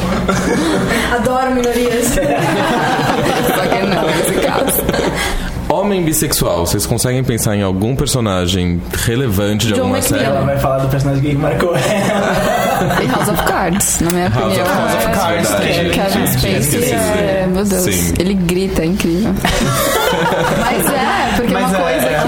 Adoro 1.15 1.51
minorias. 1.55 2.07
Só 2.15 3.61
que 3.61 3.85
não, 3.85 4.03
nesse 4.31 4.41
caso. 4.47 4.83
Homem 5.67 6.03
bissexual, 6.03 6.65
vocês 6.65 6.85
conseguem 6.85 7.23
pensar 7.23 7.55
em 7.55 7.63
algum 7.63 7.95
personagem 7.95 8.79
relevante 9.03 9.65
de 9.67 9.73
John 9.73 9.81
alguma 9.81 9.97
McNeil. 9.97 10.23
série? 10.23 10.35
Ela 10.37 10.45
vai 10.45 10.59
falar 10.59 10.77
do 10.77 10.87
personagem 10.89 11.23
gay 11.23 11.31
que 11.31 11.37
marcou 11.37 11.75
ela. 11.75 12.55
E 13.01 13.07
House 13.07 13.29
of 13.29 13.41
Cards, 13.43 13.99
na 14.01 14.11
minha 14.11 14.29
House 14.29 14.43
opinião. 14.45 14.65
of- 14.65 14.75
House 14.75 14.93
of 14.95 15.07
é- 15.07 15.11
Cards, 15.11 15.51
é- 15.51 15.57
verdade. 15.57 15.89
Kevin 16.13 16.27
Spacey 16.27 16.57
Esqueci. 16.59 16.93
é, 16.93 17.47
meu 17.51 17.63
Deus, 17.65 17.81
Sim. 17.83 18.13
ele 18.19 18.33
grita, 18.35 18.81
é 18.83 18.85
incrível. 18.85 19.33
Mas 20.59 20.85
é, 20.87 21.35
porque 21.35 21.53
é 21.53 21.59
Mas 21.59 21.69
uma 21.71 21.77
é, 21.77 21.81
coisa 21.93 22.05
é. 22.07 22.21
que... 22.21 22.27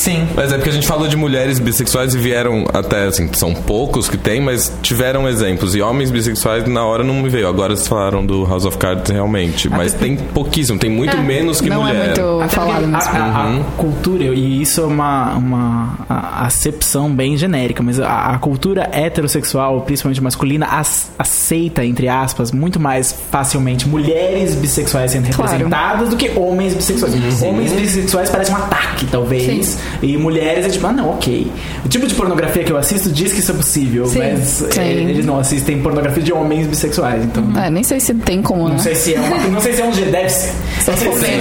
Sim. 0.00 0.26
Mas 0.34 0.50
é 0.50 0.56
porque 0.56 0.70
a 0.70 0.72
gente 0.72 0.86
falou 0.86 1.06
de 1.06 1.16
mulheres 1.16 1.58
bissexuais 1.58 2.14
e 2.14 2.18
vieram 2.18 2.64
até, 2.72 3.04
assim, 3.06 3.28
são 3.34 3.52
poucos 3.54 4.08
que 4.08 4.16
tem, 4.16 4.40
mas 4.40 4.72
tiveram 4.82 5.28
exemplos. 5.28 5.74
E 5.74 5.82
homens 5.82 6.10
bissexuais 6.10 6.66
na 6.66 6.84
hora 6.86 7.04
não 7.04 7.14
me 7.14 7.28
veio. 7.28 7.46
Agora 7.46 7.76
vocês 7.76 7.86
falaram 7.86 8.24
do 8.24 8.46
House 8.46 8.64
of 8.64 8.78
Cards 8.78 9.10
realmente. 9.10 9.68
Mas 9.68 9.92
tem 9.92 10.16
pouquíssimo, 10.16 10.78
tem 10.78 10.88
muito 10.90 11.16
menos 11.18 11.60
que 11.60 11.68
Não 11.68 11.86
é 11.86 11.92
mulher. 11.92 12.06
muito 12.06 12.40
Até 12.40 12.48
falado 12.56 12.86
mesmo. 12.86 12.96
a, 12.96 13.00
a- 13.18 13.42
a 13.42 13.46
Uhum. 13.50 13.62
cultura, 13.76 14.24
e 14.24 14.62
isso 14.62 14.80
é 14.80 14.84
uma, 14.86 15.34
uma 15.34 15.98
a- 16.08 16.46
acepção 16.46 17.12
bem 17.14 17.36
genérica, 17.36 17.82
mas 17.82 18.00
a, 18.00 18.30
a 18.34 18.38
cultura 18.38 18.88
heterossexual, 18.92 19.82
principalmente 19.82 20.22
masculina, 20.22 20.66
as- 20.66 21.10
aceita, 21.18 21.84
entre 21.84 22.08
aspas, 22.08 22.52
muito 22.52 22.80
mais 22.80 23.14
facilmente 23.30 23.86
mulheres 23.88 24.54
bissexuais 24.54 25.10
sendo 25.10 25.28
Claro. 25.34 25.50
representadas 25.52 26.08
do 26.08 26.16
que 26.16 26.30
homens 26.38 26.74
bissexuais. 26.74 27.42
Homens 27.42 27.72
bissexuais 27.72 28.30
parece 28.30 28.50
um 28.50 28.56
ataque, 28.56 29.06
talvez. 29.06 29.66
Sim. 29.66 29.78
E 30.02 30.16
mulheres 30.16 30.66
é 30.66 30.68
tipo, 30.68 30.86
ah, 30.86 30.92
não, 30.92 31.10
ok. 31.10 31.50
O 31.84 31.88
tipo 31.88 32.06
de 32.06 32.14
pornografia 32.14 32.64
que 32.64 32.72
eu 32.72 32.76
assisto 32.76 33.10
diz 33.10 33.32
que 33.32 33.40
isso 33.40 33.52
é 33.52 33.54
possível, 33.54 34.06
Sim. 34.06 34.18
mas 34.18 34.48
Sim. 34.48 34.80
eh, 34.80 34.92
eles 34.92 35.26
não 35.26 35.38
assistem 35.38 35.80
pornografia 35.82 36.22
de 36.22 36.32
homens 36.32 36.66
bissexuais, 36.66 37.24
então. 37.24 37.44
É, 37.60 37.70
nem 37.70 37.82
sei 37.82 38.00
se 38.00 38.14
tem 38.14 38.42
como, 38.42 38.64
né? 38.68 38.74
Não 38.74 38.78
sei 38.78 38.94
se 38.94 39.14
é 39.14 39.20
uma, 39.20 39.36
não 39.48 39.60
sei 39.60 39.72
se 39.72 39.82
é 39.82 39.84
um 39.84 39.90
deve 39.90 40.28
ser. 40.28 40.52
Só 40.84 40.90
Não 40.92 40.98
sei 40.98 41.10
for 41.10 41.18
se 41.18 41.24
é 41.26 41.30
É. 41.30 41.40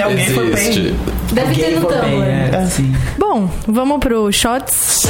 É 0.00 0.30
for 0.30 0.44
Existe. 0.44 0.80
pain. 0.80 0.96
Deve 1.32 1.54
ter 1.54 1.80
no 1.80 1.88
bem, 1.88 1.98
Tumblr. 2.00 2.24
é, 2.54 2.66
sim. 2.70 2.94
Bom, 3.18 3.48
vamos 3.66 3.98
pro 4.00 4.30
shots. 4.32 5.06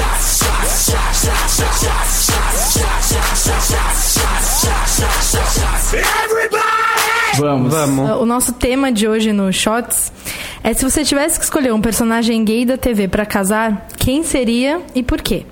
Vamos. 7.39 7.73
Vamos. 7.73 8.11
O 8.21 8.27
nosso 8.27 8.53
tema 8.53 8.93
de 8.93 9.09
hoje 9.09 9.33
no 9.33 9.53
Shots 9.53 10.13
é 10.63 10.75
se 10.75 10.85
você 10.85 11.05
tivesse 11.05 11.39
que 11.39 11.45
escolher 11.45 11.73
um 11.73 11.81
personagem 11.81 12.45
gay 12.45 12.65
da 12.65 12.77
TV 12.77 13.09
pra 13.09 13.25
casar, 13.27 13.87
quem 13.97 14.23
seria 14.23 14.81
e 14.95 15.03
por 15.03 15.21
quê? 15.23 15.45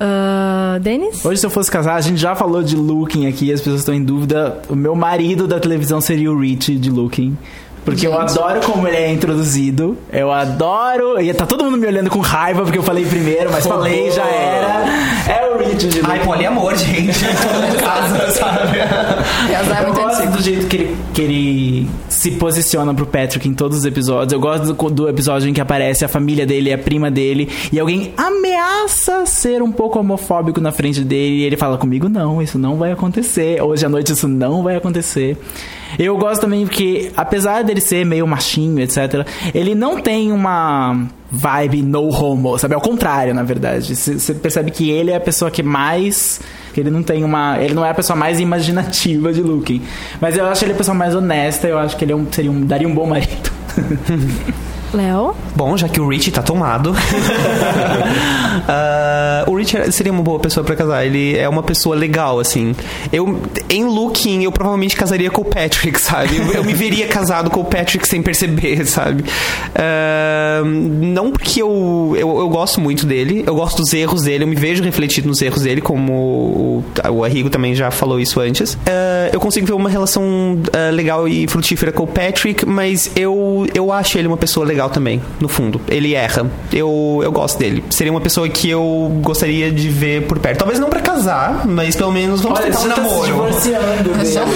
Ah, 0.00 0.78
Denis? 0.80 1.24
Hoje, 1.24 1.40
se 1.40 1.46
eu 1.46 1.50
fosse 1.50 1.70
casar, 1.70 1.94
a 1.94 2.00
gente 2.00 2.16
já 2.20 2.34
falou 2.34 2.62
de 2.62 2.76
Looking 2.76 3.26
aqui, 3.28 3.52
as 3.52 3.60
pessoas 3.60 3.80
estão 3.80 3.94
em 3.94 4.02
dúvida. 4.02 4.60
O 4.68 4.74
meu 4.74 4.94
marido 4.94 5.46
da 5.46 5.60
televisão 5.60 6.00
seria 6.00 6.30
o 6.32 6.38
Rich 6.38 6.76
de 6.76 6.90
Looking. 6.90 7.36
Porque 7.84 8.06
eu 8.06 8.12
Gente. 8.12 8.30
adoro 8.38 8.60
como 8.62 8.88
ele 8.88 8.96
é 8.96 9.12
introduzido. 9.12 9.96
Eu 10.10 10.32
adoro. 10.32 11.20
E 11.20 11.32
tá 11.34 11.44
todo 11.44 11.64
mundo 11.64 11.76
me 11.76 11.86
olhando 11.86 12.08
com 12.08 12.18
raiva 12.18 12.62
porque 12.62 12.78
eu 12.78 12.82
falei 12.82 13.04
primeiro, 13.04 13.50
mas 13.52 13.66
falei, 13.66 14.10
já 14.10 14.24
era. 14.24 14.84
É 15.30 15.50
o 15.54 15.58
Rich 15.58 15.88
de 15.88 15.98
Looking. 16.00 16.10
Ai, 16.10 16.20
poliamor, 16.24 16.74
gente. 16.76 17.12
Todo 17.22 17.82
caso, 17.82 18.38
sabe? 18.38 18.78
Casar 19.52 19.84
é 19.84 19.88
Eu 19.88 19.92
gosto 19.94 20.18
antigo. 20.22 20.36
do 20.38 20.42
jeito 20.42 20.66
que 20.66 20.76
ele, 20.76 20.96
que 21.12 21.20
ele 21.20 21.90
se 22.14 22.30
posiciona 22.32 22.94
pro 22.94 23.06
Patrick 23.06 23.48
em 23.48 23.54
todos 23.54 23.78
os 23.78 23.84
episódios. 23.84 24.32
Eu 24.32 24.40
gosto 24.40 24.72
do, 24.72 24.90
do 24.90 25.08
episódio 25.08 25.48
em 25.48 25.52
que 25.52 25.60
aparece 25.60 26.04
a 26.04 26.08
família 26.08 26.46
dele, 26.46 26.72
a 26.72 26.78
prima 26.78 27.10
dele, 27.10 27.50
e 27.72 27.80
alguém 27.80 28.14
ameaça 28.16 29.26
ser 29.26 29.60
um 29.62 29.72
pouco 29.72 29.98
homofóbico 29.98 30.60
na 30.60 30.70
frente 30.70 31.00
dele, 31.00 31.38
e 31.38 31.42
ele 31.42 31.56
fala 31.56 31.76
comigo, 31.76 32.08
não, 32.08 32.40
isso 32.40 32.58
não 32.58 32.76
vai 32.76 32.92
acontecer. 32.92 33.60
Hoje 33.60 33.84
à 33.84 33.88
noite 33.88 34.12
isso 34.12 34.28
não 34.28 34.62
vai 34.62 34.76
acontecer. 34.76 35.36
Eu 35.98 36.16
gosto 36.16 36.42
também 36.42 36.64
porque, 36.64 37.10
apesar 37.16 37.62
dele 37.62 37.80
ser 37.80 38.04
meio 38.06 38.26
machinho, 38.26 38.80
etc., 38.80 39.26
ele 39.52 39.74
não 39.74 40.00
tem 40.00 40.32
uma 40.32 41.06
vibe 41.30 41.82
no 41.82 42.08
homo, 42.08 42.56
sabe? 42.58 42.74
Ao 42.74 42.80
contrário, 42.80 43.34
na 43.34 43.42
verdade. 43.42 43.94
Você 43.94 44.34
percebe 44.34 44.70
que 44.70 44.90
ele 44.90 45.10
é 45.10 45.16
a 45.16 45.20
pessoa 45.20 45.50
que 45.50 45.62
mais. 45.62 46.40
Que 46.74 46.80
ele 46.80 46.90
não 46.90 47.02
tem 47.02 47.22
uma. 47.22 47.56
Ele 47.62 47.72
não 47.72 47.86
é 47.86 47.90
a 47.90 47.94
pessoa 47.94 48.16
mais 48.16 48.40
imaginativa 48.40 49.32
de 49.32 49.40
Looking. 49.40 49.80
Mas 50.20 50.36
eu 50.36 50.44
acho 50.46 50.64
ele 50.64 50.72
a 50.72 50.76
pessoa 50.76 50.94
mais 50.94 51.14
honesta, 51.14 51.68
eu 51.68 51.78
acho 51.78 51.96
que 51.96 52.04
ele 52.04 52.12
é 52.12 52.16
um, 52.16 52.30
seria 52.30 52.50
um, 52.50 52.66
daria 52.66 52.88
um 52.88 52.94
bom 52.94 53.06
marido. 53.06 53.50
Léo? 54.94 55.34
Bom, 55.56 55.76
já 55.76 55.88
que 55.88 56.00
o 56.00 56.08
Rich 56.08 56.30
tá 56.30 56.42
tomado. 56.42 56.94
ah, 58.68 59.44
o 59.46 59.56
Rich 59.56 59.92
seria 59.92 60.12
uma 60.12 60.22
boa 60.22 60.38
pessoa 60.38 60.64
pra 60.64 60.74
casar. 60.76 61.04
Ele 61.04 61.36
é 61.36 61.48
uma 61.48 61.62
pessoa 61.62 61.94
legal, 61.96 62.38
assim. 62.38 62.74
Eu, 63.12 63.40
em 63.68 63.84
looking, 63.84 64.42
eu 64.42 64.52
provavelmente 64.52 64.96
casaria 64.96 65.30
com 65.30 65.42
o 65.42 65.44
Patrick, 65.44 65.98
sabe? 66.00 66.36
Eu, 66.36 66.52
eu 66.52 66.64
me 66.64 66.72
veria 66.72 67.06
casado 67.06 67.50
com 67.50 67.60
o 67.60 67.64
Patrick 67.64 68.06
sem 68.06 68.22
perceber, 68.22 68.86
sabe? 68.86 69.24
Ah, 69.74 70.62
não 70.64 71.30
porque 71.30 71.60
eu, 71.60 72.14
eu, 72.18 72.38
eu 72.38 72.48
gosto 72.48 72.80
muito 72.80 73.06
dele, 73.06 73.44
eu 73.46 73.54
gosto 73.54 73.82
dos 73.82 73.92
erros 73.92 74.22
dele, 74.22 74.44
eu 74.44 74.48
me 74.48 74.56
vejo 74.56 74.82
refletido 74.82 75.28
nos 75.28 75.42
erros 75.42 75.62
dele, 75.62 75.80
como 75.80 76.12
o, 76.12 76.84
o 77.10 77.24
Arrigo 77.24 77.50
também 77.50 77.74
já 77.74 77.90
falou 77.90 78.20
isso 78.20 78.40
antes. 78.40 78.78
Ah, 78.86 79.30
eu 79.32 79.40
consigo 79.40 79.66
ver 79.66 79.72
uma 79.72 79.90
relação 79.90 80.58
legal 80.92 81.28
e 81.28 81.46
frutífera 81.48 81.92
com 81.92 82.04
o 82.04 82.06
Patrick, 82.06 82.64
mas 82.66 83.10
eu, 83.16 83.66
eu 83.74 83.92
acho 83.92 84.18
ele 84.18 84.28
uma 84.28 84.36
pessoa 84.36 84.64
legal 84.64 84.83
também, 84.88 85.20
no 85.40 85.48
fundo. 85.48 85.80
Ele 85.88 86.14
erra. 86.14 86.46
Eu, 86.72 87.20
eu 87.22 87.32
gosto 87.32 87.58
dele. 87.58 87.84
Seria 87.90 88.12
uma 88.12 88.20
pessoa 88.20 88.48
que 88.48 88.68
eu 88.68 89.10
gostaria 89.22 89.70
de 89.70 89.88
ver 89.88 90.26
por 90.26 90.38
perto. 90.38 90.58
Talvez 90.58 90.78
não 90.78 90.88
pra 90.88 91.00
casar, 91.00 91.66
mas 91.66 91.96
pelo 91.96 92.12
menos 92.12 92.40
vamos 92.40 92.60
tentar 92.60 92.80
um 92.80 92.86
namoro. 92.86 93.26
divorciando 93.26 93.86
Não, 93.86 94.04
não 94.04 94.18
precisa 94.18 94.46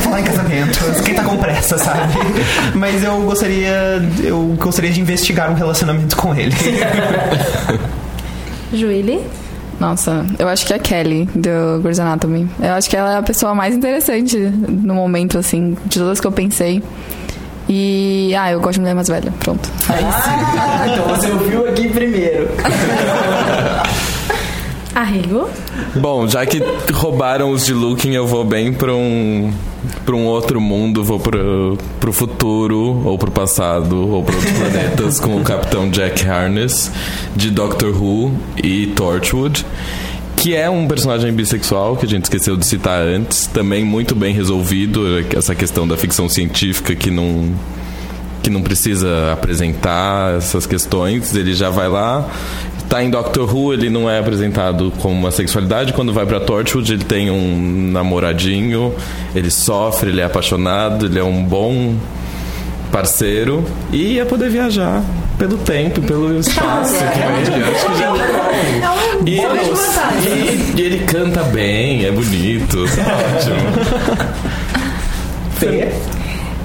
falar 0.00 0.20
em 0.20 0.24
casamento. 0.24 0.78
Quem 1.04 1.14
tá 1.14 1.24
com 1.24 1.36
pressa, 1.36 1.78
sabe? 1.78 2.12
Mas 2.74 3.02
eu 3.02 3.20
gostaria. 3.22 4.02
Eu 4.22 4.56
gostaria 4.58 4.90
de 4.90 5.00
investigar 5.00 5.50
um 5.50 5.54
relacionamento 5.54 6.16
com 6.16 6.34
ele. 6.34 6.54
Juíli? 8.72 9.20
Nossa, 9.80 10.24
eu 10.38 10.48
acho 10.48 10.66
que 10.66 10.72
é 10.72 10.76
a 10.76 10.78
Kelly, 10.78 11.28
do 11.34 11.80
Grey's 11.82 11.98
Anatomy. 11.98 12.48
Eu 12.60 12.72
acho 12.72 12.88
que 12.88 12.96
ela 12.96 13.14
é 13.14 13.16
a 13.16 13.22
pessoa 13.22 13.54
mais 13.54 13.74
interessante 13.74 14.38
no 14.38 14.94
momento, 14.94 15.36
assim, 15.36 15.76
de 15.86 15.98
todas 15.98 16.20
que 16.20 16.26
eu 16.26 16.32
pensei. 16.32 16.82
E. 17.68 18.34
Ah, 18.38 18.52
eu 18.52 18.60
gosto 18.60 18.74
de 18.74 18.80
mulher 18.80 18.94
mais 18.94 19.08
velha. 19.08 19.32
Pronto. 19.40 19.68
É. 19.88 19.94
Ah, 20.04 20.86
então 20.88 21.08
você 21.08 21.30
ouviu 21.30 21.68
aqui 21.68 21.88
primeiro. 21.88 22.48
Arrigo? 24.94 25.50
Bom, 25.96 26.28
já 26.28 26.46
que 26.46 26.62
roubaram 26.92 27.50
os 27.50 27.66
de 27.66 27.72
Looking, 27.72 28.12
eu 28.12 28.28
vou 28.28 28.44
bem 28.44 28.72
pra 28.72 28.94
um, 28.94 29.52
pra 30.06 30.14
um 30.14 30.24
outro 30.26 30.60
mundo, 30.60 31.02
vou 31.02 31.18
pro, 31.18 31.76
pro 31.98 32.12
futuro, 32.12 33.02
ou 33.04 33.18
pro 33.18 33.30
passado, 33.30 34.08
ou 34.08 34.22
pra 34.22 34.36
outros 34.36 34.52
planetas, 34.52 35.18
com 35.18 35.36
o 35.36 35.42
Capitão 35.42 35.90
Jack 35.90 36.24
Harness, 36.24 36.92
de 37.34 37.50
Doctor 37.50 37.90
Who 37.90 38.32
e 38.62 38.86
Torchwood. 38.88 39.66
Que 40.44 40.54
é 40.54 40.68
um 40.68 40.86
personagem 40.86 41.32
bissexual, 41.32 41.96
que 41.96 42.04
a 42.04 42.08
gente 42.08 42.24
esqueceu 42.24 42.54
de 42.54 42.66
citar 42.66 43.00
antes. 43.00 43.46
Também 43.46 43.82
muito 43.82 44.14
bem 44.14 44.34
resolvido, 44.34 45.02
essa 45.34 45.54
questão 45.54 45.88
da 45.88 45.96
ficção 45.96 46.28
científica 46.28 46.94
que 46.94 47.10
não 47.10 47.50
que 48.42 48.50
não 48.50 48.60
precisa 48.60 49.32
apresentar 49.32 50.36
essas 50.36 50.66
questões, 50.66 51.34
ele 51.34 51.54
já 51.54 51.70
vai 51.70 51.88
lá. 51.88 52.28
Tá 52.90 53.02
em 53.02 53.08
Doctor 53.08 53.56
Who, 53.56 53.72
ele 53.72 53.88
não 53.88 54.10
é 54.10 54.18
apresentado 54.18 54.92
como 54.98 55.14
uma 55.14 55.30
sexualidade. 55.30 55.94
Quando 55.94 56.12
vai 56.12 56.26
pra 56.26 56.38
Torchwood, 56.38 56.92
ele 56.92 57.04
tem 57.04 57.30
um 57.30 57.90
namoradinho, 57.90 58.94
ele 59.34 59.50
sofre, 59.50 60.10
ele 60.10 60.20
é 60.20 60.24
apaixonado, 60.24 61.06
ele 61.06 61.18
é 61.18 61.24
um 61.24 61.42
bom 61.42 61.96
parceiro 62.98 63.64
e 63.90 64.14
ia 64.14 64.24
poder 64.24 64.48
viajar 64.50 65.02
pelo 65.36 65.58
tempo, 65.58 66.00
pelo 66.02 66.38
espaço 66.38 66.94
com 66.94 67.02
ele. 67.02 67.64
Acho 67.64 67.86
que 67.86 67.98
já 67.98 68.06
É 68.06 68.78
e, 69.26 69.40
vantagem. 69.40 70.32
e- 70.32 70.74
e 70.76 70.80
ele 70.80 70.98
canta 71.04 71.42
bem, 71.42 72.04
é 72.06 72.12
bonito, 72.12 72.84
ótimo. 72.86 73.56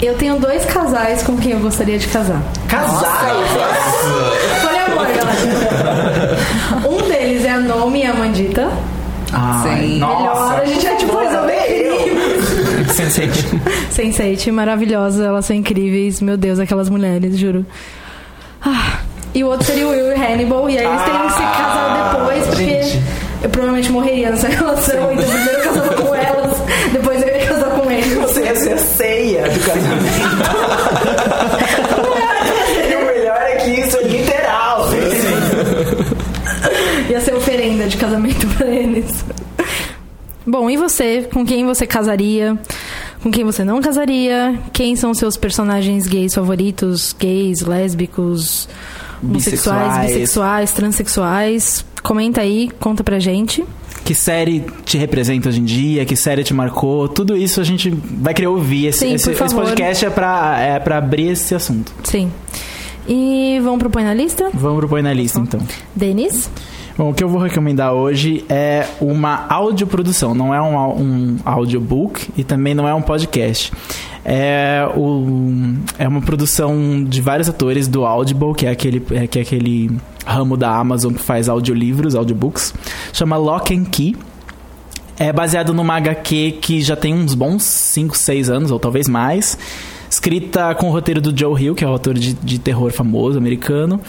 Eu 0.01 0.13
tenho 0.15 0.38
dois 0.39 0.63
casais 0.65 1.23
com 1.23 1.36
quem 1.38 1.53
eu 1.53 1.59
gostaria 1.59 1.97
de 1.97 2.07
casar. 2.07 2.41
Casar! 2.67 3.36
Poliamor, 4.61 5.07
galera. 5.07 6.38
Um 6.88 7.07
deles 7.09 7.43
é 7.43 7.49
a 7.51 7.59
Nomi 7.59 8.01
e 8.01 8.05
a 8.05 8.13
Mandita. 8.13 8.69
Ai, 9.34 9.61
Sim. 9.82 9.93
Melhor, 9.99 10.59
a 10.61 10.65
gente 10.65 10.86
é 10.88 10.95
tipo 10.95 11.17
resolver 11.17 11.49
Sense8. 12.93 13.31
Sense8, 13.95 14.51
maravilhosas, 14.51 15.25
elas 15.25 15.45
são 15.45 15.55
incríveis. 15.55 16.21
Meu 16.21 16.37
Deus, 16.37 16.59
aquelas 16.59 16.89
mulheres, 16.89 17.37
juro. 17.37 17.65
Ah, 18.61 18.99
e 19.33 19.43
o 19.43 19.47
outro 19.47 19.65
seria 19.67 19.87
o 19.87 19.91
Will 19.91 20.11
e 20.11 20.15
Hannibal, 20.15 20.69
e 20.69 20.77
aí 20.77 20.85
eles 20.85 21.01
teriam 21.03 21.27
que 21.27 21.33
se 21.33 21.39
casar 21.39 22.11
depois, 22.11 22.47
porque 22.47 22.81
eu 23.43 23.49
provavelmente 23.49 23.91
morreria 23.91 24.31
nessa 24.31 24.47
relação, 24.47 25.11
então 25.13 25.25
primeiro 25.25 25.59
eu 25.59 25.63
casava 25.63 25.93
com 25.93 26.15
elas, 26.15 26.57
depois 26.91 27.21
eu 27.21 27.27
ia 27.27 27.45
casar 27.47 27.69
com 27.69 27.91
eles. 27.91 28.13
Você 28.15 28.43
ia 28.43 28.55
ser 28.55 28.73
a 28.73 28.77
ceia 28.77 29.49
do 29.49 29.59
casamento. 29.59 30.49
e 32.89 32.95
o 32.95 33.05
melhor 33.05 33.41
é 33.41 33.55
que 33.57 33.69
isso 33.81 33.97
é 33.97 34.03
literal. 34.03 34.89
Ia 37.09 37.21
ser 37.21 37.35
oferenda 37.35 37.87
de 37.87 37.97
casamento 37.97 38.47
pra 38.47 38.67
eles. 38.67 39.23
Bom, 40.45 40.69
e 40.69 40.75
você? 40.75 41.29
Com 41.31 41.45
quem 41.45 41.65
você 41.65 41.85
casaria? 41.85 42.57
Com 43.22 43.32
quem 43.32 43.43
você 43.43 43.63
não 43.63 43.82
casaria? 43.82 44.57
Quem 44.72 44.95
são 44.95 45.13
seus 45.13 45.36
personagens 45.36 46.07
gays 46.07 46.34
favoritos? 46.34 47.13
Gays, 47.20 47.61
lésbicos, 47.61 48.70
homossexuais, 49.22 49.82
Bissexuais. 49.88 50.05
bissexuais, 50.13 50.72
transexuais? 50.72 51.86
Comenta 52.01 52.41
aí, 52.41 52.70
conta 52.80 53.03
pra 53.03 53.20
gente. 53.20 53.63
Que 54.05 54.15
série 54.15 54.63
te 54.86 54.97
representa 54.97 55.49
hoje 55.49 55.59
em 55.59 55.65
dia? 55.65 56.05
Que 56.05 56.15
série 56.15 56.43
te 56.43 56.53
marcou? 56.53 57.07
Tudo 57.09 57.36
isso 57.36 57.59
a 57.59 57.63
gente 57.63 57.89
vai 57.89 58.34
querer 58.34 58.47
ouvir. 58.47 58.88
Esse, 58.88 58.99
Sim, 58.99 59.13
esse, 59.13 59.32
esse 59.32 59.53
podcast 59.55 60.05
é 60.05 60.09
pra, 60.09 60.57
é 60.59 60.80
pra 60.80 60.97
abrir 60.97 61.32
esse 61.32 61.53
assunto. 61.53 61.91
Sim. 62.03 62.32
E 63.07 63.59
vamos 63.61 63.80
pro 63.80 63.89
Põe 63.89 64.03
na 64.03 64.13
Lista? 64.13 64.49
Vamos 64.53 64.78
propor 64.80 65.03
na 65.03 65.13
lista, 65.13 65.39
então. 65.39 65.59
Denis? 65.95 66.49
Bom, 67.00 67.12
o 67.12 67.14
que 67.14 67.24
eu 67.24 67.30
vou 67.30 67.41
recomendar 67.41 67.93
hoje 67.93 68.43
é 68.50 68.86
uma 69.00 69.45
audioprodução, 69.47 70.36
não 70.36 70.54
é 70.54 70.62
um, 70.62 71.02
um 71.02 71.38
audiobook 71.45 72.28
e 72.36 72.43
também 72.43 72.74
não 72.76 72.86
é 72.86 72.93
um 72.93 73.02
podcast. 73.02 73.72
É, 74.26 74.86
o, 74.97 75.76
é 75.97 76.06
uma 76.06 76.20
produção 76.20 77.02
de 77.02 77.22
vários 77.22 77.47
atores 77.47 77.88
do 77.88 78.04
Audible, 78.06 78.54
que 78.54 78.66
é 78.66 78.72
aquele, 78.72 79.02
é, 79.12 79.28
que 79.28 79.39
é 79.39 79.43
aquele 79.43 79.89
ramo 80.26 80.58
da 80.58 80.76
Amazon 80.76 81.14
que 81.14 81.22
faz 81.22 81.47
audiolivros, 81.47 82.16
audiobooks. 82.16 82.74
Chama 83.14 83.38
Lock 83.38 83.74
and 83.74 83.86
Key. 83.86 84.18
É 85.18 85.32
baseado 85.32 85.74
numa 85.74 85.95
HQ 85.95 86.58
que 86.62 86.82
já 86.82 86.97
tem 86.97 87.14
uns 87.14 87.34
bons 87.34 87.64
5, 87.64 88.18
6 88.18 88.50
anos, 88.50 88.72
ou 88.72 88.80
talvez 88.80 89.08
mais. 89.08 89.58
Escrita 90.10 90.76
com 90.76 90.89
o 90.89 90.91
roteiro 90.91 91.22
do 91.22 91.38
Joe 91.38 91.64
Hill, 91.64 91.76
que 91.76 91.86
é 91.86 91.88
o 91.88 91.91
autor 91.91 92.16
de, 92.16 92.34
de 92.34 92.60
terror 92.60 92.91
famoso 92.91 93.38
americano. 93.38 94.02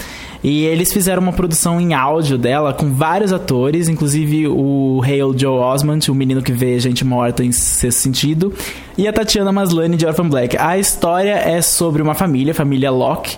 E 0.42 0.64
eles 0.64 0.92
fizeram 0.92 1.22
uma 1.22 1.32
produção 1.32 1.80
em 1.80 1.92
áudio 1.92 2.38
dela 2.38 2.72
com 2.72 2.92
vários 2.92 3.32
atores, 3.32 3.88
inclusive 3.88 4.48
o 4.48 5.02
Hale 5.04 5.38
Joe 5.38 5.58
Osment, 5.58 6.08
o 6.08 6.14
menino 6.14 6.42
que 6.42 6.52
vê 6.52 6.78
gente 6.80 7.04
morta 7.04 7.44
em 7.44 7.52
sexto 7.52 7.98
sentido, 7.98 8.52
e 8.96 9.06
a 9.06 9.12
Tatiana 9.12 9.52
Maslany 9.52 9.96
de 9.96 10.06
Orphan 10.06 10.28
Black. 10.28 10.56
A 10.56 10.78
história 10.78 11.34
é 11.34 11.60
sobre 11.60 12.00
uma 12.00 12.14
família, 12.14 12.52
a 12.52 12.54
família 12.54 12.90
Locke, 12.90 13.36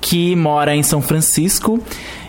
que 0.00 0.34
mora 0.34 0.74
em 0.74 0.82
São 0.82 1.00
Francisco. 1.00 1.78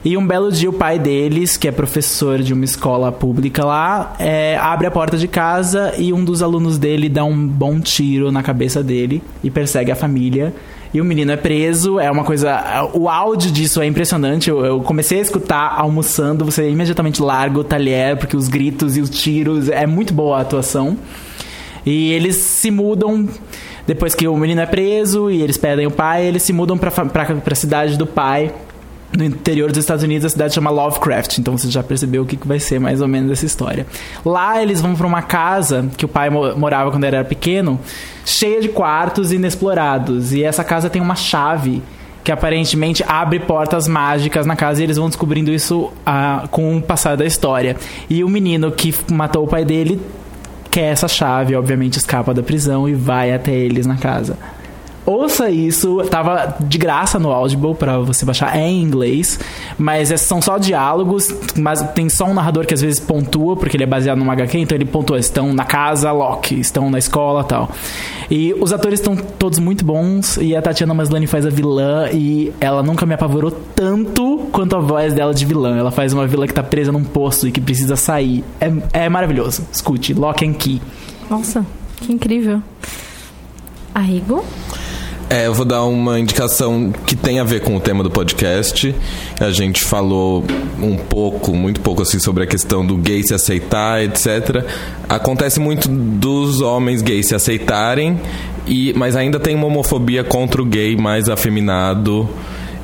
E 0.04 0.18
um 0.18 0.26
belo 0.26 0.52
dia 0.52 0.70
o 0.70 0.74
pai 0.74 0.98
deles, 1.00 1.58
que 1.58 1.68
é 1.68 1.72
professor 1.72 2.40
de 2.40 2.54
uma 2.54 2.66
escola 2.66 3.12
pública 3.12 3.64
lá, 3.64 4.16
é, 4.20 4.58
abre 4.58 4.88
a 4.88 4.92
porta 4.92 5.18
de 5.18 5.28
casa 5.28 5.94
e 5.98 6.12
um 6.12 6.24
dos 6.24 6.42
alunos 6.42 6.78
dele 6.78 7.08
dá 7.08 7.24
um 7.24 7.48
bom 7.48 7.80
tiro 7.80 8.32
na 8.32 8.42
cabeça 8.42 8.84
dele 8.84 9.22
e 9.44 9.50
persegue 9.50 9.92
a 9.92 9.96
família. 9.96 10.54
E 10.94 11.00
o 11.00 11.06
menino 11.06 11.32
é 11.32 11.38
preso, 11.38 12.00
é 12.00 12.12
uma 12.12 12.24
coisa. 12.24 12.90
O 12.94 13.08
áudio 13.08 13.50
disso 13.50 13.82
é 13.82 13.86
impressionante. 13.86 14.50
Eu, 14.50 14.66
eu 14.66 14.82
comecei 14.82 15.20
a 15.20 15.22
escutar 15.22 15.74
almoçando, 15.78 16.44
você 16.44 16.70
imediatamente 16.70 17.22
larga 17.22 17.60
o 17.60 17.64
talher, 17.64 18.18
porque 18.18 18.36
os 18.36 18.50
gritos 18.50 18.98
e 18.98 19.02
os 19.02 19.10
tiros. 19.10 19.70
É 19.70 19.88
muito 19.88 20.14
boa 20.14 20.38
a 20.38 20.42
atuação. 20.42 20.98
E 21.86 22.12
eles 22.12 22.36
se 22.36 22.70
mudam 22.70 23.28
depois 23.88 24.14
que 24.14 24.28
o 24.28 24.38
menino 24.38 24.62
é 24.62 24.66
preso 24.66 25.32
e 25.32 25.42
eles 25.42 25.58
pedem 25.58 25.88
o 25.88 25.92
pai, 25.92 26.26
eles 26.26 26.44
se 26.44 26.54
mudam 26.54 26.78
pra, 26.78 26.92
pra 26.92 27.56
cidade 27.56 27.98
do 27.98 28.06
pai. 28.06 28.54
No 29.18 29.24
interior 29.26 29.70
dos 29.70 29.78
Estados 29.80 30.04
Unidos, 30.04 30.26
a 30.26 30.30
cidade 30.30 30.54
chama 30.54 30.70
Lovecraft. 30.70 31.38
Então 31.38 31.58
você 31.58 31.70
já 31.70 31.84
percebeu 31.84 32.24
o 32.24 32.26
que 32.26 32.38
que 32.38 32.48
vai 32.48 32.60
ser 32.60 32.80
mais 32.80 33.02
ou 33.02 33.08
menos 33.08 33.30
essa 33.32 33.46
história. 33.46 33.86
Lá 34.26 34.62
eles 34.62 34.80
vão 34.82 34.96
pra 34.96 35.06
uma 35.06 35.22
casa 35.22 35.90
que 35.98 36.06
o 36.06 36.08
pai 36.08 36.30
mo- 36.30 36.56
morava 36.56 36.92
quando 36.92 37.04
era 37.04 37.24
pequeno, 37.26 37.80
cheia 38.26 38.62
de 38.62 38.70
quartos 38.70 39.32
inexplorados. 39.32 40.32
E 40.34 40.44
essa 40.44 40.64
casa 40.64 40.90
tem 40.90 41.02
uma 41.02 41.16
chave 41.16 41.84
que 42.24 42.32
aparentemente 42.32 43.04
abre 43.08 43.40
portas 43.40 43.88
mágicas 43.88 44.46
na 44.46 44.56
casa 44.56 44.80
e 44.80 44.84
eles 44.84 44.96
vão 44.96 45.08
descobrindo 45.10 45.52
isso 45.52 45.92
ah, 46.06 46.48
com 46.52 46.78
o 46.78 46.82
passar 46.82 47.18
da 47.18 47.26
história. 47.26 47.76
E 48.10 48.24
o 48.24 48.30
menino 48.30 48.72
que 48.72 48.94
matou 49.12 49.44
o 49.44 49.48
pai 49.48 49.66
dele 49.66 50.00
quer 50.70 50.92
essa 50.92 51.08
chave, 51.10 51.54
obviamente 51.56 51.98
escapa 51.98 52.34
da 52.34 52.42
prisão 52.42 52.88
e 52.88 52.94
vai 52.94 53.34
até 53.34 53.52
eles 53.52 53.86
na 53.86 53.98
casa. 53.98 54.38
Ouça 55.04 55.50
isso, 55.50 55.98
tava 56.12 56.56
de 56.60 56.78
graça 56.78 57.18
no 57.18 57.32
Audible 57.32 57.74
pra 57.74 57.98
você 57.98 58.24
baixar, 58.24 58.56
é 58.56 58.68
em 58.68 58.84
inglês, 58.84 59.40
mas 59.78 60.12
é- 60.12 60.18
são 60.18 60.40
só 60.42 60.60
diálogos, 60.60 61.34
mas 61.58 61.82
tem 61.94 62.08
só 62.08 62.26
um 62.26 62.34
narrador 62.36 62.68
que 62.68 62.74
às 62.74 62.82
vezes 62.82 63.00
pontua, 63.00 63.56
porque 63.58 63.76
ele 63.76 63.84
é 63.84 63.88
baseado 63.88 64.20
numa 64.20 64.34
HQ, 64.34 64.60
então 64.60 64.76
ele 64.78 64.86
pontua, 64.86 65.18
estão 65.18 65.54
na 65.54 65.66
casa, 65.66 66.12
Loki, 66.12 66.60
estão 66.60 66.90
na 66.92 67.00
escola 67.00 67.44
tal. 67.44 67.72
E 68.30 68.54
os 68.62 68.72
atores 68.72 69.00
estão 69.00 69.16
todos 69.16 69.58
muito 69.58 69.84
bons, 69.84 70.38
e 70.38 70.56
a 70.56 70.62
Tatiana 70.62 70.94
Maslany 70.94 71.26
faz 71.26 71.48
a 71.48 71.50
vilã, 71.50 72.08
e 72.14 72.54
ela 72.62 72.84
nunca 72.84 73.04
me 73.06 73.16
apavorou 73.16 73.52
tanto 73.76 74.48
quanto 74.52 74.76
a 74.76 74.80
voz 74.80 75.14
dela 75.16 75.34
de 75.34 75.46
vilã. 75.46 75.78
Ela 75.78 75.90
faz 75.92 76.14
uma 76.14 76.28
vilã 76.28 76.46
que 76.46 76.54
tá 76.54 76.62
presa 76.64 76.92
num 76.92 77.04
poço 77.04 77.48
e 77.48 77.52
que 77.52 77.60
precisa 77.60 77.96
sair. 77.96 78.44
É, 78.62 79.06
é 79.06 79.10
maravilhoso. 79.10 79.64
Escute, 79.72 80.14
Lock 80.14 80.46
and 80.48 80.54
Key. 80.54 80.80
Nossa, 81.28 81.66
que 81.98 82.14
incrível. 82.14 82.62
Arrigo? 83.94 84.46
É, 85.32 85.48
eu 85.48 85.54
vou 85.54 85.64
dar 85.64 85.86
uma 85.86 86.20
indicação 86.20 86.92
que 87.08 87.16
tem 87.16 87.40
a 87.40 87.46
ver 87.46 87.62
com 87.62 87.78
o 87.78 87.80
tema 87.80 88.04
do 88.04 88.12
podcast. 88.12 88.94
A 89.40 89.50
gente 89.50 89.82
falou 89.82 90.44
um 90.78 90.98
pouco, 90.98 91.56
muito 91.56 91.80
pouco 91.80 92.02
assim, 92.02 92.20
sobre 92.20 92.44
a 92.44 92.46
questão 92.46 92.86
do 92.86 92.98
gay 92.98 93.24
se 93.24 93.34
aceitar, 93.34 94.04
etc. 94.04 94.66
Acontece 95.08 95.58
muito 95.58 95.88
dos 95.88 96.60
homens 96.60 97.02
gays 97.02 97.28
se 97.28 97.34
aceitarem, 97.34 98.20
e, 98.68 98.94
mas 98.98 99.16
ainda 99.16 99.40
tem 99.40 99.56
uma 99.56 99.68
homofobia 99.68 100.22
contra 100.22 100.62
o 100.62 100.66
gay 100.66 100.98
mais 100.98 101.30
afeminado. 101.30 102.28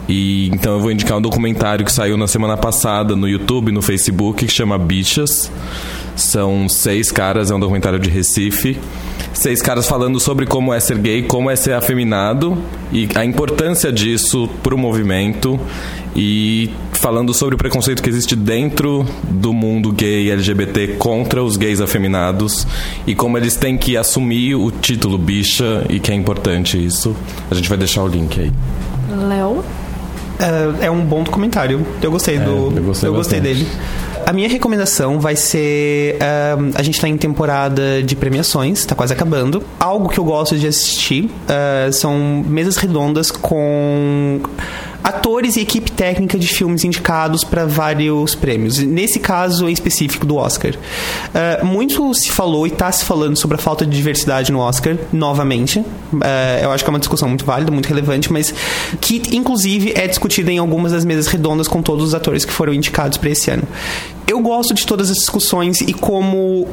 E 0.07 0.47
então 0.53 0.75
eu 0.75 0.79
vou 0.79 0.89
indicar 0.89 1.17
um 1.17 1.21
documentário 1.21 1.83
que 1.83 1.91
saiu 1.91 2.15
na 2.15 2.27
semana 2.27 2.55
passada 2.55 3.13
no 3.13 3.27
YouTube, 3.27 3.73
no 3.73 3.81
Facebook, 3.81 4.45
que 4.45 4.53
chama 4.53 4.77
Bichas. 4.77 5.51
São 6.17 6.67
seis 6.67 7.11
caras, 7.11 7.51
é 7.51 7.55
um 7.55 7.59
documentário 7.59 7.99
de 7.99 8.09
Recife. 8.09 8.77
Seis 9.33 9.61
caras 9.61 9.87
falando 9.87 10.19
sobre 10.19 10.47
como 10.47 10.73
é 10.73 10.79
ser 10.79 10.97
gay, 10.97 11.21
como 11.21 11.49
é 11.49 11.55
ser 11.55 11.73
afeminado 11.73 12.57
e 12.91 13.07
a 13.13 13.23
importância 13.23 13.91
disso 13.91 14.49
pro 14.63 14.75
movimento 14.77 15.59
e 16.15 16.71
falando 16.93 17.33
sobre 17.35 17.53
o 17.53 17.57
preconceito 17.57 18.01
que 18.01 18.09
existe 18.09 18.35
dentro 18.35 19.05
do 19.29 19.53
mundo 19.53 19.91
gay 19.91 20.31
LGBT 20.31 20.95
contra 20.97 21.43
os 21.43 21.55
gays 21.55 21.79
afeminados 21.79 22.65
e 23.05 23.13
como 23.13 23.37
eles 23.37 23.55
têm 23.55 23.77
que 23.77 23.95
assumir 23.95 24.55
o 24.55 24.71
título 24.71 25.19
bicha 25.19 25.85
e 25.87 25.99
que 25.99 26.11
é 26.11 26.15
importante 26.15 26.83
isso. 26.83 27.15
A 27.51 27.53
gente 27.53 27.69
vai 27.69 27.77
deixar 27.77 28.01
o 28.01 28.07
link 28.07 28.39
aí. 28.39 28.51
Léo? 29.29 29.63
É, 30.39 30.87
é 30.87 30.91
um 30.91 31.01
bom 31.01 31.23
documentário. 31.23 31.85
Eu 32.01 32.11
gostei 32.11 32.37
do. 32.39 32.73
eu 32.75 32.83
gostei 32.83 33.09
gostei 33.09 33.11
bastante. 33.11 33.41
dele. 33.41 33.67
A 34.27 34.33
minha 34.33 34.49
recomendação 34.49 35.21
vai 35.21 35.37
ser. 35.37 36.17
ah, 36.19 36.57
a 36.75 36.83
gente 36.83 36.99
tá 36.99 37.07
em 37.07 37.15
temporada 37.15 38.03
de 38.03 38.13
premiações, 38.13 38.83
tá 38.83 38.93
quase 38.93 39.13
acabando. 39.13 39.63
Algo 39.79 40.09
que 40.09 40.19
eu 40.19 40.23
gosto 40.25 40.57
de 40.57 40.67
assistir 40.67 41.31
ah, 41.47 41.89
são 41.93 42.43
mesas 42.45 42.75
redondas 42.75 43.31
com 43.31 44.41
atores 45.01 45.55
e 45.55 45.61
equipe 45.61 45.89
técnica 45.89 46.37
de 46.37 46.45
filmes 46.45 46.83
indicados 46.83 47.45
para 47.45 47.65
vários 47.65 48.35
prêmios. 48.35 48.79
Nesse 48.79 49.17
caso 49.17 49.69
em 49.69 49.71
específico 49.71 50.25
do 50.25 50.35
Oscar. 50.35 50.73
Ah, 51.33 51.63
muito 51.63 52.13
se 52.13 52.29
falou 52.29 52.67
e 52.67 52.69
está 52.69 52.91
se 52.91 53.05
falando 53.05 53.37
sobre 53.37 53.55
a 53.55 53.57
falta 53.57 53.85
de 53.85 53.95
diversidade 53.95 54.51
no 54.51 54.59
Oscar, 54.59 54.97
novamente. 55.13 55.81
Ah, 56.21 56.59
eu 56.63 56.71
acho 56.73 56.83
que 56.83 56.89
é 56.89 56.91
uma 56.91 56.99
discussão 56.99 57.29
muito 57.29 57.45
válida, 57.45 57.71
muito 57.71 57.87
relevante, 57.87 58.29
mas 58.33 58.53
que 58.99 59.21
inclusive 59.31 59.93
é 59.95 60.05
discutida 60.05 60.51
em 60.51 60.57
algumas 60.57 60.91
das 60.91 61.05
mesas 61.05 61.27
redondas 61.27 61.69
com 61.69 61.81
todos 61.81 62.03
os 62.07 62.13
atores 62.13 62.43
que 62.43 62.51
foram 62.51 62.73
indicados 62.73 63.17
para 63.17 63.29
esse 63.29 63.49
ano. 63.49 63.63
Eu 64.27 64.41
gosto 64.41 64.73
de 64.73 64.85
todas 64.85 65.09
as 65.09 65.17
discussões 65.19 65.79
e 65.79 65.93
como 65.93 66.67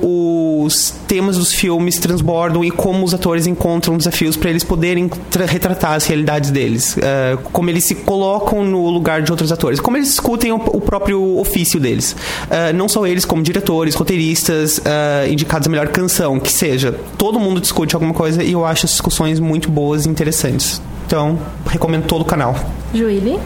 os 0.64 0.92
temas 1.07 1.38
dos 1.38 1.52
filmes 1.52 1.98
transbordam 2.00 2.64
e 2.64 2.70
como 2.70 3.05
os 3.05 3.14
atores 3.14 3.46
encontram 3.46 3.96
desafios 3.96 4.36
para 4.36 4.50
eles 4.50 4.64
poderem 4.64 5.09
tra- 5.30 5.46
retratar 5.46 5.92
as 5.92 6.05
realidades 6.05 6.50
deles, 6.50 6.96
Ah, 7.00 7.38
como 7.52 7.70
eles 7.70 7.84
se 7.84 7.94
colocam 7.94 8.64
no 8.64 8.88
lugar 8.90 9.22
de 9.22 9.30
outros 9.30 9.52
atores, 9.52 9.78
como 9.78 9.96
eles 9.96 10.09
discutem 10.09 10.50
o, 10.50 10.57
o 10.57 10.80
próprio 10.80 11.38
ofício 11.38 11.78
deles. 11.78 12.16
Ah, 12.50 12.72
não 12.72 12.88
só 12.88 13.07
eles, 13.07 13.24
como 13.24 13.40
diretores, 13.40 13.94
roteiristas, 13.94 14.80
ah, 14.84 15.28
indicados 15.28 15.68
a 15.68 15.70
melhor 15.70 15.88
canção, 15.88 16.40
que 16.40 16.52
seja. 16.52 16.98
Todo 17.16 17.38
mundo 17.38 17.61
discute 17.61 17.94
alguma 17.94 18.12
coisa 18.12 18.42
e 18.42 18.50
eu 18.50 18.64
acho 18.64 18.84
as 18.86 18.90
discussões 18.92 19.38
muito 19.38 19.70
boas 19.70 20.07
e 20.07 20.09
interessantes. 20.09 20.82
Então, 21.07 21.38
recomendo 21.68 22.07
todo 22.07 22.22
o 22.22 22.24
canal. 22.24 22.57
Juíli? 22.92 23.38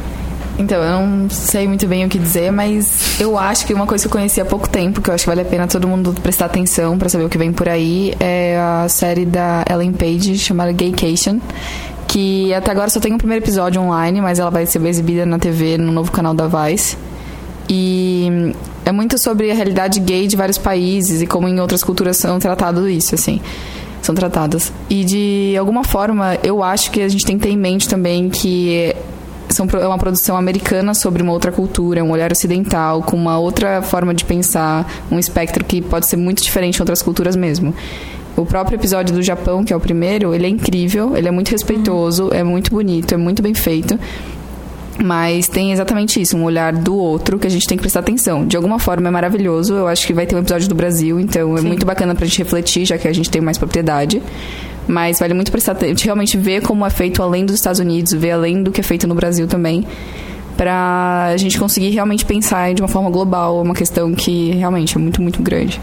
Então, 0.59 0.83
eu 0.83 1.07
não 1.07 1.31
sei 1.31 1.69
muito 1.69 1.87
bem 1.87 2.05
o 2.05 2.09
que 2.09 2.19
dizer, 2.19 2.51
mas 2.51 3.21
eu 3.21 3.39
acho 3.39 3.65
que 3.65 3.73
uma 3.73 3.87
coisa 3.87 4.03
que 4.03 4.09
eu 4.09 4.13
conheci 4.13 4.41
há 4.41 4.45
pouco 4.45 4.69
tempo, 4.69 5.01
que 5.01 5.09
eu 5.09 5.15
acho 5.15 5.23
que 5.23 5.31
vale 5.31 5.43
a 5.43 5.45
pena 5.45 5.69
todo 5.69 5.87
mundo 5.87 6.13
prestar 6.21 6.47
atenção 6.47 6.99
pra 6.99 7.09
saber 7.09 7.25
o 7.25 7.29
que 7.29 7.39
vem 7.39 7.53
por 7.53 7.69
aí, 7.69 8.13
é 8.19 8.59
a 8.59 8.89
série 8.89 9.25
da 9.25 9.65
Ellen 9.71 9.93
Page 9.93 10.37
chamada 10.37 10.73
Gaycation. 10.73 11.41
Que 12.09 12.53
até 12.55 12.71
agora 12.71 12.89
só 12.89 12.99
tem 12.99 13.13
um 13.13 13.19
primeiro 13.19 13.45
episódio 13.45 13.81
online, 13.81 14.21
mas 14.21 14.39
ela 14.39 14.51
vai 14.51 14.67
ser 14.67 14.85
exibida 14.87 15.25
na 15.25 15.39
TV 15.39 15.79
no 15.79 15.93
novo 15.93 16.11
canal 16.11 16.35
da 16.35 16.49
Vice. 16.49 16.97
E 17.69 18.53
é 18.85 18.91
muito 18.91 19.19
sobre 19.23 19.51
a 19.51 19.55
realidade 19.55 20.01
gay 20.01 20.27
de 20.27 20.35
vários 20.35 20.57
países 20.57 21.21
e 21.21 21.27
como 21.27 21.47
em 21.47 21.61
outras 21.61 21.85
culturas 21.85 22.17
são 22.17 22.39
tratado 22.39 22.89
isso, 22.89 23.15
assim. 23.15 23.41
São 24.01 24.15
tratadas. 24.15 24.73
E 24.89 25.05
de 25.05 25.55
alguma 25.59 25.85
forma, 25.85 26.39
eu 26.43 26.63
acho 26.63 26.91
que 26.91 27.03
a 27.03 27.09
gente 27.09 27.27
tem 27.27 27.37
que 27.37 27.45
ter 27.45 27.51
em 27.51 27.59
mente 27.59 27.89
também 27.89 28.31
que 28.31 28.97
são, 29.59 29.81
é 29.81 29.87
uma 29.87 29.99
produção 29.99 30.37
americana 30.37 30.95
sobre 30.95 31.23
uma 31.23 31.33
outra 31.33 31.51
cultura, 31.51 32.05
um 32.05 32.11
olhar 32.11 32.31
ocidental, 32.31 33.03
com 33.03 33.17
uma 33.17 33.39
outra 33.39 33.83
forma 33.83 34.15
de 34.15 34.25
pensar, 34.25 34.89
um 35.11 35.19
espectro 35.19 35.65
que 35.65 35.83
pode 35.83 36.07
ser 36.07 36.17
muito 36.17 36.43
diferente 36.43 36.77
em 36.77 36.83
outras 36.83 37.03
culturas 37.03 37.35
mesmo. 37.35 37.75
O 38.37 38.47
próprio 38.47 38.77
episódio 38.77 39.13
do 39.13 39.23
Japão, 39.23 39.65
que 39.65 39.73
é 39.73 39.77
o 39.77 39.81
primeiro, 39.81 40.33
ele 40.33 40.47
é 40.47 40.49
incrível, 40.49 41.17
ele 41.17 41.27
é 41.27 41.31
muito 41.31 41.51
respeitoso, 41.51 42.31
é 42.33 42.45
muito 42.45 42.71
bonito, 42.71 43.13
é 43.13 43.17
muito 43.17 43.43
bem 43.43 43.53
feito. 43.53 43.99
Mas 45.03 45.49
tem 45.49 45.73
exatamente 45.73 46.21
isso, 46.21 46.37
um 46.37 46.45
olhar 46.45 46.73
do 46.73 46.97
outro 46.97 47.39
que 47.39 47.47
a 47.47 47.51
gente 47.51 47.67
tem 47.67 47.77
que 47.77 47.83
prestar 47.83 48.01
atenção. 48.01 48.47
De 48.47 48.57
alguma 48.57 48.79
forma 48.79 49.09
é 49.09 49.11
maravilhoso. 49.11 49.75
Eu 49.75 49.87
acho 49.87 50.07
que 50.07 50.13
vai 50.13 50.27
ter 50.27 50.35
um 50.35 50.41
episódio 50.41 50.69
do 50.69 50.75
Brasil, 50.75 51.21
então 51.21 51.57
é 51.57 51.61
muito 51.61 51.87
bacana 51.87 52.15
pra 52.15 52.27
gente 52.27 52.39
refletir, 52.39 52.85
já 52.85 52.99
que 52.99 53.07
a 53.07 53.13
gente 53.13 53.31
tem 53.31 53.41
mais 53.41 53.59
propriedade. 53.59 54.21
Mas 54.89 55.19
vale 55.19 55.35
muito 55.35 55.53
prestar 55.53 55.73
atenção, 55.73 56.07
realmente 56.07 56.37
ver 56.37 56.63
como 56.63 56.85
é 56.85 56.91
feito 56.91 57.23
além 57.23 57.45
dos 57.45 57.55
Estados 57.55 57.79
Unidos, 57.79 58.13
ver 58.15 58.33
além 58.33 58.63
do 58.63 58.73
que 58.73 58.81
é 58.81 58.85
feito 58.85 59.07
no 59.07 59.15
Brasil 59.15 59.47
também. 59.47 59.87
Pra 60.57 61.27
a 61.27 61.37
gente 61.37 61.59
conseguir 61.59 61.91
realmente 61.91 62.25
pensar 62.25 62.75
de 62.75 62.83
uma 62.83 62.89
forma 62.89 63.11
global, 63.11 63.63
uma 63.63 63.75
questão 63.75 64.13
que 64.15 64.51
realmente 64.53 64.97
é 64.97 65.01
muito, 65.01 65.23
muito 65.23 65.41
grande. 65.43 65.81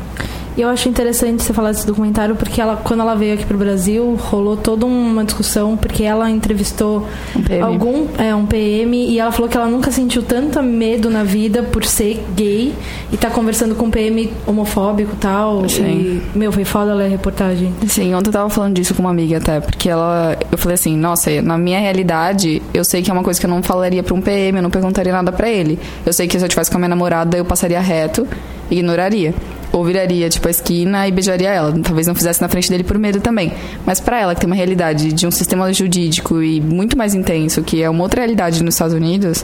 E 0.57 0.61
eu 0.61 0.69
acho 0.69 0.87
interessante 0.87 1.43
você 1.43 1.53
falar 1.53 1.71
desse 1.71 1.85
documentário 1.85 2.35
porque 2.35 2.61
ela, 2.61 2.77
quando 2.77 3.01
ela 3.01 3.15
veio 3.15 3.33
aqui 3.33 3.45
pro 3.45 3.57
Brasil, 3.57 4.15
rolou 4.15 4.55
toda 4.55 4.85
uma 4.85 5.23
discussão 5.23 5.75
porque 5.75 6.03
ela 6.03 6.29
entrevistou 6.29 7.07
Um 7.35 7.41
PM. 7.41 7.61
algum 7.61 8.07
é 8.17 8.33
um 8.33 8.45
PM 8.45 8.95
e 9.09 9.19
ela 9.19 9.31
falou 9.31 9.49
que 9.49 9.57
ela 9.57 9.67
nunca 9.67 9.91
sentiu 9.91 10.23
tanto 10.23 10.61
medo 10.63 11.09
na 11.09 11.23
vida 11.23 11.61
por 11.63 11.83
ser 11.83 12.23
gay 12.35 12.73
e 13.11 13.17
tá 13.17 13.29
conversando 13.29 13.75
com 13.75 13.85
um 13.85 13.91
PM 13.91 14.31
homofóbico 14.47 15.13
e 15.13 15.17
tal. 15.17 15.67
Sim. 15.67 16.21
E, 16.33 16.37
meu, 16.37 16.51
foi 16.51 16.63
foda 16.63 16.93
ler 16.93 17.05
a 17.05 17.09
reportagem. 17.09 17.73
Sim, 17.87 18.13
ontem 18.15 18.29
eu 18.29 18.33
tava 18.33 18.49
falando 18.49 18.75
disso 18.75 18.93
com 18.93 19.01
uma 19.01 19.11
amiga 19.11 19.37
até, 19.37 19.59
porque 19.59 19.89
ela. 19.89 20.37
Eu 20.51 20.57
falei 20.57 20.75
assim, 20.75 20.95
nossa, 20.95 21.41
na 21.41 21.57
minha 21.57 21.79
realidade, 21.79 22.61
eu 22.73 22.83
sei 22.83 23.01
que 23.01 23.09
é 23.09 23.13
uma 23.13 23.23
coisa 23.23 23.39
que 23.39 23.45
eu 23.45 23.49
não 23.49 23.61
falaria 23.61 24.03
pra 24.03 24.13
um 24.13 24.21
PM, 24.21 24.57
eu 24.57 24.63
não 24.63 24.69
perguntaria 24.69 25.11
nada 25.11 25.31
pra 25.31 25.49
ele. 25.49 25.77
Eu 26.05 26.13
sei 26.13 26.27
que 26.27 26.39
se 26.39 26.45
eu 26.45 26.49
tivesse 26.49 26.71
com 26.71 26.77
a 26.77 26.79
minha 26.79 26.89
namorada, 26.89 27.37
eu 27.37 27.43
passaria 27.43 27.79
reto, 27.79 28.27
ignoraria. 28.69 29.33
Ou 29.75 29.83
viraria, 29.83 30.29
tipo, 30.29 30.47
a 30.47 30.51
esquina 30.51 31.05
e 31.05 31.11
beijaria 31.11 31.49
ela. 31.49 31.77
Talvez 31.83 32.07
não 32.07 32.15
fizesse 32.15 32.41
na 32.41 32.47
frente 32.47 32.69
dele 32.69 32.85
por 32.85 32.97
medo 32.97 33.19
também. 33.19 33.51
Mas 33.85 33.99
pra 33.99 34.21
ela, 34.21 34.33
que 34.33 34.39
tem 34.39 34.47
uma 34.47 34.55
realidade 34.55 35.11
de 35.11 35.27
um 35.27 35.31
sistema 35.31 35.71
jurídico 35.73 36.41
e 36.41 36.61
muito 36.61 36.97
mais 36.97 37.13
intenso, 37.13 37.61
que 37.61 37.83
é 37.83 37.89
uma 37.89 38.01
outra 38.01 38.21
realidade 38.21 38.63
nos 38.63 38.75
Estados 38.75 38.93
Unidos, 38.93 39.43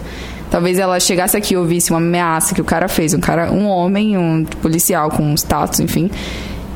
talvez 0.50 0.80
ela 0.80 0.98
chegasse 1.02 1.36
aqui 1.36 1.54
e 1.54 1.58
ouvisse 1.58 1.90
uma 1.90 2.00
ameaça 2.00 2.56
que 2.56 2.62
o 2.62 2.64
cara 2.64 2.88
fez. 2.88 3.14
Um 3.14 3.20
cara, 3.20 3.52
um 3.52 3.68
homem, 3.68 4.18
um 4.18 4.46
policial 4.62 5.10
com 5.12 5.34
status, 5.34 5.82
enfim. 5.82 6.10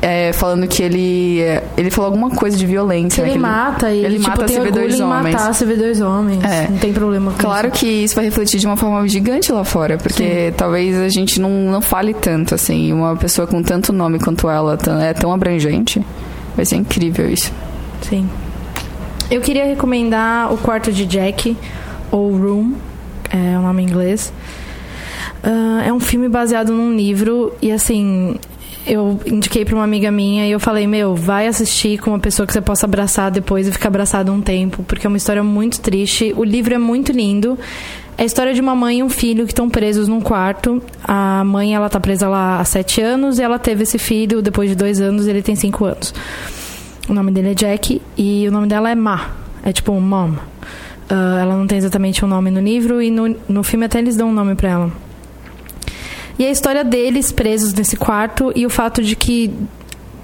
É, 0.06 0.32
falando 0.32 0.68
que 0.68 0.84
ele 0.84 1.40
ele 1.76 1.90
falou 1.90 2.06
alguma 2.12 2.30
coisa 2.30 2.56
de 2.56 2.64
violência. 2.64 3.24
Que 3.24 3.30
ele 3.30 3.38
mata 3.40 3.92
e 3.92 4.04
ele 4.04 4.18
tipo, 4.18 4.28
mata 4.30 4.44
tem 4.44 4.56
CV2 4.56 4.66
orgulho 4.66 4.94
em 4.94 5.02
homens. 5.02 5.34
matar 5.34 5.50
CV2 5.50 6.06
homens. 6.06 6.44
É. 6.44 6.68
Não 6.70 6.78
tem 6.78 6.92
problema 6.92 7.32
com 7.32 7.38
Claro 7.38 7.68
isso. 7.68 7.76
que 7.76 7.86
isso 7.86 8.14
vai 8.14 8.24
refletir 8.26 8.60
de 8.60 8.66
uma 8.66 8.76
forma 8.76 9.06
gigante 9.08 9.50
lá 9.50 9.64
fora, 9.64 9.98
porque 9.98 10.54
talvez 10.56 10.96
a 10.96 11.08
gente 11.08 11.40
não, 11.40 11.50
não 11.50 11.80
fale 11.80 12.14
tanto, 12.14 12.54
assim. 12.54 12.92
Uma 12.92 13.16
pessoa 13.16 13.48
com 13.48 13.60
tanto 13.64 13.92
nome 13.92 14.20
quanto 14.20 14.48
ela 14.48 14.78
é 15.02 15.12
tão 15.12 15.32
abrangente. 15.32 16.00
Vai 16.54 16.64
ser 16.64 16.76
incrível 16.76 17.28
isso. 17.28 17.52
Sim. 18.02 18.28
Eu 19.28 19.40
queria 19.40 19.64
recomendar 19.64 20.52
O 20.52 20.56
Quarto 20.56 20.92
de 20.92 21.04
Jack, 21.04 21.56
ou 22.12 22.30
Room, 22.30 22.74
é 23.30 23.58
o 23.58 23.62
nome 23.62 23.82
em 23.82 23.86
inglês. 23.86 24.32
Ah, 25.42 25.82
é 25.84 25.92
um 25.92 25.98
filme 25.98 26.28
baseado 26.28 26.72
num 26.72 26.94
livro 26.94 27.52
e 27.60 27.72
assim. 27.72 28.36
Eu 28.86 29.18
indiquei 29.26 29.64
pra 29.64 29.74
uma 29.74 29.82
amiga 29.82 30.10
minha 30.12 30.46
e 30.46 30.50
eu 30.52 30.60
falei: 30.60 30.86
Meu, 30.86 31.14
vai 31.14 31.46
assistir 31.48 31.98
com 31.98 32.10
uma 32.10 32.18
pessoa 32.18 32.46
que 32.46 32.52
você 32.52 32.60
possa 32.60 32.86
abraçar 32.86 33.30
depois 33.30 33.66
e 33.66 33.72
ficar 33.72 33.88
abraçado 33.88 34.32
um 34.32 34.40
tempo, 34.40 34.84
porque 34.84 35.06
é 35.06 35.08
uma 35.08 35.16
história 35.16 35.42
muito 35.42 35.80
triste. 35.80 36.32
O 36.36 36.44
livro 36.44 36.74
é 36.74 36.78
muito 36.78 37.10
lindo. 37.10 37.58
É 38.18 38.22
a 38.22 38.24
história 38.24 38.54
de 38.54 38.60
uma 38.60 38.74
mãe 38.74 39.00
e 39.00 39.02
um 39.02 39.10
filho 39.10 39.44
que 39.44 39.52
estão 39.52 39.68
presos 39.68 40.08
num 40.08 40.20
quarto. 40.20 40.82
A 41.04 41.44
mãe, 41.44 41.74
ela 41.74 41.90
tá 41.90 42.00
presa 42.00 42.28
lá 42.28 42.60
há 42.60 42.64
sete 42.64 43.00
anos 43.02 43.38
e 43.38 43.42
ela 43.42 43.58
teve 43.58 43.82
esse 43.82 43.98
filho 43.98 44.40
depois 44.40 44.70
de 44.70 44.76
dois 44.76 45.00
anos 45.00 45.26
ele 45.26 45.42
tem 45.42 45.54
cinco 45.54 45.84
anos. 45.84 46.14
O 47.08 47.12
nome 47.12 47.30
dele 47.30 47.50
é 47.50 47.54
Jack 47.54 48.00
e 48.16 48.48
o 48.48 48.52
nome 48.52 48.68
dela 48.68 48.90
é 48.90 48.94
Ma. 48.94 49.32
É 49.62 49.72
tipo 49.72 49.92
um 49.92 50.00
mom. 50.00 50.34
Ah, 51.08 51.38
ela 51.40 51.56
não 51.56 51.66
tem 51.66 51.78
exatamente 51.78 52.24
um 52.24 52.28
nome 52.28 52.50
no 52.50 52.60
livro 52.60 53.02
e 53.02 53.10
no, 53.10 53.36
no 53.48 53.62
filme 53.62 53.86
até 53.86 53.98
eles 53.98 54.16
dão 54.16 54.28
um 54.28 54.32
nome 54.32 54.54
pra 54.54 54.70
ela. 54.70 54.92
E 56.38 56.44
a 56.44 56.50
história 56.50 56.84
deles 56.84 57.32
presos 57.32 57.72
nesse 57.72 57.96
quarto 57.96 58.52
e 58.54 58.66
o 58.66 58.70
fato 58.70 59.02
de 59.02 59.16
que 59.16 59.52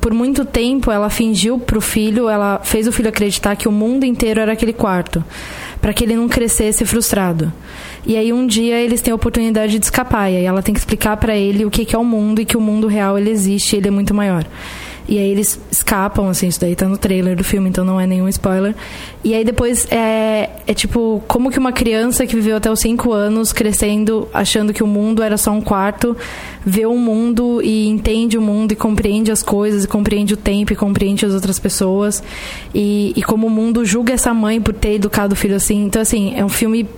por 0.03 0.13
muito 0.13 0.45
tempo 0.45 0.91
ela 0.91 1.09
fingiu 1.09 1.61
pro 1.61 1.81
filho, 1.81 2.29
ela 2.29 2.61
fez 2.65 2.89
o 2.89 2.93
filho 2.93 3.09
acreditar 3.09 3.55
que 3.55 3.69
o 3.69 3.73
mundo 3.73 4.05
inteiro 4.05 4.41
era 4.41 4.53
aquele 4.53 4.73
quarto, 4.73 5.25
para 5.81 5.95
que 5.95 6.03
ele 6.03 6.17
não 6.17 6.29
crescesse 6.29 6.85
frustrado. 6.85 7.53
E 8.05 8.17
aí 8.17 8.33
um 8.33 8.45
dia 8.45 8.81
eles 8.81 9.01
têm 9.01 9.13
a 9.13 9.15
oportunidade 9.15 9.79
de 9.79 9.85
escapar 9.85 10.29
e 10.29 10.45
ela 10.45 10.61
tem 10.61 10.75
que 10.75 10.81
explicar 10.81 11.17
pra 11.19 11.37
ele 11.37 11.65
o 11.65 11.71
que 11.71 11.95
é 11.95 11.99
o 11.99 12.05
mundo 12.05 12.41
e 12.41 12.45
que 12.45 12.57
o 12.57 12.61
mundo 12.61 12.89
real 12.89 13.17
ele 13.17 13.31
existe, 13.31 13.77
ele 13.77 13.87
é 13.87 13.91
muito 13.93 14.13
maior. 14.13 14.45
E 15.09 15.19
aí 15.19 15.31
eles 15.31 15.59
escapam, 15.71 16.29
assim, 16.29 16.49
isso 16.49 16.61
daí 16.61 16.77
tá 16.77 16.87
no 16.87 16.97
trailer 16.97 17.37
do 17.37 17.43
filme, 17.43 17.69
então 17.69 17.85
não 17.85 18.01
é 18.01 18.07
nenhum 18.07 18.29
spoiler. 18.29 18.75
E 19.25 19.35
aí 19.35 19.45
depois 19.45 19.87
é, 19.91 20.51
é 20.67 20.75
tipo, 20.75 21.23
como 21.27 21.51
que 21.51 21.59
uma 21.59 21.73
criança 21.73 22.27
que 22.27 22.35
viveu 22.35 22.57
até 22.57 22.71
os 22.71 22.81
5 22.81 23.13
anos 23.13 23.53
crescendo, 23.53 24.29
achando 24.33 24.73
que 24.73 24.83
o 24.83 24.87
mundo 24.87 25.23
era 25.23 25.37
só 25.37 25.51
um 25.51 25.61
quarto, 25.61 26.17
vê 26.65 26.87
o 26.87 26.97
mundo 26.97 27.61
e 27.63 27.89
entende 27.89 28.39
o 28.39 28.43
mundo 28.43 28.73
e 28.73 28.77
compreende 28.77 29.33
as 29.33 29.43
coisas, 29.43 29.85
e 29.85 29.89
compreende 29.89 30.35
o 30.35 30.37
tempo 30.37 30.73
e 30.73 30.77
compreende 30.77 31.27
as 31.27 31.35
outras 31.35 31.59
pessoas. 31.59 32.23
E, 32.75 33.13
e 33.17 33.23
como 33.23 33.49
o 33.49 33.51
mundo 33.51 33.85
julga 33.85 34.15
essa 34.15 34.33
mãe 34.33 34.61
por 34.61 34.73
ter 34.75 34.95
educado 34.95 35.35
o 35.35 35.37
filho 35.37 35.57
assim. 35.57 35.85
Então, 35.85 36.01
assim, 36.01 36.35
é 36.37 36.45
um 36.45 36.49
filme 36.49 36.89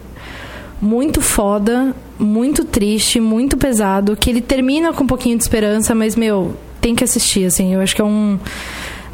muito 0.81 1.23
foda, 1.23 1.95
muito 2.19 2.65
triste, 2.65 3.19
muito 3.19 3.57
pesado, 3.57 4.17
que 4.17 4.29
ele 4.29 4.41
termina 4.41 4.93
com 4.93 5.05
um 5.05 5.07
pouquinho 5.07 5.37
de 5.37 5.43
esperança, 5.43 5.95
mas, 5.95 6.15
meu, 6.15 6.55
tem 6.85 6.95
que 6.95 7.03
assistir, 7.03 7.47
assim. 7.47 7.73
Eu 7.73 7.81
acho 7.81 7.97
que 7.97 8.03
é 8.03 8.05
um. 8.05 8.39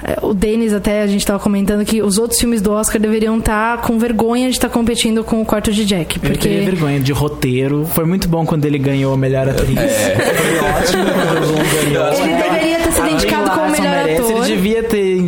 é, 0.02 0.18
O 0.22 0.34
Denis, 0.34 0.72
até 0.72 1.02
a 1.02 1.06
gente 1.06 1.24
tava 1.24 1.38
comentando 1.38 1.84
que 1.84 2.02
os 2.02 2.18
outros 2.18 2.40
filmes 2.40 2.60
do 2.60 2.72
Oscar 2.72 3.00
deveriam 3.00 3.38
estar 3.38 3.80
com 3.82 3.96
vergonha 3.96 4.48
de 4.48 4.56
estar 4.56 4.68
competindo 4.68 5.22
com 5.22 5.40
o 5.40 5.44
quarto 5.44 5.72
de 5.72 5.84
Jack. 5.84 6.18
Porque. 6.18 6.48
vergonha 6.48 6.98
de 6.98 7.12
roteiro. 7.12 7.86
Foi 7.94 8.04
muito 8.04 8.28
bom 8.28 8.44
quando 8.44 8.64
ele 8.64 8.76
ganhou 8.76 9.14
a 9.14 9.16
melhor 9.16 9.48
atriz. 9.48 9.78
Foi 9.78 10.58
ótimo 10.68 11.04
quando 11.14 11.44
o 11.54 11.84
ganhou. 11.84 12.12
Ele 12.12 12.39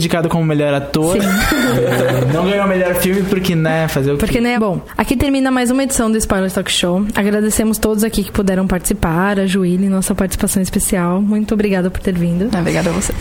indicado 0.03 0.29
como 0.29 0.45
melhor 0.45 0.75
ator. 0.75 1.17
Ator. 1.17 2.33
Não 2.35 2.45
ganhou 2.49 2.67
melhor 2.67 2.95
filme 2.97 3.23
porque, 3.23 3.55
né, 3.55 3.87
fazer 3.89 4.13
o 4.13 4.17
Porque, 4.19 4.35
quê? 4.35 4.41
né? 4.41 4.59
Bom, 4.59 4.81
aqui 4.97 5.17
termina 5.17 5.51
mais 5.51 5.71
uma 5.71 5.83
edição 5.85 6.11
do 6.11 6.19
Spoiler 6.19 6.51
Talk 6.51 6.71
Show. 6.71 7.07
Agradecemos 7.15 7.79
todos 7.79 8.03
aqui 8.03 8.25
que 8.25 8.33
puderam 8.33 8.67
participar, 8.67 9.39
a 9.39 9.47
Juíli, 9.47 9.89
nossa 9.89 10.15
participação 10.15 10.61
especial. 10.63 11.21
Muito 11.23 11.55
obrigada 11.55 11.89
por 11.91 12.01
ter 12.01 12.15
vindo. 12.15 12.51
Obrigada 12.59 12.91
a 12.91 12.93
vocês. 12.93 13.17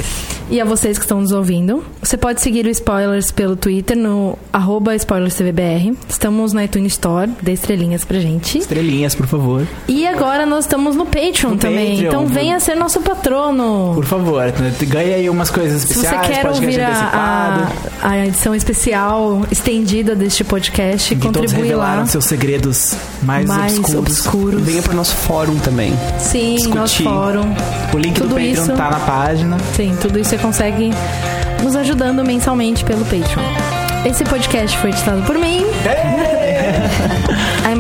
E 0.50 0.60
a 0.60 0.66
vocês 0.66 0.98
que 0.98 1.06
estão 1.06 1.22
nos 1.22 1.32
ouvindo. 1.32 1.84
Você 2.02 2.18
pode 2.18 2.42
seguir 2.42 2.66
o 2.66 2.70
Spoilers 2.70 3.32
pelo 3.32 3.56
Twitter 3.56 3.96
no 3.96 4.38
arroba 4.52 4.98
SpoilersTVBR. 4.98 5.94
Estamos 6.10 6.52
na 6.52 6.66
iTunes 6.66 6.94
Store, 6.94 7.30
dê 7.42 7.54
estrelinhas 7.54 8.04
pra 8.04 8.20
gente. 8.20 8.58
Estrelinhas, 8.58 9.16
por 9.16 9.28
favor. 9.28 9.66
E 9.88 10.06
agora 10.08 10.46
nós 10.46 10.66
estamos 10.66 10.96
no 10.96 11.06
Patreon 11.06 11.52
No 11.52 11.58
também. 11.58 11.92
Patreon. 11.92 12.08
Então 12.10 12.26
venha 12.28 12.60
ser 12.60 12.76
nosso 12.76 13.00
patrono. 13.02 13.92
Por 13.96 14.06
favor, 14.06 14.44
ganha 14.88 15.16
aí 15.16 15.30
umas 15.30 15.50
coisas 15.50 15.84
Se 15.84 15.94
você 15.94 16.06
especiais. 16.08 16.28
quer 16.28 16.42
podcast 16.42 16.66
ouvir 16.80 16.82
a, 16.84 17.68
a, 18.02 18.10
a 18.10 18.26
edição 18.28 18.54
especial 18.56 19.42
estendida 19.52 20.16
deste 20.16 20.44
podcast, 20.44 21.14
em 21.14 21.18
que 21.18 21.24
todos 21.28 21.42
contribui 21.42 21.68
revelaram 21.68 22.02
lá. 22.02 22.06
seus 22.08 22.26
segredos 22.26 22.94
mais, 23.24 23.46
Mais 23.46 23.78
obscuros. 23.78 24.00
obscuros. 24.00 24.62
Venha 24.64 24.82
pro 24.82 24.94
nosso 24.96 25.16
fórum 25.16 25.58
também. 25.60 25.94
Sim, 26.20 26.56
discutir. 26.56 26.76
nosso 26.80 27.04
fórum. 27.04 27.56
O 27.94 27.98
link 27.98 28.14
do 28.16 28.22
Tudo 28.22 28.36
Patreon 28.36 28.52
isso- 28.54 28.74
tá 28.74 28.90
na 28.90 29.00
página. 29.00 29.58
Sim, 29.76 29.96
tudo 30.02 30.20
isso 30.20 30.30
você 30.32 30.38
consegue 30.38 30.92
nos 31.64 31.76
ajudando 31.76 32.24
mensalmente 32.24 32.84
pelo 32.84 33.04
Patreon. 33.06 33.44
Esse 34.06 34.24
podcast 34.24 34.76
foi 34.80 34.90
editado 34.90 35.22
por 35.24 35.38
mim. 35.38 35.64
A 35.86 36.21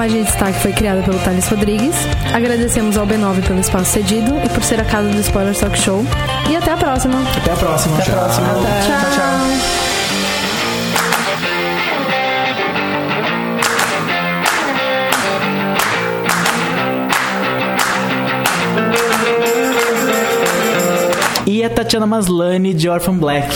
imagem 0.01 0.23
de 0.23 0.31
destaque 0.31 0.59
foi 0.59 0.73
criada 0.73 1.03
pelo 1.03 1.19
Thales 1.19 1.47
Rodrigues. 1.47 1.93
Agradecemos 2.33 2.97
ao 2.97 3.05
B9 3.05 3.45
pelo 3.45 3.59
espaço 3.59 3.91
cedido 3.91 4.33
e 4.43 4.49
por 4.49 4.63
ser 4.63 4.79
a 4.79 4.85
casa 4.85 5.09
do 5.09 5.19
Spoiler 5.19 5.55
Talk 5.55 5.77
Show. 5.77 6.03
E 6.49 6.55
até 6.55 6.71
a 6.71 6.77
próxima. 6.77 7.21
Até 7.37 7.51
a 7.51 7.55
próxima. 7.55 7.99
Até 7.99 8.11
a 8.11 8.15
próxima. 8.15 8.47
Tchau. 8.83 9.21
E 21.45 21.63
a 21.63 21.69
Tatiana 21.69 22.07
Maslany 22.07 22.73
de 22.73 22.89
Orphan 22.89 23.17
Black. 23.17 23.55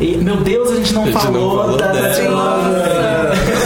E, 0.00 0.16
meu 0.16 0.38
Deus, 0.38 0.72
a 0.72 0.76
gente 0.76 0.92
não 0.94 1.02
A 1.02 1.06
gente 1.06 1.14
não 1.14 1.20
falou 1.20 1.58
falou 1.62 1.76
da. 1.76 1.88
Tatiana. 1.92 3.59